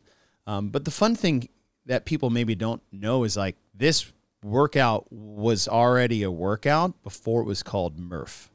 Um, 0.47 0.69
but 0.71 0.85
the 0.85 0.91
fun 0.91 1.15
thing 1.15 1.49
that 1.87 2.05
people 2.05 2.31
maybe 2.31 2.55
don't 2.55 2.83
know 2.91 3.25
is 3.25 3.37
like 3.37 3.57
this 3.75 4.13
workout 4.43 5.07
was 5.11 5.69
already 5.69 6.23
a 6.23 6.31
workout 6.31 7.03
before 7.03 7.43
it 7.43 7.47
was 7.47 7.63
called 7.63 7.99
Murph. 7.99 8.51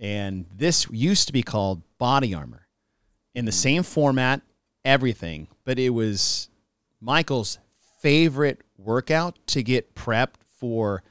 And 0.00 0.46
this 0.54 0.88
used 0.90 1.26
to 1.28 1.32
be 1.32 1.42
called 1.42 1.82
Body 1.98 2.34
Armor 2.34 2.66
in 3.34 3.44
the 3.44 3.52
same 3.52 3.82
format, 3.82 4.42
everything, 4.84 5.48
but 5.64 5.78
it 5.78 5.90
was 5.90 6.48
Michael's 7.00 7.58
favorite 8.00 8.62
workout 8.76 9.38
to 9.46 9.62
get 9.62 9.94
prepped 9.94 10.40
for 10.58 11.02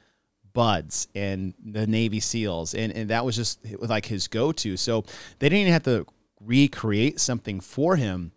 BUD/S 0.52 1.08
and 1.14 1.54
the 1.64 1.86
Navy 1.86 2.20
SEALs. 2.20 2.74
And, 2.74 2.92
and 2.92 3.10
that 3.10 3.24
was 3.24 3.36
just 3.36 3.60
like 3.80 4.06
his 4.06 4.28
go 4.28 4.52
to. 4.52 4.76
So 4.76 5.02
they 5.38 5.48
didn't 5.48 5.60
even 5.60 5.72
have 5.72 5.84
to 5.84 6.06
recreate 6.40 7.20
something 7.20 7.60
for 7.60 7.96
him. 7.96 8.32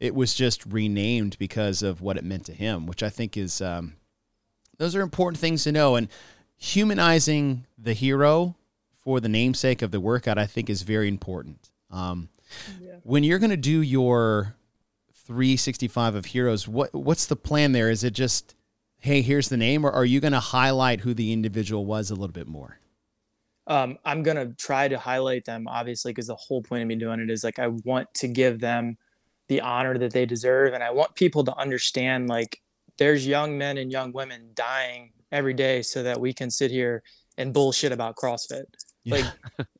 It 0.00 0.14
was 0.14 0.34
just 0.34 0.64
renamed 0.66 1.38
because 1.38 1.82
of 1.82 2.00
what 2.00 2.16
it 2.16 2.24
meant 2.24 2.46
to 2.46 2.52
him, 2.52 2.86
which 2.86 3.02
I 3.02 3.10
think 3.10 3.36
is, 3.36 3.60
um, 3.60 3.94
those 4.78 4.94
are 4.94 5.02
important 5.02 5.40
things 5.40 5.64
to 5.64 5.72
know. 5.72 5.96
And 5.96 6.08
humanizing 6.56 7.66
the 7.76 7.94
hero 7.94 8.54
for 9.04 9.20
the 9.20 9.28
namesake 9.28 9.82
of 9.82 9.90
the 9.90 10.00
workout, 10.00 10.38
I 10.38 10.46
think 10.46 10.70
is 10.70 10.82
very 10.82 11.08
important. 11.08 11.70
Um, 11.90 12.28
When 13.02 13.24
you're 13.24 13.38
going 13.38 13.50
to 13.50 13.56
do 13.56 13.82
your 13.82 14.54
365 15.26 16.14
of 16.14 16.26
heroes, 16.26 16.66
what 16.68 16.94
what's 16.94 17.26
the 17.26 17.36
plan 17.36 17.72
there? 17.72 17.90
Is 17.90 18.04
it 18.04 18.12
just, 18.12 18.54
hey, 19.00 19.22
here's 19.22 19.48
the 19.48 19.56
name, 19.56 19.84
or 19.84 19.90
are 19.92 20.04
you 20.04 20.20
going 20.20 20.32
to 20.32 20.40
highlight 20.40 21.00
who 21.00 21.14
the 21.14 21.32
individual 21.32 21.86
was 21.86 22.10
a 22.10 22.14
little 22.14 22.32
bit 22.32 22.48
more? 22.48 22.78
um, 23.68 23.98
I'm 24.04 24.22
gonna 24.22 24.54
try 24.54 24.88
to 24.88 24.98
highlight 24.98 25.44
them, 25.44 25.68
obviously, 25.68 26.10
because 26.10 26.26
the 26.26 26.36
whole 26.36 26.62
point 26.62 26.82
of 26.82 26.88
me 26.88 26.96
doing 26.96 27.20
it 27.20 27.30
is 27.30 27.44
like 27.44 27.58
I 27.58 27.68
want 27.68 28.12
to 28.14 28.28
give 28.28 28.60
them 28.60 28.96
the 29.48 29.60
honor 29.60 29.98
that 29.98 30.12
they 30.12 30.24
deserve, 30.26 30.72
and 30.72 30.82
I 30.82 30.90
want 30.90 31.14
people 31.14 31.44
to 31.44 31.56
understand 31.56 32.28
like 32.28 32.60
there's 32.96 33.26
young 33.26 33.58
men 33.58 33.76
and 33.76 33.92
young 33.92 34.12
women 34.12 34.50
dying 34.54 35.12
every 35.30 35.52
day 35.52 35.82
so 35.82 36.02
that 36.02 36.18
we 36.18 36.32
can 36.32 36.50
sit 36.50 36.70
here 36.70 37.02
and 37.36 37.52
bullshit 37.52 37.92
about 37.92 38.16
CrossFit. 38.16 38.64
Like 39.04 39.26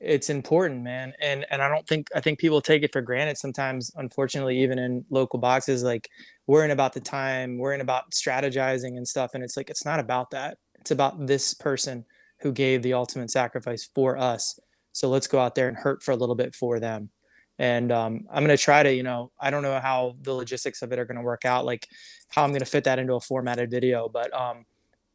it's 0.01 0.29
important, 0.29 0.83
man, 0.83 1.15
and 1.21 1.47
and 1.51 1.63
I 1.63 1.69
don't 1.71 1.87
think 1.89 2.09
I 2.15 2.21
think 2.21 2.39
people 2.39 2.61
take 2.61 2.83
it 2.83 2.93
for 2.93 3.01
granted 3.01 3.39
sometimes. 3.39 3.91
Unfortunately, 3.97 4.63
even 4.63 4.79
in 4.79 5.07
local 5.09 5.39
boxes, 5.39 5.83
like 5.83 6.11
worrying 6.49 6.73
about 6.73 6.95
the 6.95 7.01
time, 7.01 7.59
worrying 7.59 7.83
about 7.83 8.11
strategizing 8.11 8.97
and 8.97 9.07
stuff, 9.07 9.33
and 9.35 9.45
it's 9.45 9.57
like 9.57 9.71
it's 9.71 9.85
not 9.85 10.01
about 10.01 10.31
that. 10.33 10.59
It's 10.81 10.91
about 10.91 11.29
this 11.29 11.55
person 11.55 12.05
who 12.41 12.51
gave 12.51 12.83
the 12.83 12.95
ultimate 12.95 13.31
sacrifice 13.31 13.89
for 13.95 14.17
us. 14.17 14.59
So 14.93 15.09
let's 15.09 15.27
go 15.27 15.39
out 15.39 15.55
there 15.55 15.69
and 15.69 15.77
hurt 15.77 16.03
for 16.03 16.13
a 16.13 16.17
little 16.17 16.35
bit 16.35 16.55
for 16.55 16.81
them. 16.81 17.11
And 17.59 17.93
um, 17.93 18.27
I'm 18.31 18.45
going 18.45 18.57
to 18.57 18.63
try 18.63 18.83
to, 18.83 18.93
you 18.93 19.03
know, 19.03 19.33
I 19.41 19.51
don't 19.51 19.63
know 19.63 19.79
how 19.81 20.15
the 20.23 20.33
logistics 20.33 20.81
of 20.81 20.93
it 20.93 20.99
are 20.99 21.05
going 21.05 21.17
to 21.17 21.23
work 21.23 21.45
out, 21.45 21.65
like 21.65 21.87
how 22.29 22.45
I'm 22.45 22.51
going 22.51 22.61
to 22.61 22.67
fit 22.67 22.85
that 22.85 22.99
into 22.99 23.15
a 23.15 23.21
formatted 23.21 23.71
video. 23.71 24.09
But 24.09 24.33
um, 24.33 24.65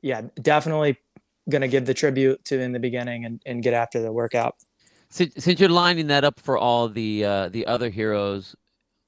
yeah, 0.02 0.22
definitely 0.42 0.98
going 1.50 1.62
to 1.62 1.68
give 1.68 1.86
the 1.86 1.94
tribute 1.94 2.44
to 2.46 2.60
in 2.60 2.74
the 2.74 2.80
beginning 2.80 3.26
and, 3.26 3.42
and 3.46 3.64
get 3.64 3.74
after 3.74 4.02
the 4.02 4.12
workout. 4.12 4.56
Since, 5.10 5.36
since 5.38 5.60
you're 5.60 5.70
lining 5.70 6.08
that 6.08 6.24
up 6.24 6.40
for 6.40 6.58
all 6.58 6.90
the 6.90 7.24
uh, 7.24 7.50
the 7.50 7.66
other 7.68 7.90
heroes 7.90 8.56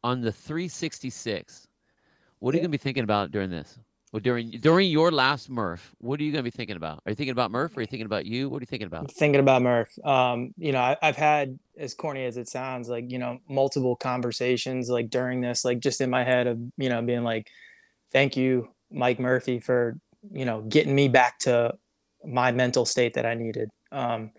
on 0.03 0.21
the 0.21 0.31
366, 0.31 1.67
what 2.45 2.53
are 2.53 2.57
you 2.57 2.61
gonna 2.61 2.69
be 2.69 2.77
thinking 2.77 3.03
about 3.03 3.31
during 3.31 3.49
this? 3.49 3.79
Well, 4.13 4.19
during 4.19 4.51
during 4.51 4.91
your 4.91 5.11
last 5.11 5.49
Murph, 5.49 5.95
what 5.97 6.19
are 6.19 6.23
you 6.23 6.31
gonna 6.31 6.43
be 6.43 6.51
thinking 6.51 6.75
about? 6.75 7.01
Are 7.03 7.09
you 7.09 7.15
thinking 7.15 7.31
about 7.31 7.49
Murph? 7.49 7.75
Or 7.75 7.79
are 7.79 7.81
you 7.81 7.87
thinking 7.87 8.05
about 8.05 8.27
you? 8.27 8.49
What 8.49 8.57
are 8.57 8.61
you 8.61 8.67
thinking 8.67 8.85
about? 8.85 9.11
thinking 9.11 9.39
about 9.39 9.63
Murph. 9.63 9.89
Um, 10.05 10.53
you 10.55 10.71
know, 10.71 10.77
I, 10.77 10.95
I've 11.01 11.15
had 11.15 11.57
as 11.75 11.95
corny 11.95 12.23
as 12.23 12.37
it 12.37 12.47
sounds, 12.47 12.87
like 12.87 13.09
you 13.09 13.17
know, 13.17 13.39
multiple 13.49 13.95
conversations 13.95 14.89
like 14.89 15.09
during 15.09 15.41
this, 15.41 15.65
like 15.65 15.79
just 15.79 16.01
in 16.01 16.11
my 16.11 16.23
head 16.23 16.45
of 16.45 16.59
you 16.77 16.87
know 16.87 17.01
being 17.01 17.23
like, 17.23 17.47
"Thank 18.11 18.37
you, 18.37 18.67
Mike 18.91 19.19
Murphy, 19.19 19.59
for 19.59 19.97
you 20.31 20.45
know 20.45 20.61
getting 20.61 20.93
me 20.93 21.07
back 21.07 21.39
to 21.39 21.73
my 22.23 22.51
mental 22.51 22.85
state 22.85 23.15
that 23.15 23.25
I 23.25 23.33
needed 23.33 23.71
um, 23.91 24.29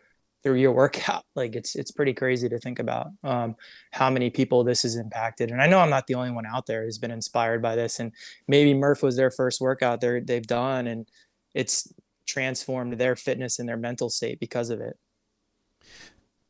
through 0.47 0.61
your 0.61 0.70
workout." 0.72 1.24
Like 1.34 1.55
it's 1.55 1.74
it's 1.76 1.90
pretty 1.90 2.14
crazy 2.14 2.49
to 2.49 2.59
think 2.59 2.78
about 2.78 3.09
um, 3.22 3.57
how 3.90 4.09
many 4.09 4.30
people 4.30 4.64
this 4.64 4.84
has 4.84 4.97
impacted, 4.97 5.51
and 5.51 5.61
I 5.61 5.66
know 5.66 5.80
I'm 5.80 5.90
not 5.90 6.07
the 6.07 6.14
only 6.14 6.30
one 6.30 6.47
out 6.47 6.64
there 6.66 6.84
who's 6.84 6.99
been 6.99 7.11
inspired 7.11 7.61
by 7.61 7.74
this, 7.76 8.01
and 8.01 8.12
maybe 8.49 8.72
Murph 8.72 9.03
was 9.03 9.16
their 9.16 9.30
first 9.30 9.61
workout 9.61 10.01
they 10.01 10.20
they've 10.20 10.47
done, 10.47 10.86
and 10.86 11.07
it's 11.53 11.92
transformed 12.26 12.94
their 12.94 13.16
fitness 13.16 13.59
and 13.59 13.68
their 13.68 13.76
mental 13.76 14.09
state 14.09 14.40
because 14.40 14.70
of 14.70 14.80
it. 14.80 14.97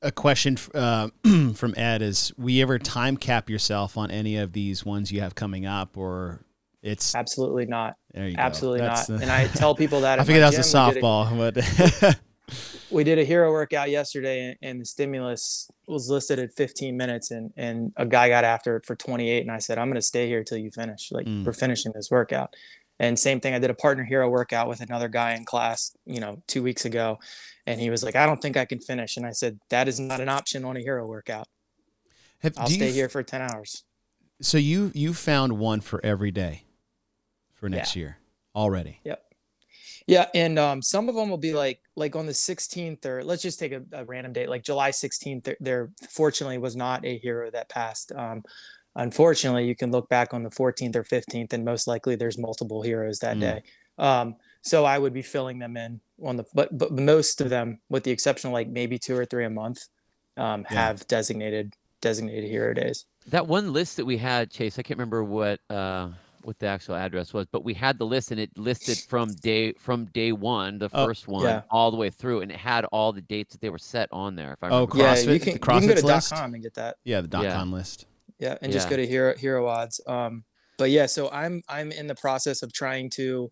a 0.02 0.12
question 0.12 0.56
uh, 0.74 1.08
from 1.54 1.74
Ed 1.76 2.02
is: 2.02 2.32
We 2.38 2.62
ever 2.62 2.78
time 2.78 3.16
cap 3.16 3.50
yourself 3.50 3.96
on 3.96 4.12
any 4.12 4.36
of 4.36 4.52
these 4.52 4.84
ones 4.84 5.10
you 5.10 5.20
have 5.20 5.34
coming 5.34 5.66
up, 5.66 5.96
or 5.96 6.44
it's 6.82 7.14
absolutely 7.14 7.66
not. 7.66 7.96
There 8.14 8.28
you 8.28 8.36
absolutely 8.38 8.80
not. 8.80 8.96
That's, 8.96 9.08
and 9.08 9.30
I 9.30 9.48
tell 9.48 9.74
people 9.74 10.02
that. 10.02 10.18
I 10.20 10.22
at 10.22 10.26
figured 10.26 10.42
that 10.44 10.56
was 10.56 10.74
a 10.74 10.92
gym, 10.92 10.94
did 10.94 11.02
softball, 11.02 11.36
but 11.36 12.16
we 12.96 13.04
did 13.04 13.18
a 13.18 13.24
hero 13.24 13.52
workout 13.52 13.90
yesterday 13.90 14.56
and, 14.62 14.80
the 14.80 14.84
stimulus 14.84 15.68
was 15.86 16.08
listed 16.10 16.38
at 16.38 16.52
15 16.54 16.96
minutes 16.96 17.30
and 17.30 17.52
and 17.56 17.92
a 17.96 18.04
guy 18.06 18.28
got 18.28 18.44
after 18.44 18.76
it 18.76 18.84
for 18.84 18.96
28 18.96 19.42
and 19.42 19.50
i 19.50 19.58
said 19.58 19.78
i'm 19.78 19.88
going 19.88 19.94
to 19.94 20.02
stay 20.02 20.26
here 20.26 20.42
till 20.42 20.58
you 20.58 20.70
finish 20.70 21.12
like 21.12 21.26
Mm. 21.26 21.44
we're 21.44 21.52
finishing 21.52 21.92
this 21.94 22.10
workout 22.10 22.54
and 22.98 23.18
same 23.18 23.40
thing 23.40 23.54
i 23.54 23.58
did 23.58 23.70
a 23.70 23.74
partner 23.74 24.04
hero 24.04 24.28
workout 24.28 24.68
with 24.68 24.80
another 24.80 25.08
guy 25.08 25.34
in 25.34 25.44
class 25.44 25.94
you 26.04 26.20
know 26.20 26.42
two 26.48 26.62
weeks 26.62 26.84
ago 26.84 27.18
and 27.66 27.80
he 27.80 27.90
was 27.90 28.02
like 28.02 28.16
i 28.16 28.26
don't 28.26 28.40
think 28.42 28.56
i 28.56 28.64
can 28.64 28.80
finish 28.80 29.16
and 29.16 29.26
i 29.26 29.30
said 29.30 29.58
that 29.70 29.86
is 29.88 30.00
not 30.00 30.20
an 30.20 30.28
option 30.28 30.64
on 30.64 30.76
a 30.76 30.80
hero 30.80 31.06
workout 31.06 31.46
Have- 32.40 32.54
i'll 32.58 32.66
do 32.66 32.72
you 32.74 32.78
stay 32.80 32.92
here 32.92 33.08
for 33.08 33.22
10 33.22 33.40
hours 33.42 33.84
so 34.40 34.58
you 34.58 34.90
you 34.94 35.14
found 35.14 35.58
one 35.58 35.80
for 35.80 36.00
every 36.04 36.30
day 36.30 36.64
for 37.54 37.68
next 37.70 37.96
year 37.96 38.18
already. 38.54 39.00
Yep. 39.04 39.22
Yeah, 40.06 40.26
and 40.34 40.58
um, 40.58 40.82
some 40.82 41.08
of 41.08 41.16
them 41.16 41.28
will 41.28 41.36
be 41.38 41.52
like 41.52 41.80
like 41.96 42.14
on 42.14 42.26
the 42.26 42.32
16th 42.32 43.04
or 43.06 43.24
let's 43.24 43.42
just 43.42 43.58
take 43.58 43.72
a, 43.72 43.82
a 43.92 44.04
random 44.04 44.32
date 44.32 44.48
like 44.48 44.62
July 44.62 44.90
16th. 44.90 45.42
There, 45.44 45.56
there 45.60 45.90
fortunately 46.10 46.58
was 46.58 46.76
not 46.76 47.04
a 47.04 47.18
hero 47.18 47.50
that 47.50 47.68
passed. 47.68 48.12
Um, 48.12 48.44
unfortunately, 48.94 49.66
you 49.66 49.74
can 49.74 49.90
look 49.90 50.08
back 50.08 50.32
on 50.32 50.42
the 50.44 50.50
14th 50.50 50.94
or 50.96 51.02
15th, 51.02 51.52
and 51.52 51.64
most 51.64 51.86
likely 51.88 52.14
there's 52.14 52.38
multiple 52.38 52.82
heroes 52.82 53.18
that 53.20 53.36
Mm. 53.36 53.40
day. 53.40 53.62
Um, 53.98 54.36
so 54.62 54.84
I 54.84 54.98
would 54.98 55.12
be 55.12 55.22
filling 55.22 55.58
them 55.58 55.76
in 55.76 56.00
on 56.22 56.36
the 56.36 56.44
but 56.54 56.76
but 56.76 56.92
most 56.92 57.40
of 57.40 57.50
them, 57.50 57.80
with 57.88 58.04
the 58.04 58.10
exception 58.10 58.48
of 58.48 58.54
like 58.54 58.68
maybe 58.68 58.98
two 58.98 59.16
or 59.16 59.24
three 59.24 59.44
a 59.44 59.50
month, 59.50 59.86
um, 60.36 60.66
Yeah. 60.70 60.86
have 60.88 61.06
designated 61.08 61.74
designated 62.00 62.48
hero 62.48 62.74
days. 62.74 63.06
That 63.28 63.48
one 63.48 63.72
list 63.72 63.96
that 63.96 64.04
we 64.04 64.18
had, 64.18 64.50
Chase, 64.50 64.78
I 64.78 64.82
can't 64.82 64.98
remember 64.98 65.24
what 65.24 65.60
uh 65.68 66.10
what 66.46 66.58
the 66.58 66.66
actual 66.66 66.94
address 66.94 67.32
was, 67.34 67.46
but 67.52 67.64
we 67.64 67.74
had 67.74 67.98
the 67.98 68.06
list 68.06 68.30
and 68.30 68.40
it 68.40 68.50
listed 68.56 68.96
from 69.08 69.28
day 69.42 69.72
from 69.74 70.06
day 70.06 70.32
one, 70.32 70.78
the 70.78 70.88
Oh, 70.92 71.04
first 71.06 71.26
one, 71.28 71.44
yeah. 71.44 71.62
all 71.70 71.90
the 71.90 71.96
way 71.96 72.08
through, 72.10 72.40
and 72.42 72.50
it 72.50 72.56
had 72.56 72.84
all 72.86 73.12
the 73.12 73.20
dates 73.20 73.52
that 73.52 73.60
they 73.60 73.68
were 73.70 73.78
set 73.78 74.08
on 74.12 74.36
there. 74.36 74.52
If 74.52 74.62
I 74.62 74.68
Oh, 74.68 74.86
remember. 74.86 74.96
Yeah, 74.98 75.14
CrossFit, 75.14 75.32
you 75.34 75.40
can 75.40 75.46
the 75.46 75.52
you 75.52 75.58
can 75.80 75.88
go 75.88 75.94
to 75.96 76.06
list? 76.06 76.32
.com 76.32 76.54
and 76.54 76.62
get 76.62 76.74
that. 76.74 76.96
Yeah, 77.04 77.20
the 77.20 77.28
dot 77.28 77.44
Yeah. 77.44 77.52
com 77.54 77.72
list. 77.72 78.06
yeah 78.38 78.56
and 78.62 78.70
just 78.72 78.88
go 78.90 78.96
to 78.96 79.06
hero 79.06 79.34
hero 79.36 79.64
WODs 79.66 79.98
um 80.06 80.44
but 80.76 80.90
yeah 80.90 81.06
so 81.06 81.30
i'm 81.30 81.62
i'm 81.70 81.90
in 81.90 82.06
the 82.06 82.14
process 82.14 82.62
of 82.62 82.70
trying 82.70 83.08
to 83.08 83.48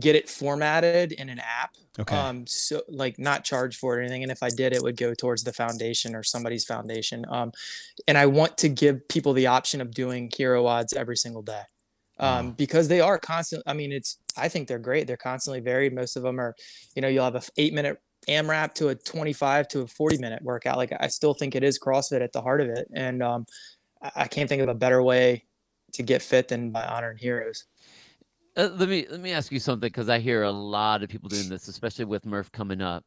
get 0.00 0.16
it 0.16 0.28
formatted 0.28 1.12
in 1.12 1.28
an 1.28 1.38
app 1.38 1.70
Okay. 1.98 2.16
um 2.16 2.44
so 2.46 2.82
like 2.88 3.20
not 3.20 3.44
charge 3.44 3.76
for 3.76 3.94
it 3.94 3.98
or 3.98 4.02
anything 4.02 4.24
and 4.24 4.32
if 4.32 4.42
i 4.42 4.48
did 4.50 4.72
it 4.72 4.82
would 4.82 4.96
go 4.96 5.14
towards 5.14 5.44
the 5.44 5.52
foundation 5.52 6.16
or 6.16 6.24
somebody's 6.24 6.64
foundation 6.64 7.24
um 7.28 7.52
and 8.08 8.18
i 8.18 8.26
want 8.26 8.58
to 8.58 8.68
give 8.68 9.06
people 9.08 9.32
the 9.32 9.46
option 9.46 9.80
of 9.80 9.92
doing 9.94 10.28
hero 10.36 10.64
WODs 10.64 10.92
every 10.92 11.16
single 11.16 11.42
day 11.42 11.62
um 12.18 12.52
because 12.52 12.88
they 12.88 13.00
are 13.00 13.18
constant 13.18 13.62
i 13.66 13.74
mean 13.74 13.92
it's 13.92 14.18
i 14.36 14.48
think 14.48 14.66
they're 14.66 14.78
great 14.78 15.06
they're 15.06 15.16
constantly 15.16 15.60
varied 15.60 15.94
most 15.94 16.16
of 16.16 16.22
them 16.22 16.40
are 16.40 16.54
you 16.94 17.02
know 17.02 17.08
you'll 17.08 17.24
have 17.24 17.34
a 17.34 17.42
eight 17.58 17.74
minute 17.74 17.98
AMRAP 18.28 18.74
to 18.74 18.88
a 18.88 18.94
25 18.94 19.68
to 19.68 19.80
a 19.82 19.86
40 19.86 20.18
minute 20.18 20.42
workout. 20.42 20.76
Like 20.76 20.92
I 20.98 21.08
still 21.08 21.34
think 21.34 21.54
it 21.54 21.62
is 21.62 21.78
CrossFit 21.78 22.22
at 22.22 22.32
the 22.32 22.42
heart 22.42 22.60
of 22.60 22.68
it. 22.68 22.88
And 22.92 23.22
um, 23.22 23.46
I 24.02 24.10
I 24.16 24.26
can't 24.26 24.48
think 24.48 24.62
of 24.62 24.68
a 24.68 24.74
better 24.74 25.02
way 25.02 25.44
to 25.92 26.02
get 26.02 26.22
fit 26.22 26.48
than 26.48 26.70
by 26.70 26.84
honoring 26.84 27.18
heroes. 27.18 27.64
Uh, 28.56 28.70
let 28.76 28.88
me 28.88 29.06
let 29.10 29.20
me 29.20 29.32
ask 29.32 29.52
you 29.52 29.60
something 29.60 29.86
because 29.86 30.08
I 30.08 30.18
hear 30.18 30.42
a 30.42 30.50
lot 30.50 31.02
of 31.02 31.08
people 31.08 31.28
doing 31.28 31.48
this, 31.48 31.68
especially 31.68 32.06
with 32.06 32.24
Murph 32.26 32.50
coming 32.52 32.80
up. 32.80 33.04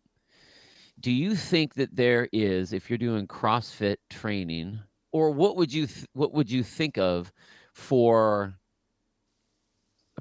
Do 0.99 1.12
you 1.12 1.36
think 1.36 1.76
that 1.76 1.95
there 1.95 2.28
is, 2.34 2.74
if 2.74 2.89
you're 2.89 2.97
doing 2.97 3.26
CrossFit 3.26 3.97
training, 4.10 4.80
or 5.12 5.32
what 5.32 5.55
would 5.55 5.74
you 5.74 5.88
th- 5.88 6.07
what 6.14 6.34
would 6.34 6.51
you 6.51 6.64
think 6.64 6.97
of 6.97 7.32
for 7.74 8.53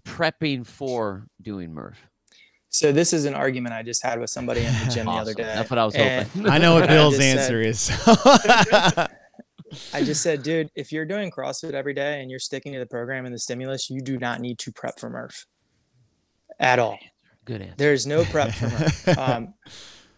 prepping 0.09 0.66
for 0.66 1.26
doing 1.42 1.72
Murph? 1.72 1.98
So 2.70 2.92
this 2.92 3.12
is 3.12 3.24
an 3.24 3.34
argument 3.34 3.74
I 3.74 3.82
just 3.82 4.02
had 4.02 4.20
with 4.20 4.30
somebody 4.30 4.61
in 4.64 4.72
the 4.84 4.90
gym 4.92 5.06
the 5.06 5.12
other 5.12 5.34
day. 5.42 5.42
That's 5.44 5.70
what 5.70 5.78
I 5.78 5.84
was 5.84 5.96
hoping. 5.96 6.46
I 6.48 6.59
know 6.59 6.74
what 6.74 6.88
Bill's 6.88 7.16
just 7.16 7.22
said- 7.22 7.38
answer 7.38 7.61
is. 7.62 7.90
I 9.92 10.02
just 10.02 10.22
said, 10.22 10.42
dude, 10.42 10.70
if 10.74 10.92
you're 10.92 11.04
doing 11.04 11.30
CrossFit 11.30 11.72
every 11.72 11.92
day 11.92 12.22
and 12.22 12.30
you're 12.30 12.40
sticking 12.40 12.72
to 12.72 12.78
the 12.78 12.86
program 12.86 13.26
and 13.26 13.34
the 13.34 13.38
stimulus, 13.38 13.90
you 13.90 14.00
do 14.00 14.16
not 14.18 14.40
need 14.40 14.59
to 14.61 14.72
prep 14.72 14.98
for 14.98 15.11
Murph 15.11 15.46
at 16.59 16.78
all. 16.78 16.98
Good 17.44 17.61
answer. 17.62 17.74
There's 17.76 18.06
no 18.06 18.24
prep 18.24 18.52
for 18.54 18.68
Murph. 18.68 19.18
um, 19.18 19.54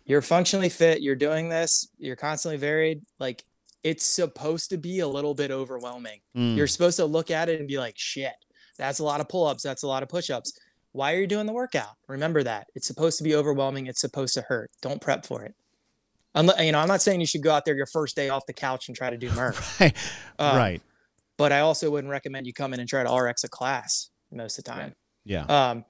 you're 0.04 0.22
functionally 0.22 0.68
fit. 0.68 1.02
You're 1.02 1.16
doing 1.16 1.48
this. 1.48 1.88
You're 1.98 2.16
constantly 2.16 2.58
varied. 2.58 3.02
Like 3.18 3.44
it's 3.82 4.04
supposed 4.04 4.70
to 4.70 4.76
be 4.76 5.00
a 5.00 5.08
little 5.08 5.34
bit 5.34 5.50
overwhelming. 5.50 6.20
Mm. 6.36 6.56
You're 6.56 6.66
supposed 6.68 6.96
to 6.98 7.04
look 7.06 7.30
at 7.32 7.48
it 7.48 7.58
and 7.58 7.68
be 7.68 7.78
like, 7.78 7.94
shit, 7.96 8.34
that's 8.80 8.98
a 8.98 9.04
lot 9.04 9.20
of 9.20 9.28
pull-ups. 9.28 9.62
That's 9.62 9.82
a 9.82 9.86
lot 9.86 10.02
of 10.02 10.08
push-ups. 10.08 10.58
Why 10.92 11.14
are 11.14 11.20
you 11.20 11.26
doing 11.26 11.46
the 11.46 11.52
workout? 11.52 11.96
Remember 12.08 12.42
that 12.42 12.66
it's 12.74 12.86
supposed 12.86 13.18
to 13.18 13.24
be 13.24 13.34
overwhelming. 13.34 13.86
It's 13.86 14.00
supposed 14.00 14.34
to 14.34 14.42
hurt. 14.42 14.70
Don't 14.82 15.00
prep 15.00 15.24
for 15.24 15.44
it. 15.44 15.54
Unless, 16.34 16.60
you 16.60 16.72
know, 16.72 16.78
I'm 16.78 16.88
not 16.88 17.02
saying 17.02 17.20
you 17.20 17.26
should 17.26 17.42
go 17.42 17.52
out 17.52 17.64
there 17.64 17.76
your 17.76 17.86
first 17.86 18.16
day 18.16 18.28
off 18.28 18.46
the 18.46 18.52
couch 18.52 18.88
and 18.88 18.96
try 18.96 19.10
to 19.10 19.16
do 19.16 19.30
Murph. 19.32 19.80
right. 19.80 19.96
Um, 20.38 20.56
right. 20.56 20.82
But 21.36 21.52
I 21.52 21.60
also 21.60 21.90
wouldn't 21.90 22.10
recommend 22.10 22.46
you 22.46 22.52
come 22.52 22.74
in 22.74 22.80
and 22.80 22.88
try 22.88 23.02
to 23.02 23.12
RX 23.12 23.44
a 23.44 23.48
class 23.48 24.10
most 24.32 24.58
of 24.58 24.64
the 24.64 24.70
time. 24.70 24.94
Yeah. 25.24 25.44
Um, 25.44 25.84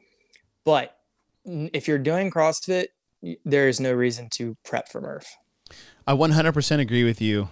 but 0.65 0.97
if 1.45 1.89
you're 1.89 1.99
doing 1.99 2.31
CrossFit, 2.31 2.87
there 3.45 3.69
is 3.69 3.81
no 3.81 3.93
reason 3.93 4.29
to 4.31 4.57
prep 4.65 4.89
for 4.89 5.01
Murph. 5.01 5.37
I 6.07 6.15
100% 6.15 6.81
agree 6.81 7.05
with 7.05 7.21
you. 7.21 7.49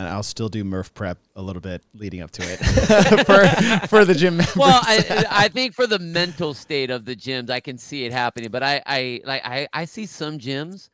And 0.00 0.08
I'll 0.08 0.22
still 0.22 0.48
do 0.48 0.64
Murph 0.64 0.94
prep 0.94 1.18
a 1.36 1.42
little 1.42 1.60
bit 1.60 1.82
leading 1.92 2.22
up 2.22 2.30
to 2.30 2.42
it 2.42 2.56
for, 3.26 3.86
for 3.86 4.06
the 4.06 4.14
gym 4.14 4.38
members. 4.38 4.56
Well, 4.56 4.80
I, 4.82 5.26
I 5.30 5.48
think 5.48 5.74
for 5.74 5.86
the 5.86 5.98
mental 5.98 6.54
state 6.54 6.88
of 6.90 7.04
the 7.04 7.14
gyms, 7.14 7.50
I 7.50 7.60
can 7.60 7.76
see 7.76 8.06
it 8.06 8.12
happening. 8.12 8.50
But 8.50 8.62
I, 8.62 8.82
I 8.86 9.20
like 9.26 9.44
I, 9.44 9.68
I 9.74 9.84
see 9.84 10.06
some 10.06 10.38
gyms 10.38 10.88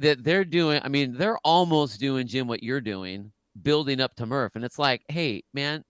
that 0.00 0.22
they're 0.24 0.44
doing. 0.44 0.82
I 0.84 0.88
mean, 0.88 1.14
they're 1.14 1.38
almost 1.42 2.00
doing 2.00 2.26
Jim 2.26 2.46
what 2.48 2.62
you're 2.62 2.82
doing, 2.82 3.32
building 3.62 3.98
up 3.98 4.14
to 4.16 4.26
Murph, 4.26 4.56
and 4.56 4.64
it's 4.64 4.78
like, 4.78 5.02
hey, 5.08 5.42
man, 5.54 5.82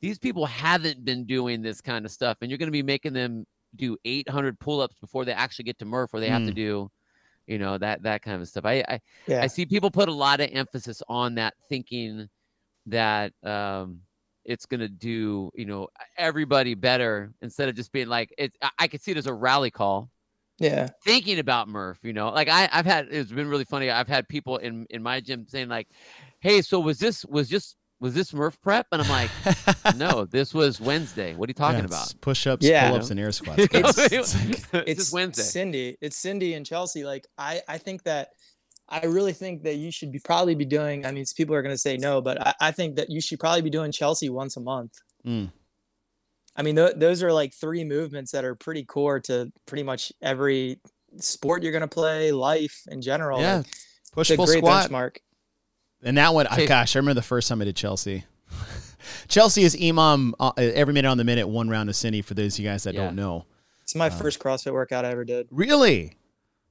these 0.00 0.18
people 0.18 0.46
haven't 0.46 1.04
been 1.04 1.26
doing 1.26 1.60
this 1.60 1.82
kind 1.82 2.06
of 2.06 2.10
stuff, 2.10 2.38
and 2.40 2.50
you're 2.50 2.58
going 2.58 2.68
to 2.68 2.72
be 2.72 2.82
making 2.82 3.12
them 3.12 3.44
do 3.74 3.98
800 4.06 4.58
pull-ups 4.58 4.96
before 4.98 5.26
they 5.26 5.32
actually 5.32 5.66
get 5.66 5.78
to 5.80 5.84
Murph, 5.84 6.14
where 6.14 6.20
they 6.20 6.30
have 6.30 6.46
to 6.46 6.52
Mm. 6.52 6.56
do, 6.56 6.90
you 7.46 7.58
know, 7.58 7.78
that 7.78 8.02
that 8.02 8.22
kind 8.22 8.40
of 8.42 8.48
stuff. 8.48 8.64
I, 8.64 8.84
I 8.88 9.00
Yeah. 9.26 9.42
I 9.42 9.46
see 9.48 9.66
people 9.66 9.90
put 9.90 10.08
a 10.08 10.12
lot 10.12 10.40
of 10.40 10.50
emphasis 10.52 11.02
on 11.08 11.34
that, 11.36 11.54
thinking 11.68 12.28
that 12.86 13.32
um, 13.44 14.00
it's 14.44 14.66
gonna 14.66 14.88
do 14.88 15.50
you 15.54 15.64
know 15.66 15.88
everybody 16.16 16.74
better 16.74 17.32
instead 17.42 17.68
of 17.68 17.74
just 17.76 17.92
being 17.92 18.08
like 18.08 18.34
it. 18.38 18.52
I- 18.62 18.70
I 18.80 18.88
could 18.88 19.02
see 19.02 19.12
it 19.12 19.16
as 19.18 19.26
a 19.26 19.34
rally 19.34 19.70
call, 19.70 20.10
Yeah. 20.58 20.88
thinking 21.04 21.38
about 21.38 21.68
Murph. 21.68 21.98
You 22.02 22.12
know, 22.12 22.30
like 22.30 22.48
I, 22.48 22.68
I've 22.72 22.86
had 22.86 23.08
it's 23.10 23.32
been 23.32 23.48
really 23.48 23.64
funny. 23.64 23.90
I've 23.90 24.08
had 24.08 24.28
people 24.28 24.58
in 24.58 24.86
in 24.90 25.02
my 25.02 25.20
gym 25.20 25.46
saying 25.48 25.68
like, 25.68 25.88
"Hey, 26.40 26.62
so 26.62 26.80
was 26.80 26.98
this 26.98 27.24
was 27.26 27.48
just 27.48 27.76
was 28.00 28.14
this 28.14 28.32
Murph 28.34 28.60
prep?" 28.60 28.86
And 28.92 29.00
I'm 29.02 29.08
like, 29.08 29.30
"No, 29.96 30.24
this 30.24 30.52
was 30.54 30.80
Wednesday. 30.80 31.34
What 31.34 31.48
are 31.48 31.50
you 31.50 31.54
talking 31.54 31.84
about?" 31.84 32.12
Push 32.20 32.46
ups, 32.46 32.64
Yeah. 32.66 32.88
pull 32.90 32.98
ups, 32.98 33.10
and 33.10 33.18
air 33.20 33.32
squats. 33.32 33.58
You 33.58 33.68
it's, 33.72 33.98
It's 34.12 34.72
like- 34.74 34.84
it's 34.88 35.12
Wednesday. 35.12 35.42
Cindy. 35.42 35.96
It's 36.00 36.16
Cindy 36.16 36.54
and 36.54 36.64
Chelsea. 36.66 37.04
Like 37.04 37.26
I, 37.38 37.62
I 37.68 37.78
think 37.78 38.02
that 38.04 38.28
I 38.88 39.06
really 39.06 39.32
think 39.32 39.62
that 39.64 39.76
you 39.76 39.90
should 39.90 40.12
be 40.12 40.18
probably 40.20 40.54
be 40.54 40.64
doing. 40.64 41.04
I 41.06 41.10
mean, 41.12 41.24
people 41.36 41.54
are 41.54 41.62
going 41.62 41.74
to 41.74 41.78
say 41.78 41.96
no, 41.96 42.20
but 42.20 42.40
I, 42.46 42.54
I 42.60 42.70
think 42.70 42.96
that 42.96 43.10
you 43.10 43.20
should 43.20 43.40
probably 43.40 43.62
be 43.62 43.70
doing 43.70 43.90
Chelsea 43.92 44.28
once 44.28 44.56
a 44.56 44.60
month. 44.60 44.92
Mm. 45.26 45.50
I 46.54 46.62
mean, 46.62 46.76
th- 46.76 46.94
those 46.96 47.22
are 47.22 47.32
like 47.32 47.52
three 47.52 47.84
movements 47.84 48.30
that 48.32 48.44
are 48.44 48.54
pretty 48.54 48.84
core 48.84 49.20
to 49.20 49.52
pretty 49.66 49.82
much 49.82 50.12
every 50.22 50.80
sport 51.18 51.62
you're 51.62 51.72
going 51.72 51.82
to 51.82 51.88
play, 51.88 52.30
life 52.32 52.82
in 52.88 53.02
general. 53.02 53.40
Yeah. 53.40 53.56
Like, 53.56 53.66
Push 54.12 54.30
it's 54.30 54.42
a 54.42 54.46
great 54.46 54.58
squat. 54.58 54.88
benchmark. 54.90 55.16
And 56.06 56.16
that 56.18 56.32
one, 56.32 56.46
oh, 56.50 56.66
gosh, 56.66 56.94
I 56.94 57.00
remember 57.00 57.14
the 57.14 57.22
first 57.26 57.48
time 57.48 57.60
I 57.60 57.64
did 57.64 57.74
Chelsea. 57.76 58.24
Chelsea 59.28 59.64
is 59.64 59.74
EMOM 59.76 60.32
uh, 60.38 60.52
every 60.56 60.94
minute 60.94 61.08
on 61.08 61.18
the 61.18 61.24
minute, 61.24 61.48
one 61.48 61.68
round 61.68 61.88
of 61.88 61.96
Cindy 61.96 62.22
for 62.22 62.34
those 62.34 62.54
of 62.54 62.64
you 62.64 62.70
guys 62.70 62.84
that 62.84 62.94
Yeah. 62.94 63.04
don't 63.06 63.16
know. 63.16 63.44
It's 63.82 63.94
my 63.94 64.06
Uh, 64.06 64.10
first 64.10 64.38
CrossFit 64.38 64.72
workout 64.72 65.04
I 65.04 65.10
ever 65.10 65.24
did. 65.24 65.48
Really? 65.50 66.16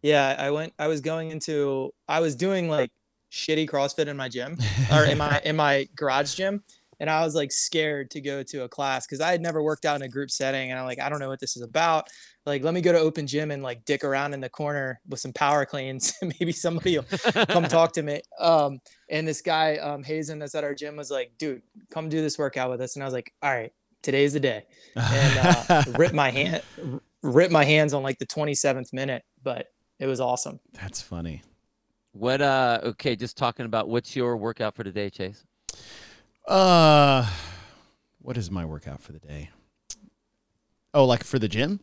Yeah, 0.02 0.36
I 0.40 0.52
went. 0.52 0.74
I 0.80 0.88
was 0.88 1.02
going 1.02 1.32
into. 1.32 1.94
I 2.08 2.20
was 2.22 2.36
doing 2.36 2.70
like 2.70 2.92
shitty 3.32 3.70
CrossFit 3.70 4.08
in 4.08 4.16
my 4.18 4.30
gym 4.30 4.58
or 4.92 5.04
in 5.06 5.18
my 5.18 5.42
in 5.44 5.56
my 5.56 5.88
garage 5.96 6.36
gym, 6.36 6.64
and 7.00 7.10
I 7.10 7.24
was 7.26 7.36
like 7.36 7.52
scared 7.52 8.12
to 8.12 8.22
go 8.22 8.44
to 8.44 8.64
a 8.64 8.70
class 8.70 9.06
because 9.08 9.20
I 9.22 9.32
had 9.32 9.42
never 9.42 9.62
worked 9.64 9.84
out 9.86 9.96
in 9.96 10.02
a 10.02 10.10
group 10.10 10.30
setting, 10.32 10.72
and 10.72 10.80
I'm 10.80 10.86
like, 10.86 11.00
I 11.00 11.10
don't 11.10 11.20
know 11.20 11.30
what 11.30 11.40
this 11.40 11.56
is 11.58 11.62
about. 11.64 12.08
Like, 12.46 12.64
let 12.64 12.74
me 12.74 12.82
go 12.82 12.92
to 12.92 13.00
open 13.00 13.26
gym 13.28 13.50
and 13.52 13.64
like 13.64 13.84
dick 13.86 14.04
around 14.04 14.34
in 14.34 14.42
the 14.42 14.50
corner 14.50 15.02
with 15.10 15.20
some 15.20 15.34
power 15.34 15.66
cleans. 15.66 16.14
Maybe 16.22 16.52
somebody 16.52 16.98
will 17.00 17.06
come 17.48 17.64
talk 17.68 17.94
to 17.94 18.04
me. 18.04 18.22
Um, 18.40 18.80
and 19.10 19.28
this 19.28 19.42
guy, 19.42 19.78
um, 19.78 20.04
Hazen, 20.04 20.40
that's 20.40 20.56
at 20.56 20.64
our 20.64 20.74
gym, 20.74 20.96
was 20.96 21.12
like, 21.12 21.34
dude, 21.38 21.62
come 21.92 22.10
do 22.10 22.22
this 22.22 22.38
workout 22.38 22.70
with 22.70 22.82
us. 22.82 22.96
And 22.96 23.04
I 23.04 23.06
was 23.06 23.14
like, 23.14 23.34
all 23.42 23.54
right, 23.54 23.72
today's 24.02 24.34
the 24.34 24.40
day. 24.40 24.66
And 24.96 25.38
uh, 25.70 25.84
rip 25.98 26.14
my 26.14 26.30
hand, 26.32 26.62
rip 27.22 27.52
my 27.52 27.64
hands 27.64 27.94
on 27.94 28.04
like 28.04 28.20
the 28.20 28.26
27th 28.26 28.94
minute, 28.94 29.24
but 29.44 29.68
it 30.00 30.08
was 30.08 30.20
awesome. 30.20 30.60
That's 30.74 31.02
funny. 31.02 31.42
What 32.12 32.42
uh 32.42 32.80
okay, 32.82 33.18
just 33.18 33.36
talking 33.36 33.66
about 33.66 33.90
what's 33.90 34.16
your 34.16 34.38
workout 34.38 34.74
for 34.74 34.86
today, 34.86 35.10
Chase? 35.10 35.44
Uh, 36.48 37.30
what 38.20 38.38
is 38.38 38.50
my 38.50 38.64
workout 38.64 39.02
for 39.02 39.12
the 39.12 39.20
day? 39.20 39.50
Oh, 40.94 41.04
like 41.04 41.26
for 41.26 41.40
the 41.40 41.50
gym? 41.50 41.82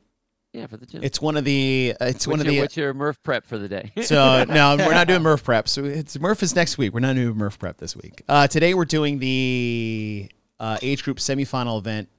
Yeah, 0.52 0.66
for 0.66 0.76
the 0.76 0.84
gym. 0.84 1.02
It's 1.02 1.20
one 1.20 1.36
of 1.38 1.44
the. 1.44 1.94
Uh, 2.00 2.04
it's 2.06 2.26
what's 2.26 2.26
one 2.26 2.40
of 2.40 2.46
your, 2.46 2.54
the. 2.54 2.60
What's 2.60 2.76
your 2.76 2.92
Murph 2.94 3.22
prep 3.22 3.46
for 3.46 3.56
the 3.56 3.68
day? 3.68 3.90
so 4.02 4.44
no, 4.44 4.76
we're 4.76 4.92
not 4.92 5.08
doing 5.08 5.22
Murph 5.24 5.42
prep. 5.44 5.66
So 5.68 5.84
it's 5.84 6.18
Murph 6.18 6.42
is 6.42 6.54
next 6.54 6.76
week. 6.76 6.92
We're 6.92 7.00
not 7.00 7.14
doing 7.16 7.36
Murph 7.36 7.58
prep 7.58 7.78
this 7.78 7.96
week. 7.96 8.22
Uh, 8.28 8.46
today 8.46 8.74
we're 8.74 8.84
doing 8.84 9.18
the 9.18 10.30
uh, 10.60 10.76
age 10.82 11.04
group 11.04 11.18
semifinal 11.18 11.78
event, 11.78 12.10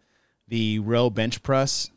the 0.48 0.80
row 0.80 1.10
bench 1.12 1.44
press 1.44 1.92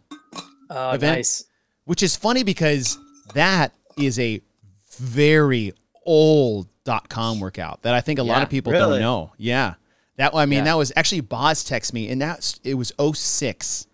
Oh, 0.69 0.91
event, 0.91 1.19
nice. 1.19 1.45
which 1.85 2.03
is 2.03 2.17
funny 2.17 2.43
because 2.43 2.99
that 3.35 3.73
is 3.99 4.19
a 4.19 4.43
very 4.99 5.73
old 6.05 6.69
dot 6.85 7.09
com 7.09 7.41
workout 7.41 7.83
that 7.83 7.95
I 7.95 8.01
think 8.01 8.19
a 8.19 8.23
lot 8.23 8.43
of 8.43 8.51
people 8.51 8.73
really? 8.73 8.99
don't 8.99 9.01
know. 9.01 9.33
Yeah. 9.39 9.75
That 10.17 10.35
I 10.35 10.45
mean 10.47 10.59
Yeah. 10.59 10.65
that 10.65 10.77
was 10.77 10.93
actually 10.97 11.23
Boz 11.23 11.65
text 11.65 11.95
me 11.95 12.11
and 12.11 12.21
that's 12.21 12.61
it 12.63 12.75
was 12.75 12.93
06 12.99 13.87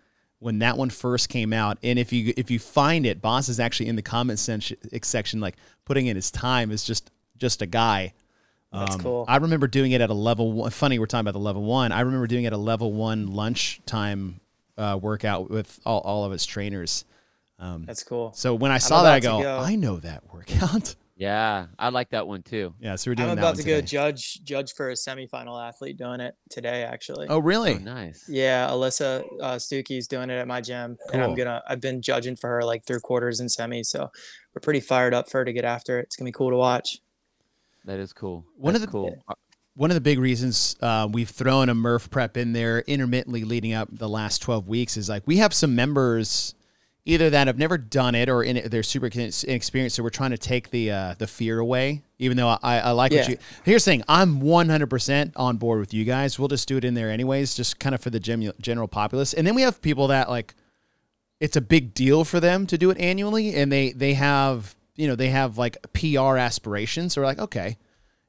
when 0.43 0.59
that 0.59 0.77
one 0.77 0.91
first 0.91 1.29
came 1.29 1.53
out 1.53 1.79
and 1.83 1.99
if 1.99 2.13
you 2.13 2.35
if 2.37 2.51
you 2.51 2.59
find 2.59 3.07
it 3.07 3.23
Boz 3.23 3.49
is 3.49 3.61
actually 3.61 3.89
in 3.89 3.97
the 3.97 4.03
comment 4.03 4.39
section, 4.39 4.77
section 5.03 5.41
like 5.41 5.57
putting 5.85 6.07
in 6.07 6.17
his 6.17 6.31
time 6.31 6.71
as 6.73 6.83
just 6.85 7.11
just 7.39 7.63
a 7.63 7.67
guy. 7.67 8.13
That's 8.73 8.97
cool. 8.97 9.27
I 9.29 9.37
remember 9.37 9.67
doing 9.67 9.93
it 9.93 10.01
at 10.01 10.09
a 10.09 10.15
level 10.15 10.51
one. 10.51 10.71
Funny, 10.71 10.99
we're 10.99 11.05
talking 11.07 11.21
about 11.21 11.35
the 11.35 11.39
level 11.45 11.63
one. 11.63 11.93
I 11.93 12.01
remember 12.01 12.27
doing 12.27 12.45
it 12.45 12.49
at 12.49 12.53
a 12.55 12.57
level 12.57 12.91
one 12.93 13.27
lunchtime 13.27 14.41
uh, 14.79 14.99
workout 15.01 15.51
with 15.51 15.79
all, 15.85 16.01
all 16.01 16.25
of 16.25 16.33
its 16.33 16.47
trainers. 16.47 17.05
Um, 17.59 17.85
That's 17.85 18.03
cool. 18.03 18.33
so 18.35 18.55
when 18.55 18.71
I 18.71 18.75
I'm 18.75 18.81
saw 18.81 19.03
that, 19.03 19.13
I 19.13 19.21
go, 19.21 19.43
go- 19.43 19.59
I 19.59 19.77
know 19.77 19.99
that 19.99 20.23
workout. 20.33 20.95
yeah, 21.17 21.67
I 21.79 21.91
like 21.91 22.11
that 22.11 22.27
one 22.27 22.43
too. 22.43 22.75
yeah, 22.81 22.97
so 22.97 23.11
we're 23.11 23.15
doing 23.15 23.31
I'm 23.31 23.37
that 23.37 23.43
about 23.43 23.55
one 23.55 23.65
to 23.65 23.69
go 23.69 23.81
judge 23.81 24.43
judge 24.45 24.73
for 24.75 24.91
a 24.91 24.95
semifinal 24.95 25.63
athlete 25.63 25.97
doing 25.99 26.21
it 26.21 26.35
today, 26.51 26.83
actually. 26.85 27.27
Oh, 27.29 27.39
really? 27.39 27.75
Oh, 27.75 27.79
nice. 27.79 28.25
Yeah, 28.29 28.69
Alyssa 28.69 29.25
uh, 29.41 29.55
Stukey's 29.57 30.09
doing 30.09 30.31
it 30.31 30.39
at 30.39 30.49
my 30.49 30.61
gym, 30.61 30.97
and 31.13 31.23
I'm 31.23 31.35
gonna. 31.35 31.63
I've 31.69 31.81
been 31.81 32.01
judging 32.03 32.37
for 32.37 32.49
her 32.49 32.65
like 32.65 32.85
through 32.87 33.01
quarters 33.01 33.41
and 33.41 33.51
semis, 33.51 33.87
so 33.87 34.11
we're 34.55 34.61
pretty 34.61 34.81
fired 34.81 35.15
up 35.15 35.31
for 35.31 35.39
her 35.39 35.45
to 35.45 35.53
get 35.53 35.65
after 35.65 35.99
it. 35.99 36.05
It's 36.05 36.17
gonna 36.17 36.29
be 36.29 36.33
cool 36.33 36.51
to 36.51 36.57
watch. 36.57 36.99
That 37.85 37.99
is 37.99 38.13
cool. 38.13 38.45
One 38.57 38.75
of 38.75 38.81
the- 38.81 38.87
cool. 38.87 39.15
One 39.75 39.91
of 39.91 39.95
the 39.95 40.03
big 40.03 40.19
reasons 40.19 40.77
uh, 40.83 41.09
we've 41.11 41.31
thrown 41.31 41.71
a 41.71 41.75
Murph 41.75 42.11
prep 42.11 42.37
in 42.37 42.53
there 42.53 42.81
intermittently 42.81 43.45
leading 43.45 43.73
up 43.73 43.89
the 43.91 44.09
last 44.09 44.43
12 44.43 44.69
weeks 44.69 44.99
is 44.99 45.09
like 45.09 45.23
we 45.27 45.39
have 45.39 45.55
some 45.55 45.75
members 45.75 46.55
either 47.05 47.31
that 47.31 47.49
I've 47.49 47.59
never 47.59 47.79
done 47.79 48.15
it 48.15 48.29
or 48.29 48.43
in 48.45 48.57
it, 48.57 48.71
they're 48.71 48.83
super 48.83 49.09
inex- 49.09 49.45
inexperienced. 49.45 49.97
So 49.97 50.03
we're 50.03 50.11
trying 50.11 50.31
to 50.31 50.39
take 50.39 50.71
the 50.71 50.91
uh, 50.91 51.15
the 51.19 51.27
fear 51.27 51.59
away. 51.59 52.03
Even 52.19 52.37
though 52.37 52.49
I, 52.63 52.79
I 52.79 52.91
like 52.93 53.13
what 53.13 53.29
you. 53.29 53.37
Here's 53.65 53.85
the 53.85 53.91
thing: 53.91 54.05
I'm 54.09 54.41
100% 54.41 55.33
on 55.37 55.57
board 55.57 55.81
with 55.81 55.93
you 55.93 56.05
guys. 56.05 56.39
We'll 56.39 56.49
just 56.49 56.69
do 56.69 56.77
it 56.77 56.85
in 56.85 56.95
there 56.95 57.11
anyways, 57.11 57.55
just 57.55 57.79
kind 57.81 57.95
of 57.95 58.01
for 58.01 58.11
the 58.11 58.21
gem- 58.21 58.53
general 58.61 58.89
populace. 58.89 59.35
And 59.35 59.47
then 59.47 59.55
we 59.55 59.63
have 59.63 59.83
people 59.83 60.09
that 60.09 60.31
like 60.31 60.55
it's 61.41 61.57
a 61.57 61.61
big 61.61 61.93
deal 61.95 62.25
for 62.25 62.39
them 62.39 62.67
to 62.69 62.79
do 62.79 62.91
it 62.91 62.99
annually, 62.99 63.55
and 63.57 63.73
they 63.73 63.93
they 63.93 64.15
have 64.15 64.77
you 64.95 65.09
know 65.09 65.17
they 65.17 65.31
have 65.31 65.59
like 65.59 65.77
PR 65.93 66.37
aspirations. 66.37 67.15
So 67.15 67.21
we're 67.21 67.27
like, 67.27 67.41
okay, 67.41 67.79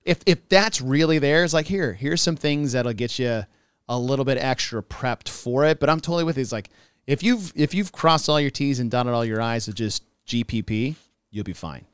if 0.04 0.20
if 0.26 0.50
that's 0.50 0.82
really 0.82 1.20
there, 1.20 1.44
it's 1.44 1.54
like 1.54 1.68
here, 1.68 1.94
here's 1.94 2.22
some 2.22 2.36
things 2.36 2.72
that'll 2.72 2.94
get 2.94 3.20
you 3.20 3.46
a 3.90 4.00
little 4.00 4.26
bit 4.26 4.38
extra 4.40 4.82
prepped 4.82 5.30
for 5.30 5.66
it. 5.66 5.80
But 5.80 5.92
I'm 5.92 6.00
totally 6.00 6.24
with. 6.24 6.40
It's 6.40 6.52
like 6.52 6.70
if 7.08 7.24
you've 7.24 7.52
if 7.56 7.74
you've 7.74 7.92
crossed 7.92 8.30
all 8.30 8.40
your 8.40 8.52
T's 8.52 8.80
and 8.80 8.90
dotted 8.92 9.14
all 9.14 9.26
your 9.26 9.42
I's 9.42 9.68
with 9.68 9.76
just 9.76 10.04
GPP, 10.28 10.96
you'll 11.32 11.44
be 11.44 11.54
fine. 11.54 11.86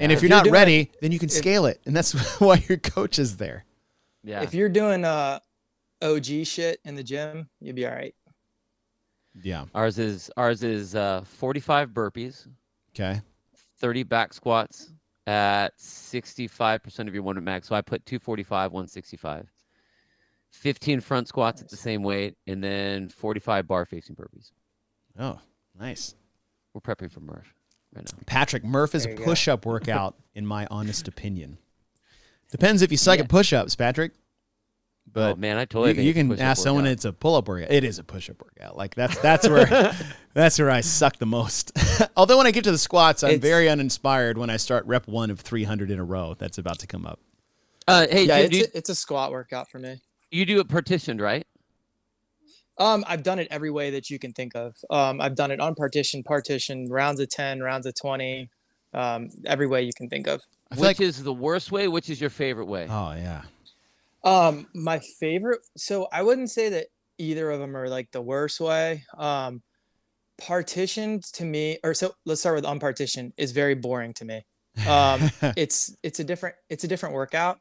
And 0.00 0.10
if, 0.10 0.18
If 0.18 0.22
you're, 0.22 0.28
you're 0.30 0.36
not 0.38 0.44
doing- 0.44 0.52
ready, 0.54 0.90
then 1.02 1.12
you 1.12 1.18
can 1.18 1.26
if- 1.28 1.32
scale 1.34 1.66
it, 1.66 1.80
and 1.84 1.94
that's 1.94 2.12
why 2.40 2.64
your 2.68 2.78
coach 2.78 3.18
is 3.18 3.36
there. 3.36 3.64
Yeah. 4.24 4.42
If 4.42 4.54
you're 4.54 4.68
doing 4.68 5.04
uh 5.04 5.40
OG 6.00 6.44
shit 6.46 6.80
in 6.84 6.94
the 6.94 7.02
gym, 7.02 7.48
you'll 7.60 7.74
be 7.76 7.84
all 7.86 7.92
right. 7.92 8.14
Yeah. 9.42 9.64
Ours 9.74 9.98
is 9.98 10.30
ours 10.36 10.62
is 10.62 10.94
uh 10.94 11.22
45 11.24 11.90
burpees, 11.90 12.46
Okay. 12.94 13.20
30 13.80 14.02
back 14.04 14.32
squats 14.32 14.92
at 15.26 15.76
65% 15.78 17.08
of 17.08 17.14
your 17.14 17.22
one 17.22 17.34
rep 17.36 17.44
max. 17.44 17.68
So 17.68 17.74
I 17.74 17.80
put 17.80 18.04
245, 18.06 18.72
165. 18.72 19.48
15 20.52 21.00
front 21.00 21.28
squats 21.28 21.60
at 21.60 21.68
the 21.68 21.76
same 21.76 22.02
weight, 22.02 22.36
and 22.46 22.62
then 22.62 23.08
45 23.08 23.66
bar 23.66 23.84
facing 23.84 24.14
burpees. 24.16 24.52
Oh, 25.18 25.38
nice. 25.78 26.14
We're 26.74 26.80
prepping 26.80 27.10
for 27.12 27.20
Murph 27.20 27.52
right 27.94 28.04
now. 28.04 28.18
Patrick 28.26 28.64
Murph 28.64 28.94
is 28.94 29.04
a 29.06 29.10
push-up 29.14 29.66
workout, 29.66 30.14
in 30.34 30.46
my 30.46 30.66
honest 30.70 31.08
opinion. 31.08 31.58
Depends 32.50 32.82
if 32.82 32.90
you 32.90 32.96
suck 32.96 33.18
Yeah. 33.18 33.24
at 33.24 33.28
push-ups, 33.30 33.76
Patrick. 33.76 34.12
But 35.10 35.32
oh 35.32 35.36
man, 35.36 35.58
I 35.58 35.64
totally 35.66 35.90
you, 35.90 35.94
think 35.96 36.06
you 36.06 36.14
can 36.14 36.28
push-up 36.28 36.44
ask 36.46 36.62
someone 36.62 36.84
workout. 36.84 36.92
it's 36.92 37.04
a 37.04 37.12
pull-up 37.12 37.48
workout. 37.48 37.70
It 37.70 37.84
is 37.84 37.98
a 37.98 38.04
push-up 38.04 38.40
workout. 38.40 38.76
Like 38.78 38.94
that's 38.94 39.18
that's 39.18 39.46
where 39.48 39.92
that's 40.34 40.58
where 40.58 40.70
I 40.70 40.80
suck 40.80 41.18
the 41.18 41.26
most. 41.26 41.72
Although 42.16 42.38
when 42.38 42.46
I 42.46 42.50
get 42.50 42.64
to 42.64 42.70
the 42.72 42.78
squats, 42.78 43.22
I'm 43.22 43.30
It's- 43.32 43.42
very 43.42 43.68
uninspired 43.68 44.38
when 44.38 44.48
I 44.48 44.56
start 44.56 44.86
rep 44.86 45.06
one 45.08 45.30
of 45.30 45.40
300 45.40 45.90
in 45.90 45.98
a 45.98 46.04
row. 46.04 46.34
That's 46.38 46.56
about 46.56 46.78
to 46.78 46.86
come 46.86 47.04
up. 47.04 47.20
Uh, 47.88 48.06
hey, 48.10 48.24
yeah, 48.26 48.36
Jim, 48.36 48.44
it's 48.44 48.50
do 48.52 48.58
you, 48.58 48.64
a, 48.64 48.78
it's 48.78 48.88
a 48.90 48.94
squat 48.94 49.32
workout 49.32 49.68
for 49.68 49.78
me. 49.80 50.00
You 50.32 50.44
do 50.46 50.58
it 50.60 50.68
partitioned, 50.68 51.20
right? 51.20 51.46
Um, 52.78 53.04
I've 53.06 53.22
done 53.22 53.38
it 53.38 53.48
every 53.50 53.70
way 53.70 53.90
that 53.90 54.10
you 54.10 54.18
can 54.18 54.32
think 54.32 54.56
of. 54.56 54.74
Um, 54.90 55.20
I've 55.20 55.34
done 55.34 55.50
it 55.50 55.60
on 55.60 55.74
partition, 55.74 56.22
partition, 56.22 56.88
rounds 56.88 57.20
of 57.20 57.28
ten, 57.28 57.60
rounds 57.60 57.86
of 57.86 57.94
twenty, 57.94 58.48
um, 58.94 59.28
every 59.44 59.66
way 59.66 59.82
you 59.82 59.92
can 59.96 60.08
think 60.08 60.26
of. 60.26 60.40
Which 60.70 60.80
like 60.80 61.00
is 61.00 61.22
the 61.22 61.34
worst 61.34 61.70
way? 61.70 61.86
Which 61.86 62.08
is 62.08 62.20
your 62.20 62.30
favorite 62.30 62.66
way? 62.66 62.86
oh 62.88 63.12
yeah, 63.12 63.42
Um, 64.24 64.66
my 64.74 65.00
favorite. 65.20 65.60
So 65.76 66.08
I 66.10 66.22
wouldn't 66.22 66.50
say 66.50 66.70
that 66.70 66.86
either 67.18 67.50
of 67.50 67.60
them 67.60 67.76
are 67.76 67.88
like 67.88 68.10
the 68.10 68.22
worst 68.22 68.58
way. 68.58 69.04
Um, 69.18 69.62
partitioned 70.38 71.24
to 71.34 71.44
me, 71.44 71.78
or 71.84 71.92
so 71.92 72.14
let's 72.24 72.40
start 72.40 72.56
with 72.56 72.64
unpartitioned 72.64 73.32
is 73.36 73.52
very 73.52 73.74
boring 73.74 74.14
to 74.14 74.24
me. 74.24 74.44
Um, 74.88 75.30
it's 75.56 75.94
it's 76.02 76.20
a 76.20 76.24
different 76.24 76.56
it's 76.70 76.84
a 76.84 76.88
different 76.88 77.14
workout. 77.14 77.60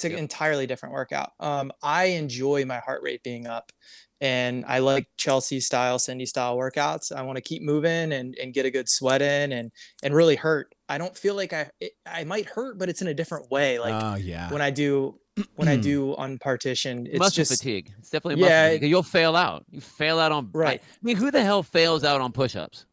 It's 0.00 0.04
an 0.06 0.12
Yep. 0.12 0.20
entirely 0.20 0.66
different 0.66 0.94
workout. 0.94 1.32
Um, 1.40 1.70
I 1.82 2.04
enjoy 2.06 2.64
my 2.64 2.78
heart 2.78 3.02
rate 3.02 3.22
being 3.22 3.46
up, 3.46 3.70
and 4.18 4.64
I 4.66 4.78
like 4.78 5.08
Chelsea 5.18 5.60
style, 5.60 5.98
Cindy 5.98 6.24
style 6.24 6.56
workouts. 6.56 7.14
I 7.14 7.20
want 7.20 7.36
to 7.36 7.42
keep 7.42 7.62
moving 7.62 8.10
and 8.12 8.34
and 8.40 8.54
get 8.54 8.64
a 8.64 8.70
good 8.70 8.88
sweat 8.88 9.20
in 9.20 9.52
and 9.52 9.70
and 10.02 10.14
really 10.14 10.36
hurt. 10.36 10.74
I 10.88 10.96
don't 10.96 11.14
feel 11.14 11.34
like 11.34 11.52
I 11.52 11.70
it, 11.80 11.92
I 12.06 12.24
might 12.24 12.46
hurt, 12.46 12.78
but 12.78 12.88
it's 12.88 13.02
in 13.02 13.08
a 13.08 13.14
different 13.14 13.50
way. 13.50 13.78
Like 13.78 14.02
oh 14.02 14.14
yeah. 14.14 14.50
when 14.50 14.62
I 14.62 14.70
do 14.70 15.20
when 15.56 15.68
I 15.68 15.76
do 15.76 16.14
unpartitioned, 16.16 17.06
it's 17.08 17.18
muscle 17.18 17.36
just 17.44 17.52
fatigue. 17.52 17.92
It's 17.98 18.08
definitely 18.08 18.36
muscle 18.40 18.48
Yeah, 18.50 18.68
fatigue. 18.70 18.88
You'll 18.88 19.02
fail 19.02 19.36
out. 19.36 19.66
You 19.70 19.82
fail 19.82 20.18
out 20.18 20.32
on 20.32 20.48
Right. 20.54 20.80
I 20.82 20.96
mean, 21.02 21.16
who 21.16 21.30
the 21.30 21.42
hell 21.44 21.62
fails 21.62 22.04
out 22.04 22.22
on 22.22 22.32
push-ups? 22.32 22.86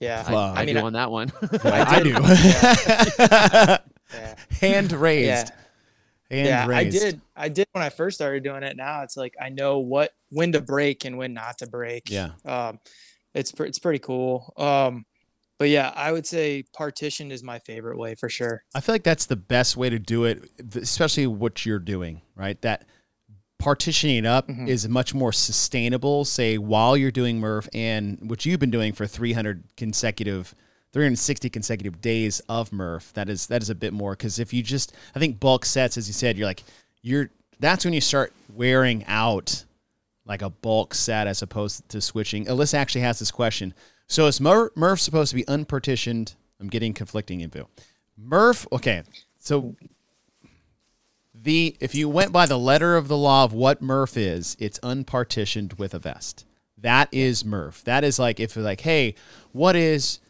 yeah. 0.00 0.24
I, 0.26 0.34
I, 0.34 0.60
I 0.62 0.64
mean, 0.66 0.74
do 0.74 0.80
I- 0.80 0.84
on 0.84 0.92
that 0.94 1.10
one. 1.12 1.30
I, 1.64 1.84
I 1.88 2.02
do. 3.78 3.80
Yeah. 4.12 4.34
Hand 4.60 4.90
raised. 4.90 5.26
Yeah. 5.28 5.56
Hand 6.30 6.46
yeah, 6.46 6.66
raised. 6.66 6.96
I 6.96 7.00
did. 7.00 7.20
I 7.36 7.48
did 7.48 7.66
when 7.72 7.82
I 7.82 7.88
first 7.88 8.16
started 8.16 8.42
doing 8.44 8.62
it. 8.62 8.76
Now 8.76 9.02
it's 9.02 9.16
like 9.16 9.34
I 9.40 9.48
know 9.48 9.78
what 9.80 10.12
when 10.30 10.52
to 10.52 10.60
break 10.60 11.04
and 11.04 11.18
when 11.18 11.34
not 11.34 11.58
to 11.58 11.66
break. 11.66 12.08
Yeah. 12.10 12.30
Um, 12.44 12.78
it's 13.34 13.52
it's 13.60 13.78
pretty 13.78 13.98
cool. 13.98 14.52
Um, 14.56 15.04
but 15.58 15.68
yeah, 15.68 15.92
I 15.94 16.12
would 16.12 16.26
say 16.26 16.64
partition 16.72 17.30
is 17.30 17.42
my 17.42 17.58
favorite 17.58 17.98
way 17.98 18.14
for 18.14 18.28
sure. 18.28 18.62
I 18.74 18.80
feel 18.80 18.94
like 18.94 19.02
that's 19.02 19.26
the 19.26 19.36
best 19.36 19.76
way 19.76 19.90
to 19.90 19.98
do 19.98 20.24
it, 20.24 20.48
especially 20.74 21.26
what 21.26 21.66
you're 21.66 21.78
doing, 21.78 22.22
right? 22.34 22.60
That 22.62 22.86
partitioning 23.58 24.16
it 24.16 24.26
up 24.26 24.48
Mhm. 24.48 24.68
is 24.68 24.88
much 24.88 25.12
more 25.12 25.32
sustainable, 25.34 26.24
say, 26.24 26.56
while 26.56 26.96
you're 26.96 27.10
doing 27.10 27.38
Murph 27.40 27.68
and 27.74 28.18
what 28.30 28.46
you've 28.46 28.58
been 28.58 28.70
doing 28.70 28.92
for 28.94 29.06
300 29.06 29.64
consecutive, 29.76 30.54
360 30.92 31.50
consecutive 31.50 32.00
days 32.00 32.40
of 32.48 32.72
Murph. 32.72 33.12
That 33.14 33.28
is 33.28 33.46
that 33.46 33.62
is 33.62 33.70
a 33.70 33.74
bit 33.74 33.92
more 33.92 34.12
because 34.12 34.38
if 34.38 34.52
you 34.52 34.62
just, 34.62 34.94
I 35.14 35.18
think 35.18 35.38
bulk 35.38 35.64
sets, 35.64 35.96
as 35.96 36.08
you 36.08 36.14
said, 36.14 36.36
you're 36.36 36.46
like, 36.46 36.64
you're 37.02 37.30
that's 37.58 37.84
when 37.84 37.94
you 37.94 38.00
start 38.00 38.32
wearing 38.52 39.04
out 39.06 39.64
like 40.24 40.42
a 40.42 40.50
bulk 40.50 40.94
set 40.94 41.26
as 41.26 41.42
opposed 41.42 41.88
to 41.88 42.00
switching. 42.00 42.46
Alyssa 42.46 42.74
actually 42.74 43.02
has 43.02 43.18
this 43.18 43.30
question. 43.30 43.74
So 44.06 44.26
is 44.26 44.40
Mur- 44.40 44.72
Murph 44.74 45.00
supposed 45.00 45.30
to 45.30 45.36
be 45.36 45.44
unpartitioned? 45.46 46.34
I'm 46.60 46.68
getting 46.68 46.92
conflicting 46.92 47.40
info. 47.40 47.68
Murph, 48.16 48.66
okay. 48.72 49.02
So 49.38 49.76
the 51.34 51.76
if 51.80 51.94
you 51.94 52.08
went 52.08 52.32
by 52.32 52.46
the 52.46 52.58
letter 52.58 52.96
of 52.96 53.08
the 53.08 53.16
law 53.16 53.44
of 53.44 53.52
what 53.52 53.80
Murph 53.80 54.16
is, 54.16 54.56
it's 54.58 54.80
unpartitioned 54.82 55.74
with 55.74 55.94
a 55.94 55.98
vest. 55.98 56.44
That 56.78 57.08
is 57.12 57.44
Murph. 57.44 57.84
That 57.84 58.04
is 58.04 58.18
like 58.18 58.40
if 58.40 58.56
you're 58.56 58.64
like, 58.64 58.80
hey, 58.80 59.14
what 59.52 59.76
is 59.76 60.20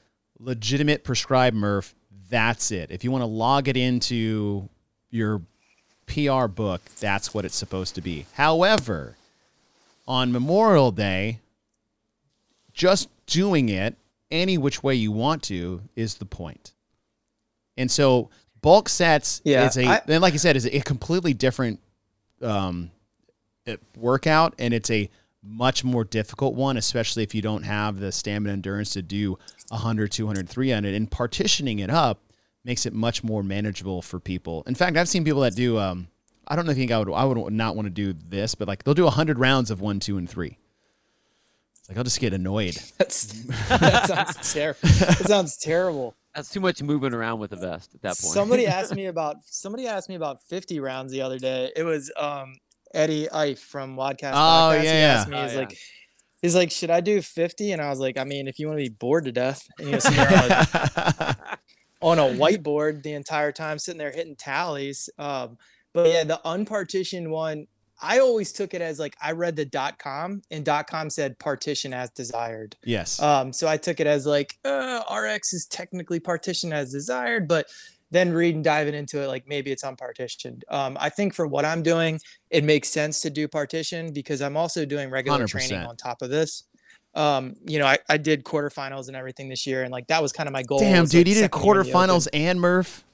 legitimate 0.41 1.05
prescribed 1.05 1.57
Murph? 1.57 1.95
That's 2.29 2.71
it. 2.71 2.91
If 2.91 3.05
you 3.05 3.11
want 3.11 3.23
to 3.23 3.27
log 3.27 3.69
it 3.69 3.77
into 3.77 4.69
your 5.11 5.43
PR 6.07 6.47
book, 6.47 6.83
that's 7.01 7.33
what 7.35 7.45
it's 7.45 7.57
supposed 7.57 7.95
to 7.97 8.01
be. 8.01 8.27
However, 8.35 9.17
on 10.07 10.33
Memorial 10.33 10.91
Day, 10.93 11.41
just 12.73 13.09
doing 13.27 13.69
it 13.69 13.97
any 14.31 14.59
which 14.59 14.83
way 14.83 14.95
you 14.95 15.13
want 15.13 15.43
to 15.45 15.83
is 15.97 16.15
the 16.17 16.25
point. 16.25 16.73
And 17.77 17.91
so 17.91 18.31
bulk 18.63 18.89
sets 18.89 19.41
Yeah, 19.45 19.67
is 19.67 19.77
a 19.77 19.87
I- 19.87 20.03
then 20.07 20.21
like 20.21 20.33
you 20.33 20.39
said 20.39 20.57
is 20.57 20.67
a 20.67 20.81
completely 20.81 21.35
different 21.35 21.81
um 22.43 22.91
workout 23.97 24.55
and 24.59 24.73
it's 24.75 24.91
a 24.91 25.09
much 25.43 25.83
more 25.83 26.05
difficult 26.05 26.55
one 26.55 26.77
especially 26.77 27.23
if 27.23 27.35
you 27.35 27.41
don't 27.41 27.63
have 27.63 27.99
the 27.99 28.13
stamina 28.13 28.53
endurance 28.53 28.91
to 28.91 29.01
do 29.03 29.39
100 29.69 30.13
200 30.13 30.49
300 30.49 30.95
and 30.95 31.11
partitioning 31.11 31.79
it 31.79 31.89
up 31.91 32.21
makes 32.65 32.85
it 32.85 32.93
much 32.93 33.25
more 33.25 33.43
manageable 33.43 34.03
for 34.03 34.21
people 34.21 34.63
in 34.67 34.75
fact 34.75 34.97
i've 34.97 35.09
seen 35.09 35.25
people 35.25 35.41
that 35.41 35.55
do 35.55 35.79
um 35.79 36.09
i 36.47 36.55
don't 36.55 36.67
think 36.67 36.91
i 36.91 36.99
would 36.99 37.11
i 37.13 37.25
would 37.25 37.53
not 37.53 37.75
want 37.75 37.87
to 37.87 37.91
do 37.91 38.13
this 38.13 38.55
but 38.55 38.69
like 38.69 38.85
they'll 38.85 38.93
do 38.95 39.05
100 39.05 39.39
rounds 39.39 39.71
of 39.71 39.81
one 39.81 39.99
two 39.99 40.19
and 40.19 40.29
three 40.29 40.59
it's 41.79 41.89
like 41.89 41.97
i'll 41.97 42.05
just 42.05 42.21
get 42.21 42.35
annoyed 42.35 42.75
That's 42.99 43.27
that 43.69 44.07
sounds 44.07 44.53
terrible. 44.53 44.81
That 44.83 45.27
sounds 45.27 45.57
terrible. 45.57 46.15
That's 46.35 46.51
too 46.51 46.61
much 46.61 46.83
moving 46.83 47.13
around 47.13 47.41
with 47.41 47.51
the 47.51 47.57
vest 47.57 47.95
at 47.95 48.03
that 48.03 48.09
point. 48.11 48.35
Somebody 48.35 48.67
asked 48.69 48.95
me 48.95 49.07
about 49.07 49.37
somebody 49.47 49.89
asked 49.89 50.09
me 50.09 50.15
about 50.15 50.41
50 50.43 50.79
rounds 50.81 51.11
the 51.13 51.23
other 51.23 51.39
day. 51.39 51.73
It 51.75 51.83
was 51.83 52.13
um 52.17 52.57
Eddie 52.95 53.27
Ifft 53.29 53.59
from 53.59 53.97
WODcast. 53.97 54.33
Oh, 54.33 54.35
Podcast. 54.75 54.81
He 54.81 54.87
yeah, 54.87 54.93
asked 54.93 55.29
yeah. 55.29 55.35
me, 55.35 55.39
Oh, 55.39 55.43
he's 55.45 55.53
yeah. 55.53 55.59
like, 55.61 55.79
he's 56.43 56.55
like, 56.55 56.71
should 56.71 56.91
I 56.91 57.01
do 57.01 57.23
50? 57.23 57.73
And 57.73 57.83
I 57.83 57.89
was 57.91 57.99
like, 58.01 58.19
I 58.19 58.25
mean, 58.25 58.49
if 58.49 58.59
you 58.59 58.67
want 58.67 58.79
to 58.79 58.85
be 58.85 58.89
bored 58.91 59.25
to 59.25 59.33
death, 59.33 59.67
and 59.79 59.89
you 59.89 59.93
know, 59.93 59.99
like, 59.99 61.49
on 62.01 62.19
a 62.19 62.23
whiteboard 62.23 63.03
the 63.03 63.13
entire 63.13 63.53
time, 63.53 63.79
sitting 63.79 63.99
there 63.99 64.13
hitting 64.13 64.37
tallies. 64.37 65.09
Um, 65.19 65.59
but 65.93 66.09
yeah, 66.09 66.25
the 66.25 66.41
unpartitioned 66.45 67.31
one, 67.31 67.67
I 68.03 68.21
always 68.21 68.53
took 68.53 68.73
it 68.73 68.81
as 68.81 68.99
like 68.99 69.15
I 69.21 69.33
read 69.33 69.57
the 69.57 69.67
dot 69.67 69.99
com 69.99 70.41
and 70.51 70.65
dot 70.65 70.87
com 70.89 71.11
said 71.11 71.39
partition 71.39 71.93
as 71.93 72.09
desired. 72.11 72.75
yes 72.83 73.21
Um, 73.21 73.53
so 73.53 73.69
I 73.69 73.77
took 73.77 74.01
it 74.01 74.07
as 74.07 74.25
like 74.25 74.57
uh, 74.65 75.03
RX 75.15 75.53
is 75.53 75.67
technically 75.67 76.19
partitioned 76.21 76.73
as 76.73 76.93
desired, 76.93 77.47
but 77.47 77.67
then 78.11 78.33
reading 78.33 78.63
diving 78.63 78.95
into 78.95 79.23
it, 79.23 79.29
like 79.29 79.47
maybe 79.47 79.71
it's 79.71 79.85
unpartitioned. 79.85 80.65
Um, 80.69 80.97
I 81.01 81.09
think 81.11 81.35
for 81.35 81.47
what 81.47 81.65
I'm 81.65 81.83
doing, 81.83 82.21
it 82.51 82.65
makes 82.65 82.89
sense 82.89 83.21
to 83.23 83.31
do 83.31 83.47
partition 83.49 84.13
because 84.13 84.43
I'm 84.43 84.57
also 84.57 84.85
doing 84.85 85.11
regular 85.11 85.47
training 85.47 85.79
100%. 85.79 85.89
on 85.89 85.97
top 85.97 86.23
of 86.23 86.31
this. 86.31 86.65
Um, 87.15 87.57
you 87.67 87.79
know, 87.79 87.87
I, 87.87 87.99
I 88.09 88.17
did 88.17 88.45
quarterfinals 88.45 89.09
and 89.09 89.17
everything 89.17 89.49
this 89.49 89.67
year, 89.67 89.83
and 89.83 89.91
like 89.91 90.07
that 90.09 90.23
was 90.23 90.33
kind 90.33 90.49
of 90.49 90.53
my 90.53 90.63
goal. 90.63 90.79
damn 90.79 91.03
was, 91.03 91.11
dude 91.11 91.21
like, 91.21 91.29
you 91.29 91.35
did 91.35 91.41
second 91.41 91.65
year 91.65 91.75
in 91.75 91.83
the 91.83 91.93
Open. 91.93 92.11
quarterfinals 92.11 92.29
and 92.33 92.61
murph 92.61 93.05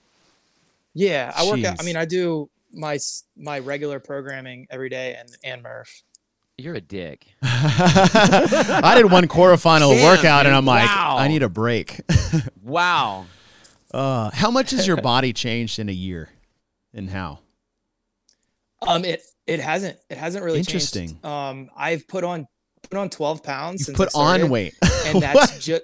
Yeah, 0.92 1.32
I 1.34 1.46
work. 1.46 1.64
Out, 1.64 1.76
I 1.80 1.82
mean, 1.82 1.96
I 1.96 2.04
do 2.04 2.50
my 2.72 2.98
my 3.36 3.58
regular 3.58 3.98
programming 4.00 4.66
every 4.70 4.88
day 4.88 5.16
and 5.18 5.28
and 5.44 5.62
Murph. 5.62 6.02
You're 6.58 6.74
a 6.74 6.80
dick. 6.80 7.26
I 7.42 8.94
did 8.96 9.10
one 9.10 9.28
quarterfinal 9.28 9.94
Damn, 9.94 10.04
workout 10.04 10.46
and. 10.46 10.54
I'm 10.54 10.64
like, 10.64 10.88
Wow. 10.88 11.16
I 11.18 11.28
need 11.28 11.42
a 11.42 11.48
break. 11.48 12.00
Wow. 12.62 13.26
Uh, 13.96 14.30
how 14.34 14.50
much 14.50 14.72
has 14.72 14.86
your 14.86 14.98
body 14.98 15.32
changed 15.32 15.78
in 15.78 15.88
a 15.88 15.92
year, 15.92 16.28
and 16.92 17.08
how? 17.08 17.38
Um, 18.86 19.06
it 19.06 19.22
it 19.46 19.58
hasn't 19.58 19.98
it 20.10 20.18
hasn't 20.18 20.44
really 20.44 20.58
Interesting. 20.58 21.08
Changed. 21.08 21.24
Um, 21.24 21.70
I've 21.74 22.06
put 22.06 22.22
on 22.22 22.46
put 22.82 22.98
on 22.98 23.08
twelve 23.08 23.42
pounds. 23.42 23.80
You 23.80 23.84
since 23.86 23.96
put 23.96 24.10
started, 24.10 24.44
on 24.44 24.50
weight, 24.50 24.74
and 25.06 25.22
that's 25.22 25.64
just 25.64 25.82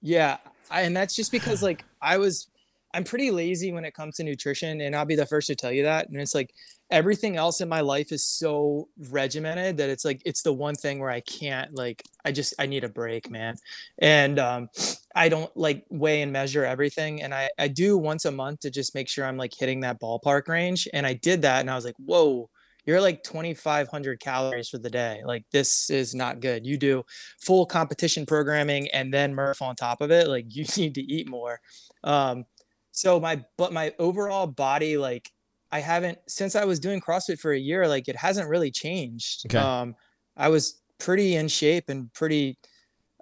yeah, 0.00 0.36
I, 0.70 0.82
and 0.82 0.96
that's 0.96 1.16
just 1.16 1.32
because 1.32 1.60
like 1.60 1.84
I 2.00 2.18
was 2.18 2.46
I'm 2.94 3.02
pretty 3.02 3.32
lazy 3.32 3.72
when 3.72 3.84
it 3.84 3.92
comes 3.92 4.16
to 4.16 4.24
nutrition, 4.24 4.80
and 4.80 4.94
I'll 4.94 5.04
be 5.04 5.16
the 5.16 5.26
first 5.26 5.48
to 5.48 5.56
tell 5.56 5.72
you 5.72 5.82
that. 5.82 6.08
And 6.08 6.20
it's 6.20 6.36
like 6.36 6.54
everything 6.92 7.36
else 7.36 7.60
in 7.60 7.68
my 7.68 7.80
life 7.80 8.12
is 8.12 8.24
so 8.24 8.88
regimented 9.10 9.78
that 9.78 9.90
it's 9.90 10.04
like 10.04 10.22
it's 10.24 10.42
the 10.42 10.52
one 10.52 10.76
thing 10.76 11.00
where 11.00 11.10
I 11.10 11.20
can't 11.20 11.74
like 11.74 12.04
I 12.24 12.30
just 12.30 12.54
I 12.58 12.66
need 12.66 12.84
a 12.84 12.88
break, 12.88 13.30
man. 13.30 13.56
And 13.98 14.38
um, 14.38 14.68
I 15.14 15.28
don't 15.28 15.54
like 15.56 15.86
weigh 15.90 16.22
and 16.22 16.32
measure 16.32 16.64
everything, 16.64 17.22
and 17.22 17.34
I 17.34 17.50
I 17.58 17.68
do 17.68 17.96
once 17.98 18.24
a 18.24 18.32
month 18.32 18.60
to 18.60 18.70
just 18.70 18.94
make 18.94 19.08
sure 19.08 19.24
I'm 19.24 19.36
like 19.36 19.52
hitting 19.58 19.80
that 19.80 20.00
ballpark 20.00 20.48
range. 20.48 20.88
And 20.92 21.06
I 21.06 21.14
did 21.14 21.42
that, 21.42 21.60
and 21.60 21.70
I 21.70 21.74
was 21.74 21.84
like, 21.84 21.96
whoa. 21.98 22.50
You're 22.86 23.02
like 23.02 23.22
2,500 23.22 24.18
calories 24.18 24.70
for 24.70 24.78
the 24.78 24.88
day. 24.88 25.20
Like, 25.22 25.44
this 25.52 25.90
is 25.90 26.14
not 26.14 26.40
good. 26.40 26.64
You 26.66 26.78
do 26.78 27.04
full 27.38 27.66
competition 27.66 28.24
programming 28.24 28.88
and 28.92 29.12
then 29.12 29.34
Murph 29.34 29.60
on 29.60 29.76
top 29.76 30.00
of 30.00 30.10
it. 30.10 30.26
Like, 30.26 30.46
you 30.56 30.64
need 30.74 30.94
to 30.94 31.02
eat 31.02 31.28
more. 31.28 31.60
Um, 32.02 32.46
so 32.92 33.20
my 33.20 33.44
but 33.56 33.72
my 33.72 33.94
overall 33.98 34.46
body 34.46 34.96
like 34.96 35.30
i 35.70 35.80
haven't 35.80 36.18
since 36.26 36.56
i 36.56 36.64
was 36.64 36.80
doing 36.80 37.00
crossfit 37.00 37.38
for 37.38 37.52
a 37.52 37.58
year 37.58 37.86
like 37.86 38.08
it 38.08 38.16
hasn't 38.16 38.48
really 38.48 38.70
changed 38.70 39.46
Okay. 39.46 39.58
um 39.58 39.94
i 40.36 40.48
was 40.48 40.82
pretty 40.98 41.36
in 41.36 41.48
shape 41.48 41.84
and 41.88 42.12
pretty 42.12 42.58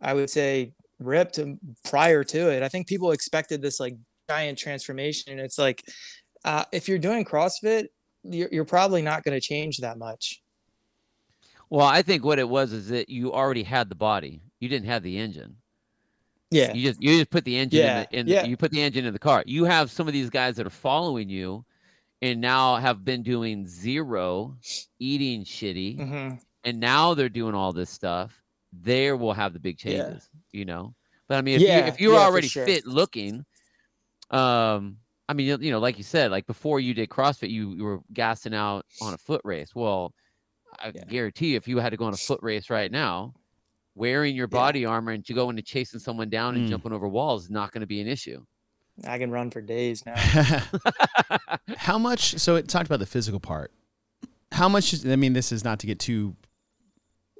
i 0.02 0.14
would 0.14 0.30
say 0.30 0.74
ripped 0.98 1.38
prior 1.84 2.24
to 2.24 2.50
it 2.50 2.62
i 2.62 2.68
think 2.68 2.86
people 2.86 3.10
expected 3.12 3.60
this 3.60 3.78
like 3.80 3.96
giant 4.30 4.58
transformation 4.58 5.32
and 5.32 5.40
it's 5.40 5.58
like 5.58 5.82
uh, 6.44 6.64
if 6.72 6.88
you're 6.88 6.98
doing 6.98 7.24
crossfit 7.24 7.86
you're, 8.22 8.48
you're 8.50 8.64
probably 8.64 9.02
not 9.02 9.22
going 9.22 9.34
to 9.36 9.40
change 9.40 9.78
that 9.78 9.98
much 9.98 10.42
Well, 11.70 11.86
I 11.86 12.02
think 12.02 12.24
what 12.24 12.38
it 12.38 12.48
was 12.48 12.72
is 12.72 12.88
that 12.88 13.08
you 13.08 13.32
already 13.32 13.62
had 13.64 13.88
the 13.88 13.94
body. 13.96 14.40
You 14.60 14.68
didn't 14.68 14.86
have 14.86 15.02
the 15.02 15.18
engine. 15.18 15.56
yeah 16.50 16.72
You 16.72 16.88
just 16.88 17.02
you 17.02 17.18
just 17.18 17.30
put 17.30 17.44
the 17.44 17.56
engine 17.56 17.80
Yeah, 17.80 17.98
in, 18.00 18.06
the, 18.10 18.18
in 18.18 18.26
yeah. 18.28 18.44
you 18.46 18.56
put 18.56 18.70
the 18.70 18.80
engine 18.82 19.04
in 19.04 19.12
the 19.12 19.18
car. 19.18 19.42
You 19.46 19.64
have 19.64 19.90
some 19.90 20.06
of 20.06 20.12
these 20.12 20.30
guys 20.30 20.56
that 20.56 20.66
are 20.66 20.70
following 20.70 21.28
you 21.28 21.64
and 22.22 22.40
now 22.40 22.76
have 22.76 23.04
been 23.04 23.22
doing 23.22 23.66
zero, 23.66 24.56
eating 24.98 25.44
shitty, 25.44 25.98
Mhm. 25.98 26.40
and 26.64 26.80
now 26.80 27.14
they're 27.14 27.28
doing 27.28 27.54
all 27.54 27.72
this 27.72 27.90
stuff. 27.90 28.40
There 28.72 29.16
will 29.16 29.34
have 29.34 29.52
the 29.52 29.58
big 29.60 29.76
Yeah. 29.84 30.18
Changes, 30.56 30.60
you 30.60 30.64
know. 30.64 30.94
But 31.28 31.38
I 31.38 31.42
mean, 31.42 31.56
if 31.56 31.62
Yeah, 31.62 31.80
you 31.80 31.84
if 31.86 32.00
you're 32.00 32.14
yeah, 32.14 32.20
already 32.26 32.48
sure. 32.48 32.64
fit 32.66 32.86
looking, 32.86 33.44
um, 34.30 34.98
I 35.28 35.34
mean, 35.34 35.46
you- 35.46 35.58
you 35.60 35.70
know, 35.72 35.80
like 35.80 35.98
you 35.98 36.04
said, 36.04 36.30
like 36.30 36.46
before 36.46 36.78
you 36.80 36.94
did 36.94 37.08
CrossFit, 37.08 37.50
you, 37.50 37.74
you 37.74 37.84
were 37.84 38.00
gassing 38.12 38.54
out 38.54 38.86
on 39.00 39.12
a 39.14 39.18
foot 39.18 39.40
race. 39.44 39.74
Well, 39.74 40.14
I 40.78 40.92
Yeah. 40.94 41.04
guarantee 41.04 41.50
you, 41.52 41.56
if 41.56 41.66
you 41.66 41.78
had 41.78 41.90
to 41.90 41.96
go 41.96 42.04
on 42.04 42.14
a 42.14 42.16
foot 42.16 42.40
race 42.42 42.70
right 42.70 42.90
now, 42.92 43.34
wearing 43.96 44.36
your 44.36 44.46
Yeah. 44.46 44.58
body 44.58 44.84
armor 44.84 45.12
and 45.12 45.24
to 45.26 45.34
go 45.34 45.50
into 45.50 45.62
chasing 45.62 45.98
someone 45.98 46.28
down 46.30 46.54
and 46.54 46.66
Mm. 46.66 46.70
jumping 46.70 46.92
over 46.92 47.08
walls 47.08 47.44
is 47.44 47.50
not 47.50 47.72
going 47.72 47.80
to 47.80 47.86
be 47.86 48.00
an 48.00 48.06
issue. 48.06 48.44
i 49.04 49.18
can 49.18 49.30
run 49.30 49.50
for 49.50 49.60
days 49.60 50.06
now 50.06 50.14
how 51.76 51.98
much? 51.98 52.38
So 52.38 52.56
it 52.56 52.66
talked 52.66 52.86
about 52.86 52.98
the 52.98 53.04
physical 53.06 53.40
part. 53.40 53.70
How 54.52 54.68
much? 54.70 54.92
Is, 54.94 55.06
I 55.06 55.16
mean, 55.16 55.34
this 55.34 55.52
is 55.52 55.64
not 55.64 55.80
to 55.80 55.86
get 55.86 55.98
too 55.98 56.34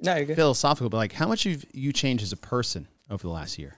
no 0.03 0.15
you're 0.17 0.25
good 0.25 0.35
philosophical, 0.35 0.89
but 0.89 0.97
like, 0.97 1.13
how 1.13 1.27
much 1.27 1.45
have 1.45 1.65
you 1.73 1.91
changed 1.91 2.21
as 2.23 2.31
a 2.31 2.37
person 2.37 2.87
over 3.09 3.21
the 3.23 3.33
last 3.33 3.57
year? 3.57 3.75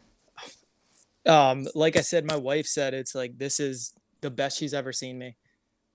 um 1.26 1.68
like 1.76 1.98
i 1.98 2.02
said 2.02 2.26
my 2.26 2.36
wife 2.36 2.66
said 2.66 2.94
it's 2.94 3.14
like 3.14 3.38
this 3.38 3.60
is 3.60 3.94
the 4.22 4.32
best 4.32 4.58
she's 4.58 4.74
ever 4.74 4.92
seen 4.92 5.18
me. 5.18 5.36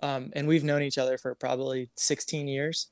Um 0.01 0.31
and 0.35 0.47
we've 0.49 0.65
known 0.65 0.83
each 0.83 0.99
other 0.99 1.19
for 1.19 1.35
probably 1.35 1.91
16 1.97 2.49
years. 2.49 2.89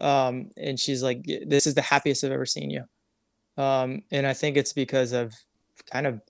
Um 0.00 0.50
and 0.56 0.78
she's 0.78 1.02
like 1.02 1.24
this 1.46 1.66
is 1.66 1.74
the 1.74 1.82
happiest 1.82 2.24
i've 2.24 2.32
ever 2.32 2.46
seen 2.46 2.70
you. 2.70 2.84
Um 3.62 4.02
and 4.10 4.26
i 4.26 4.34
think 4.34 4.56
it's 4.56 4.72
because 4.72 5.12
i've 5.12 5.34
kind 5.90 6.06
of 6.06 6.20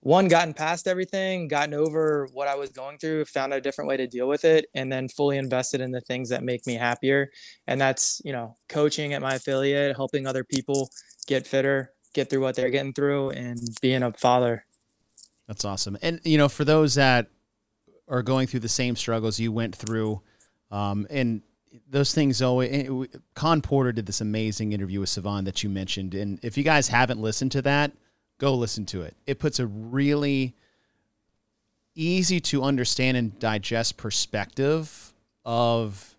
one 0.00 0.26
gotten 0.26 0.52
past 0.52 0.88
everything 0.88 1.48
gotten 1.48 1.74
over 1.74 2.28
what 2.32 2.48
i 2.48 2.56
was 2.56 2.70
going 2.70 2.98
through 2.98 3.24
found 3.24 3.54
a 3.54 3.60
different 3.60 3.88
way 3.88 3.96
to 3.96 4.06
deal 4.08 4.26
with 4.26 4.44
it 4.44 4.66
and 4.74 4.92
then 4.92 5.08
fully 5.08 5.38
invested 5.38 5.80
in 5.80 5.92
the 5.92 6.00
things 6.00 6.28
that 6.28 6.42
make 6.42 6.66
me 6.66 6.74
happier. 6.74 7.30
And 7.66 7.80
that's 7.80 8.20
you 8.24 8.32
know 8.32 8.56
coaching 8.68 9.12
at 9.12 9.22
my 9.22 9.34
affiliate 9.34 9.96
helping 9.96 10.26
other 10.26 10.44
people 10.44 10.90
get 11.26 11.46
fitter 11.46 11.92
get 12.12 12.30
through 12.30 12.40
what 12.40 12.54
they're 12.54 12.70
getting 12.70 12.92
through 12.92 13.30
and 13.30 13.60
being 13.80 14.02
a 14.02 14.12
father 14.12 14.64
That's 15.46 15.64
awesome. 15.64 15.98
And 16.02 16.20
you 16.24 16.38
know, 16.38 16.48
for 16.48 16.64
those 16.64 16.94
that 16.94 17.28
are 18.08 18.22
going 18.22 18.46
through 18.46 18.60
the 18.60 18.68
same 18.68 18.96
struggles 18.96 19.38
you 19.40 19.52
went 19.52 19.74
through, 19.74 20.20
um, 20.70 21.06
and 21.10 21.42
those 21.88 22.14
things 22.14 22.42
always. 22.42 23.08
Khan 23.34 23.62
Porter 23.62 23.92
did 23.92 24.06
this 24.06 24.20
amazing 24.20 24.72
interview 24.72 25.00
with 25.00 25.08
Sevan 25.08 25.44
that 25.44 25.62
you 25.62 25.70
mentioned, 25.70 26.14
and 26.14 26.38
if 26.42 26.56
you 26.56 26.64
guys 26.64 26.88
haven't 26.88 27.20
listened 27.20 27.52
to 27.52 27.62
that, 27.62 27.92
go 28.38 28.54
listen 28.54 28.86
to 28.86 29.02
it. 29.02 29.16
It 29.26 29.38
puts 29.38 29.58
a 29.58 29.66
really 29.66 30.54
easy 31.94 32.40
to 32.40 32.62
understand 32.62 33.16
and 33.16 33.38
digest 33.38 33.96
perspective 33.96 35.12
of 35.44 36.14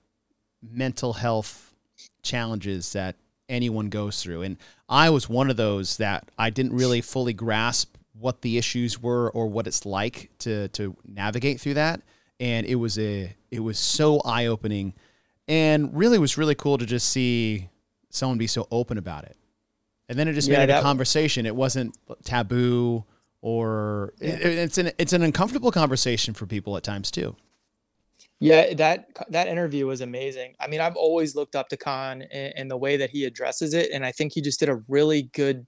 mental 0.62 1.14
health 1.14 1.74
challenges 2.22 2.94
that 2.94 3.16
anyone 3.50 3.90
goes 3.90 4.22
through. 4.22 4.44
And 4.44 4.58
I 4.94 5.10
was 5.10 5.28
one 5.28 5.50
of 5.50 5.58
those 5.58 5.98
that 5.98 6.30
I 6.38 6.52
didn't 6.52 6.74
really 6.74 7.02
fully 7.02 7.34
grasp 7.34 7.96
what 8.14 8.42
the 8.44 8.58
issues 8.60 9.02
were 9.02 9.32
or 9.32 9.48
what 9.48 9.66
it's 9.66 9.86
like 9.86 10.30
to 10.40 10.68
to 10.70 10.96
navigate 11.08 11.60
through 11.60 11.74
that. 11.76 12.02
And 12.40 12.66
it 12.68 12.76
was 12.76 13.00
a 13.00 13.36
it 13.52 13.60
was 13.62 13.80
so 13.80 14.20
eye 14.22 14.46
opening, 14.46 14.94
and 15.48 15.96
really 15.98 16.20
was 16.20 16.38
really 16.38 16.56
cool 16.56 16.78
to 16.78 16.86
just 16.86 17.10
see 17.10 17.70
someone 18.12 18.38
be 18.38 18.48
so 18.48 18.68
open 18.72 18.98
about 19.00 19.24
it. 19.24 19.36
And 20.10 20.20
then 20.20 20.28
it 20.28 20.34
just 20.34 20.48
Yeah, 20.50 20.60
made 20.60 20.70
it 20.70 20.74
a 20.74 20.82
conversation. 20.82 21.46
It 21.48 21.56
wasn't 21.56 21.98
taboo 22.24 23.04
or 23.42 24.14
it- 24.20 24.42
it's 24.42 24.78
an 24.78 24.92
it's 25.00 25.14
an 25.14 25.24
uncomfortable 25.24 25.72
conversation 25.72 26.34
for 26.36 26.46
people 26.46 26.78
at 26.78 26.84
times 26.84 27.10
too. 27.10 27.36
Yeah, 28.40 28.74
that 28.74 29.08
that 29.30 29.48
interview 29.48 29.88
was 29.88 30.02
amazing. 30.02 30.56
I 30.60 30.68
mean, 30.68 30.82
I've 30.82 30.98
always 30.98 31.36
looked 31.36 31.56
up 31.56 31.70
to 31.70 31.78
Khan 31.78 32.24
and, 32.24 32.54
and 32.56 32.72
the 32.72 32.78
way 32.78 32.98
that 32.98 33.10
he 33.10 33.26
addresses 33.26 33.74
it, 33.74 33.92
and 33.94 34.06
I 34.06 34.12
think 34.12 34.34
he 34.34 34.42
just 34.42 34.60
did 34.60 34.70
a 34.70 34.82
really 34.90 35.30
good 35.34 35.66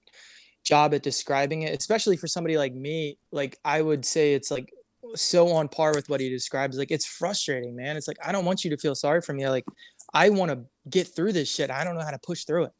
job 0.64 0.92
at 0.92 1.02
describing 1.02 1.62
it, 1.62 1.78
especially 1.78 2.16
for 2.16 2.26
somebody 2.26 2.58
like 2.58 2.74
me. 2.74 3.18
Like 3.32 3.58
I 3.64 3.80
would 3.80 4.04
say, 4.04 4.34
it's 4.34 4.50
like 4.50 4.70
so 5.14 5.48
on 5.52 5.68
par 5.68 5.92
with 5.94 6.08
what 6.08 6.20
he 6.20 6.28
describes. 6.28 6.76
Like 6.76 6.90
it's 6.90 7.06
frustrating, 7.06 7.76
man. 7.76 7.96
It's 7.96 8.08
like 8.08 8.18
I 8.24 8.32
don't 8.32 8.44
want 8.44 8.64
you 8.64 8.70
to 8.70 8.76
feel 8.76 8.94
sorry 8.94 9.22
for 9.22 9.32
me. 9.32 9.48
Like 9.48 9.64
I 10.12 10.28
want 10.30 10.50
to 10.50 10.64
get 10.90 11.06
through 11.14 11.32
this 11.32 11.52
shit. 11.52 11.70
I 11.70 11.84
don't 11.84 11.96
know 11.96 12.04
how 12.04 12.10
to 12.10 12.18
push 12.18 12.44
through 12.44 12.64
it. 12.64 12.72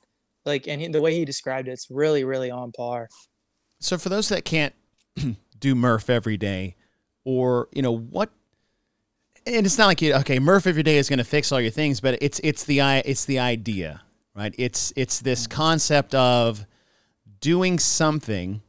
Like 0.45 0.69
and 0.69 0.81
he, 0.81 0.89
the 0.89 1.01
way 1.01 1.15
he 1.15 1.25
described 1.25 1.69
it, 1.69 1.73
it's 1.73 1.89
really 1.91 2.25
really 2.25 2.51
on 2.51 2.73
par. 2.73 3.09
So 3.81 3.99
for 3.99 4.09
those 4.09 4.29
that 4.29 4.45
can't 4.45 4.75
do 5.59 5.75
Murph 5.75 6.11
every 6.11 6.37
day, 6.37 6.77
or 7.25 7.69
you 7.73 7.83
know 7.83 7.97
what, 7.97 8.31
and 9.47 9.65
it's 9.65 9.79
not 9.79 9.87
like 9.87 10.03
you 10.03 10.15
okay 10.15 10.39
Murph 10.39 10.67
every 10.67 10.83
day 10.83 10.99
is 10.99 11.09
going 11.09 11.19
to 11.19 11.25
fix 11.25 11.53
all 11.53 11.61
your 11.61 11.71
things, 11.71 12.01
but 12.01 12.19
it's 12.21 12.41
it's 12.43 12.65
the 12.65 12.81
i 12.81 12.99
it's 12.99 13.25
the 13.25 13.39
idea, 13.39 14.03
right? 14.35 14.55
It's 14.59 14.93
it's 14.97 15.21
this 15.21 15.47
concept 15.47 16.15
of 16.15 16.67
doing 17.41 17.79
something 17.79 18.63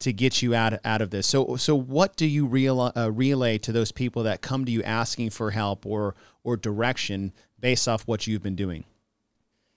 to 0.00 0.12
get 0.12 0.42
you 0.42 0.54
out 0.54 0.78
out 0.84 1.00
of 1.00 1.10
this. 1.10 1.26
So 1.26 1.56
so 1.56 1.74
what 1.74 2.16
do 2.16 2.26
you 2.26 2.46
real, 2.46 2.92
uh, 2.96 3.10
relay 3.10 3.58
to 3.58 3.72
those 3.72 3.92
people 3.92 4.22
that 4.24 4.40
come 4.40 4.64
to 4.64 4.72
you 4.72 4.82
asking 4.82 5.30
for 5.30 5.50
help 5.50 5.86
or 5.86 6.14
or 6.44 6.56
direction 6.56 7.32
based 7.58 7.86
off 7.88 8.06
what 8.06 8.26
you've 8.26 8.42
been 8.42 8.56
doing? 8.56 8.84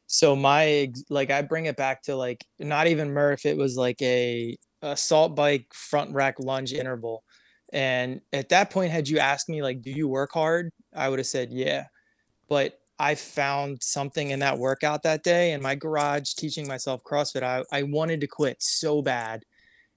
So 0.08 0.36
my 0.36 0.92
like 1.10 1.32
I 1.32 1.42
bring 1.42 1.66
it 1.66 1.76
back 1.78 2.04
to 2.04 2.16
like 2.16 2.46
not 2.60 2.88
even 2.88 3.12
Murph. 3.12 3.46
It 3.46 3.58
was 3.58 3.78
like 3.78 4.02
a 4.02 4.58
assault 4.82 5.36
bike 5.36 5.68
front 5.74 6.14
rack 6.14 6.36
lunge 6.40 6.74
interval. 6.74 7.24
And 7.74 8.22
at 8.32 8.50
that 8.50 8.70
point, 8.70 8.92
had 8.92 9.10
you 9.10 9.20
asked 9.20 9.50
me 9.50 9.62
like, 9.62 9.82
"Do 9.82 9.92
you 9.92 10.08
work 10.08 10.32
hard?" 10.34 10.72
I 10.96 11.10
would 11.10 11.20
have 11.20 11.28
said, 11.28 11.52
"Yeah." 11.52 11.88
But 12.48 12.80
I 13.00 13.16
found 13.16 13.82
something 13.82 14.30
in 14.30 14.40
that 14.40 14.60
workout 14.60 15.04
that 15.04 15.24
day 15.24 15.52
in 15.52 15.62
my 15.62 15.76
garage 15.76 16.36
teaching 16.36 16.68
myself 16.68 17.04
CrossFit. 17.04 17.44
I, 17.44 17.64
I 17.72 17.84
wanted 17.84 18.22
to 18.22 18.28
quit 18.28 18.62
so 18.62 19.02
bad 19.02 19.44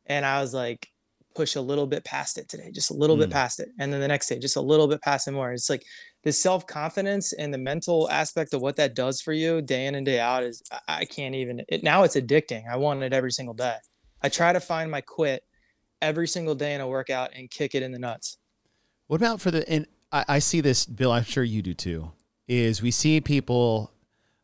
and 0.07 0.25
I 0.25 0.41
was 0.41 0.55
like, 0.55 0.89
push 1.37 1.55
a 1.55 1.61
little 1.61 1.87
bit 1.87 2.05
past 2.05 2.39
it 2.39 2.49
today, 2.49 2.71
just 2.73 2.91
a 2.91 2.95
little 2.95 3.17
mm. 3.17 3.21
bit 3.21 3.31
past 3.31 3.61
it. 3.61 3.69
And 3.79 3.93
then 3.93 4.01
the 4.01 4.09
next 4.09 4.29
day, 4.29 4.39
just 4.39 4.57
a 4.57 4.61
little 4.61 4.89
bit 4.89 5.03
past 5.03 5.29
it 5.29 5.33
more. 5.33 5.53
It's 5.53 5.69
like 5.69 5.85
the 6.25 6.33
self 6.33 6.67
confidence 6.67 7.33
and 7.35 7.53
the 7.53 7.59
mental 7.59 8.11
aspect 8.11 8.55
of 8.55 8.63
what 8.63 8.77
that 8.77 8.95
does 8.95 9.21
for 9.21 9.33
you 9.33 9.61
day 9.61 9.87
in 9.87 9.95
and 9.95 10.07
day 10.07 10.19
out 10.19 10.43
is, 10.43 10.63
I 10.89 11.05
can't 11.05 11.35
even, 11.35 11.63
it, 11.69 11.85
now 11.85 12.03
it's 12.03 12.17
addicting. 12.17 12.65
I 12.69 12.77
want 12.77 13.03
it 13.03 13.13
every 13.13 13.33
single 13.33 13.55
day. 13.55 13.77
I 14.23 14.31
try 14.31 14.53
to 14.53 14.61
find 14.61 14.91
my 14.91 15.03
quit 15.03 15.45
every 16.03 16.29
single 16.29 16.55
day 16.55 16.75
in 16.75 16.81
a 16.81 16.89
workout 16.89 17.31
and 17.35 17.51
kick 17.51 17.75
it 17.75 17.83
in 17.83 17.93
the 17.93 17.99
nuts. 17.99 18.39
What 19.07 19.17
about 19.17 19.41
for 19.41 19.51
the, 19.51 19.69
and 19.69 19.87
I, 20.13 20.25
I 20.29 20.39
see 20.39 20.61
this, 20.61 20.87
Bill, 20.87 21.13
I'm 21.13 21.25
sure 21.25 21.45
you 21.45 21.63
do 21.63 21.75
too, 21.75 22.13
is 22.49 22.83
we 22.83 22.91
see 22.91 23.21
people 23.21 23.93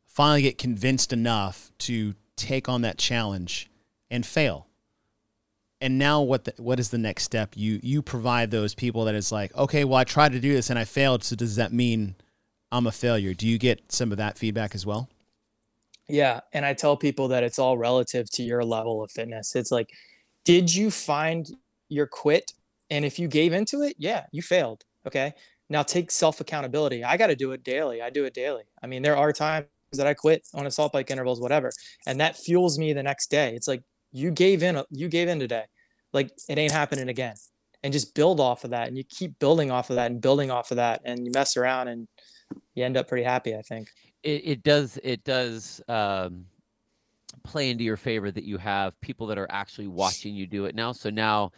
finally 0.07 0.43
get 0.43 0.59
convinced 0.59 1.13
enough 1.13 1.73
to 1.79 2.15
take 2.37 2.69
on 2.69 2.83
that 2.83 2.99
challenge 2.99 3.71
and 4.11 4.27
fail. 4.27 4.67
And 5.81 5.99
now 5.99 6.21
what 6.21 6.45
the, 6.45 6.55
what 6.59 6.79
is 6.79 6.91
the 6.91 6.99
next 6.99 7.25
step? 7.25 7.55
You 7.57 7.81
you 7.83 8.03
provide 8.03 8.51
those 8.51 8.75
people 8.75 9.05
that 9.07 9.17
is 9.17 9.33
like 9.33 9.55
okay 9.57 9.85
well 9.85 9.97
i 9.97 10.05
tried 10.05 10.31
to 10.31 10.39
do 10.39 10.53
this 10.53 10.71
and 10.71 10.79
i 10.79 10.85
failed 10.85 11.25
so 11.25 11.35
does 11.35 11.57
that 11.57 11.73
mean 11.73 12.15
i'm 12.71 12.87
a 12.87 12.93
failure? 12.93 13.35
Do 13.35 13.49
you 13.49 13.59
get 13.59 13.91
some 13.91 14.13
of 14.13 14.19
that 14.19 14.39
feedback 14.39 14.77
as 14.77 14.87
well? 14.87 15.09
Yeah 16.09 16.41
and 16.53 16.65
i 16.65 16.73
tell 16.73 16.97
people 16.97 17.27
that 17.29 17.43
it's 17.43 17.59
all 17.59 17.77
relative 17.77 18.31
to 18.31 18.45
your 18.45 18.65
level 18.65 19.03
of 19.03 19.11
fitness. 19.11 19.57
It's 19.57 19.73
like 19.73 19.91
did 20.45 20.75
you 20.75 20.91
find 20.91 21.49
your 21.89 22.07
quit? 22.07 22.53
And 22.91 23.05
if 23.05 23.19
you 23.19 23.29
gave 23.29 23.53
into 23.53 23.83
it 23.83 23.97
yeah 23.99 24.27
you 24.33 24.43
failed 24.43 24.85
okay? 25.07 25.35
Now 25.69 25.83
take 25.83 26.11
self 26.11 26.41
accountability 26.41 27.05
i 27.05 27.17
got 27.17 27.29
to 27.29 27.37
do 27.37 27.53
it 27.53 27.65
daily. 27.65 28.03
I 28.03 28.11
do 28.11 28.25
it 28.25 28.35
daily. 28.35 28.65
I 28.83 28.87
mean 28.87 29.03
there 29.03 29.17
are 29.17 29.33
times 29.33 29.67
that 29.93 30.07
i 30.07 30.15
quit 30.15 30.47
on 30.55 30.67
assault 30.67 30.93
bike 30.93 31.11
intervals 31.11 31.41
whatever 31.41 31.71
and 32.07 32.19
that 32.21 32.37
fuels 32.37 32.79
me 32.79 32.93
the 32.93 33.03
next 33.03 33.31
day. 33.31 33.55
It's 33.55 33.69
like 33.69 33.83
you 34.13 34.31
gave 34.31 34.63
in 34.63 34.83
you 34.91 35.09
gave 35.09 35.29
in 35.29 35.39
today. 35.39 35.65
Like 36.13 36.31
it 36.49 36.59
ain't 36.59 36.73
happening 36.73 37.09
again. 37.09 37.35
And 37.85 37.93
just 37.93 38.15
build 38.15 38.39
off 38.39 38.63
of 38.63 38.71
that 38.71 38.89
and 38.89 38.97
you 38.97 39.03
keep 39.03 39.39
building 39.41 39.71
off 39.73 39.91
of 39.91 39.97
that 39.97 40.11
and 40.11 40.21
building 40.21 40.51
off 40.51 40.71
of 40.71 40.77
that 40.77 41.01
and 41.05 41.27
you 41.27 41.33
mess 41.35 41.57
around 41.57 41.89
and 41.89 42.07
you 42.75 42.85
end 42.85 42.97
up 42.97 43.09
pretty 43.09 43.25
happy 43.25 43.57
i 43.57 43.63
think. 43.63 43.89
It, 44.23 44.43
it 44.45 44.63
does 44.63 44.99
it 45.03 45.25
does 45.25 45.81
um, 45.89 46.47
play 47.43 47.71
into 47.71 47.85
your 47.85 47.97
favor 47.97 48.31
that 48.31 48.45
you 48.45 48.59
have 48.59 48.99
people 49.01 49.27
that 49.27 49.39
are 49.39 49.51
actually 49.51 49.89
watching 49.89 50.35
you 50.35 50.47
do 50.47 50.65
it 50.65 50.75
now 50.75 50.93
so 50.93 51.11
now 51.11 51.51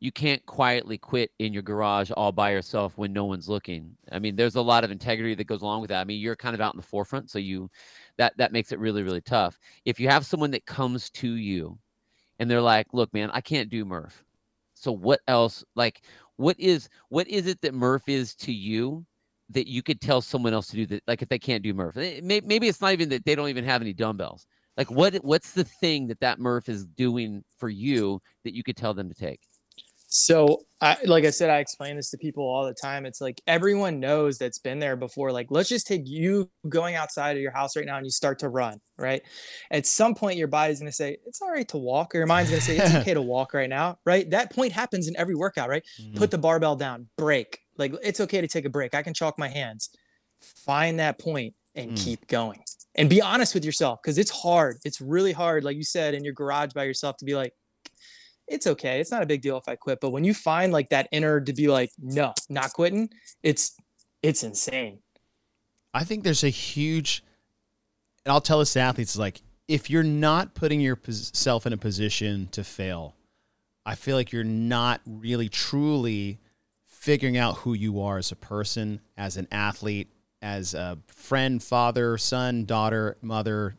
you 0.00 0.10
can't 0.10 0.44
quietly 0.46 0.98
quit 0.98 1.30
in 1.38 1.52
your 1.52 1.62
garage 1.62 2.10
all 2.12 2.32
by 2.32 2.50
yourself 2.50 2.98
when 2.98 3.12
no 3.12 3.24
one's 3.24 3.48
looking 3.48 3.90
i 4.10 4.18
mean 4.18 4.34
there's 4.36 4.56
a 4.56 4.62
lot 4.62 4.84
of 4.84 4.90
integrity 4.90 5.34
that 5.34 5.46
goes 5.46 5.62
along 5.62 5.80
with 5.80 5.88
that 5.88 6.00
i 6.00 6.04
mean 6.04 6.20
you're 6.20 6.36
kind 6.36 6.54
of 6.54 6.60
out 6.60 6.74
in 6.74 6.80
the 6.80 6.86
forefront 6.86 7.30
so 7.30 7.38
you 7.38 7.70
that 8.16 8.36
that 8.36 8.52
makes 8.52 8.72
it 8.72 8.78
really 8.78 9.02
really 9.02 9.20
tough 9.20 9.58
if 9.84 10.00
you 10.00 10.08
have 10.08 10.26
someone 10.26 10.50
that 10.50 10.66
comes 10.66 11.10
to 11.10 11.34
you 11.34 11.78
and 12.42 12.50
they're 12.50 12.60
like, 12.60 12.88
"Look, 12.92 13.14
man, 13.14 13.30
I 13.32 13.40
can't 13.40 13.70
do 13.70 13.84
Murph." 13.84 14.24
So 14.74 14.90
what 14.90 15.20
else? 15.28 15.64
Like, 15.76 16.02
what 16.36 16.58
is 16.58 16.88
what 17.08 17.28
is 17.28 17.46
it 17.46 17.60
that 17.62 17.72
Murph 17.72 18.08
is 18.08 18.34
to 18.36 18.52
you 18.52 19.06
that 19.50 19.68
you 19.68 19.80
could 19.80 20.00
tell 20.00 20.20
someone 20.20 20.52
else 20.52 20.66
to 20.68 20.76
do 20.76 20.86
that? 20.86 21.04
Like, 21.06 21.22
if 21.22 21.28
they 21.28 21.38
can't 21.38 21.62
do 21.62 21.72
Murph, 21.72 21.96
eh, 21.96 22.20
maybe 22.22 22.66
it's 22.66 22.80
not 22.80 22.92
even 22.92 23.08
that 23.10 23.24
they 23.24 23.36
don't 23.36 23.48
even 23.48 23.64
have 23.64 23.80
any 23.80 23.92
dumbbells. 23.92 24.46
Like, 24.76 24.90
what 24.90 25.14
what's 25.16 25.52
the 25.52 25.64
thing 25.64 26.06
that 26.08 26.20
that 26.20 26.38
Murph 26.38 26.68
is 26.68 26.86
doing 26.86 27.44
for 27.58 27.68
you 27.68 28.20
that 28.44 28.54
you 28.54 28.62
could 28.62 28.76
tell 28.76 28.94
them 28.94 29.08
to 29.08 29.14
take? 29.14 29.40
So, 30.14 30.66
I, 30.82 30.98
like 31.06 31.24
I 31.24 31.30
said, 31.30 31.48
I 31.48 31.60
explain 31.60 31.96
this 31.96 32.10
to 32.10 32.18
people 32.18 32.44
all 32.44 32.66
the 32.66 32.74
time. 32.74 33.06
It's 33.06 33.22
like 33.22 33.40
everyone 33.46 33.98
knows 33.98 34.36
that's 34.36 34.58
been 34.58 34.78
there 34.78 34.94
before. 34.94 35.32
Like, 35.32 35.46
let's 35.48 35.70
just 35.70 35.86
take 35.86 36.02
you 36.04 36.50
going 36.68 36.96
outside 36.96 37.34
of 37.34 37.42
your 37.42 37.50
house 37.50 37.76
right 37.76 37.86
now 37.86 37.96
and 37.96 38.04
you 38.04 38.10
start 38.10 38.38
to 38.40 38.50
run, 38.50 38.78
right? 38.98 39.22
At 39.70 39.86
some 39.86 40.14
point, 40.14 40.36
your 40.36 40.48
body's 40.48 40.80
going 40.80 40.90
to 40.90 40.94
say, 40.94 41.16
it's 41.24 41.40
all 41.40 41.50
right 41.50 41.66
to 41.68 41.78
walk, 41.78 42.14
or 42.14 42.18
your 42.18 42.26
mind's 42.26 42.50
going 42.50 42.60
to 42.60 42.66
say, 42.66 42.76
it's 42.76 42.94
okay 42.96 43.14
to 43.14 43.22
walk 43.22 43.54
right 43.54 43.70
now, 43.70 43.96
right? 44.04 44.28
That 44.28 44.54
point 44.54 44.72
happens 44.72 45.08
in 45.08 45.16
every 45.16 45.34
workout, 45.34 45.70
right? 45.70 45.82
Mm-hmm. 45.98 46.18
Put 46.18 46.30
the 46.30 46.36
barbell 46.36 46.76
down, 46.76 47.08
break. 47.16 47.60
Like, 47.78 47.94
it's 48.02 48.20
okay 48.20 48.42
to 48.42 48.48
take 48.48 48.66
a 48.66 48.70
break. 48.70 48.94
I 48.94 49.02
can 49.02 49.14
chalk 49.14 49.38
my 49.38 49.48
hands. 49.48 49.88
Find 50.42 50.98
that 50.98 51.18
point 51.18 51.54
and 51.74 51.92
mm. 51.92 52.04
keep 52.04 52.26
going 52.26 52.62
and 52.94 53.08
be 53.08 53.22
honest 53.22 53.54
with 53.54 53.64
yourself 53.64 54.00
because 54.02 54.18
it's 54.18 54.30
hard. 54.30 54.78
It's 54.84 55.00
really 55.00 55.32
hard, 55.32 55.64
like 55.64 55.76
you 55.76 55.84
said, 55.84 56.14
in 56.14 56.24
your 56.24 56.34
garage 56.34 56.72
by 56.72 56.84
yourself 56.84 57.16
to 57.18 57.24
be 57.24 57.34
like, 57.34 57.52
it's 58.48 58.66
okay. 58.66 59.00
It's 59.00 59.10
not 59.10 59.22
a 59.22 59.26
big 59.26 59.40
deal 59.40 59.56
if 59.56 59.68
I 59.68 59.76
quit. 59.76 59.98
But 60.00 60.10
when 60.10 60.24
you 60.24 60.34
find 60.34 60.72
like 60.72 60.90
that 60.90 61.08
inner 61.12 61.40
to 61.40 61.52
be 61.52 61.68
like, 61.68 61.90
no, 61.98 62.34
not 62.48 62.72
quitting, 62.72 63.10
it's 63.42 63.74
it's 64.22 64.42
insane. 64.42 64.98
I 65.94 66.04
think 66.04 66.24
there's 66.24 66.44
a 66.44 66.48
huge, 66.48 67.22
and 68.24 68.32
I'll 68.32 68.40
tell 68.40 68.60
this 68.60 68.72
to 68.74 68.80
athletes 68.80 69.16
like, 69.16 69.42
if 69.68 69.90
you're 69.90 70.02
not 70.02 70.54
putting 70.54 70.80
yourself 70.80 71.66
in 71.66 71.72
a 71.72 71.76
position 71.76 72.48
to 72.52 72.64
fail, 72.64 73.14
I 73.84 73.94
feel 73.94 74.16
like 74.16 74.32
you're 74.32 74.44
not 74.44 75.00
really 75.06 75.48
truly 75.48 76.38
figuring 76.84 77.36
out 77.36 77.58
who 77.58 77.74
you 77.74 78.00
are 78.00 78.18
as 78.18 78.30
a 78.30 78.36
person, 78.36 79.00
as 79.16 79.36
an 79.36 79.48
athlete, 79.50 80.08
as 80.42 80.74
a 80.74 80.98
friend, 81.06 81.62
father, 81.62 82.18
son, 82.18 82.66
daughter, 82.66 83.16
mother, 83.22 83.76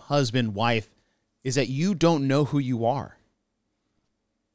husband, 0.00 0.54
wife, 0.54 0.90
is 1.44 1.54
that 1.54 1.68
you 1.68 1.94
don't 1.94 2.26
know 2.26 2.46
who 2.46 2.58
you 2.58 2.86
are 2.86 3.16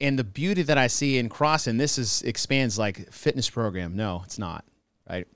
and 0.02 0.20
the 0.20 0.24
beauty 0.24 0.62
that 0.64 0.78
I 0.78 0.88
see 0.88 1.18
in 1.18 1.30
cross, 1.30 1.68
and 1.68 1.80
this 1.80 1.98
is 1.98 2.22
expands 2.24 2.78
like 2.78 3.12
fitness 3.12 3.50
program. 3.50 3.96
No, 3.96 4.22
it's 4.26 4.38
not. 4.38 4.66
Right. 5.10 5.28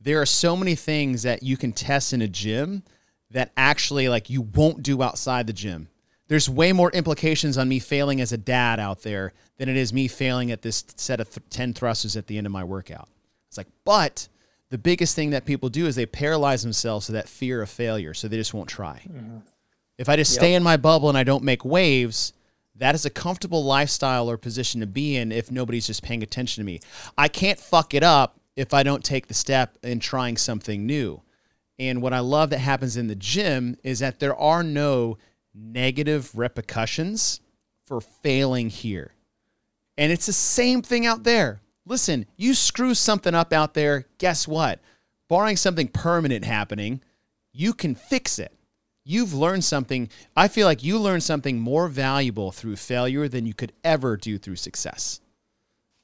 There 0.00 0.20
are 0.20 0.26
so 0.26 0.56
many 0.56 0.74
things 0.74 1.22
that 1.22 1.42
you 1.42 1.56
can 1.56 1.72
test 1.72 2.12
in 2.12 2.22
a 2.22 2.28
gym 2.28 2.84
that 3.30 3.52
actually 3.56 4.08
like 4.08 4.30
you 4.30 4.42
won't 4.42 4.82
do 4.82 5.02
outside 5.02 5.46
the 5.46 5.52
gym. 5.52 5.88
There's 6.28 6.48
way 6.48 6.72
more 6.72 6.90
implications 6.90 7.58
on 7.58 7.68
me 7.68 7.78
failing 7.78 8.20
as 8.20 8.32
a 8.32 8.36
dad 8.36 8.80
out 8.80 9.02
there 9.02 9.32
than 9.58 9.68
it 9.68 9.76
is 9.76 9.92
me 9.92 10.08
failing 10.08 10.50
at 10.50 10.62
this 10.62 10.84
set 10.96 11.20
of 11.20 11.30
th- 11.30 11.46
10 11.50 11.74
thrusters 11.74 12.16
at 12.16 12.26
the 12.26 12.38
end 12.38 12.46
of 12.46 12.52
my 12.52 12.64
workout. 12.64 13.08
It's 13.48 13.56
like, 13.56 13.68
but 13.84 14.28
the 14.70 14.78
biggest 14.78 15.14
thing 15.14 15.30
that 15.30 15.44
people 15.44 15.68
do 15.68 15.86
is 15.86 15.94
they 15.94 16.06
paralyze 16.06 16.62
themselves 16.62 17.06
to 17.06 17.12
that 17.12 17.28
fear 17.28 17.62
of 17.62 17.70
failure, 17.70 18.14
so 18.14 18.28
they 18.28 18.36
just 18.36 18.54
won't 18.54 18.68
try. 18.68 19.02
Mm-hmm. 19.08 19.38
If 19.98 20.08
I 20.08 20.16
just 20.16 20.32
yep. 20.32 20.40
stay 20.40 20.54
in 20.54 20.62
my 20.62 20.76
bubble 20.76 21.08
and 21.08 21.16
I 21.16 21.24
don't 21.24 21.44
make 21.44 21.64
waves, 21.64 22.32
that 22.74 22.94
is 22.94 23.06
a 23.06 23.10
comfortable 23.10 23.64
lifestyle 23.64 24.28
or 24.28 24.36
position 24.36 24.80
to 24.80 24.86
be 24.86 25.16
in 25.16 25.32
if 25.32 25.50
nobody's 25.50 25.86
just 25.86 26.02
paying 26.02 26.22
attention 26.22 26.62
to 26.62 26.66
me. 26.66 26.80
I 27.16 27.28
can't 27.28 27.58
fuck 27.58 27.94
it 27.94 28.02
up 28.02 28.38
if 28.56 28.74
I 28.74 28.82
don't 28.82 29.04
take 29.04 29.28
the 29.28 29.34
step 29.34 29.78
in 29.82 30.00
trying 30.00 30.36
something 30.36 30.84
new. 30.84 31.22
And 31.78 32.02
what 32.02 32.12
I 32.12 32.20
love 32.20 32.50
that 32.50 32.58
happens 32.58 32.96
in 32.96 33.06
the 33.06 33.14
gym 33.14 33.76
is 33.82 33.98
that 34.00 34.18
there 34.18 34.36
are 34.36 34.62
no 34.62 35.18
negative 35.54 36.36
repercussions 36.36 37.40
for 37.86 38.00
failing 38.00 38.68
here. 38.68 39.12
And 39.98 40.12
it's 40.12 40.26
the 40.26 40.32
same 40.32 40.82
thing 40.82 41.06
out 41.06 41.22
there. 41.24 41.60
Listen, 41.86 42.26
you 42.36 42.52
screw 42.52 42.94
something 42.94 43.34
up 43.34 43.52
out 43.52 43.74
there, 43.74 44.06
guess 44.18 44.46
what? 44.46 44.80
Barring 45.28 45.56
something 45.56 45.88
permanent 45.88 46.44
happening, 46.44 47.00
you 47.52 47.72
can 47.72 47.94
fix 47.94 48.38
it 48.38 48.52
you've 49.06 49.32
learned 49.32 49.64
something. 49.64 50.10
I 50.36 50.48
feel 50.48 50.66
like 50.66 50.82
you 50.82 50.98
learned 50.98 51.22
something 51.22 51.58
more 51.58 51.88
valuable 51.88 52.50
through 52.50 52.76
failure 52.76 53.28
than 53.28 53.46
you 53.46 53.54
could 53.54 53.72
ever 53.84 54.16
do 54.16 54.36
through 54.36 54.56
success. 54.56 55.20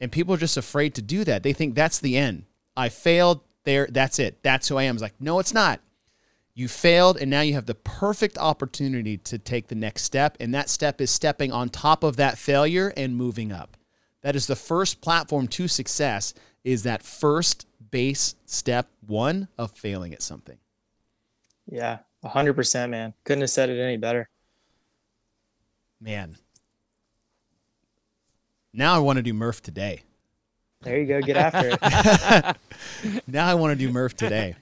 And 0.01 0.11
people 0.11 0.35
are 0.35 0.39
just 0.39 0.57
afraid 0.57 0.95
to 0.95 1.03
do 1.03 1.25
that. 1.25 1.43
They 1.43 1.53
think 1.53 1.75
that's 1.75 1.99
the 1.99 2.17
end. 2.17 2.45
I 2.77 2.89
failed 2.89 3.41
there. 3.65 3.89
That's 3.91 4.19
it. 4.19 4.43
That's 4.43 4.69
who 4.69 4.77
I 4.79 4.85
am. 4.85 4.95
It's 4.95 5.03
like, 5.03 5.21
no, 5.21 5.39
it's 5.41 5.53
not. 5.53 5.81
You 6.55 6.69
failed, 6.69 7.17
and 7.17 7.31
now 7.31 7.41
you 7.41 7.55
have 7.55 7.67
the 7.67 7.75
perfect 7.75 8.37
opportunity 8.37 9.17
to 9.19 9.39
take 9.39 9.69
the 9.69 9.75
next 9.75 10.03
step. 10.03 10.37
And 10.39 10.55
that 10.55 10.69
step 10.69 11.01
is 11.01 11.11
stepping 11.11 11.51
on 11.51 11.69
top 11.69 12.05
of 12.05 12.17
that 12.17 12.39
failure 12.39 12.93
and 12.97 13.17
moving 13.17 13.53
up. 13.53 13.77
That 14.23 14.37
is 14.37 14.47
the 14.47 14.57
first 14.57 15.01
platform 15.01 15.49
to 15.49 15.69
success 15.69 16.33
is 16.65 16.85
that 16.85 17.03
first 17.03 17.67
base 17.91 18.35
step 18.47 18.89
one 19.07 19.49
of 19.59 19.73
failing 19.73 20.13
at 20.13 20.23
something. 20.23 20.59
Yeah, 21.67 21.99
100%, 22.25 22.91
man. 22.91 23.15
Couldn't 23.25 23.43
have 23.43 23.51
said 23.51 23.69
it 23.69 23.81
any 23.81 23.97
better. 23.97 24.29
Man. 26.01 26.37
Now 28.73 28.95
I 28.95 28.99
want 28.99 29.19
to 29.19 29.23
do 29.23 29.35
Murph 29.35 29.63
today. 29.63 30.03
There 30.83 30.99
you 30.99 31.07
go. 31.07 31.21
Get 31.21 31.37
after 31.37 31.77
it. 31.81 32.57
now 33.27 33.47
I 33.47 33.55
want 33.55 33.79
to 33.79 33.87
do 33.87 33.93
Murph 33.93 34.17
today. 34.17 34.57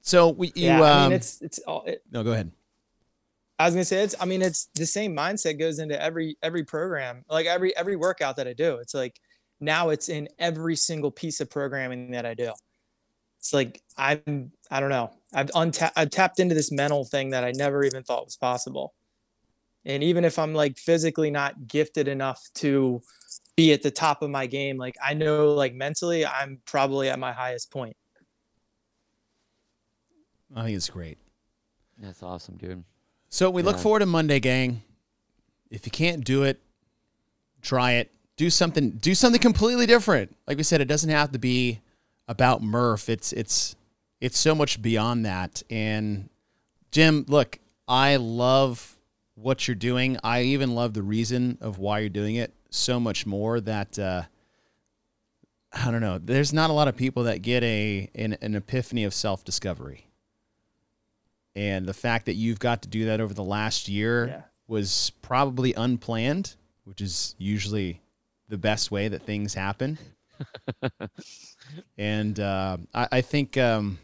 So 0.00 0.28
we, 0.28 0.48
you, 0.48 0.66
yeah, 0.66 0.80
I 0.80 0.90
um, 0.90 1.10
mean, 1.10 1.16
it's, 1.16 1.42
it's 1.42 1.58
all, 1.60 1.84
it, 1.84 2.02
no, 2.10 2.22
go 2.22 2.32
ahead. 2.32 2.50
I 3.58 3.66
was 3.66 3.74
gonna 3.74 3.84
say 3.84 4.02
it's. 4.02 4.14
I 4.20 4.24
mean, 4.24 4.42
it's 4.42 4.68
the 4.74 4.86
same 4.86 5.16
mindset 5.16 5.58
goes 5.58 5.78
into 5.78 6.00
every 6.00 6.36
every 6.42 6.64
program, 6.64 7.24
like 7.28 7.46
every 7.46 7.76
every 7.76 7.96
workout 7.96 8.36
that 8.36 8.48
I 8.48 8.52
do. 8.52 8.76
It's 8.76 8.94
like 8.94 9.18
now 9.60 9.90
it's 9.90 10.08
in 10.08 10.28
every 10.38 10.76
single 10.76 11.10
piece 11.10 11.40
of 11.40 11.50
programming 11.50 12.10
that 12.12 12.26
I 12.26 12.34
do. 12.34 12.52
It's 13.38 13.52
like 13.52 13.80
I'm. 13.96 14.50
I 14.70 14.80
don't 14.80 14.90
know. 14.90 15.12
I've 15.32 15.50
untapped. 15.54 15.96
I've 15.96 16.10
tapped 16.10 16.40
into 16.40 16.54
this 16.54 16.72
mental 16.72 17.04
thing 17.04 17.30
that 17.30 17.44
I 17.44 17.52
never 17.52 17.84
even 17.84 18.02
thought 18.02 18.24
was 18.24 18.36
possible. 18.36 18.92
And 19.84 20.02
even 20.02 20.24
if 20.24 20.38
I'm 20.38 20.54
like 20.54 20.76
physically 20.78 21.30
not 21.30 21.68
gifted 21.68 22.08
enough 22.08 22.42
to 22.56 23.02
be 23.56 23.72
at 23.72 23.82
the 23.82 23.90
top 23.90 24.22
of 24.22 24.30
my 24.30 24.46
game, 24.46 24.78
like 24.78 24.96
I 25.02 25.14
know, 25.14 25.52
like 25.52 25.74
mentally, 25.74 26.26
I'm 26.26 26.60
probably 26.64 27.08
at 27.08 27.18
my 27.18 27.32
highest 27.32 27.70
point. 27.70 27.96
I 30.56 30.64
think 30.64 30.76
it's 30.76 30.90
great. 30.90 31.18
That's 31.98 32.22
awesome, 32.22 32.56
dude. 32.56 32.82
So 33.34 33.50
we 33.50 33.62
look 33.62 33.78
forward 33.78 33.98
to 33.98 34.06
Monday, 34.06 34.38
gang. 34.38 34.84
If 35.68 35.86
you 35.86 35.90
can't 35.90 36.24
do 36.24 36.44
it, 36.44 36.60
try 37.62 37.94
it. 37.94 38.12
Do 38.36 38.48
something. 38.48 38.90
Do 38.90 39.12
something 39.12 39.40
completely 39.40 39.86
different. 39.86 40.36
Like 40.46 40.56
we 40.56 40.62
said, 40.62 40.80
it 40.80 40.84
doesn't 40.84 41.10
have 41.10 41.32
to 41.32 41.40
be 41.40 41.80
about 42.28 42.62
Murph. 42.62 43.08
It's 43.08 43.32
it's 43.32 43.74
it's 44.20 44.38
so 44.38 44.54
much 44.54 44.80
beyond 44.80 45.26
that. 45.26 45.64
And 45.68 46.28
Jim, 46.92 47.24
look, 47.26 47.58
I 47.88 48.14
love 48.14 48.96
what 49.34 49.66
you're 49.66 49.74
doing. 49.74 50.16
I 50.22 50.42
even 50.42 50.76
love 50.76 50.94
the 50.94 51.02
reason 51.02 51.58
of 51.60 51.80
why 51.80 51.98
you're 51.98 52.10
doing 52.10 52.36
it 52.36 52.54
so 52.70 53.00
much 53.00 53.26
more 53.26 53.60
that 53.62 53.98
uh, 53.98 54.22
I 55.72 55.90
don't 55.90 56.00
know. 56.00 56.18
There's 56.18 56.52
not 56.52 56.70
a 56.70 56.72
lot 56.72 56.86
of 56.86 56.94
people 56.94 57.24
that 57.24 57.42
get 57.42 57.64
a 57.64 58.08
an, 58.14 58.36
an 58.40 58.54
epiphany 58.54 59.02
of 59.02 59.12
self 59.12 59.42
discovery 59.42 60.06
and 61.56 61.86
the 61.86 61.94
fact 61.94 62.26
that 62.26 62.34
you've 62.34 62.58
got 62.58 62.82
to 62.82 62.88
do 62.88 63.04
that 63.06 63.20
over 63.20 63.32
the 63.34 63.44
last 63.44 63.88
year 63.88 64.26
Yeah. 64.26 64.42
was 64.66 65.10
probably 65.22 65.72
unplanned, 65.74 66.54
which 66.84 67.00
is 67.00 67.34
usually 67.38 68.00
the 68.48 68.58
best 68.58 68.90
way 68.90 69.08
that 69.08 69.22
things 69.22 69.54
happen. 69.54 69.98
and 71.98 72.38
uh, 72.40 72.76
I, 72.92 73.08
I 73.12 73.20
think 73.20 73.56
um, 73.56 73.98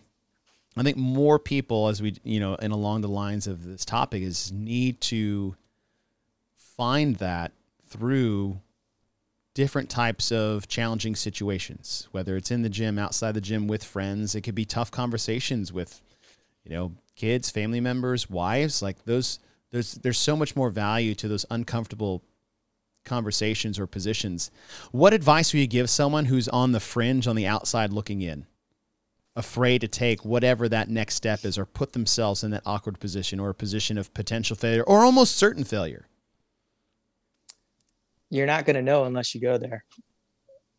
I 0.76 0.82
think 0.82 0.96
more 0.96 1.38
people, 1.38 1.88
as 1.88 2.00
we 2.00 2.16
you 2.22 2.40
know, 2.40 2.56
and 2.60 2.72
along 2.72 3.00
the 3.02 3.08
lines 3.08 3.46
of 3.46 3.64
this 3.64 3.84
topic, 3.84 4.22
is 4.22 4.52
need 4.52 5.00
to 5.02 5.56
find 6.76 7.16
that 7.16 7.52
through 7.88 8.60
different 9.54 9.90
types 9.90 10.30
of 10.30 10.68
challenging 10.68 11.16
situations, 11.16 12.08
whether 12.12 12.36
it's 12.36 12.50
in 12.52 12.62
the 12.62 12.68
gym, 12.68 12.98
outside 12.98 13.32
the 13.32 13.40
gym, 13.40 13.66
with 13.66 13.82
friends. 13.82 14.34
It 14.34 14.42
could 14.42 14.54
be 14.54 14.64
tough 14.64 14.90
conversations 14.90 15.72
with 15.72 16.00
you 16.64 16.70
know, 16.72 16.92
kids, 17.20 17.50
family 17.50 17.80
members, 17.80 18.30
wives, 18.30 18.80
like 18.80 19.04
those 19.04 19.40
there's 19.70 19.92
there's 19.96 20.18
so 20.18 20.34
much 20.34 20.56
more 20.56 20.70
value 20.70 21.14
to 21.14 21.28
those 21.28 21.44
uncomfortable 21.50 22.22
conversations 23.04 23.78
or 23.78 23.86
positions. 23.86 24.50
What 24.90 25.12
advice 25.12 25.52
would 25.52 25.60
you 25.60 25.66
give 25.66 25.90
someone 25.90 26.26
who's 26.26 26.48
on 26.48 26.72
the 26.72 26.80
fringe 26.80 27.26
on 27.26 27.36
the 27.36 27.46
outside 27.46 27.92
looking 27.92 28.22
in? 28.22 28.46
Afraid 29.36 29.82
to 29.82 29.88
take 29.88 30.24
whatever 30.24 30.66
that 30.68 30.88
next 30.88 31.14
step 31.14 31.44
is 31.44 31.58
or 31.58 31.66
put 31.66 31.92
themselves 31.92 32.42
in 32.42 32.50
that 32.52 32.62
awkward 32.64 32.98
position 32.98 33.38
or 33.38 33.50
a 33.50 33.54
position 33.54 33.98
of 33.98 34.12
potential 34.14 34.56
failure 34.56 34.82
or 34.82 35.04
almost 35.04 35.36
certain 35.36 35.64
failure. 35.64 36.06
You're 38.30 38.46
not 38.46 38.64
gonna 38.64 38.82
know 38.82 39.04
unless 39.04 39.34
you 39.34 39.42
go 39.42 39.58
there. 39.58 39.84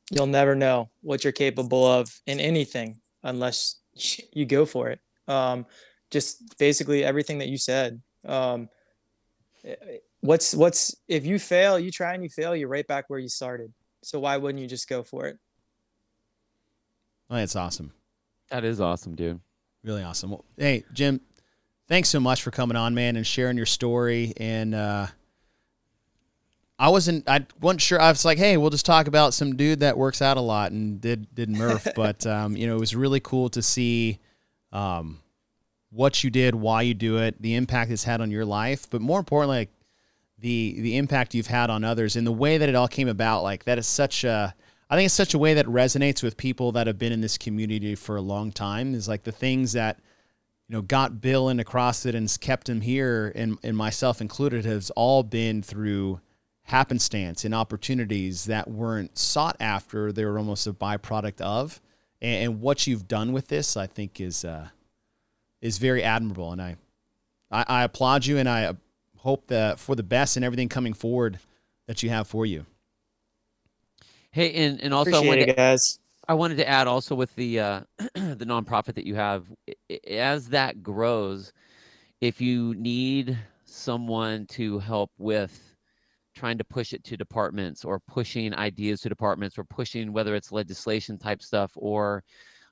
You'll 0.09 0.27
never 0.27 0.55
know 0.55 0.89
what 1.01 1.23
you're 1.23 1.34
capable 1.34 1.85
of 1.85 2.09
in 2.26 2.39
anything 2.39 2.99
unless 3.22 3.76
you 4.34 4.45
go 4.45 4.65
for 4.65 4.89
it. 4.89 4.99
Um, 5.27 5.65
just 6.12 6.58
basically 6.58 7.04
everything 7.04 7.40
that 7.40 7.48
you 7.48 7.58
said. 7.58 8.02
Um, 8.26 8.70
what's 10.20 10.54
what's 10.54 10.96
if 11.08 11.26
you 11.26 11.40
fail, 11.40 11.80
you 11.80 11.92
try 11.92 12.14
and 12.14 12.24
you 12.24 12.30
fail, 12.30 12.56
you're 12.56 12.70
right 12.70 12.88
back 12.88 13.06
where 13.08 13.20
you 13.20 13.30
started. 13.30 13.74
So 14.04 14.20
why 14.20 14.38
wouldn't 14.38 14.62
you 14.62 14.68
just 14.68 14.88
go 14.88 15.04
for 15.04 15.28
it? 15.28 15.38
Oh, 17.30 17.36
that's 17.36 17.56
awesome. 17.56 17.94
That 18.50 18.66
is 18.66 18.82
awesome, 18.82 19.16
dude. 19.16 19.40
Really 19.84 20.04
awesome. 20.04 20.32
Well, 20.32 20.46
hey, 20.58 20.84
Jim, 20.92 21.22
thanks 21.88 22.10
so 22.10 22.20
much 22.20 22.42
for 22.42 22.52
coming 22.52 22.76
on, 22.76 22.94
man, 22.94 23.16
and 23.16 23.26
sharing 23.26 23.58
your 23.58 23.66
story. 23.66 24.34
And 24.38 24.76
uh, 24.76 25.08
I 26.78 26.90
wasn't, 26.90 27.30
I 27.30 27.46
wasn't 27.62 27.82
sure. 27.82 28.02
I 28.02 28.10
was 28.10 28.26
like, 28.26 28.38
hey, 28.38 28.58
we'll 28.58 28.70
just 28.70 28.86
talk 28.86 29.08
about 29.08 29.34
some 29.34 29.56
dude 29.56 29.80
that 29.80 29.98
works 29.98 30.22
out 30.22 30.38
a 30.38 30.42
lot 30.42 30.72
and 30.72 31.00
did 31.00 31.34
did 31.34 31.50
Murph. 31.50 31.88
but 31.96 32.26
um, 32.28 32.58
you 32.58 32.68
know, 32.68 32.76
it 32.76 32.80
was 32.80 32.96
really 32.96 33.22
cool 33.22 33.50
to 33.50 33.62
see 33.62 34.20
um, 34.74 35.20
what 35.91 36.23
you 36.23 36.30
did, 36.30 36.55
why 36.55 36.81
you 36.81 36.93
do 36.93 37.18
it, 37.18 37.41
the 37.41 37.55
impact 37.55 37.91
it's 37.91 38.03
had 38.03 38.22
on 38.22 38.31
your 38.31 38.45
life, 38.45 38.89
but 38.89 39.01
more 39.01 39.19
importantly, 39.19 39.57
like, 39.57 39.69
the 40.41 40.81
the 40.81 40.97
impact 40.97 41.34
you've 41.34 41.47
had 41.47 41.69
on 41.69 41.84
others 41.84 42.15
and 42.15 42.27
the 42.27 42.31
way 42.31 42.57
that 42.57 42.68
it 42.68 42.76
all 42.76 42.88
came 42.88 43.07
about. 43.07 43.43
Like 43.43 43.63
that 43.65 43.77
is 43.77 43.88
such 43.88 44.23
a 44.23 44.53
I 44.89 44.95
think 44.95 45.05
it's 45.05 45.15
such 45.15 45.34
a 45.34 45.39
way 45.39 45.53
that 45.53 45.65
resonates 45.68 46.22
with 46.22 46.35
people 46.35 46.73
that 46.73 46.88
have 46.88 46.99
been 46.99 47.13
in 47.13 47.22
this 47.22 47.38
community 47.38 47.95
for 47.95 48.18
a 48.18 48.22
long 48.22 48.51
time. 48.51 48.93
Is 48.93 49.07
like 49.07 49.23
the 49.23 49.31
things 49.31 49.73
that 49.73 49.99
you 50.68 50.76
know 50.76 50.81
got 50.81 51.22
Bill 51.22 51.47
into 51.47 51.63
CrossFit 51.63 52.15
and 52.15 52.38
kept 52.41 52.68
him 52.68 52.81
here, 52.81 53.31
and 53.35 53.57
and 53.63 53.77
myself 53.77 54.19
included, 54.19 54.65
has 54.65 54.89
all 54.91 55.23
been 55.23 55.61
through 55.61 56.19
happenstance 56.63 57.45
and 57.45 57.53
opportunities 57.53 58.45
that 58.45 58.69
weren't 58.69 59.18
sought 59.18 59.57
after. 59.59 60.11
They 60.11 60.26
were 60.26 60.38
almost 60.38 60.68
a 60.68 60.73
byproduct 60.73 61.41
of. 61.41 61.81
And, 62.22 62.43
and 62.43 62.61
what 62.61 62.85
you've 62.85 63.07
done 63.07 63.31
with 63.34 63.47
this, 63.47 63.76
I 63.76 63.88
think, 63.88 64.22
is 64.22 64.45
uh, 64.45 64.69
is 65.62 65.78
very 65.78 66.04
admirable, 66.04 66.52
and 66.52 66.62
I, 66.62 66.76
I 67.52 67.66
I 67.68 67.84
applaud 67.84 68.26
you, 68.26 68.38
and 68.38 68.50
I 68.50 68.76
hope 69.18 69.48
that 69.48 69.80
for 69.80 69.96
the 69.96 70.04
best 70.04 70.36
and 70.36 70.44
everything 70.44 70.70
coming 70.70 70.94
forward 70.94 71.40
that 71.88 72.02
you 72.04 72.10
have 72.10 72.28
for 72.28 72.46
you. 72.46 72.66
Hey, 74.32 74.54
and 74.54 74.82
and 74.82 74.94
also 74.94 75.24
I 75.24 75.26
wanted 75.28 75.44
it, 75.44 75.46
to, 75.48 75.54
guys. 75.54 76.00
I 76.28 76.34
wanted 76.34 76.58
to 76.58 76.68
add 76.68 76.88
also 76.88 77.16
with 77.16 77.36
the 77.36 77.60
uh, 77.60 77.82
the 78.16 78.46
nonprofit 78.46 78.96
that 78.96 79.06
you 79.06 79.16
have, 79.16 79.46
i- 79.70 79.74
i- 79.92 80.10
as 80.14 80.50
that 80.50 80.82
grows, 80.82 81.52
if 82.22 82.40
you 82.40 82.74
need 82.76 83.38
someone 83.66 84.46
to 84.48 84.80
help 84.80 85.12
with 85.18 85.76
trying 86.34 86.58
to 86.58 86.64
push 86.64 86.94
it 86.94 87.04
to 87.04 87.18
departments 87.18 87.84
or 87.84 88.00
pushing 88.00 88.54
ideas 88.56 89.02
to 89.02 89.10
departments 89.10 89.58
or 89.58 89.66
pushing 89.66 90.14
whether 90.14 90.34
it's 90.34 90.52
legislation 90.52 91.18
type 91.18 91.42
stuff 91.42 91.72
or 91.76 92.24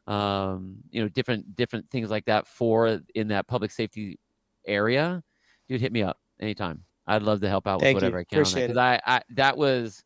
um, 0.10 0.78
you 0.92 1.02
know 1.04 1.10
different 1.10 1.56
different 1.56 1.90
things 1.92 2.12
like 2.12 2.26
that 2.26 2.48
for 2.48 3.02
in 3.16 3.30
that 3.30 3.48
public 3.48 3.72
safety 3.72 4.20
area, 4.68 5.24
dude, 5.70 5.82
hit 5.82 5.94
me 5.94 6.04
up 6.04 6.20
anytime. 6.42 6.86
I'd 7.08 7.24
love 7.24 7.42
to 7.42 7.50
help 7.50 7.68
out 7.68 7.82
with 7.82 7.92
Thank 7.92 8.02
you. 8.02 8.10
whatever 8.10 8.20
I 8.20 8.24
can 8.26 8.54
that 8.54 8.64
Appreciate 8.64 8.68
because 8.68 8.78
I, 8.78 9.00
I 9.06 9.22
that 9.32 9.58
was 9.58 10.04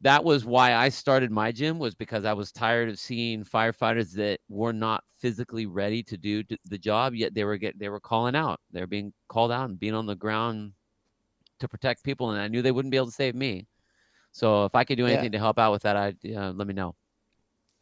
that 0.00 0.24
was 0.24 0.44
why 0.44 0.74
I 0.74 0.88
started 0.88 1.30
my 1.30 1.52
gym 1.52 1.78
was 1.78 1.94
because 1.94 2.24
I 2.24 2.32
was 2.32 2.50
tired 2.50 2.88
of 2.88 2.98
seeing 2.98 3.44
firefighters 3.44 4.12
that 4.14 4.40
were 4.48 4.72
not 4.72 5.04
physically 5.06 5.66
ready 5.66 6.02
to 6.04 6.16
do 6.16 6.42
the 6.64 6.78
job 6.78 7.14
yet 7.14 7.34
they 7.34 7.44
were 7.44 7.56
get 7.56 7.78
they 7.78 7.88
were 7.88 8.00
calling 8.00 8.34
out 8.34 8.60
They're 8.72 8.86
being 8.88 9.12
called 9.28 9.52
out 9.52 9.68
and 9.70 9.78
being 9.78 9.94
on 9.94 10.06
the 10.06 10.16
ground 10.16 10.72
to 11.60 11.68
protect 11.68 12.04
people 12.04 12.30
and 12.30 12.40
I 12.40 12.48
knew 12.48 12.62
they 12.62 12.72
wouldn't 12.72 12.92
be 12.92 12.98
able 12.98 13.06
to 13.08 13.12
save 13.12 13.34
me 13.36 13.68
so 14.32 14.66
if 14.66 14.74
I 14.74 14.84
could 14.84 14.98
do 14.98 15.06
Yeah. 15.06 15.06
anything 15.06 15.32
to 15.32 15.38
help 15.38 15.58
out 15.58 15.72
with 15.72 15.82
that 15.82 15.96
I 15.96 16.14
uh, 16.34 16.52
let 16.52 16.66
me 16.68 16.74
know 16.74 16.96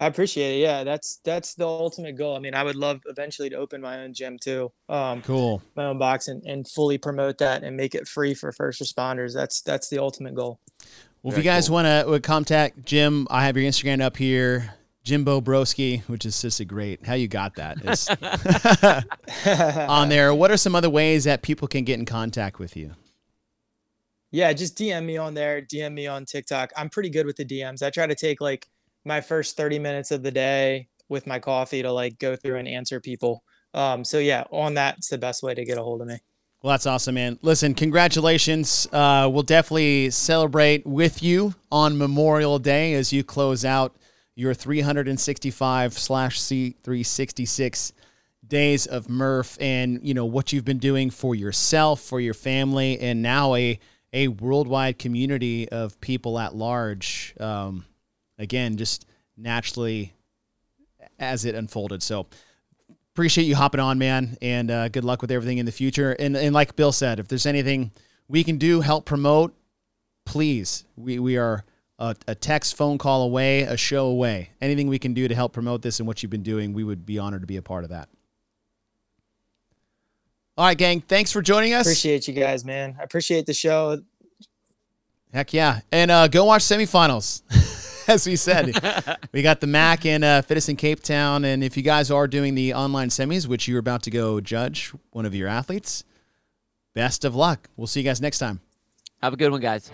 I 0.01 0.07
appreciate 0.07 0.57
it. 0.59 0.63
Yeah, 0.63 0.83
that's 0.83 1.21
that's 1.25 1.55
the 1.55 1.67
ultimate 1.67 2.17
goal. 2.17 2.35
I 2.35 2.39
mean, 2.39 2.55
I 2.55 2.63
would 2.65 2.75
love 2.77 3.03
eventually 3.07 3.51
to 3.51 3.57
open 3.57 3.83
my 3.83 4.01
own 4.01 4.15
gym 4.15 4.39
too. 4.39 4.73
Um, 4.89 5.21
Cool. 5.21 5.63
my 5.77 5.85
own 5.85 5.99
box 5.99 6.27
and, 6.29 6.43
and 6.47 6.67
fully 6.67 6.97
promote 6.97 7.37
that 7.39 7.63
and 7.63 7.77
make 7.77 7.95
it 7.95 8.09
free 8.09 8.33
for 8.33 8.51
first 8.51 8.81
responders. 8.81 9.35
That's 9.35 9.61
that's 9.61 9.91
the 9.91 9.99
ultimate 9.99 10.35
goal. 10.35 10.59
Well, 11.23 11.33
if 11.33 11.37
you 11.39 11.45
guys 11.45 11.69
cool. 11.69 11.75
want 11.75 12.09
to 12.09 12.21
contact 12.21 12.87
Jim, 12.87 13.27
I 13.31 13.45
have 13.45 13.59
your 13.59 13.71
Instagram 13.71 14.01
up 14.01 14.17
here, 14.17 14.73
Jimbo 15.05 15.43
Broski, 15.43 16.01
which 16.09 16.25
is 16.25 16.41
just 16.41 16.61
a 16.61 16.65
great. 16.65 17.05
How 17.05 17.13
you 17.13 17.29
got 17.29 17.57
that 17.57 17.77
It's 17.85 18.09
on 19.91 20.09
there. 20.09 20.35
What 20.35 20.51
are 20.51 20.57
some 20.57 20.75
other 20.75 20.89
ways 20.89 21.25
that 21.25 21.43
people 21.43 21.69
can 21.69 21.85
get 21.85 21.99
in 21.99 22.07
contact 22.07 22.59
with 22.59 22.75
you? 22.75 22.93
Yeah, 24.31 24.51
just 24.55 24.79
DM 24.79 25.05
me 25.05 25.19
on 25.19 25.35
there. 25.35 25.61
DM 25.61 25.93
me 25.93 26.07
on 26.07 26.25
TikTok. 26.25 26.71
I'm 26.75 26.89
pretty 26.89 27.11
good 27.11 27.27
with 27.27 27.37
the 27.37 27.45
DMs. 27.45 27.83
I 27.83 27.91
try 27.91 28.07
to 28.07 28.15
take 28.15 28.41
like 28.41 28.69
my 29.05 29.21
first 29.21 29.57
30 29.57 29.79
minutes 29.79 30.11
of 30.11 30.23
the 30.23 30.31
day 30.31 30.89
with 31.09 31.27
my 31.27 31.39
coffee 31.39 31.83
to 31.83 31.93
like 31.93 32.19
go 32.19 32.37
through 32.37 32.57
and 32.57 32.69
answer 32.69 33.01
people. 33.01 33.43
Um, 33.75 34.05
so 34.05 34.19
yeah, 34.19 34.45
on 34.51 34.75
that's 34.75 35.09
the 35.09 35.19
best 35.19 35.43
way 35.43 35.55
to 35.55 35.65
get 35.65 35.79
a 35.79 35.83
hold 35.83 36.01
of 36.01 36.09
me. 36.09 36.19
Well, 36.63 36.73
that's 36.73 36.87
awesome, 36.87 37.15
man. 37.15 37.39
Listen, 37.41 37.73
congratulations. 37.73 38.87
Uh, 38.93 39.29
we'll 39.33 39.43
definitely 39.43 40.11
celebrate 40.11 40.87
with 40.87 41.23
you 41.23 41.55
on 41.73 41.97
Memorial 41.97 42.59
Day 42.59 42.93
as 42.95 43.15
you 43.15 43.25
close 43.25 43.65
out 43.65 43.97
your 44.35 44.53
365 44.53 45.95
slash 45.95 46.39
C366 46.39 47.93
days 48.47 48.87
of 48.87 49.09
Murph 49.09 49.57
and, 49.59 50.01
you 50.03 50.13
know, 50.13 50.27
what 50.27 50.53
you've 50.53 50.67
been 50.67 50.79
doing 50.79 51.09
for 51.09 51.35
yourself, 51.35 52.01
for 52.01 52.21
your 52.21 52.35
family, 52.35 53.01
and 53.01 53.23
now 53.23 53.55
a, 53.55 53.79
a 54.13 54.29
worldwide 54.29 54.99
community 54.99 55.67
of 55.71 55.99
people 56.03 56.39
at 56.39 56.55
large. 56.55 57.35
Um, 57.41 57.87
again, 58.41 58.77
just 58.77 59.07
naturally 59.37 60.15
as 61.19 61.45
it 61.45 61.55
unfolded. 61.55 62.03
So, 62.03 62.27
appreciate 63.15 63.45
you 63.45 63.55
hopping 63.55 63.81
on, 63.81 63.99
man, 63.99 64.37
and 64.41 64.71
uh, 64.71 64.89
good 64.89 65.05
luck 65.05 65.23
with 65.23 65.31
everything 65.31 65.59
in 65.59 65.67
the 65.67 65.73
future. 65.73 66.13
And 66.13 66.37
and 66.37 66.55
like 66.55 66.75
Bill 66.75 66.93
said, 66.93 67.21
if 67.21 67.29
there's 67.29 67.47
anything 67.47 67.93
we 68.29 68.43
can 68.43 68.59
do, 68.59 68.81
help 68.81 69.05
promote, 69.05 69.55
please. 70.25 70.85
We 70.97 71.19
we 71.19 71.37
are 71.37 71.65
a, 71.99 72.17
a, 72.27 72.35
text, 72.35 72.77
phone 72.77 72.99
call 72.99 73.23
away, 73.23 73.63
a 73.63 73.77
show 73.77 74.07
away. 74.07 74.51
Anything 74.61 74.89
we 74.89 74.99
can 74.99 75.13
do 75.13 75.29
to 75.29 75.35
help 75.35 75.53
promote 75.53 75.83
this 75.83 76.01
and 76.01 76.07
what 76.07 76.23
you've 76.23 76.31
been 76.31 76.43
doing, 76.43 76.73
we 76.73 76.83
would 76.83 77.05
be 77.05 77.19
honored 77.19 77.43
to 77.43 77.47
be 77.47 77.59
a 77.59 77.63
part 77.63 77.85
of 77.85 77.91
that. 77.91 78.09
All 80.57 80.65
right, 80.67 80.77
gang. 80.77 81.01
Thanks 81.01 81.31
for 81.31 81.43
joining 81.43 81.75
us. 81.75 81.87
Appreciate 81.87 82.27
you 82.27 82.35
guys, 82.35 82.65
man. 82.65 82.97
I 82.99 83.03
appreciate 83.03 83.47
the 83.47 83.55
show. 83.55 84.01
Heck 85.33 85.53
yeah, 85.53 85.81
and 85.93 86.11
uh, 86.11 86.29
go 86.29 86.45
watch 86.47 86.63
semifinals. 86.63 87.43
as 88.11 88.27
we 88.27 88.37
said. 88.37 88.73
we 89.33 89.43
got 89.43 89.61
the 89.61 89.67
MAC 89.67 90.05
and 90.05 90.25
uh, 90.25 90.43
in 90.51 90.77
Cape 90.77 91.03
Town. 91.03 91.45
And 91.45 91.63
if 91.63 91.77
you 91.77 91.83
guys 91.83 92.11
are 92.11 92.27
doing 92.27 92.55
the 92.55 92.75
online 92.75 93.09
semis, 93.09 93.47
which 93.47 93.69
you're 93.69 93.79
about 93.79 94.03
to 94.03 94.11
go 94.11 94.41
judge 94.41 94.93
one 95.11 95.25
of 95.25 95.35
your 95.35 95.49
athletes, 95.49 96.05
best 96.95 97.25
of 97.25 97.35
luck. 97.35 97.69
We'll 97.77 97.87
see 97.87 98.01
you 98.01 98.05
guys 98.05 98.21
next 98.21 98.39
time. 98.39 98.61
Have 99.23 99.33
a 99.33 99.37
good 99.37 99.53
one, 99.53 99.61
guys. 99.61 99.91